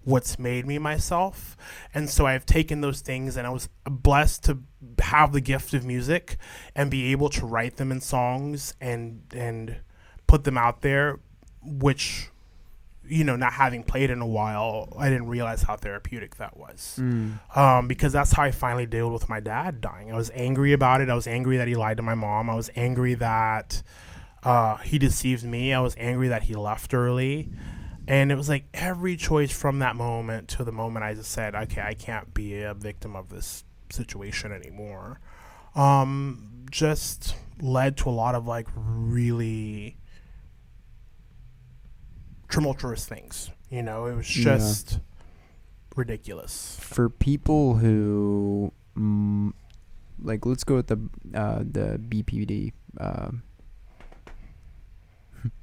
what's 0.04 0.38
made 0.38 0.66
me 0.66 0.78
myself. 0.78 1.56
And 1.94 2.08
so 2.08 2.26
I've 2.26 2.46
taken 2.46 2.80
those 2.80 3.00
things 3.00 3.36
and 3.36 3.46
I 3.46 3.50
was 3.50 3.68
blessed 3.84 4.44
to 4.44 4.58
have 5.00 5.32
the 5.32 5.40
gift 5.40 5.74
of 5.74 5.84
music 5.84 6.36
and 6.74 6.90
be 6.90 7.12
able 7.12 7.28
to 7.30 7.46
write 7.46 7.76
them 7.76 7.92
in 7.92 8.00
songs 8.00 8.74
and 8.80 9.22
and 9.34 9.76
put 10.26 10.44
them 10.44 10.58
out 10.58 10.80
there 10.80 11.20
which 11.62 12.30
you 13.08 13.24
know, 13.24 13.36
not 13.36 13.52
having 13.52 13.82
played 13.82 14.10
in 14.10 14.20
a 14.20 14.26
while, 14.26 14.92
I 14.98 15.08
didn't 15.08 15.26
realize 15.26 15.62
how 15.62 15.76
therapeutic 15.76 16.36
that 16.36 16.56
was. 16.56 16.98
Mm. 17.00 17.56
Um, 17.56 17.88
because 17.88 18.12
that's 18.12 18.32
how 18.32 18.44
I 18.44 18.50
finally 18.50 18.86
dealt 18.86 19.12
with 19.12 19.28
my 19.28 19.40
dad 19.40 19.80
dying. 19.80 20.12
I 20.12 20.16
was 20.16 20.30
angry 20.34 20.72
about 20.72 21.00
it. 21.00 21.10
I 21.10 21.14
was 21.14 21.26
angry 21.26 21.56
that 21.56 21.68
he 21.68 21.74
lied 21.74 21.96
to 21.98 22.02
my 22.02 22.14
mom. 22.14 22.48
I 22.48 22.54
was 22.54 22.70
angry 22.76 23.14
that 23.14 23.82
uh, 24.44 24.76
he 24.78 24.98
deceived 24.98 25.44
me. 25.44 25.72
I 25.72 25.80
was 25.80 25.94
angry 25.98 26.28
that 26.28 26.44
he 26.44 26.54
left 26.54 26.94
early. 26.94 27.50
And 28.06 28.32
it 28.32 28.36
was 28.36 28.48
like 28.48 28.64
every 28.74 29.16
choice 29.16 29.52
from 29.52 29.78
that 29.80 29.94
moment 29.96 30.48
to 30.50 30.64
the 30.64 30.72
moment 30.72 31.04
I 31.04 31.14
just 31.14 31.30
said, 31.30 31.54
okay, 31.54 31.82
I 31.82 31.94
can't 31.94 32.32
be 32.34 32.62
a 32.62 32.74
victim 32.74 33.14
of 33.14 33.28
this 33.28 33.64
situation 33.90 34.52
anymore. 34.52 35.20
Um, 35.74 36.66
just 36.70 37.36
led 37.60 37.96
to 37.98 38.08
a 38.08 38.10
lot 38.10 38.34
of 38.34 38.46
like 38.46 38.66
really 38.74 39.96
tumultuous 42.52 43.06
things. 43.06 43.50
You 43.70 43.82
know, 43.82 44.06
it 44.06 44.14
was 44.14 44.36
Yeah. 44.36 44.44
just 44.58 45.00
ridiculous. 45.96 46.76
For 46.80 47.08
people 47.08 47.76
who, 47.76 48.72
mm, 48.96 49.52
like, 50.22 50.46
let's 50.46 50.62
go 50.62 50.76
with 50.76 50.86
the 50.86 51.00
uh, 51.34 51.58
the 51.60 51.98
BPD. 51.98 52.72
Uh, 53.00 53.30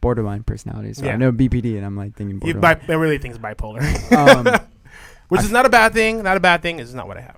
borderline 0.02 0.44
personality. 0.44 0.94
So 0.94 1.06
I 1.06 1.10
Yeah. 1.10 1.18
know 1.18 1.32
BPD, 1.32 1.78
and 1.78 1.86
I'm 1.86 1.96
like 1.96 2.16
thinking 2.16 2.40
borderline. 2.40 2.62
bi- 2.86 2.94
everything 2.94 3.32
is 3.32 3.38
bipolar, 3.40 3.82
um, 4.12 4.46
which 5.30 5.42
I- 5.42 5.46
is 5.46 5.52
not 5.52 5.66
a 5.66 5.70
bad 5.70 5.94
thing. 5.94 6.24
Not 6.24 6.36
a 6.38 6.42
bad 6.42 6.62
thing. 6.62 6.80
It's 6.80 6.94
not 6.94 7.08
what 7.08 7.18
I 7.18 7.22
have. 7.22 7.38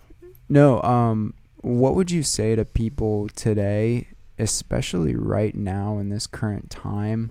No, 0.50 0.82
um 0.82 1.34
what 1.62 1.94
would 1.96 2.10
you 2.10 2.24
say 2.24 2.56
to 2.56 2.66
people 2.66 3.30
today, 3.36 4.08
especially 4.40 5.16
right 5.16 5.54
now 5.54 6.00
in 6.00 6.10
this 6.10 6.26
current 6.26 6.72
time 6.72 7.30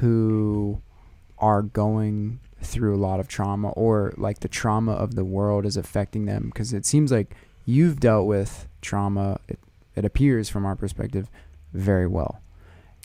who 0.00 0.82
are 1.42 1.60
going 1.60 2.40
through 2.62 2.94
a 2.94 2.96
lot 2.96 3.20
of 3.20 3.28
trauma 3.28 3.70
or 3.70 4.14
like 4.16 4.40
the 4.40 4.48
trauma 4.48 4.92
of 4.92 5.16
the 5.16 5.24
world 5.24 5.66
is 5.66 5.76
affecting 5.76 6.24
them 6.24 6.44
because 6.46 6.72
it 6.72 6.86
seems 6.86 7.10
like 7.10 7.34
you've 7.66 7.98
dealt 8.00 8.26
with 8.26 8.66
trauma 8.80 9.38
it, 9.48 9.58
it 9.96 10.04
appears 10.04 10.48
from 10.48 10.64
our 10.64 10.76
perspective 10.76 11.28
very 11.74 12.06
well. 12.06 12.40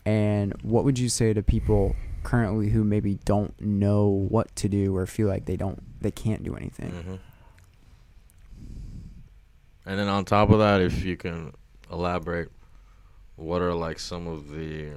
And 0.05 0.53
what 0.61 0.85
would 0.85 0.97
you 0.99 1.09
say 1.09 1.33
to 1.33 1.43
people 1.43 1.95
currently 2.23 2.69
who 2.69 2.83
maybe 2.83 3.15
don't 3.25 3.59
know 3.59 4.05
what 4.07 4.55
to 4.57 4.69
do 4.69 4.95
or 4.95 5.05
feel 5.05 5.27
like 5.27 5.45
they 5.45 5.57
don't 5.57 5.83
they 6.01 6.11
can't 6.11 6.43
do 6.43 6.55
anything? 6.55 6.91
hmm 6.91 7.15
And 9.85 9.99
then 9.99 10.07
on 10.07 10.25
top 10.25 10.49
of 10.49 10.59
that, 10.59 10.81
if 10.81 11.03
you 11.03 11.17
can 11.17 11.53
elaborate, 11.91 12.49
what 13.35 13.61
are 13.61 13.73
like 13.73 13.99
some 13.99 14.27
of 14.27 14.49
the 14.49 14.91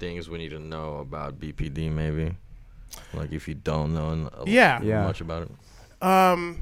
things 0.00 0.28
we 0.28 0.38
need 0.38 0.50
to 0.50 0.58
know 0.58 0.96
about 0.98 1.38
BPD? 1.38 1.90
Maybe, 1.92 2.34
like 3.14 3.30
if 3.32 3.46
you 3.46 3.54
don't 3.54 3.94
know 3.94 4.10
n- 4.12 4.28
a- 4.36 4.50
Yeah. 4.50 4.82
Yeah. 4.82 5.04
much 5.04 5.20
about 5.20 5.42
it. 5.42 6.04
Um, 6.04 6.60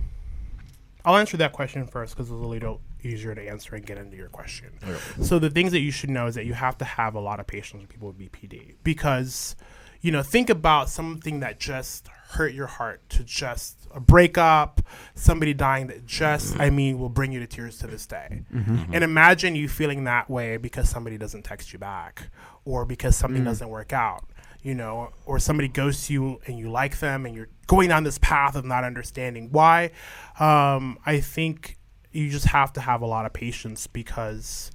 I'll 1.05 1.17
answer 1.17 1.37
that 1.39 1.53
question 1.53 1.87
first 1.87 2.15
because 2.15 2.27
it's 2.29 2.33
a 2.33 2.47
little 2.47 2.81
easier 3.03 3.35
to 3.35 3.49
answer 3.49 3.77
and 3.77 3.87
get 3.87 3.97
into 3.97 4.17
your 4.17 4.29
question. 4.29 4.71
Okay. 4.83 5.23
So 5.23 5.39
the 5.39 5.49
things 5.49 5.71
that 5.73 5.81
you 5.81 5.93
should 5.93 6.11
know 6.11 6.27
is 6.27 6.35
that 6.35 6.45
you 6.45 6.55
have 6.55 6.77
to 6.79 6.85
have 6.85 7.15
a 7.15 7.21
lot 7.21 7.39
of 7.41 7.47
patience 7.47 7.81
with 7.81 7.89
people 7.89 8.09
with 8.09 8.19
BPD 8.19 8.75
because, 8.83 9.55
you 10.01 10.11
know, 10.11 10.23
think 10.23 10.51
about 10.51 10.91
something 10.91 11.41
that 11.41 11.61
just 11.61 12.09
hurt 12.31 12.53
your 12.53 12.67
heart 12.67 13.09
to 13.11 13.25
just 13.25 13.89
a 13.95 14.01
breakup, 14.01 14.83
somebody 15.15 15.55
dying 15.55 15.87
that 15.87 16.05
just, 16.07 16.59
I 16.61 16.69
mean, 16.71 16.99
will 16.99 17.09
bring 17.09 17.33
you 17.33 17.41
to 17.41 17.47
tears 17.47 17.79
to 17.79 17.87
this 17.87 18.07
day. 18.07 18.43
Mm-hmm. 18.55 18.93
And 18.93 19.03
imagine 19.03 19.55
you 19.57 19.67
feeling 19.69 20.05
that 20.05 20.29
way 20.29 20.59
because 20.59 20.89
somebody 20.91 21.17
doesn't 21.17 21.43
text 21.45 21.73
you 21.73 21.79
back 21.79 22.29
or 22.67 22.85
because 22.85 23.17
something 23.17 23.43
Mm. 23.43 23.47
doesn't 23.47 23.69
work 23.71 23.95
out, 23.95 24.25
you 24.63 24.75
know, 24.75 25.11
or 25.25 25.39
somebody 25.39 25.69
ghosts 25.69 26.11
you 26.11 26.39
and 26.47 26.59
you 26.59 26.71
like 26.71 26.99
them 27.01 27.25
and 27.25 27.35
you're 27.35 27.49
going 27.67 27.89
down 27.89 28.05
this 28.05 28.19
path 28.19 28.55
of 28.57 28.65
not 28.67 28.85
understanding 28.85 29.49
why. 29.51 29.91
Um, 30.39 30.99
I 31.07 31.21
think 31.21 31.79
you 32.13 32.29
just 32.29 32.47
have 32.47 32.73
to 32.75 32.81
have 32.83 33.01
a 33.01 33.07
lot 33.07 33.25
of 33.25 33.33
patience 33.33 33.87
because 33.87 34.71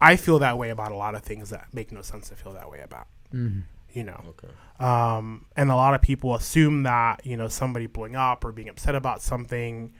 I 0.00 0.16
feel 0.16 0.38
that 0.38 0.56
way 0.56 0.70
about 0.70 0.90
a 0.90 0.96
lot 0.96 1.14
of 1.14 1.22
things 1.22 1.50
that 1.50 1.66
make 1.74 1.92
no 1.92 2.00
sense 2.02 2.28
to 2.30 2.34
feel 2.34 2.54
that 2.54 2.70
way 2.70 2.80
about, 2.80 3.08
Mm-hmm. 3.34 3.60
You 3.96 4.04
know. 4.04 4.22
Okay. 4.28 4.48
Um, 4.78 5.46
and 5.56 5.70
a 5.70 5.74
lot 5.74 5.94
of 5.94 6.02
people 6.02 6.34
assume 6.34 6.82
that 6.84 7.24
you 7.24 7.36
know 7.36 7.48
somebody 7.48 7.86
blowing 7.86 8.14
up 8.14 8.44
or 8.44 8.52
being 8.52 8.68
upset 8.68 8.94
about 8.94 9.22
something 9.22 9.92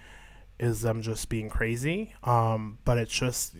is 0.58 0.82
them 0.82 1.02
just 1.02 1.28
being 1.28 1.48
crazy. 1.48 2.14
Um, 2.24 2.78
but 2.84 2.98
it's 2.98 3.12
just 3.12 3.54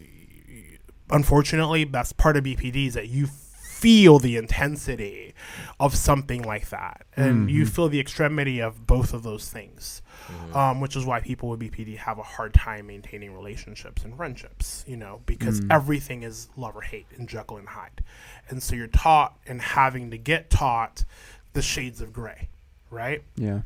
unfortunately 1.11 1.85
that's 1.85 2.13
part 2.13 2.37
of 2.37 2.45
BPD 2.45 2.87
is 2.89 2.95
that 2.95 3.09
you 3.09 3.27
feel 3.27 4.19
the 4.19 4.37
intensity 4.37 5.35
of 5.79 5.95
something 5.95 6.43
like 6.43 6.71
that, 6.71 7.07
and 7.17 7.51
you 7.51 7.65
Mhm. 7.65 7.69
feel 7.69 7.89
the 7.89 8.01
extremity 8.01 8.61
of 8.61 8.87
both 8.87 9.13
of 9.13 9.23
those 9.23 9.51
things. 9.51 10.03
Mhm. 10.29 10.57
Um, 10.57 10.81
which 10.81 10.97
is 10.97 11.05
why 11.05 11.21
people 11.21 11.49
with 11.49 11.61
BPD 11.61 11.97
have 11.97 12.19
a 12.19 12.23
hard 12.23 12.53
time 12.55 12.87
maintaining 12.89 13.33
relationships 13.35 14.05
and 14.05 14.17
friendships, 14.17 14.85
you 14.87 14.97
know, 14.97 15.23
because 15.27 15.61
Mm. 15.61 15.73
everything 15.73 16.23
is 16.23 16.49
love 16.57 16.77
or 16.77 16.83
hate 16.83 17.07
and 17.17 17.29
Jekyll 17.29 17.59
and 17.59 17.69
Hyde. 17.69 18.03
And 18.49 18.63
so 18.63 18.75
you're 18.75 18.87
taught 18.89 19.39
and 19.47 19.61
having 19.63 20.11
to 20.11 20.19
get 20.19 20.51
taught 20.51 21.05
the 21.53 21.63
shades 21.63 22.01
of 22.01 22.13
gray, 22.13 22.49
right? 22.91 23.23
Yeah. 23.37 23.63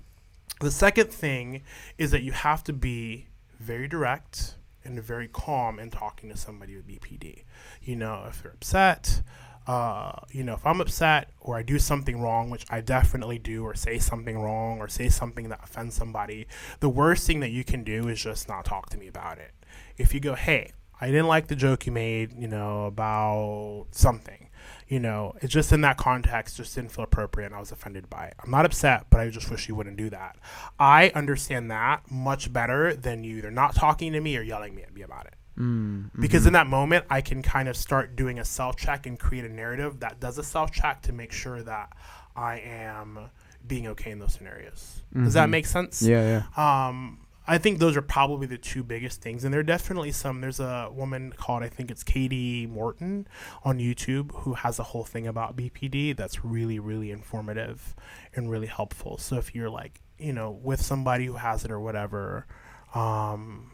The 0.61 0.70
second 0.70 1.11
thing 1.11 1.62
is 1.96 2.11
that 2.11 2.22
you 2.22 2.32
have 2.32 2.62
to 2.64 2.72
be 2.72 3.26
very 3.58 3.88
direct 3.88 4.56
and 4.84 5.02
very 5.02 5.28
calm 5.28 5.78
in 5.78 5.90
talking 5.90 6.28
to 6.30 6.36
somebody 6.36 6.76
with 6.76 6.86
BPD. 6.86 7.44
You 7.82 7.96
know, 7.96 8.24
if 8.28 8.42
they're 8.42 8.52
upset, 8.52 9.22
uh, 9.66 10.12
you 10.30 10.42
know, 10.42 10.54
if 10.54 10.66
I'm 10.66 10.80
upset 10.80 11.30
or 11.40 11.56
I 11.56 11.62
do 11.62 11.78
something 11.78 12.20
wrong, 12.20 12.50
which 12.50 12.64
I 12.70 12.80
definitely 12.80 13.38
do, 13.38 13.64
or 13.64 13.74
say 13.74 13.98
something 13.98 14.38
wrong 14.38 14.80
or 14.80 14.88
say 14.88 15.08
something 15.08 15.48
that 15.50 15.61
offends 15.62 15.94
somebody, 15.94 16.46
the 16.80 16.88
worst 16.88 17.26
thing 17.26 17.40
that 17.40 17.50
you 17.50 17.64
can 17.64 17.84
do 17.84 18.08
is 18.08 18.22
just 18.22 18.48
not 18.48 18.64
talk 18.64 18.90
to 18.90 18.98
me 18.98 19.06
about 19.06 19.38
it. 19.38 19.52
If 19.96 20.14
you 20.14 20.20
go, 20.20 20.34
hey, 20.34 20.72
I 21.00 21.06
didn't 21.06 21.28
like 21.28 21.46
the 21.46 21.56
joke 21.56 21.86
you 21.86 21.92
made, 21.92 22.32
you 22.38 22.48
know, 22.48 22.86
about 22.86 23.86
something. 23.90 24.48
You 24.88 24.98
know, 24.98 25.34
it's 25.40 25.52
just 25.52 25.72
in 25.72 25.82
that 25.82 25.96
context, 25.96 26.56
just 26.56 26.74
didn't 26.74 26.90
feel 26.90 27.04
appropriate 27.04 27.46
and 27.46 27.54
I 27.54 27.61
was 27.61 27.70
offended 27.70 28.11
by 28.11 28.26
it. 28.26 28.34
I'm 28.42 28.50
not 28.50 28.66
upset, 28.66 29.06
but 29.08 29.20
I 29.20 29.30
just 29.30 29.50
wish 29.50 29.68
you 29.68 29.74
wouldn't 29.76 29.96
do 29.96 30.11
that. 30.11 30.36
I 30.78 31.11
understand 31.14 31.70
that 31.70 32.11
much 32.11 32.52
better 32.52 32.94
than 32.94 33.22
you 33.24 33.38
either 33.38 33.50
not 33.50 33.74
talking 33.74 34.12
to 34.12 34.20
me 34.20 34.36
or 34.36 34.42
yelling 34.42 34.80
at 34.82 34.92
me 34.92 35.02
about 35.02 35.26
it. 35.26 35.34
Mm, 35.61 36.11
Because 36.18 36.44
mhm. 36.44 36.48
in 36.48 36.52
that 36.54 36.66
moment, 36.66 37.04
I 37.11 37.20
can 37.20 37.42
kind 37.42 37.68
of 37.68 37.76
start 37.76 38.16
doing 38.16 38.38
a 38.38 38.44
self 38.44 38.76
check 38.76 39.06
and 39.06 39.18
create 39.18 39.44
a 39.44 39.48
narrative 39.48 40.00
that 40.00 40.18
does 40.20 40.38
a 40.38 40.42
self 40.42 40.70
check 40.72 41.02
to 41.02 41.12
make 41.12 41.32
sure 41.32 41.62
that 41.62 41.92
I 42.34 42.61
am 42.61 43.30
being 43.66 43.86
okay 43.88 44.11
in 44.11 44.18
those 44.20 44.32
scenarios. 44.32 45.02
Does 45.12 45.34
that 45.34 45.48
Mhm. 45.48 45.50
make 45.50 45.66
sense? 45.66 46.00
yeah, 46.02 46.42
yeah. 46.56 46.86
Um, 46.88 47.18
I 47.46 47.58
think 47.58 47.78
those 47.80 47.96
are 47.96 48.02
probably 48.02 48.46
the 48.46 48.58
two 48.58 48.84
biggest 48.84 49.20
things, 49.22 49.42
and 49.44 49.52
there 49.52 49.58
are 49.61 49.64
definitely 49.64 50.12
some. 50.12 50.40
There's 50.40 50.61
a 50.61 50.88
woman 50.92 51.32
called 51.36 51.62
I 51.64 51.68
think 51.68 51.90
it's 51.90 52.04
Kati 52.04 52.68
Morton 52.68 53.26
on 53.64 53.78
YouTube 53.78 54.30
who 54.42 54.54
has 54.54 54.78
a 54.78 54.84
whole 54.84 55.04
thing 55.04 55.26
about 55.26 55.56
BPD 55.56 56.12
that's 56.16 56.44
really 56.44 56.78
really 56.78 57.11
informative 57.11 57.94
and 58.34 58.50
really 58.50 58.68
helpful. 58.68 59.18
So 59.18 59.36
if 59.36 59.54
you're 59.54 59.68
like 59.70 60.00
you 60.18 60.32
know 60.32 60.50
with 60.50 60.80
somebody 60.80 61.26
who 61.26 61.34
has 61.34 61.64
it 61.64 61.70
or 61.72 61.80
whatever, 61.80 62.46
um, 62.94 63.72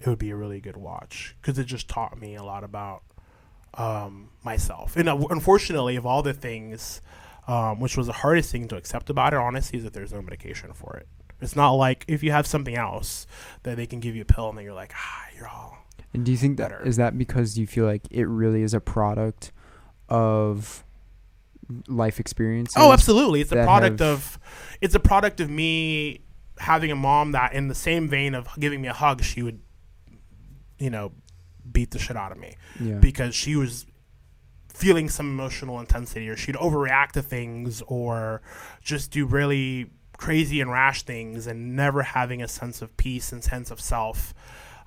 it 0.00 0.06
would 0.06 0.18
be 0.18 0.30
a 0.30 0.36
really 0.36 0.60
good 0.60 0.76
watch 0.76 1.36
because 1.40 1.58
it 1.58 1.64
just 1.64 1.88
taught 1.88 2.18
me 2.20 2.34
a 2.34 2.42
lot 2.42 2.64
about 2.64 3.02
um, 3.74 4.30
myself. 4.42 4.96
And 4.96 5.08
uh, 5.08 5.18
unfortunately, 5.30 5.96
of 5.96 6.06
all 6.06 6.22
the 6.22 6.32
things, 6.32 7.00
um, 7.46 7.80
which 7.80 7.96
was 7.96 8.06
the 8.06 8.12
hardest 8.12 8.52
thing 8.52 8.68
to 8.68 8.76
accept 8.76 9.10
about 9.10 9.32
it, 9.32 9.38
honestly, 9.38 9.78
is 9.78 9.84
that 9.84 9.92
there's 9.92 10.12
no 10.12 10.22
medication 10.22 10.72
for 10.72 10.96
it. 10.96 11.08
It's 11.40 11.54
not 11.54 11.72
like 11.72 12.04
if 12.08 12.22
you 12.22 12.32
have 12.32 12.46
something 12.46 12.74
else 12.74 13.26
that 13.62 13.76
they 13.76 13.86
can 13.86 14.00
give 14.00 14.16
you 14.16 14.22
a 14.22 14.24
pill 14.24 14.48
and 14.48 14.58
then 14.58 14.64
you're 14.64 14.74
like, 14.74 14.92
ah, 14.96 15.26
you're 15.36 15.48
all. 15.48 15.78
And 16.12 16.24
do 16.24 16.32
you 16.32 16.38
think 16.38 16.56
that 16.56 16.70
better. 16.70 16.86
is 16.86 16.96
that 16.96 17.16
because 17.16 17.58
you 17.58 17.66
feel 17.66 17.84
like 17.84 18.02
it 18.10 18.24
really 18.24 18.62
is 18.62 18.74
a 18.74 18.80
product 18.80 19.52
of 20.08 20.84
life 21.86 22.18
experiences? 22.18 22.74
Oh, 22.76 22.92
absolutely. 22.92 23.40
It's 23.40 23.52
a 23.52 23.62
product 23.62 24.00
of, 24.00 24.38
it's 24.80 24.94
a 24.94 25.00
product 25.00 25.40
of 25.40 25.50
me 25.50 26.22
having 26.58 26.90
a 26.90 26.96
mom 26.96 27.32
that, 27.32 27.52
in 27.52 27.68
the 27.68 27.74
same 27.74 28.08
vein 28.08 28.34
of 28.34 28.48
giving 28.58 28.80
me 28.80 28.88
a 28.88 28.92
hug, 28.92 29.22
she 29.22 29.42
would, 29.42 29.60
you 30.78 30.90
know, 30.90 31.12
beat 31.70 31.90
the 31.90 31.98
shit 31.98 32.16
out 32.16 32.32
of 32.32 32.38
me. 32.38 32.56
Yeah. 32.80 32.96
because 32.96 33.34
she 33.34 33.56
was 33.56 33.86
feeling 34.72 35.08
some 35.08 35.26
emotional 35.28 35.80
intensity 35.80 36.28
or 36.28 36.36
she'd 36.36 36.54
overreact 36.54 37.12
to 37.12 37.22
things 37.22 37.82
or 37.88 38.40
just 38.82 39.10
do 39.10 39.26
really 39.26 39.90
crazy 40.16 40.60
and 40.60 40.70
rash 40.70 41.02
things 41.02 41.46
and 41.46 41.74
never 41.74 42.02
having 42.02 42.42
a 42.42 42.48
sense 42.48 42.80
of 42.80 42.96
peace 42.96 43.32
and 43.32 43.42
sense 43.42 43.70
of 43.70 43.80
self 43.80 44.34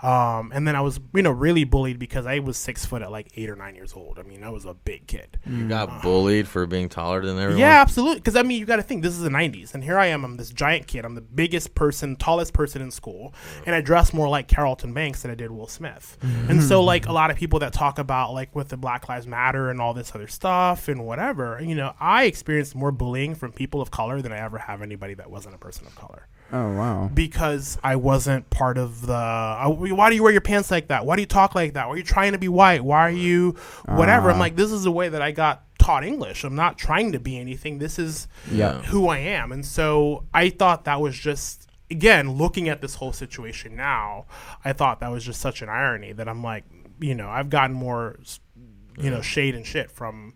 Um, 0.01 0.51
and 0.53 0.67
then 0.67 0.75
I 0.75 0.81
was, 0.81 0.99
you 1.13 1.21
know, 1.21 1.31
really 1.31 1.63
bullied 1.63 1.99
because 1.99 2.25
I 2.25 2.39
was 2.39 2.57
six 2.57 2.85
foot 2.85 3.01
at 3.01 3.11
like 3.11 3.31
eight 3.35 3.49
or 3.49 3.55
nine 3.55 3.75
years 3.75 3.93
old. 3.93 4.17
I 4.17 4.23
mean, 4.23 4.43
I 4.43 4.49
was 4.49 4.65
a 4.65 4.73
big 4.73 5.07
kid. 5.07 5.39
You 5.45 5.67
got 5.67 6.01
bullied 6.01 6.47
for 6.47 6.65
being 6.65 6.89
taller 6.89 7.23
than 7.23 7.37
everyone. 7.37 7.59
Yeah, 7.59 7.81
absolutely. 7.81 8.19
Because 8.19 8.35
I 8.35 8.43
mean, 8.43 8.59
you 8.59 8.65
got 8.65 8.77
to 8.77 8.83
think 8.83 9.03
this 9.03 9.13
is 9.13 9.21
the 9.21 9.29
'90s, 9.29 9.73
and 9.73 9.83
here 9.83 9.97
I 9.97 10.07
am. 10.07 10.23
I'm 10.25 10.37
this 10.37 10.49
giant 10.49 10.87
kid. 10.87 11.05
I'm 11.05 11.15
the 11.15 11.21
biggest 11.21 11.75
person, 11.75 12.15
tallest 12.15 12.53
person 12.53 12.81
in 12.81 12.89
school, 12.89 13.33
and 13.65 13.75
I 13.75 13.81
dress 13.81 14.13
more 14.13 14.27
like 14.27 14.47
Carlton 14.47 14.93
Banks 14.93 15.21
than 15.21 15.31
I 15.31 15.35
did 15.35 15.51
Will 15.51 15.67
Smith. 15.67 16.17
And 16.21 16.63
so, 16.63 16.83
like 16.83 17.07
a 17.07 17.13
lot 17.13 17.29
of 17.31 17.37
people 17.37 17.59
that 17.59 17.73
talk 17.73 17.99
about 17.99 18.33
like 18.33 18.55
with 18.55 18.69
the 18.69 18.77
Black 18.77 19.07
Lives 19.07 19.27
Matter 19.27 19.69
and 19.69 19.79
all 19.79 19.93
this 19.93 20.13
other 20.15 20.27
stuff 20.27 20.87
and 20.87 21.05
whatever, 21.05 21.59
you 21.61 21.75
know, 21.75 21.93
I 21.99 22.25
experienced 22.25 22.75
more 22.75 22.91
bullying 22.91 23.35
from 23.35 23.51
people 23.51 23.81
of 23.81 23.91
color 23.91 24.21
than 24.21 24.31
I 24.31 24.39
ever 24.39 24.57
have 24.57 24.81
anybody 24.81 25.13
that 25.15 25.29
wasn't 25.29 25.55
a 25.55 25.57
person 25.57 25.85
of 25.85 25.95
color 25.95 26.27
Oh 26.53 26.71
wow. 26.73 27.09
because 27.13 27.77
I 27.83 27.95
wasn't 27.95 28.49
part 28.49 28.77
of 28.77 29.05
the. 29.07 29.13
I- 29.13 29.67
why 29.67 30.09
do 30.09 30.15
you 30.15 30.23
wear 30.23 30.31
your 30.31 30.41
pants 30.41 30.69
like 30.71 30.87
that? 30.89 31.05
Why 31.05 31.15
do 31.15 31.21
you 31.21 31.25
talk 31.27 31.55
like 31.55 31.73
that? 31.73 31.87
Why 31.87 31.93
are 31.93 31.97
you 31.97 32.03
trying 32.03 32.33
to 32.33 32.37
be 32.37 32.47
white? 32.49 32.83
Why 32.83 32.99
are 33.07 33.11
you 33.11 33.55
whatever? 33.85 34.29
I'm 34.29 34.35
Ah. 34.37 34.39
like, 34.39 34.55
this 34.55 34.71
is 34.71 34.83
the 34.83 34.91
way 34.91 35.09
that 35.09 35.21
I 35.21 35.31
got 35.31 35.63
taught 35.79 36.03
English. 36.03 36.43
I'm 36.43 36.55
not 36.55 36.77
trying 36.77 37.11
to 37.13 37.19
be 37.19 37.39
anything. 37.39 37.79
This 37.79 37.97
is 37.97 38.27
Yeah. 38.51 38.81
who 38.83 39.07
I 39.07 39.17
am. 39.19 39.51
And 39.51 39.65
so 39.65 40.25
I 40.33 40.49
thought 40.49 40.85
that 40.85 40.99
was 41.01 41.17
just. 41.17 41.67
Again, 41.89 42.31
looking 42.37 42.69
at 42.69 42.79
this 42.79 42.95
whole 42.95 43.11
situation 43.11 43.75
now, 43.75 44.25
I 44.63 44.71
thought 44.71 45.01
that 45.01 45.11
was 45.11 45.25
just 45.25 45.41
such 45.41 45.61
an 45.61 45.67
irony 45.67 46.13
that 46.13 46.29
I'm 46.29 46.41
like, 46.41 46.63
you 47.01 47.13
know, 47.13 47.27
I've 47.29 47.49
gotten 47.49 47.75
more, 47.75 48.17
you 48.97 49.09
know, 49.09 49.19
shade 49.21 49.55
and 49.55 49.65
shit 49.65 49.91
from 49.91 50.35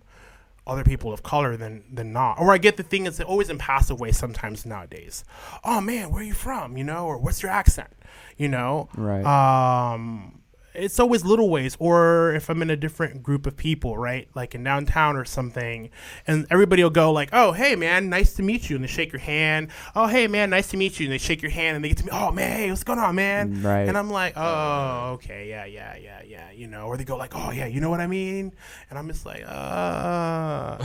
other 0.67 0.83
people 0.83 1.13
of 1.13 1.23
color 1.23 1.55
than 1.55 1.83
than 1.91 2.11
not. 2.11 2.39
Or 2.39 2.51
I 2.51 2.57
get 2.57 2.77
the 2.77 2.83
thing 2.83 3.05
is 3.05 3.19
always 3.21 3.49
in 3.49 3.57
passive 3.57 3.99
ways 3.99 4.17
sometimes 4.17 4.65
nowadays. 4.65 5.23
Oh 5.63 5.81
man, 5.81 6.11
where 6.11 6.21
are 6.21 6.25
you 6.25 6.33
from? 6.33 6.77
You 6.77 6.83
know, 6.83 7.05
or 7.05 7.17
what's 7.17 7.41
your 7.43 7.51
accent? 7.51 7.89
You 8.37 8.49
know, 8.49 8.89
Right. 8.95 9.23
Um, 9.25 10.34
it's 10.77 10.99
always 10.99 11.23
little 11.23 11.49
ways. 11.49 11.75
Or 11.79 12.33
if 12.33 12.49
I'm 12.49 12.61
in 12.61 12.69
a 12.69 12.75
different 12.75 13.23
group 13.23 13.45
of 13.45 13.55
people, 13.57 13.97
right, 13.97 14.27
like 14.35 14.55
in 14.55 14.63
downtown 14.63 15.15
or 15.15 15.25
something, 15.25 15.89
and 16.27 16.45
everybody 16.49 16.83
will 16.83 16.89
go 16.89 17.11
like, 17.11 17.29
"Oh 17.33 17.51
hey 17.51 17.75
man, 17.75 18.09
nice 18.09 18.33
to 18.33 18.43
meet 18.43 18.69
you," 18.69 18.75
and 18.75 18.83
they 18.83 18.87
shake 18.87 19.11
your 19.11 19.21
hand. 19.21 19.69
"Oh 19.95 20.07
hey 20.07 20.27
man, 20.27 20.49
nice 20.49 20.69
to 20.69 20.77
meet 20.77 20.99
you," 20.99 21.05
and 21.05 21.13
they 21.13 21.17
shake 21.17 21.41
your 21.41 21.51
hand, 21.51 21.75
and 21.75 21.83
they 21.83 21.89
get 21.89 21.97
to 21.99 22.05
me, 22.05 22.11
"Oh 22.13 22.31
man, 22.31 22.57
hey, 22.57 22.69
what's 22.69 22.83
going 22.83 22.99
on, 22.99 23.15
man?" 23.15 23.61
Right. 23.61 23.87
And 23.87 23.97
I'm 23.97 24.09
like, 24.09 24.33
"Oh 24.35 25.13
okay, 25.13 25.49
yeah, 25.49 25.65
yeah, 25.65 25.95
yeah, 25.95 26.21
yeah," 26.25 26.51
you 26.51 26.67
know. 26.67 26.87
Or 26.87 26.97
they 26.97 27.03
go 27.03 27.17
like, 27.17 27.35
"Oh 27.35 27.51
yeah, 27.51 27.65
you 27.65 27.81
know 27.81 27.89
what 27.89 28.01
I 28.01 28.07
mean?" 28.07 28.53
And 28.89 28.99
I'm 28.99 29.07
just 29.07 29.25
like, 29.25 29.43
"Uh." 29.45 30.77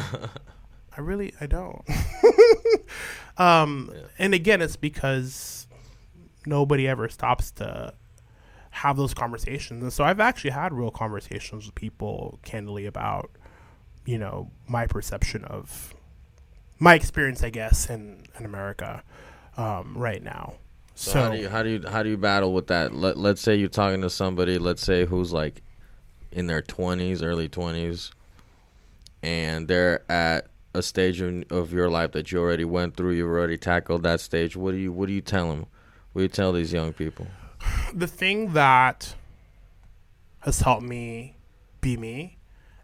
I 0.97 1.01
really 1.03 1.33
I 1.41 1.47
don't. 1.47 1.83
um, 3.39 3.93
and 4.19 4.35
again, 4.35 4.61
it's 4.61 4.77
because 4.77 5.67
nobody 6.47 6.89
ever 6.89 7.09
stops 7.09 7.51
to 7.53 7.95
have 8.70 8.97
those 8.97 9.14
conversations, 9.14 9.82
and 9.82 9.92
so 9.92 10.05
I've 10.05 10.20
actually 10.20 10.51
had 10.51 10.72
real 10.72 10.90
conversations 10.90 11.66
with 11.66 11.74
people 11.74 12.38
candidly 12.42 12.86
about, 12.86 13.30
you 14.06 14.18
know, 14.18 14.51
my 14.68 14.86
perception 14.86 15.44
of 15.44 15.94
my 16.78 16.94
experience, 16.94 17.42
I 17.42 17.51
guess, 17.51 17.90
in 17.90 18.24
in 18.38 18.44
America 18.44 19.02
um, 19.56 19.97
right 19.97 20.22
now. 20.22 20.55
So, 20.94 21.12
So, 21.12 21.22
how 21.22 21.30
do 21.30 21.38
you 21.38 21.48
how 21.48 21.62
do 21.62 21.68
you 21.70 21.82
how 21.88 22.02
do 22.02 22.09
you 22.10 22.16
battle 22.16 22.52
with 22.52 22.68
that? 22.68 22.94
Let 22.94 23.16
Let's 23.18 23.40
say 23.40 23.56
you're 23.56 23.68
talking 23.68 24.02
to 24.02 24.10
somebody. 24.10 24.59
Let's 24.59 24.82
say 24.82 25.05
who's 25.05 25.32
like 25.32 25.62
in 26.30 26.47
their 26.47 26.62
twenties, 26.62 27.22
early 27.22 27.48
twenties, 27.48 28.12
and 29.22 29.66
they're 29.66 30.02
at 30.10 30.47
a 30.74 30.82
stage 30.82 31.20
in, 31.20 31.44
of 31.51 31.72
your 31.72 31.90
life 31.90 32.12
that 32.12 32.30
you 32.30 32.38
already 32.38 32.64
went 32.64 32.97
through. 32.97 33.12
You've 33.12 33.28
already 33.28 33.59
tackled 33.59 34.02
that 34.05 34.20
stage. 34.20 34.56
What 34.56 34.72
do 34.72 34.76
you 34.76 34.92
What 34.92 35.06
do 35.06 35.12
you 35.12 35.20
tell 35.20 35.48
them? 35.48 35.66
What 36.12 36.20
do 36.20 36.22
you 36.22 36.28
tell 36.28 36.52
these 36.52 36.72
young 36.72 36.92
people? 36.92 37.26
The 37.93 38.07
thing 38.07 38.53
that 38.53 39.15
has 40.41 40.61
helped 40.61 40.82
me 40.82 41.37
be 41.81 41.97
me 41.97 42.39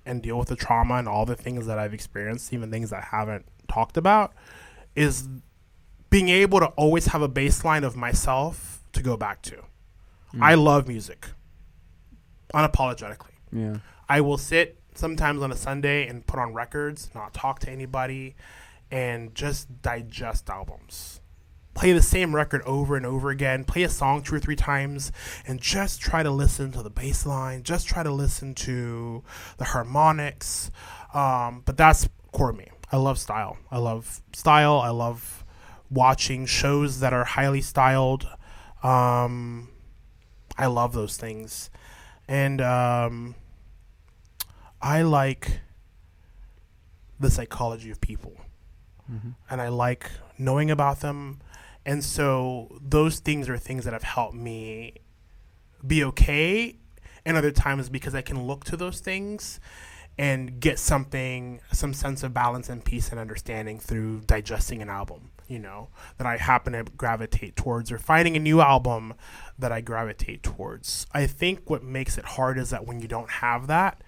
and 0.05 0.23
deal 0.23 0.39
with 0.39 0.49
the 0.49 0.57
trauma 0.57 0.95
and 0.95 1.09
all 1.09 1.27
the 1.27 1.35
things 1.35 1.67
that 1.67 1.79
I've 1.79 1.95
experienced, 1.95 2.53
even 2.53 2.71
things 2.71 2.93
I 2.93 3.01
haven't 3.01 3.47
talked 3.69 3.97
about, 3.97 4.33
is 4.95 5.29
being 6.11 6.29
able 6.29 6.61
to 6.61 6.67
always 6.69 7.07
have 7.07 7.23
a 7.23 7.29
baseline 7.29 7.85
of 7.85 7.97
myself 7.97 8.83
to 8.93 9.03
go 9.03 9.17
back 9.17 9.43
to. 9.43 9.57
Mm. 10.35 10.43
I 10.43 10.55
love 10.55 10.89
music, 10.89 11.29
unapologetically. 12.55 13.35
yeah. 13.53 13.79
I 14.09 14.21
will 14.21 14.39
sit 14.39 14.79
sometimes 14.95 15.43
on 15.43 15.51
a 15.51 15.57
Sunday 15.57 16.07
and 16.07 16.25
put 16.25 16.39
on 16.39 16.55
records, 16.55 17.11
not 17.13 17.35
talk 17.35 17.59
to 17.61 17.71
anybody, 17.71 18.37
and 18.91 19.35
just 19.35 19.83
digest 19.83 20.49
albums. 20.49 21.21
Play 21.77 21.93
the 21.93 22.03
same 22.03 22.35
record 22.35 22.63
over 22.63 22.97
and 22.97 23.05
over 23.05 23.29
again, 23.29 23.65
play 23.65 23.83
a 23.83 23.89
song 23.91 24.23
two 24.23 24.35
or 24.35 24.41
three 24.41 24.57
times, 24.57 25.13
and 25.47 25.61
just 25.61 26.01
try 26.01 26.23
to 26.23 26.31
listen 26.31 26.73
to 26.73 26.83
the 26.83 26.89
bass 26.91 27.27
line, 27.27 27.63
just 27.63 27.87
try 27.87 28.03
to 28.03 28.11
listen 28.11 28.55
to 28.55 29.23
the 29.59 29.65
harmonics. 29.65 30.71
Um, 31.13 31.63
but 31.67 31.77
that's 31.77 32.09
core 32.33 32.55
me. 32.55 32.69
I 32.91 32.97
love 32.97 33.19
style. 33.19 33.59
I 33.71 33.77
love 33.79 34.23
style. 34.33 34.81
I 34.81 34.89
love 34.89 35.45
watching 35.91 36.47
shows 36.47 37.01
that 37.01 37.13
are 37.13 37.25
highly 37.25 37.61
styled. 37.61 38.27
Um, 38.83 39.69
I 40.57 40.67
love 40.67 40.95
those 40.95 41.19
things. 41.19 41.69
And 42.27 42.61
um, 42.63 43.35
I 44.81 45.03
like 45.03 45.61
the 47.21 47.31
psychology 47.31 47.91
of 47.91 48.01
people. 48.01 48.33
And 49.51 49.61
I 49.61 49.69
like 49.69 50.11
knowing 50.39 50.71
about 50.71 51.01
them. 51.01 51.41
And 51.87 52.03
so 52.03 52.77
those 52.83 53.21
things 53.21 53.49
are 53.49 53.57
things 53.57 53.85
that 53.85 53.93
have 53.93 54.03
helped 54.03 54.35
me 54.35 54.95
be 55.87 56.03
okay. 56.05 56.77
And 57.25 57.37
other 57.37 57.53
times 57.53 57.89
because 57.89 58.15
I 58.15 58.23
can 58.23 58.45
look 58.47 58.65
to 58.65 58.77
those 58.77 58.99
things 58.99 59.61
and 60.19 60.59
get 60.59 60.79
something, 60.81 61.61
some 61.73 61.95
sense 61.95 62.25
of 62.25 62.35
balance 62.35 62.69
and 62.69 62.85
peace 62.85 63.11
and 63.11 63.21
understanding 63.21 63.79
through 63.79 64.23
digesting 64.23 64.83
an 64.83 64.89
album, 64.89 65.31
you 65.47 65.61
know, 65.61 65.89
that 66.19 66.27
I 66.27 66.39
happen 66.39 66.73
to 66.73 66.83
gravitate 66.83 67.55
towards 67.55 67.93
or 67.93 67.99
finding 67.99 68.35
a 68.35 68.41
new 68.41 68.61
album 68.61 69.15
that 69.59 69.71
I 69.71 69.81
gravitate 69.81 70.43
towards. 70.43 71.07
I 71.13 71.27
think 71.27 71.71
what 71.71 71.85
makes 71.85 72.19
it 72.19 72.25
hard 72.25 72.59
is 72.59 72.71
that 72.71 72.87
when 72.87 73.01
you 73.01 73.07
don't 73.07 73.31
have 73.31 73.69
that, 73.69 74.03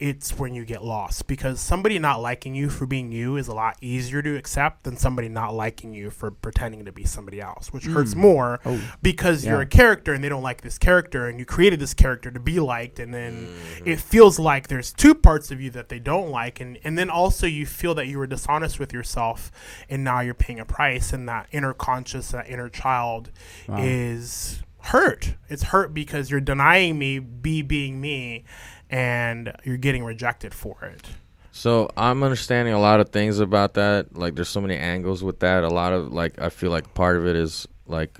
it's 0.00 0.38
when 0.38 0.54
you 0.54 0.64
get 0.64 0.84
lost 0.84 1.26
because 1.26 1.58
somebody 1.60 1.98
not 1.98 2.20
liking 2.20 2.54
you 2.54 2.68
for 2.68 2.86
being 2.86 3.10
you 3.10 3.36
is 3.36 3.48
a 3.48 3.54
lot 3.54 3.76
easier 3.80 4.22
to 4.22 4.36
accept 4.36 4.84
than 4.84 4.96
somebody 4.96 5.28
not 5.28 5.54
liking 5.54 5.92
you 5.92 6.08
for 6.10 6.30
pretending 6.30 6.84
to 6.84 6.92
be 6.92 7.04
somebody 7.04 7.40
else, 7.40 7.72
which 7.72 7.84
hurts 7.84 8.14
mm. 8.14 8.18
more 8.18 8.60
Oh, 8.64 8.80
because 9.02 9.44
you're 9.44 9.60
a 9.60 9.66
character 9.66 10.14
and 10.14 10.22
they 10.22 10.28
don't 10.28 10.42
like 10.42 10.60
this 10.60 10.78
character 10.78 11.26
and 11.26 11.38
you 11.38 11.44
created 11.44 11.80
this 11.80 11.94
character 11.94 12.30
to 12.30 12.38
be 12.38 12.60
liked 12.60 13.00
and 13.00 13.12
then 13.12 13.46
mm-hmm. 13.46 13.88
it 13.88 14.00
feels 14.00 14.38
like 14.38 14.68
there's 14.68 14.92
two 14.92 15.14
parts 15.14 15.50
of 15.50 15.60
you 15.60 15.70
that 15.70 15.88
they 15.88 15.98
don't 15.98 16.30
like 16.30 16.60
and, 16.60 16.78
and 16.84 16.96
then 16.96 17.10
also 17.10 17.46
you 17.46 17.66
feel 17.66 17.94
that 17.94 18.06
you 18.06 18.18
were 18.18 18.26
dishonest 18.26 18.78
with 18.78 18.92
yourself 18.92 19.50
and 19.88 20.04
now 20.04 20.20
you're 20.20 20.34
paying 20.34 20.60
a 20.60 20.64
price 20.64 21.12
and 21.12 21.28
that 21.28 21.48
inner 21.50 21.74
conscious 21.74 22.30
that 22.30 22.48
inner 22.48 22.68
child 22.68 23.30
Wow. 23.66 23.78
is 23.80 24.62
hurt. 24.80 25.34
It's 25.48 25.64
hurt 25.64 25.92
because 25.92 26.30
you're 26.30 26.40
denying 26.40 26.98
me 26.98 27.18
be 27.18 27.62
being 27.62 28.00
me 28.00 28.44
and 28.90 29.52
you're 29.64 29.76
getting 29.76 30.04
rejected 30.04 30.54
for 30.54 30.76
it 30.84 31.06
So 31.52 31.90
I'm 31.96 32.22
understanding 32.22 32.72
a 32.72 32.78
lot 32.78 33.00
of 33.00 33.08
things 33.08 33.40
about 33.40 33.74
that. 33.74 34.16
Like 34.16 34.36
there's 34.36 34.48
so 34.48 34.60
many 34.60 34.76
angles 34.76 35.24
with 35.24 35.40
that. 35.40 35.64
A 35.64 35.68
lot 35.68 35.92
of 35.92 36.12
like 36.12 36.40
I 36.40 36.50
feel 36.50 36.70
like 36.70 36.94
part 36.94 37.16
of 37.16 37.26
it 37.26 37.34
is 37.34 37.66
like 37.88 38.16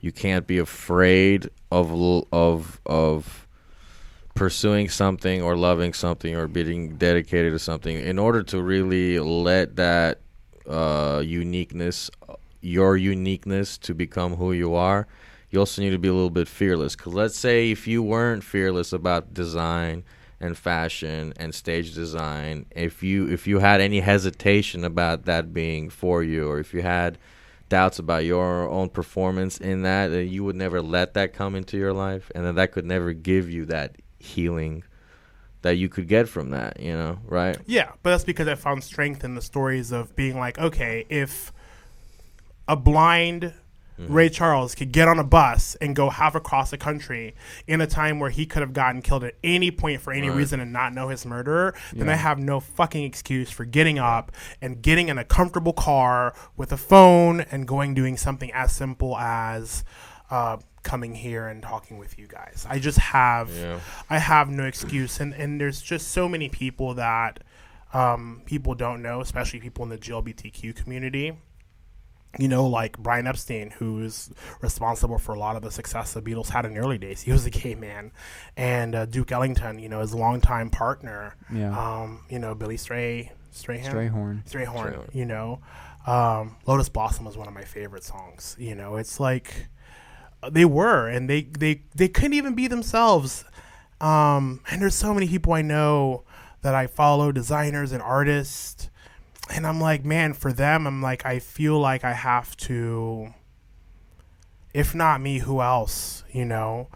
you 0.00 0.10
can't 0.10 0.44
be 0.44 0.58
afraid 0.58 1.48
of 1.70 1.92
of 2.32 2.80
of 2.86 3.46
pursuing 4.34 4.88
something 4.88 5.40
or 5.40 5.56
loving 5.56 5.92
something 5.92 6.34
or 6.34 6.48
being 6.48 6.96
dedicated 6.96 7.52
to 7.52 7.60
something 7.60 7.96
in 7.96 8.18
order 8.18 8.42
to 8.42 8.60
really 8.60 9.20
let 9.20 9.76
that 9.76 10.18
uh, 10.68 11.22
uniqueness 11.24 12.10
your 12.60 12.96
uniqueness 12.96 13.78
to 13.78 13.94
become 13.94 14.34
who 14.34 14.52
you 14.52 14.74
are 14.74 15.06
you 15.50 15.58
also 15.58 15.82
need 15.82 15.90
to 15.90 15.98
be 15.98 16.08
a 16.08 16.12
little 16.12 16.30
bit 16.30 16.48
fearless. 16.48 16.96
Because 16.96 17.14
let's 17.14 17.38
say 17.38 17.70
if 17.70 17.86
you 17.86 18.02
weren't 18.02 18.44
fearless 18.44 18.92
about 18.92 19.34
design 19.34 20.04
and 20.40 20.56
fashion 20.56 21.34
and 21.36 21.54
stage 21.54 21.94
design 21.94 22.64
if 22.70 23.02
you 23.02 23.28
if 23.28 23.46
you 23.46 23.58
had 23.58 23.78
any 23.78 24.00
hesitation 24.00 24.84
about 24.84 25.26
that 25.26 25.52
being 25.52 25.90
for 25.90 26.22
you 26.22 26.48
or 26.48 26.58
if 26.58 26.72
you 26.72 26.80
had 26.80 27.18
doubts 27.68 27.98
about 27.98 28.24
your 28.24 28.66
own 28.70 28.88
performance 28.88 29.58
in 29.58 29.82
that 29.82 30.08
then 30.08 30.26
you 30.26 30.42
would 30.42 30.56
never 30.56 30.80
let 30.80 31.12
that 31.12 31.34
come 31.34 31.54
into 31.54 31.76
your 31.76 31.92
life 31.92 32.32
and 32.34 32.44
then 32.44 32.54
that 32.54 32.72
could 32.72 32.86
never 32.86 33.12
give 33.12 33.50
you 33.50 33.66
that 33.66 33.94
healing 34.18 34.82
that 35.62 35.76
you 35.76 35.90
could 35.90 36.08
get 36.08 36.26
from 36.26 36.50
that 36.50 36.80
you 36.80 36.92
know 36.92 37.18
right? 37.26 37.58
Yeah, 37.66 37.92
but 38.02 38.10
that's 38.10 38.24
because 38.24 38.48
I 38.48 38.54
found 38.54 38.82
strength 38.82 39.24
in 39.24 39.34
the 39.34 39.42
stories 39.42 39.92
of 39.92 40.16
being 40.16 40.38
like, 40.38 40.58
okay, 40.58 41.06
if 41.08 41.52
a 42.66 42.76
blind 42.76 43.52
Ray 44.08 44.28
Charles 44.28 44.74
could 44.74 44.92
get 44.92 45.08
on 45.08 45.18
a 45.18 45.24
bus 45.24 45.74
and 45.80 45.94
go 45.94 46.10
half 46.10 46.34
across 46.34 46.70
the 46.70 46.78
country 46.78 47.34
in 47.66 47.80
a 47.80 47.86
time 47.86 48.18
where 48.18 48.30
he 48.30 48.46
could 48.46 48.62
have 48.62 48.72
gotten 48.72 49.02
killed 49.02 49.24
at 49.24 49.34
any 49.44 49.70
point 49.70 50.00
for 50.00 50.12
any 50.12 50.28
Right. 50.28 50.36
reason 50.38 50.60
and 50.60 50.72
not 50.72 50.92
know 50.94 51.08
his 51.08 51.26
murderer, 51.26 51.74
then 51.92 52.08
I 52.08 52.14
have 52.16 52.38
no 52.38 52.60
fucking 52.60 53.04
excuse 53.04 53.50
for 53.50 53.64
getting 53.64 53.98
up 53.98 54.32
and 54.62 54.80
getting 54.82 55.08
in 55.08 55.18
a 55.18 55.24
comfortable 55.24 55.72
car 55.72 56.34
with 56.56 56.72
a 56.72 56.76
phone 56.76 57.40
and 57.40 57.66
going 57.68 57.94
doing 57.94 58.16
something 58.16 58.50
as 58.52 58.72
simple 58.72 59.16
as 59.18 59.84
uh, 60.30 60.56
coming 60.82 61.14
here 61.14 61.46
and 61.48 61.62
talking 61.62 61.98
with 61.98 62.18
you 62.18 62.26
guys. 62.26 62.66
I 62.70 62.78
just 62.78 62.98
have 62.98 63.50
Yeah. 63.54 63.80
I 64.08 64.18
have 64.18 64.48
no 64.48 64.64
excuse, 64.64 65.20
and 65.20 65.34
and 65.34 65.60
there's 65.60 65.82
just 65.82 66.08
so 66.08 66.28
many 66.28 66.48
people 66.48 66.94
that 66.94 67.40
um, 67.92 68.42
people 68.46 68.74
don't 68.76 69.02
know, 69.02 69.20
especially 69.20 69.58
people 69.60 69.82
in 69.82 69.90
the 69.90 69.98
GLBTQ 69.98 70.74
community. 70.76 71.36
You 72.38 72.46
know, 72.46 72.66
like 72.66 72.96
Brian 72.98 73.26
Epstein, 73.26 73.70
who's 73.70 74.30
responsible 74.60 75.18
for 75.18 75.34
a 75.34 75.38
lot 75.38 75.56
of 75.56 75.62
the 75.62 75.70
success 75.70 76.12
the 76.12 76.22
Beatles 76.22 76.48
had 76.48 76.64
in 76.64 76.74
the 76.74 76.80
early 76.80 76.96
days. 76.96 77.22
He 77.22 77.32
was 77.32 77.44
a 77.44 77.50
gay 77.50 77.74
man, 77.74 78.12
and 78.56 78.94
uh, 78.94 79.06
Duke 79.06 79.32
Ellington, 79.32 79.80
you 79.80 79.88
know, 79.88 80.00
his 80.00 80.14
longtime 80.14 80.70
partner. 80.70 81.36
Yeah. 81.52 81.76
Um, 81.76 82.24
you 82.30 82.38
know, 82.38 82.54
Billy 82.54 82.76
Stray, 82.76 83.32
Strahan, 83.50 83.92
Strayhorn. 83.92 84.48
Strayhorn. 84.48 84.94
Strayhorn. 84.94 85.14
You 85.14 85.26
know, 85.26 85.60
um, 86.06 86.56
Lotus 86.66 86.88
Blossom 86.88 87.24
was 87.24 87.36
one 87.36 87.48
of 87.48 87.54
my 87.54 87.64
favorite 87.64 88.04
songs. 88.04 88.54
You 88.58 88.74
know, 88.76 88.96
it's 88.96 89.18
like 89.18 89.66
uh, 90.42 90.50
they 90.50 90.64
were, 90.64 91.08
and 91.08 91.28
they 91.28 91.42
they 91.42 91.82
they 91.94 92.08
couldn't 92.08 92.34
even 92.34 92.54
be 92.54 92.68
themselves. 92.68 93.44
Um, 94.00 94.60
and 94.70 94.80
there's 94.80 94.94
so 94.94 95.12
many 95.12 95.28
people 95.28 95.52
I 95.52 95.62
know 95.62 96.24
that 96.62 96.74
I 96.74 96.86
follow, 96.86 97.32
designers 97.32 97.92
and 97.92 98.02
artists, 98.02 98.89
and 99.52 99.66
I'm 99.66 99.80
like, 99.80 100.04
man, 100.04 100.34
for 100.34 100.52
them, 100.52 100.86
I'm 100.86 101.02
like, 101.02 101.26
I 101.26 101.38
feel 101.38 101.78
like 101.78 102.04
I 102.04 102.12
have 102.12 102.56
to. 102.58 103.34
If 104.72 104.94
not 104.94 105.20
me, 105.20 105.38
who 105.38 105.60
else? 105.60 106.22
You 106.32 106.44
know, 106.44 106.88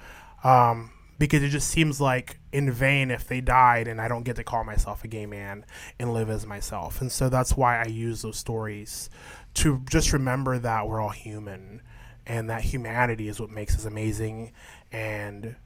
um, 0.45 0.93
because 1.19 1.43
it 1.43 1.49
just 1.49 1.69
seems 1.69 2.01
like 2.01 2.39
in 2.53 2.71
vain 2.71 3.11
if 3.11 3.27
they 3.27 3.41
died 3.41 3.89
and 3.89 4.01
I 4.01 4.07
don't 4.07 4.23
get 4.23 4.37
to 4.37 4.45
call 4.45 4.63
myself 4.63 5.03
a 5.05 5.09
gay 5.09 5.27
man 5.27 5.65
and 5.99 6.13
live 6.13 6.31
as 6.31 6.47
myself. 6.47 7.01
And 7.01 7.11
so 7.11 7.29
that's 7.29 7.57
why 7.57 7.83
I 7.83 7.87
use 7.87 8.23
those 8.23 8.39
stories 8.39 9.11
to 9.55 9.83
just 9.91 10.13
remember 10.13 10.59
that 10.59 10.87
we're 10.87 11.01
all 11.01 11.11
human 11.11 11.83
and 12.27 12.49
that 12.51 12.63
humanity 12.63 13.29
is 13.29 13.41
what 13.41 13.51
makes 13.51 13.77
us 13.77 13.85
amazing 13.85 14.53
and 14.93 15.57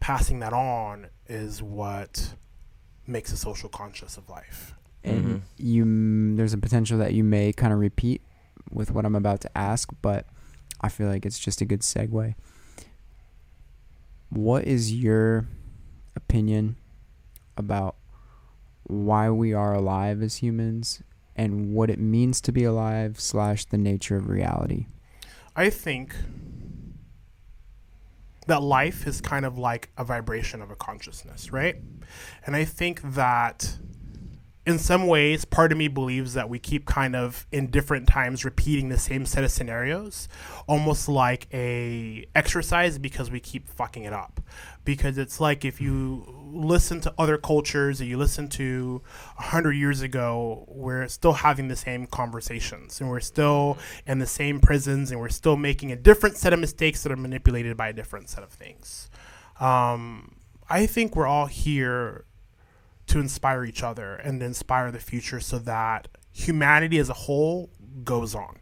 passing 0.00 0.40
that 0.40 0.52
on 0.52 1.08
is 1.28 1.62
what 1.62 2.34
makes 3.06 3.32
a 3.32 3.36
social 3.36 3.68
conscious 3.68 4.16
of 4.16 4.28
life. 4.28 4.74
And 5.04 5.24
Mhm. 5.24 5.42
you 5.56 6.36
there's 6.36 6.52
a 6.52 6.58
potential 6.58 6.98
that 6.98 7.14
you 7.14 7.24
may 7.24 7.52
kind 7.52 7.72
of 7.72 7.78
repeat 7.78 8.22
with 8.70 8.90
what 8.90 9.04
I'm 9.06 9.14
about 9.14 9.40
to 9.42 9.58
ask, 9.58 9.90
but 10.02 10.26
I 10.80 10.88
feel 10.88 11.08
like 11.08 11.24
it's 11.24 11.38
just 11.38 11.60
a 11.60 11.64
good 11.64 11.80
segue. 11.80 12.34
What 14.30 14.64
is 14.66 14.92
your 14.94 15.46
opinion 16.14 16.76
about 17.56 17.96
why 18.84 19.30
we 19.30 19.52
are 19.52 19.74
alive 19.74 20.22
as 20.22 20.36
humans 20.36 21.02
and 21.34 21.72
what 21.72 21.90
it 21.90 21.98
means 21.98 22.40
to 22.42 22.52
be 22.52 22.64
alive 22.64 23.20
slash 23.20 23.64
the 23.66 23.78
nature 23.78 24.16
of 24.16 24.28
reality? 24.28 24.86
I 25.56 25.70
think 25.70 26.14
that 28.46 28.62
life 28.62 29.06
is 29.06 29.20
kind 29.20 29.44
of 29.44 29.58
like 29.58 29.90
a 29.96 30.04
vibration 30.04 30.62
of 30.62 30.70
a 30.70 30.76
consciousness, 30.76 31.52
right? 31.52 31.76
And 32.46 32.56
I 32.56 32.64
think 32.64 33.02
that 33.02 33.76
in 34.68 34.78
some 34.78 35.06
ways, 35.06 35.46
part 35.46 35.72
of 35.72 35.78
me 35.78 35.88
believes 35.88 36.34
that 36.34 36.50
we 36.50 36.58
keep 36.58 36.84
kind 36.84 37.16
of 37.16 37.46
in 37.50 37.70
different 37.70 38.06
times 38.06 38.44
repeating 38.44 38.90
the 38.90 38.98
same 38.98 39.24
set 39.24 39.42
of 39.42 39.50
scenarios, 39.50 40.28
almost 40.66 41.08
like 41.08 41.46
a 41.54 42.26
exercise 42.34 42.98
because 42.98 43.30
we 43.30 43.40
keep 43.40 43.66
fucking 43.66 44.04
it 44.04 44.12
up. 44.12 44.40
Because 44.84 45.16
it's 45.16 45.40
like 45.40 45.64
if 45.64 45.80
you 45.80 46.34
listen 46.52 47.00
to 47.00 47.14
other 47.16 47.38
cultures, 47.38 48.02
or 48.02 48.04
you 48.04 48.18
listen 48.18 48.48
to 48.50 49.00
a 49.38 49.42
hundred 49.42 49.72
years 49.72 50.02
ago, 50.02 50.66
we're 50.68 51.08
still 51.08 51.32
having 51.32 51.68
the 51.68 51.76
same 51.76 52.06
conversations, 52.06 53.00
and 53.00 53.08
we're 53.08 53.20
still 53.20 53.78
in 54.06 54.18
the 54.18 54.26
same 54.26 54.60
prisons, 54.60 55.10
and 55.10 55.18
we're 55.18 55.30
still 55.30 55.56
making 55.56 55.92
a 55.92 55.96
different 55.96 56.36
set 56.36 56.52
of 56.52 56.58
mistakes 56.58 57.02
that 57.02 57.10
are 57.10 57.16
manipulated 57.16 57.74
by 57.74 57.88
a 57.88 57.92
different 57.94 58.28
set 58.28 58.42
of 58.42 58.50
things. 58.50 59.08
Um, 59.60 60.36
I 60.68 60.84
think 60.84 61.16
we're 61.16 61.26
all 61.26 61.46
here 61.46 62.26
to 63.08 63.18
inspire 63.18 63.64
each 63.64 63.82
other 63.82 64.14
and 64.16 64.42
inspire 64.42 64.90
the 64.90 65.00
future 65.00 65.40
so 65.40 65.58
that 65.58 66.08
humanity 66.32 66.98
as 66.98 67.08
a 67.08 67.14
whole 67.14 67.70
goes 68.04 68.34
on. 68.34 68.58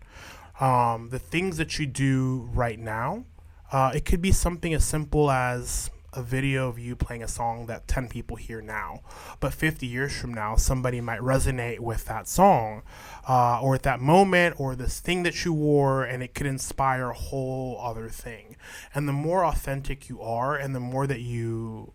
Um, 0.59 1.10
the 1.10 1.18
things 1.18 1.59
that 1.59 1.78
you 1.78 1.86
do 1.86 2.48
right 2.52 2.78
now, 2.78 3.24
uh, 3.70 3.93
it 3.94 4.05
could 4.05 4.23
be 4.23 4.32
something 4.32 4.73
as 4.73 4.85
simple 4.85 5.31
as 5.31 5.90
a 6.16 6.23
video 6.23 6.68
of 6.68 6.78
you 6.78 6.97
playing 6.97 7.23
a 7.23 7.28
song 7.28 7.66
that 7.66 7.86
10 7.86 8.09
people 8.09 8.36
hear 8.36 8.62
now. 8.62 9.01
But 9.39 9.52
50 9.52 9.86
years 9.86 10.16
from 10.16 10.32
now, 10.32 10.56
somebody 10.56 11.01
might 11.01 11.20
resonate 11.20 11.81
with 11.81 12.06
that 12.06 12.27
song 12.27 12.82
uh, 13.28 13.60
or 13.60 13.74
at 13.74 13.82
that 13.82 14.01
moment 14.01 14.59
or 14.59 14.74
this 14.74 14.98
thing 14.98 15.24
that 15.24 15.44
you 15.44 15.52
wore, 15.52 16.05
and 16.05 16.23
it 16.23 16.35
could 16.35 16.47
inspire 16.47 17.10
a 17.10 17.14
whole 17.14 17.78
other 17.82 18.09
thing. 18.09 18.56
And 18.94 19.06
the 19.06 19.12
more 19.12 19.44
authentic 19.44 20.09
you 20.09 20.23
are, 20.23 20.56
and 20.56 20.74
the 20.74 20.81
more 20.81 21.06
that 21.06 21.20
you 21.20 21.93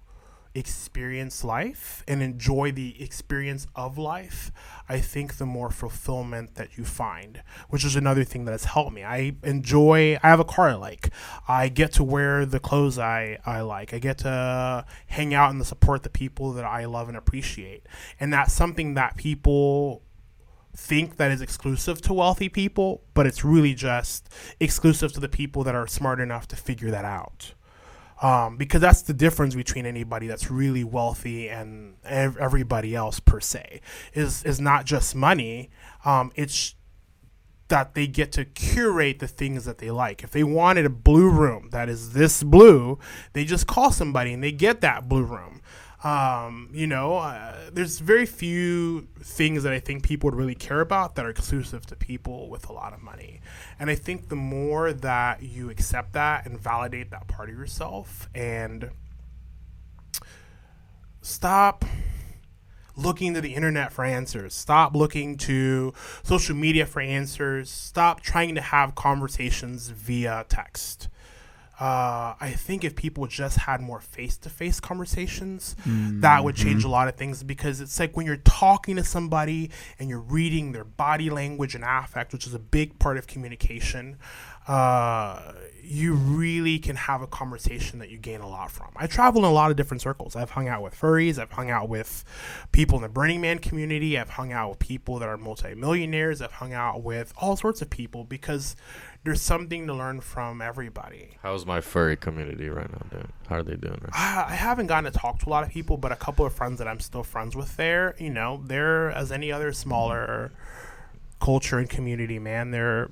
experience 0.53 1.43
life 1.43 2.03
and 2.07 2.21
enjoy 2.21 2.71
the 2.71 3.01
experience 3.01 3.67
of 3.75 3.97
life, 3.97 4.51
I 4.89 4.99
think 4.99 5.37
the 5.37 5.45
more 5.45 5.69
fulfillment 5.69 6.55
that 6.55 6.77
you 6.77 6.83
find, 6.83 7.41
which 7.69 7.85
is 7.85 7.95
another 7.95 8.23
thing 8.23 8.45
that 8.45 8.51
has 8.51 8.65
helped 8.65 8.93
me. 8.93 9.03
I 9.03 9.35
enjoy, 9.43 10.17
I 10.21 10.27
have 10.27 10.39
a 10.39 10.45
car 10.45 10.69
I 10.69 10.73
like. 10.73 11.09
I 11.47 11.69
get 11.69 11.93
to 11.93 12.03
wear 12.03 12.45
the 12.45 12.59
clothes 12.59 12.99
I, 12.99 13.39
I 13.45 13.61
like. 13.61 13.93
I 13.93 13.99
get 13.99 14.19
to 14.19 14.85
hang 15.07 15.33
out 15.33 15.51
and 15.51 15.65
support 15.65 16.03
the 16.03 16.09
people 16.09 16.51
that 16.53 16.65
I 16.65 16.85
love 16.85 17.07
and 17.07 17.17
appreciate. 17.17 17.85
And 18.19 18.33
that's 18.33 18.53
something 18.53 18.95
that 18.95 19.17
people 19.17 20.03
think 20.75 21.17
that 21.17 21.31
is 21.31 21.41
exclusive 21.41 22.01
to 22.01 22.13
wealthy 22.13 22.49
people, 22.49 23.03
but 23.13 23.27
it's 23.27 23.43
really 23.43 23.73
just 23.73 24.29
exclusive 24.59 25.11
to 25.13 25.19
the 25.19 25.29
people 25.29 25.63
that 25.63 25.75
are 25.75 25.87
smart 25.87 26.19
enough 26.19 26.47
to 26.47 26.55
figure 26.55 26.91
that 26.91 27.05
out 27.05 27.53
um, 28.21 28.55
because 28.55 28.81
that's 28.81 29.01
the 29.01 29.13
difference 29.13 29.55
between 29.55 29.85
anybody 29.85 30.27
that's 30.27 30.51
really 30.51 30.83
wealthy 30.83 31.49
and 31.49 31.95
ev- 32.03 32.37
everybody 32.37 32.95
else 32.95 33.19
per 33.19 33.39
se 33.39 33.81
is 34.13 34.43
is 34.43 34.61
not 34.61 34.85
just 34.85 35.15
money. 35.15 35.69
Um, 36.05 36.31
it's 36.35 36.75
that 37.71 37.95
they 37.95 38.05
get 38.05 38.33
to 38.33 38.43
curate 38.43 39.19
the 39.19 39.27
things 39.27 39.63
that 39.63 39.77
they 39.77 39.89
like. 39.89 40.23
If 40.23 40.31
they 40.31 40.43
wanted 40.43 40.85
a 40.85 40.89
blue 40.89 41.29
room 41.29 41.69
that 41.71 41.87
is 41.89 42.13
this 42.13 42.43
blue 42.43 42.99
they 43.33 43.45
just 43.45 43.65
call 43.65 43.91
somebody 43.91 44.33
and 44.33 44.43
they 44.43 44.51
get 44.51 44.81
that 44.81 45.07
blue 45.07 45.23
room 45.23 45.60
um, 46.03 46.69
you 46.73 46.87
know, 46.87 47.17
uh, 47.17 47.69
there's 47.71 47.99
very 47.99 48.25
few 48.25 49.07
things 49.19 49.63
that 49.63 49.71
I 49.71 49.79
think 49.79 50.03
people 50.03 50.29
would 50.29 50.37
really 50.37 50.55
care 50.55 50.81
about 50.81 51.15
that 51.15 51.25
are 51.25 51.29
exclusive 51.29 51.85
to 51.87 51.95
people 51.95 52.49
with 52.49 52.69
a 52.69 52.73
lot 52.73 52.93
of 52.93 53.01
money. 53.01 53.39
And 53.79 53.89
I 53.89 53.95
think 53.95 54.29
the 54.29 54.35
more 54.35 54.93
that 54.93 55.43
you 55.43 55.69
accept 55.69 56.13
that 56.13 56.45
and 56.47 56.59
validate 56.59 57.11
that 57.11 57.27
part 57.27 57.49
of 57.49 57.55
yourself 57.55 58.29
and 58.33 58.89
stop 61.21 61.85
looking 62.95 63.33
to 63.35 63.41
the 63.41 63.53
internet 63.53 63.91
for 63.91 64.03
answers. 64.03 64.55
Stop 64.55 64.95
looking 64.95 65.37
to 65.37 65.93
social 66.23 66.55
media 66.55 66.85
for 66.85 67.01
answers. 67.01 67.69
Stop 67.69 68.21
trying 68.21 68.55
to 68.55 68.61
have 68.61 68.95
conversations 68.95 69.89
via 69.89 70.45
text. 70.49 71.09
Uh, 71.81 72.35
I 72.39 72.51
think 72.51 72.83
if 72.83 72.95
people 72.95 73.25
just 73.25 73.57
had 73.57 73.81
more 73.81 73.99
face 73.99 74.37
to 74.37 74.51
face 74.51 74.79
conversations, 74.79 75.75
that 76.21 76.43
would 76.43 76.55
change 76.55 76.83
a 76.83 76.87
lot 76.87 77.07
of 77.07 77.15
things 77.15 77.41
because 77.41 77.81
it's 77.81 77.99
like 77.99 78.15
when 78.15 78.27
you're 78.27 78.37
talking 78.37 78.97
to 78.97 79.03
somebody 79.03 79.71
and 79.97 80.07
you're 80.07 80.19
reading 80.19 80.73
their 80.73 80.83
body 80.83 81.31
language 81.31 81.73
and 81.73 81.83
affect, 81.83 82.33
which 82.33 82.45
is 82.45 82.53
a 82.53 82.59
big 82.59 82.99
part 82.99 83.17
of 83.17 83.25
communication, 83.25 84.17
uh, 84.67 85.53
you 85.83 86.13
really 86.13 86.79
can 86.79 86.95
have 86.95 87.21
a 87.21 87.27
conversation 87.27 87.99
that 87.99 88.09
you 88.09 88.17
gain 88.17 88.39
a 88.39 88.47
lot 88.47 88.71
from. 88.71 88.87
I 88.95 89.07
travel 89.07 89.43
in 89.43 89.49
a 89.49 89.53
lot 89.53 89.71
of 89.71 89.77
different 89.77 90.01
circles. 90.01 90.35
I've 90.35 90.51
hung 90.51 90.67
out 90.67 90.81
with 90.81 90.95
furries, 90.97 91.37
I've 91.37 91.51
hung 91.51 91.69
out 91.69 91.89
with 91.89 92.23
people 92.71 92.97
in 92.97 93.01
the 93.01 93.09
Burning 93.09 93.41
Man 93.41 93.59
community, 93.59 94.17
I've 94.17 94.29
hung 94.29 94.51
out 94.51 94.69
with 94.69 94.79
people 94.79 95.19
that 95.19 95.27
are 95.27 95.37
multimillionaires, 95.37 96.41
I've 96.41 96.53
hung 96.53 96.73
out 96.73 97.01
with 97.03 97.33
all 97.37 97.57
sorts 97.57 97.81
of 97.81 97.89
people 97.89 98.23
because 98.23 98.75
there's 99.23 99.41
something 99.41 99.85
to 99.87 99.93
learn 99.93 100.21
from 100.21 100.61
everybody. 100.61 101.37
How's 101.43 101.65
my 101.65 101.81
furry 101.81 102.15
community 102.15 102.69
right 102.69 102.89
now 102.89 103.05
doing? 103.09 103.31
How 103.47 103.57
are 103.57 103.63
they 103.63 103.75
doing? 103.75 103.99
Right? 104.01 104.13
I 104.13 104.45
I 104.49 104.55
haven't 104.55 104.87
gotten 104.87 105.11
to 105.11 105.17
talk 105.17 105.39
to 105.39 105.49
a 105.49 105.51
lot 105.51 105.63
of 105.63 105.69
people, 105.69 105.97
but 105.97 106.11
a 106.11 106.15
couple 106.15 106.45
of 106.45 106.53
friends 106.53 106.79
that 106.79 106.87
I'm 106.87 106.99
still 106.99 107.23
friends 107.23 107.55
with 107.55 107.75
there, 107.75 108.15
you 108.17 108.29
know, 108.29 108.63
they're 108.65 109.11
as 109.11 109.31
any 109.31 109.51
other 109.51 109.73
smaller 109.73 110.51
culture 111.39 111.79
and 111.79 111.89
community, 111.89 112.39
man. 112.39 112.71
They're 112.71 113.11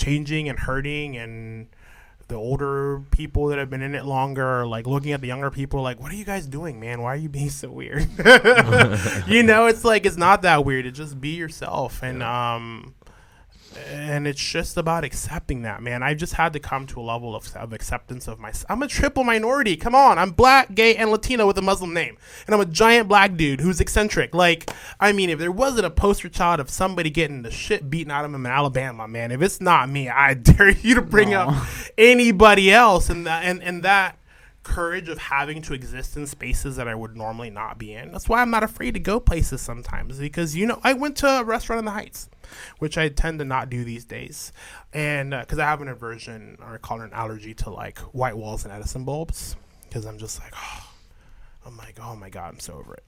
changing 0.00 0.48
and 0.48 0.58
hurting 0.58 1.16
and 1.16 1.68
the 2.28 2.36
older 2.36 3.02
people 3.10 3.48
that 3.48 3.58
have 3.58 3.68
been 3.68 3.82
in 3.82 3.94
it 3.94 4.04
longer 4.04 4.44
are 4.44 4.66
like 4.66 4.86
looking 4.86 5.12
at 5.12 5.20
the 5.20 5.26
younger 5.26 5.50
people 5.50 5.82
like 5.82 6.00
what 6.00 6.10
are 6.12 6.14
you 6.14 6.24
guys 6.24 6.46
doing 6.46 6.78
man? 6.80 7.02
Why 7.02 7.12
are 7.12 7.16
you 7.16 7.28
being 7.28 7.50
so 7.50 7.70
weird? 7.70 8.08
You 9.26 9.42
know 9.42 9.66
it's 9.66 9.84
like 9.84 10.06
it's 10.06 10.16
not 10.16 10.42
that 10.42 10.64
weird. 10.64 10.86
It's 10.86 10.96
just 10.96 11.20
be 11.20 11.30
yourself. 11.30 12.02
And 12.02 12.22
um 12.22 12.94
and 13.76 14.26
it's 14.26 14.42
just 14.42 14.76
about 14.76 15.04
accepting 15.04 15.62
that, 15.62 15.82
man. 15.82 16.02
I 16.02 16.14
just 16.14 16.34
had 16.34 16.52
to 16.54 16.60
come 16.60 16.86
to 16.88 17.00
a 17.00 17.02
level 17.02 17.34
of, 17.36 17.54
of 17.56 17.72
acceptance 17.72 18.26
of 18.26 18.38
myself. 18.38 18.66
I'm 18.68 18.82
a 18.82 18.88
triple 18.88 19.24
minority. 19.24 19.76
Come 19.76 19.94
on, 19.94 20.18
I'm 20.18 20.32
black, 20.32 20.74
gay, 20.74 20.96
and 20.96 21.10
Latino 21.10 21.46
with 21.46 21.58
a 21.58 21.62
Muslim 21.62 21.94
name, 21.94 22.16
and 22.46 22.54
I'm 22.54 22.60
a 22.60 22.66
giant 22.66 23.08
black 23.08 23.36
dude 23.36 23.60
who's 23.60 23.80
eccentric. 23.80 24.34
Like, 24.34 24.70
I 24.98 25.12
mean, 25.12 25.30
if 25.30 25.38
there 25.38 25.52
wasn't 25.52 25.86
a 25.86 25.90
poster 25.90 26.28
child 26.28 26.60
of 26.60 26.70
somebody 26.70 27.10
getting 27.10 27.42
the 27.42 27.50
shit 27.50 27.90
beaten 27.90 28.10
out 28.10 28.24
of 28.24 28.32
him 28.32 28.46
in 28.46 28.50
Alabama, 28.50 29.06
man, 29.06 29.30
if 29.32 29.42
it's 29.42 29.60
not 29.60 29.88
me, 29.88 30.08
I 30.08 30.34
dare 30.34 30.70
you 30.70 30.94
to 30.96 31.02
bring 31.02 31.34
up 31.34 31.54
anybody 31.96 32.72
else, 32.72 33.08
and 33.08 33.26
that 33.26 33.44
and 33.44 33.62
and 33.62 33.82
that 33.82 34.19
courage 34.62 35.08
of 35.08 35.18
having 35.18 35.62
to 35.62 35.72
exist 35.72 36.16
in 36.16 36.26
spaces 36.26 36.76
that 36.76 36.86
I 36.86 36.94
would 36.94 37.16
normally 37.16 37.50
not 37.50 37.78
be 37.78 37.94
in. 37.94 38.12
That's 38.12 38.28
why 38.28 38.42
I'm 38.42 38.50
not 38.50 38.62
afraid 38.62 38.94
to 38.94 39.00
go 39.00 39.18
places 39.18 39.60
sometimes 39.60 40.18
because 40.18 40.54
you 40.54 40.66
know 40.66 40.80
I 40.84 40.92
went 40.92 41.16
to 41.18 41.26
a 41.26 41.44
restaurant 41.44 41.78
in 41.78 41.84
the 41.86 41.90
Heights, 41.92 42.28
which 42.78 42.98
I 42.98 43.08
tend 43.08 43.38
to 43.38 43.44
not 43.44 43.70
do 43.70 43.84
these 43.84 44.04
days, 44.04 44.52
and 44.92 45.32
uh, 45.32 45.40
because 45.40 45.58
I 45.58 45.64
have 45.64 45.80
an 45.80 45.88
aversion 45.88 46.58
or 46.60 46.78
call 46.78 47.00
it 47.00 47.04
an 47.04 47.12
allergy 47.12 47.54
to 47.54 47.70
like 47.70 47.98
white 47.98 48.36
walls 48.36 48.64
and 48.64 48.72
Edison 48.72 49.04
bulbs 49.04 49.56
because 49.88 50.04
I'm 50.04 50.18
just 50.18 50.40
like 50.40 50.52
oh, 50.56 50.90
I'm 51.64 51.76
like 51.76 51.98
oh 52.02 52.16
my 52.16 52.28
god 52.28 52.52
I'm 52.52 52.60
so 52.60 52.74
over 52.74 52.94
it, 52.94 53.04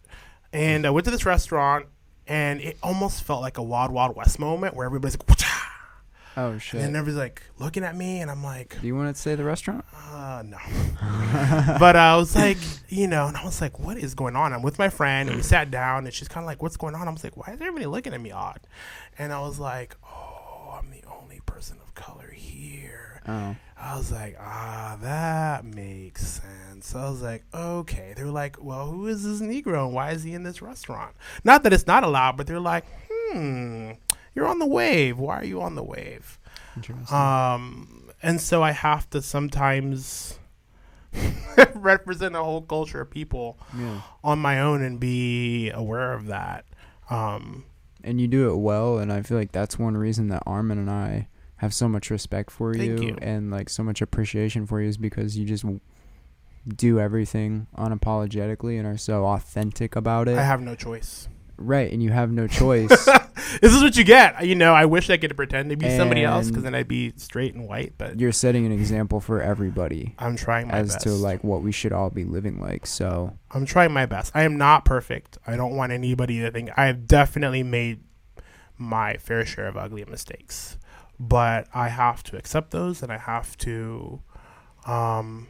and 0.53 0.87
I 0.87 0.91
went 0.91 1.05
to 1.05 1.11
this 1.11 1.27
restaurant 1.27 1.87
and 2.27 2.61
it 2.61 2.79
almost 2.83 3.25
felt 3.25 3.43
like 3.43 3.59
a 3.59 3.63
Wild 3.63 3.91
Wild 3.91 4.17
West 4.17 4.39
moment 4.39 4.75
where 4.75 4.87
everybody's 4.87 5.19
like. 5.19 5.69
Oh 6.37 6.57
shit. 6.59 6.81
And 6.81 6.97
everybody's 6.97 7.19
like 7.19 7.43
looking 7.59 7.85
at 7.85 7.97
me, 7.97 8.21
and 8.21 8.31
I'm 8.31 8.43
like, 8.43 8.81
Do 8.81 8.87
you 8.87 8.97
want 8.97 9.15
to 9.15 9.21
say 9.21 9.35
the 9.35 9.45
restaurant? 9.45 9.85
uh, 10.11 10.43
no. 10.47 10.57
but 11.79 11.97
I 11.97 12.17
was 12.17 12.35
like, 12.35 12.59
you 12.89 13.07
know, 13.07 13.27
and 13.27 13.37
I 13.37 13.45
was 13.45 13.61
like, 13.61 13.79
what 13.79 13.99
is 13.99 14.15
going 14.15 14.37
on? 14.37 14.53
I'm 14.53 14.63
with 14.63 14.79
my 14.79 14.89
friend, 14.89 15.29
and 15.29 15.37
we 15.37 15.43
sat 15.43 15.71
down, 15.71 16.05
and 16.05 16.15
she's 16.15 16.29
kind 16.29 16.45
of 16.45 16.47
like, 16.47 16.63
what's 16.63 16.77
going 16.77 16.95
on? 16.95 17.07
I 17.09 17.11
was 17.11 17.25
like, 17.25 17.37
why 17.37 17.53
is 17.53 17.61
everybody 17.61 17.87
looking 17.87 18.15
at 18.15 18.21
me 18.21 18.31
odd? 18.31 18.61
And 19.19 19.33
I 19.33 19.41
was 19.41 19.59
like, 19.59 19.97
oh, 20.05 20.79
I'm 20.79 20.91
the 20.91 21.03
only 21.21 21.41
person 21.45 21.79
of 21.83 21.95
color 21.95 22.31
here. 22.31 23.21
Oh. 23.29 23.57
I 23.77 23.97
was 23.97 24.13
like, 24.13 24.37
ah, 24.41 24.97
that 25.03 25.65
makes 25.65 26.25
sense. 26.41 26.95
I 26.95 27.11
was 27.11 27.21
like, 27.21 27.45
okay. 27.53 28.15
They 28.17 28.23
were 28.25 28.31
like, 28.31 28.63
well, 28.63 28.87
who 28.87 29.09
is 29.09 29.25
this 29.25 29.41
Negro 29.41 29.87
and 29.87 29.95
why 29.95 30.13
is 30.13 30.23
he 30.23 30.35
in 30.35 30.45
this 30.45 30.63
restaurant? 30.63 31.17
Not 31.43 31.65
that 31.65 31.73
it's 31.73 31.87
not 31.87 32.05
allowed, 32.05 32.37
but 32.37 32.47
they're 32.47 32.61
like, 32.61 32.85
hmm, 33.11 33.93
you're 34.35 34.47
on 34.47 34.59
the 34.59 34.67
wave. 34.67 35.19
Why 35.19 35.37
are 35.39 35.45
you 35.45 35.61
on 35.61 35.75
the 35.75 35.83
wave? 35.83 36.39
Interesting. 36.77 37.17
Um, 37.17 38.11
and 38.23 38.41
so 38.41 38.63
I 38.63 38.73
have 38.73 39.09
to 39.11 39.21
sometimes 39.23 40.39
represent 41.75 42.35
a 42.35 42.43
whole 42.43 42.63
culture 42.63 43.01
of 43.01 43.11
people 43.11 43.59
yeah. 43.77 44.01
on 44.25 44.39
my 44.39 44.61
own 44.61 44.83
and 44.83 44.99
be 44.99 45.71
aware 45.71 46.13
of 46.13 46.27
that. 46.27 46.65
Um, 47.11 47.65
And 48.05 48.21
you 48.21 48.29
do 48.29 48.51
it 48.51 48.57
well, 48.57 48.99
and 48.99 49.13
I 49.13 49.23
feel 49.23 49.37
like 49.37 49.53
that's 49.53 49.79
one 49.79 49.97
reason 49.97 50.29
that 50.29 50.43
Armin 50.47 50.79
and 50.79 50.91
I 50.91 51.29
have 51.57 51.75
so 51.75 51.89
much 51.89 52.11
respect 52.11 52.51
for 52.51 52.75
you, 52.77 53.01
you. 53.01 53.19
and 53.23 53.51
like 53.51 53.69
so 53.69 53.85
much 53.85 54.03
appreciation 54.03 54.67
for 54.67 54.81
you 54.81 54.89
is 54.89 54.97
because 54.97 55.37
you 55.37 55.45
just 55.45 55.65
do 56.77 56.99
everything 56.99 57.67
unapologetically 57.77 58.79
and 58.79 58.87
are 58.87 58.97
so 58.97 59.25
authentic 59.27 59.95
about 59.95 60.29
it. 60.29 60.39
I 60.39 60.43
have 60.43 60.61
no 60.61 60.75
choice. 60.75 61.29
Right, 61.57 61.93
and 61.93 62.03
you 62.03 62.11
have 62.11 62.31
no 62.31 62.47
choice. 62.63 62.89
This 63.61 63.75
is 63.75 63.83
what 63.83 63.97
you 63.97 64.05
get. 64.05 64.47
You 64.47 64.55
know, 64.55 64.73
I 64.75 64.87
wish 64.87 65.11
I 65.11 65.17
could 65.17 65.37
pretend 65.37 65.71
to 65.71 65.77
be 65.77 65.95
somebody 65.97 66.25
else 66.25 66.49
because 66.49 66.63
then 66.63 66.75
I'd 66.75 66.89
be 66.89 67.13
straight 67.17 67.55
and 67.55 67.69
white. 67.69 67.95
But 67.99 68.19
You're 68.19 68.33
setting 68.33 68.65
an 68.67 68.73
example 68.73 69.21
for 69.21 69.43
everybody 69.43 70.15
I'm 70.19 70.37
trying 70.37 70.69
my 70.69 70.75
as 70.75 70.95
best. 70.95 71.05
to 71.05 71.11
like 71.13 71.45
what 71.45 71.63
we 71.63 71.73
should 71.73 71.93
all 71.93 72.11
be 72.11 72.25
living 72.25 72.61
like. 72.61 72.87
So 72.87 73.37
I'm 73.51 73.67
trying 73.67 73.93
my 73.93 74.07
best. 74.07 74.33
I 74.35 74.43
am 74.45 74.57
not 74.57 74.85
perfect. 74.85 75.39
I 75.47 75.57
don't 75.57 75.77
want 75.77 75.93
anybody 75.93 76.41
to 76.41 76.51
think 76.51 76.71
I 76.77 76.87
have 76.87 77.07
definitely 77.07 77.63
made 77.63 78.01
my 78.79 79.15
fair 79.19 79.45
share 79.45 79.67
of 79.69 79.77
ugly 79.77 80.05
mistakes, 80.07 80.79
but 81.21 81.69
I 81.75 81.89
have 81.89 82.23
to 82.25 82.37
accept 82.37 82.71
those 82.71 83.03
and 83.03 83.13
I 83.13 83.19
have 83.19 83.57
to 83.59 84.23
um, 84.87 85.47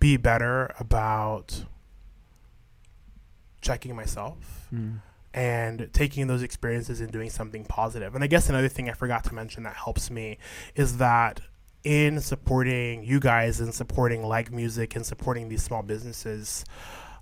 be 0.00 0.16
better 0.16 0.74
about 0.78 1.64
checking 3.64 3.96
myself 3.96 4.68
mm, 4.72 5.00
and 5.32 5.88
taking 5.92 6.28
those 6.28 6.42
experiences 6.42 7.00
and 7.00 7.10
doing 7.10 7.30
something 7.30 7.64
positive. 7.64 8.14
And 8.14 8.22
I 8.22 8.28
guess 8.28 8.48
another 8.48 8.68
thing 8.68 8.88
I 8.88 8.92
forgot 8.92 9.24
to 9.24 9.34
mention 9.34 9.64
that 9.64 9.74
helps 9.74 10.10
me 10.10 10.38
is 10.76 10.98
that 10.98 11.40
in 11.82 12.20
supporting 12.20 13.02
you 13.02 13.18
guys 13.18 13.60
and 13.60 13.74
supporting 13.74 14.22
like 14.22 14.52
music 14.52 14.94
and 14.94 15.04
supporting 15.04 15.48
these 15.48 15.62
small 15.62 15.82
businesses, 15.82 16.64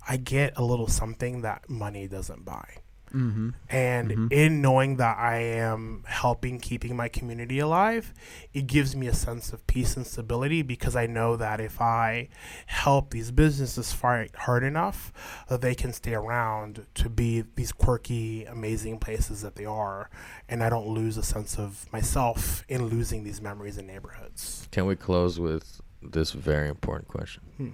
I 0.07 0.17
get 0.17 0.57
a 0.57 0.63
little 0.63 0.87
something 0.87 1.41
that 1.41 1.69
money 1.69 2.07
doesn't 2.07 2.45
buy. 2.45 2.82
Mm-hmm. 3.13 3.49
And 3.69 4.09
Mhm. 4.11 4.31
in 4.33 4.61
knowing 4.61 4.97
that 4.97 5.17
I 5.17 5.37
am 5.37 6.03
helping 6.07 6.59
keeping 6.59 6.95
my 6.95 7.07
community 7.09 7.59
alive, 7.59 8.13
it 8.53 8.67
gives 8.67 8.95
me 8.95 9.07
a 9.07 9.13
sense 9.13 9.53
of 9.53 9.65
peace 9.67 9.95
and 9.95 10.05
stability 10.05 10.61
because 10.63 10.95
I 10.95 11.05
know 11.05 11.35
that 11.37 11.59
if 11.59 11.79
I 11.79 12.29
help 12.65 13.11
these 13.11 13.31
businesses 13.31 13.93
fight 13.93 14.35
hard 14.35 14.63
enough, 14.63 15.13
that 15.47 15.61
they 15.61 15.75
can 15.75 15.93
stay 15.93 16.13
around 16.13 16.85
to 16.95 17.09
be 17.09 17.43
these 17.55 17.71
quirky, 17.71 18.45
amazing 18.45 18.99
places 18.99 19.41
that 19.41 19.55
they 19.55 19.65
are, 19.65 20.09
and 20.49 20.63
I 20.63 20.69
don't 20.69 20.87
lose 20.87 21.17
a 21.17 21.23
sense 21.23 21.57
of 21.59 21.91
myself 21.93 22.63
in 22.67 22.85
losing 22.87 23.23
these 23.23 23.41
memories 23.41 23.77
and 23.77 23.87
neighborhoods. 23.87 24.67
Can 24.71 24.85
we 24.85 24.95
close 24.95 25.39
with 25.39 25.81
this 26.01 26.31
very 26.31 26.67
important 26.67 27.07
question? 27.07 27.43
Hmm. 27.57 27.69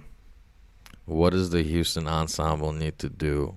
What 1.06 1.30
does 1.30 1.50
the 1.50 1.62
Houston 1.62 2.06
ensemble 2.06 2.72
need 2.72 2.98
to 3.00 3.08
do 3.08 3.56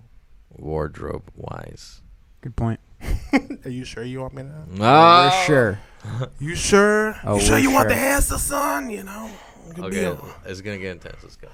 wardrobe 0.57 1.23
wise? 1.35 2.01
good 2.41 2.55
point. 2.55 2.79
Are 3.65 3.69
you 3.69 3.85
sure 3.85 4.03
you 4.03 4.19
want 4.21 4.33
me 4.33 4.43
to? 4.43 4.65
Ah! 4.81 5.29
For 5.41 5.45
sure. 5.45 5.79
You 6.39 6.53
sure? 6.55 7.15
Oh, 7.23 7.35
you 7.35 7.41
sure 7.41 7.55
we're 7.55 7.59
you 7.59 7.71
want 7.71 7.87
the 7.87 7.95
sure. 7.95 8.03
answer, 8.03 8.37
son? 8.37 8.89
You 8.89 9.03
know. 9.03 9.29
Good 9.73 9.85
Okay, 9.85 10.01
deal. 10.01 10.29
it's 10.45 10.59
gonna 10.59 10.77
get 10.77 10.91
intense. 10.91 11.15
Let's 11.23 11.37
go. 11.37 11.47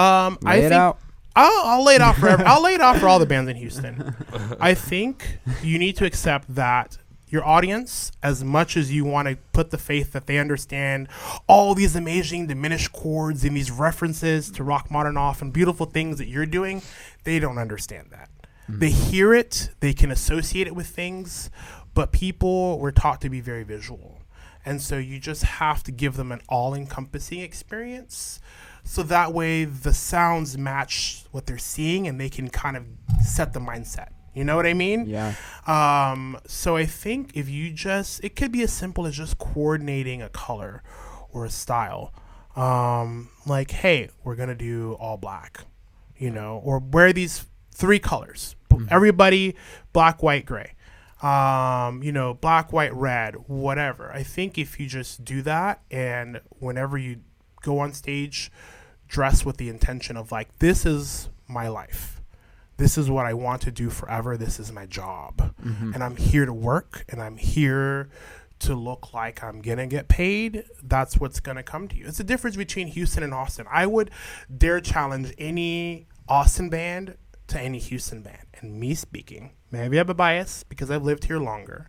Um, 0.00 0.38
I 0.44 0.56
it 0.58 0.60
think 0.62 0.72
out. 0.74 0.98
I'll, 1.34 1.62
I'll 1.64 1.84
lay 1.84 1.96
it 1.96 2.00
out 2.00 2.14
for 2.14 2.28
every, 2.28 2.44
I'll 2.46 2.62
lay 2.62 2.74
it 2.74 2.80
out 2.80 2.98
for 2.98 3.08
all 3.08 3.18
the 3.18 3.26
bands 3.26 3.50
in 3.50 3.56
Houston. 3.56 4.14
I 4.60 4.74
think 4.74 5.38
you 5.62 5.78
need 5.78 5.96
to 5.96 6.04
accept 6.06 6.54
that 6.54 6.98
your 7.28 7.44
audience, 7.44 8.12
as 8.22 8.44
much 8.44 8.76
as 8.76 8.92
you 8.92 9.04
want 9.04 9.26
to 9.26 9.36
put 9.52 9.70
the 9.70 9.78
faith 9.78 10.12
that 10.12 10.26
they 10.28 10.38
understand 10.38 11.08
all 11.48 11.74
these 11.74 11.96
amazing 11.96 12.46
diminished 12.46 12.92
chords 12.92 13.44
and 13.44 13.56
these 13.56 13.72
references 13.72 14.48
to 14.52 14.62
Rachmaninoff 14.62 15.42
and 15.42 15.52
beautiful 15.52 15.86
things 15.86 16.18
that 16.18 16.28
you're 16.28 16.46
doing, 16.46 16.80
they 17.24 17.40
don't 17.40 17.58
understand 17.58 18.06
that. 18.12 18.30
They 18.68 18.90
hear 18.90 19.32
it, 19.32 19.70
they 19.80 19.92
can 19.92 20.10
associate 20.10 20.66
it 20.66 20.74
with 20.74 20.88
things, 20.88 21.50
but 21.94 22.12
people 22.12 22.78
were 22.78 22.92
taught 22.92 23.20
to 23.22 23.30
be 23.30 23.40
very 23.40 23.62
visual. 23.62 24.20
And 24.64 24.82
so 24.82 24.98
you 24.98 25.20
just 25.20 25.44
have 25.44 25.84
to 25.84 25.92
give 25.92 26.16
them 26.16 26.32
an 26.32 26.40
all 26.48 26.74
encompassing 26.74 27.40
experience. 27.40 28.40
So 28.82 29.02
that 29.04 29.32
way 29.32 29.64
the 29.64 29.94
sounds 29.94 30.58
match 30.58 31.24
what 31.30 31.46
they're 31.46 31.58
seeing 31.58 32.08
and 32.08 32.20
they 32.20 32.28
can 32.28 32.50
kind 32.50 32.76
of 32.76 32.84
set 33.24 33.52
the 33.52 33.60
mindset. 33.60 34.08
You 34.34 34.44
know 34.44 34.56
what 34.56 34.66
I 34.66 34.74
mean? 34.74 35.06
Yeah. 35.06 35.34
Um, 35.66 36.38
so 36.46 36.76
I 36.76 36.84
think 36.84 37.30
if 37.34 37.48
you 37.48 37.72
just, 37.72 38.22
it 38.22 38.36
could 38.36 38.52
be 38.52 38.62
as 38.62 38.72
simple 38.72 39.06
as 39.06 39.16
just 39.16 39.38
coordinating 39.38 40.20
a 40.20 40.28
color 40.28 40.82
or 41.30 41.44
a 41.44 41.50
style. 41.50 42.12
Um, 42.54 43.30
like, 43.46 43.70
hey, 43.70 44.10
we're 44.24 44.36
going 44.36 44.48
to 44.48 44.54
do 44.54 44.94
all 44.94 45.16
black, 45.16 45.64
you 46.18 46.30
know, 46.30 46.60
or 46.64 46.80
wear 46.80 47.12
these 47.12 47.46
three 47.76 47.98
colors. 47.98 48.56
B- 48.68 48.76
Everybody 48.90 49.54
black, 49.92 50.22
white, 50.22 50.46
gray. 50.46 50.72
Um, 51.22 52.02
you 52.02 52.12
know, 52.12 52.34
black, 52.34 52.72
white, 52.72 52.92
red, 52.94 53.34
whatever. 53.48 54.12
I 54.12 54.22
think 54.22 54.58
if 54.58 54.78
you 54.78 54.86
just 54.86 55.24
do 55.24 55.40
that 55.42 55.80
and 55.90 56.40
whenever 56.58 56.98
you 56.98 57.20
go 57.62 57.78
on 57.78 57.92
stage, 57.94 58.50
dress 59.08 59.44
with 59.44 59.56
the 59.56 59.68
intention 59.68 60.16
of 60.16 60.30
like, 60.30 60.58
this 60.58 60.84
is 60.84 61.28
my 61.48 61.68
life 61.68 62.12
this 62.78 62.98
is 62.98 63.08
what 63.08 63.24
I 63.24 63.32
want 63.32 63.62
to 63.62 63.70
do 63.70 63.88
forever. 63.88 64.36
This 64.36 64.60
is 64.60 64.70
my 64.70 64.84
job. 64.84 65.54
And 65.94 66.04
I'm 66.04 66.16
here 66.16 66.44
to 66.44 66.52
work 66.52 67.06
and 67.08 67.22
I'm 67.22 67.38
here 67.38 68.10
to 68.58 68.74
look 68.74 69.14
like 69.14 69.42
I'm 69.42 69.62
going 69.62 69.78
to 69.78 69.86
get 69.86 70.08
paid. 70.08 70.62
That's 70.82 71.16
what's 71.16 71.40
going 71.40 71.56
to 71.56 71.62
come 71.62 71.88
to 71.88 71.96
you. 71.96 72.04
It's 72.06 72.18
the 72.18 72.24
difference 72.24 72.54
between 72.54 72.88
Houston 72.88 73.22
and 73.22 73.32
Austin. 73.32 73.64
I 73.70 73.86
would 73.86 74.10
dare 74.54 74.82
challenge 74.82 75.32
any 75.38 76.06
Austin 76.28 76.68
band 76.68 77.16
to 77.48 77.60
any 77.60 77.78
Houston 77.78 78.22
band. 78.22 78.46
And 78.60 78.78
me 78.78 78.94
speaking, 78.94 79.52
maybe 79.70 79.96
I 79.96 80.00
have 80.00 80.10
a 80.10 80.14
bias 80.14 80.64
because 80.64 80.90
I've 80.90 81.04
lived 81.04 81.24
here 81.24 81.38
longer. 81.38 81.88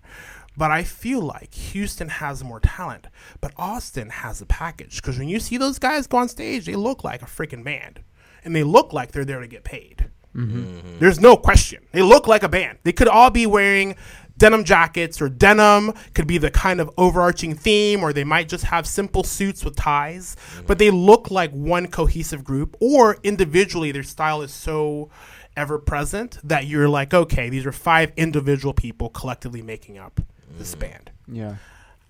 But 0.56 0.72
I 0.72 0.84
feel 0.84 1.22
like 1.22 1.54
Houston 1.54 2.10
has 2.10 2.44
more 2.44 2.60
talent, 2.60 3.08
but 3.42 3.54
Austin 3.58 4.10
has 4.10 4.42
a 4.42 4.46
package. 4.48 4.96
Because 4.96 5.20
when 5.20 5.30
you 5.30 5.40
see 5.40 5.58
those 5.58 5.78
guys 5.78 6.08
go 6.08 6.18
on 6.18 6.30
stage, 6.30 6.66
they 6.66 6.76
look 6.76 7.04
like 7.04 7.22
a 7.22 7.26
freaking 7.26 7.64
band. 7.64 8.02
And 8.44 8.56
they 8.56 8.64
look 8.64 8.92
like 8.92 9.12
they're 9.12 9.26
there 9.26 9.40
to 9.40 9.48
get 9.48 9.64
paid. 9.64 10.10
Mm-hmm. 10.36 10.60
Mm-hmm. 10.60 11.00
There's 11.00 11.20
no 11.20 11.38
question. 11.38 11.86
They 11.92 12.02
look 12.02 12.28
like 12.28 12.44
a 12.44 12.50
band. 12.50 12.80
They 12.84 12.92
could 12.92 13.08
all 13.08 13.30
be 13.30 13.46
wearing 13.46 13.96
denim 14.38 14.64
jackets 14.64 15.22
or 15.22 15.30
denim 15.30 15.94
could 16.14 16.28
be 16.28 16.38
the 16.38 16.52
kind 16.52 16.80
of 16.80 16.90
overarching 16.98 17.56
theme 17.56 18.04
or 18.04 18.14
they 18.14 18.24
might 18.24 18.48
just 18.48 18.66
have 18.66 18.86
simple 18.86 19.24
suits 19.24 19.66
with 19.66 19.76
ties, 19.76 20.36
mm-hmm. 20.36 20.66
but 20.68 20.78
they 20.78 20.92
look 20.92 21.32
like 21.32 21.52
one 21.52 21.88
cohesive 21.88 22.44
group 22.44 22.76
or 22.80 23.18
individually 23.24 23.92
their 23.92 24.04
style 24.04 24.42
is 24.42 24.54
so 24.54 25.10
ever 25.58 25.78
present 25.80 26.38
that 26.44 26.68
you're 26.68 26.88
like, 26.88 27.14
okay, 27.14 27.50
these 27.50 27.66
are 27.66 27.72
five 27.74 28.14
individual 28.16 28.74
people 28.74 29.10
collectively 29.10 29.62
making 29.62 29.98
up 29.98 30.22
this 30.58 30.76
Mm. 30.76 30.80
band. 30.80 31.12
Yeah. 31.28 31.56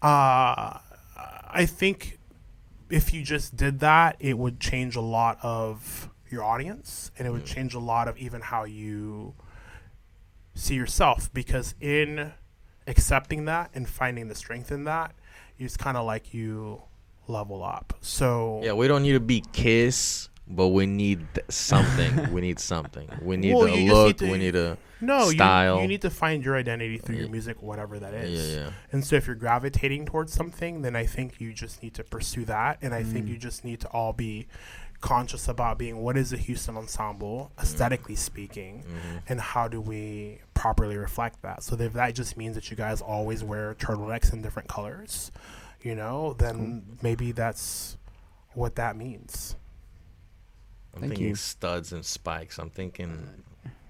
Uh, 0.01 0.77
I 1.49 1.65
think 1.65 2.19
if 2.89 3.13
you 3.13 3.23
just 3.23 3.55
did 3.55 3.79
that, 3.79 4.15
it 4.19 4.37
would 4.37 4.59
change 4.59 4.95
a 4.95 5.01
lot 5.01 5.39
of 5.41 6.09
your 6.29 6.43
audience, 6.43 7.09
and 7.17 7.25
it 7.27 7.31
would 7.31 7.43
Mm. 7.45 7.53
change 7.55 7.73
a 7.73 7.79
lot 7.79 8.07
of 8.07 8.17
even 8.17 8.41
how 8.41 8.65
you 8.65 9.33
see 10.53 10.75
yourself. 10.75 11.33
Because 11.33 11.73
in 11.79 12.33
accepting 12.85 13.45
that 13.45 13.71
and 13.73 13.87
finding 13.87 14.27
the 14.27 14.35
strength 14.35 14.71
in 14.71 14.83
that, 14.83 15.15
it's 15.57 15.77
kind 15.77 15.97
of 15.97 16.05
like 16.05 16.33
you 16.33 16.81
level 17.27 17.63
up. 17.63 17.93
So 18.01 18.61
Yeah, 18.63 18.73
we 18.73 18.87
don't 18.87 19.03
need 19.03 19.13
to 19.13 19.19
be 19.19 19.41
Kiss, 19.53 20.29
but 20.49 20.69
we 20.69 20.85
need 20.85 21.25
something. 21.49 22.31
we 22.33 22.41
need 22.41 22.59
something. 22.59 23.09
We 23.21 23.37
need 23.37 23.53
Well, 23.53 23.65
a 23.65 23.71
you 23.75 23.89
just 23.89 23.93
look. 23.93 24.07
need 24.07 24.17
to- 24.19 24.31
we 24.31 24.37
need 24.37 24.55
a 24.55 24.77
no, 25.01 25.29
style. 25.29 25.81
you 25.81 25.87
need 25.87 26.01
to 26.01 26.09
find 26.09 26.43
your 26.43 26.55
identity 26.55 26.97
through 26.97 27.17
your 27.17 27.29
music, 27.29 27.61
whatever 27.61 27.99
that 27.99 28.13
is. 28.13 28.55
yeah, 28.55 28.61
yeah. 28.63 28.69
And 28.91 29.05
so 29.05 29.15
if 29.17 29.27
you're 29.27 29.35
gravitating 29.35 30.05
towards 30.05 30.33
something, 30.33 30.81
then 30.81 30.95
I 30.95 31.05
think 31.05 31.39
you 31.41 31.53
just 31.53 31.83
need 31.83 31.93
to 31.95 32.03
pursue 32.03 32.45
that. 32.45 32.79
And 32.81 32.93
I 32.93 33.03
think 33.03 33.25
Mm. 33.25 33.29
you 33.29 33.37
just 33.37 33.63
need 33.65 33.79
to 33.81 33.87
all 33.89 34.13
be 34.13 34.47
conscious 34.99 35.47
about 35.47 35.77
being 35.77 35.97
what 35.97 36.17
is 36.17 36.33
a 36.33 36.37
Houston 36.37 36.75
ensemble, 36.75 37.51
aesthetically 37.61 38.15
speaking, 38.15 38.83
Mhm. 38.83 39.21
and 39.29 39.39
how 39.39 39.67
do 39.67 39.79
we 39.79 40.39
properly 40.55 40.97
reflect 40.97 41.43
that. 41.43 41.61
So 41.61 41.75
if 41.79 41.93
that 41.93 42.15
just 42.15 42.35
means 42.35 42.55
that 42.55 42.71
you 42.71 42.75
guys 42.77 42.99
always 42.99 43.43
wear 43.43 43.75
turtlenecks 43.75 44.33
in 44.33 44.41
different 44.41 44.67
colors, 44.69 45.31
you 45.83 45.93
know, 45.93 46.33
then 46.39 46.97
maybe 47.03 47.31
that's 47.31 47.97
what 48.55 48.73
that 48.77 48.97
means. 48.97 49.55
I'm 50.97 51.01
Thank 51.01 51.11
thinking 51.13 51.27
you. 51.29 51.35
studs 51.35 51.91
and 51.93 52.03
spikes. 52.05 52.57
I'm 52.57 52.69
thinking 52.69 53.29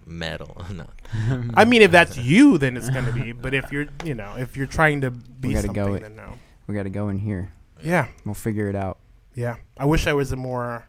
metal. 0.06 0.62
no. 0.74 0.86
I 1.56 1.66
mean, 1.66 1.82
if 1.82 1.92
that's 1.92 2.18
you, 2.18 2.58
then 2.58 2.76
it's 2.78 2.90
going 2.90 3.06
to 3.06 3.12
be. 3.14 3.32
But 3.32 3.54
if 3.54 3.72
you're, 3.72 3.88
you 4.04 4.14
know, 4.14 4.36
if 4.38 4.56
you're 4.58 4.68
trying 4.68 5.02
to 5.02 5.12
be 5.12 5.54
gotta 5.54 5.68
something, 5.68 5.86
go 5.86 5.94
it. 5.96 6.02
then 6.02 6.16
no. 6.16 6.34
we 6.68 6.76
got 6.76 6.84
to 6.84 6.90
go 6.90 7.10
in 7.10 7.18
here. 7.20 7.52
Yeah, 7.84 8.08
We'll 8.26 8.34
figure 8.36 8.70
it 8.70 8.76
out. 8.76 8.98
yeah. 9.36 9.56
I 9.78 9.86
wish 9.86 10.08
I 10.08 10.14
was 10.14 10.32
a 10.32 10.36
more 10.36 10.88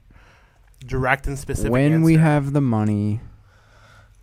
direct 0.86 1.26
and 1.26 1.38
specific. 1.38 1.70
when 1.70 2.02
we 2.02 2.14
answer. 2.14 2.22
have 2.22 2.52
the 2.52 2.60
money. 2.62 3.20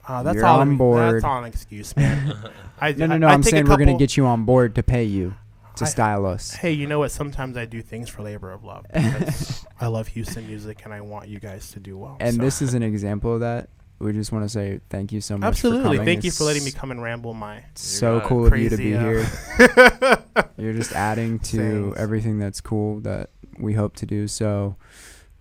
Uh, 0.08 0.24
that's 0.24 0.36
You're 0.36 0.46
all. 0.46 0.60
on 0.62 0.70
an- 0.70 0.78
board. 0.78 1.16
That's 1.16 1.24
all 1.24 1.40
an 1.40 1.46
excuse, 1.46 1.96
man. 1.96 2.36
I, 2.82 2.92
No, 2.94 3.06
no, 3.08 3.18
no. 3.18 3.28
I 3.28 3.34
I'm 3.34 3.42
take 3.42 3.54
a 3.54 3.56
saying 3.58 3.64
we're 3.66 3.78
going 3.78 3.88
to 3.88 3.94
couple- 3.94 4.00
get 4.00 4.18
you 4.18 4.26
on 4.26 4.46
board 4.46 4.76
to 4.76 4.84
pay 4.84 5.04
you 5.04 5.36
to 5.78 5.86
I- 5.86 5.88
style 5.88 6.26
us. 6.26 6.54
Hey, 6.54 6.72
you 6.72 6.88
know 6.88 7.00
what? 7.00 7.12
Sometimes 7.12 7.58
I 7.58 7.66
do 7.66 7.82
things 7.82 8.10
for 8.10 8.22
labor 8.24 8.52
of 8.52 8.64
love 8.64 8.86
because 8.94 9.66
I 9.82 9.88
love 9.88 10.08
Houston 10.10 10.48
music 10.48 10.82
and 10.86 10.94
I 10.94 11.02
want 11.02 11.28
you 11.28 11.40
guys 11.40 11.72
to 11.72 11.80
do 11.80 11.98
well. 11.98 12.18
And 12.20 12.36
so. 12.36 12.42
this 12.42 12.62
is 12.62 12.74
an 12.74 12.84
example 12.84 13.34
of 13.34 13.40
that. 13.42 13.70
We 14.00 14.12
just 14.12 14.32
want 14.32 14.44
to 14.44 14.50
say 14.50 14.82
thank 14.90 15.14
you 15.14 15.22
so 15.22 15.36
much. 15.38 15.42
For 15.42 15.48
absolutely. 15.48 16.00
Thank 16.00 16.26
you 16.26 16.32
for 16.32 16.44
letting 16.44 16.66
me 16.66 16.72
come 16.72 16.92
and 16.92 17.02
ramble 17.02 17.34
my. 17.34 17.64
So 17.76 18.20
cool 18.22 18.46
of 18.46 18.58
you 18.58 18.70
to 18.70 18.78
be 18.78 18.94
uh, 18.94 19.00
here. 19.00 20.24
You're 20.58 20.74
just 20.74 20.92
adding 20.92 21.40
to 21.40 21.84
Thanks. 21.84 22.00
everything 22.00 22.38
that's 22.38 22.60
cool 22.60 23.00
that 23.02 23.30
we 23.58 23.74
hope 23.74 23.96
to 23.98 24.06
do. 24.06 24.28
So, 24.28 24.76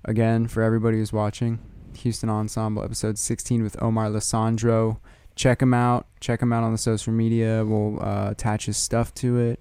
again, 0.05 0.47
for 0.47 0.63
everybody 0.63 0.99
who's 0.99 1.13
watching, 1.13 1.59
Houston 1.97 2.31
Ensemble 2.31 2.85
episode 2.85 3.19
16 3.19 3.63
with 3.63 3.81
Omar 3.83 4.09
Lissandro. 4.09 4.99
Check 5.35 5.61
him 5.61 5.75
out. 5.75 6.07
Check 6.21 6.41
him 6.41 6.53
out 6.53 6.63
on 6.63 6.73
the 6.73 6.79
social 6.79 7.13
media. 7.13 7.65
We'll 7.65 8.01
uh, 8.01 8.31
attach 8.31 8.67
his 8.67 8.77
stuff 8.77 9.13
to 9.15 9.39
it. 9.39 9.61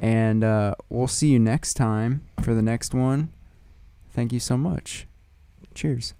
Mhm. 0.00 0.04
And 0.04 0.44
uh, 0.44 0.74
we'll 0.88 1.08
see 1.08 1.28
you 1.28 1.38
next 1.38 1.74
time 1.74 2.22
for 2.42 2.54
the 2.54 2.62
next 2.62 2.94
one. 2.94 3.32
Thank 4.10 4.32
you 4.32 4.40
so 4.40 4.56
much. 4.56 5.06
Cheers. 5.74 6.14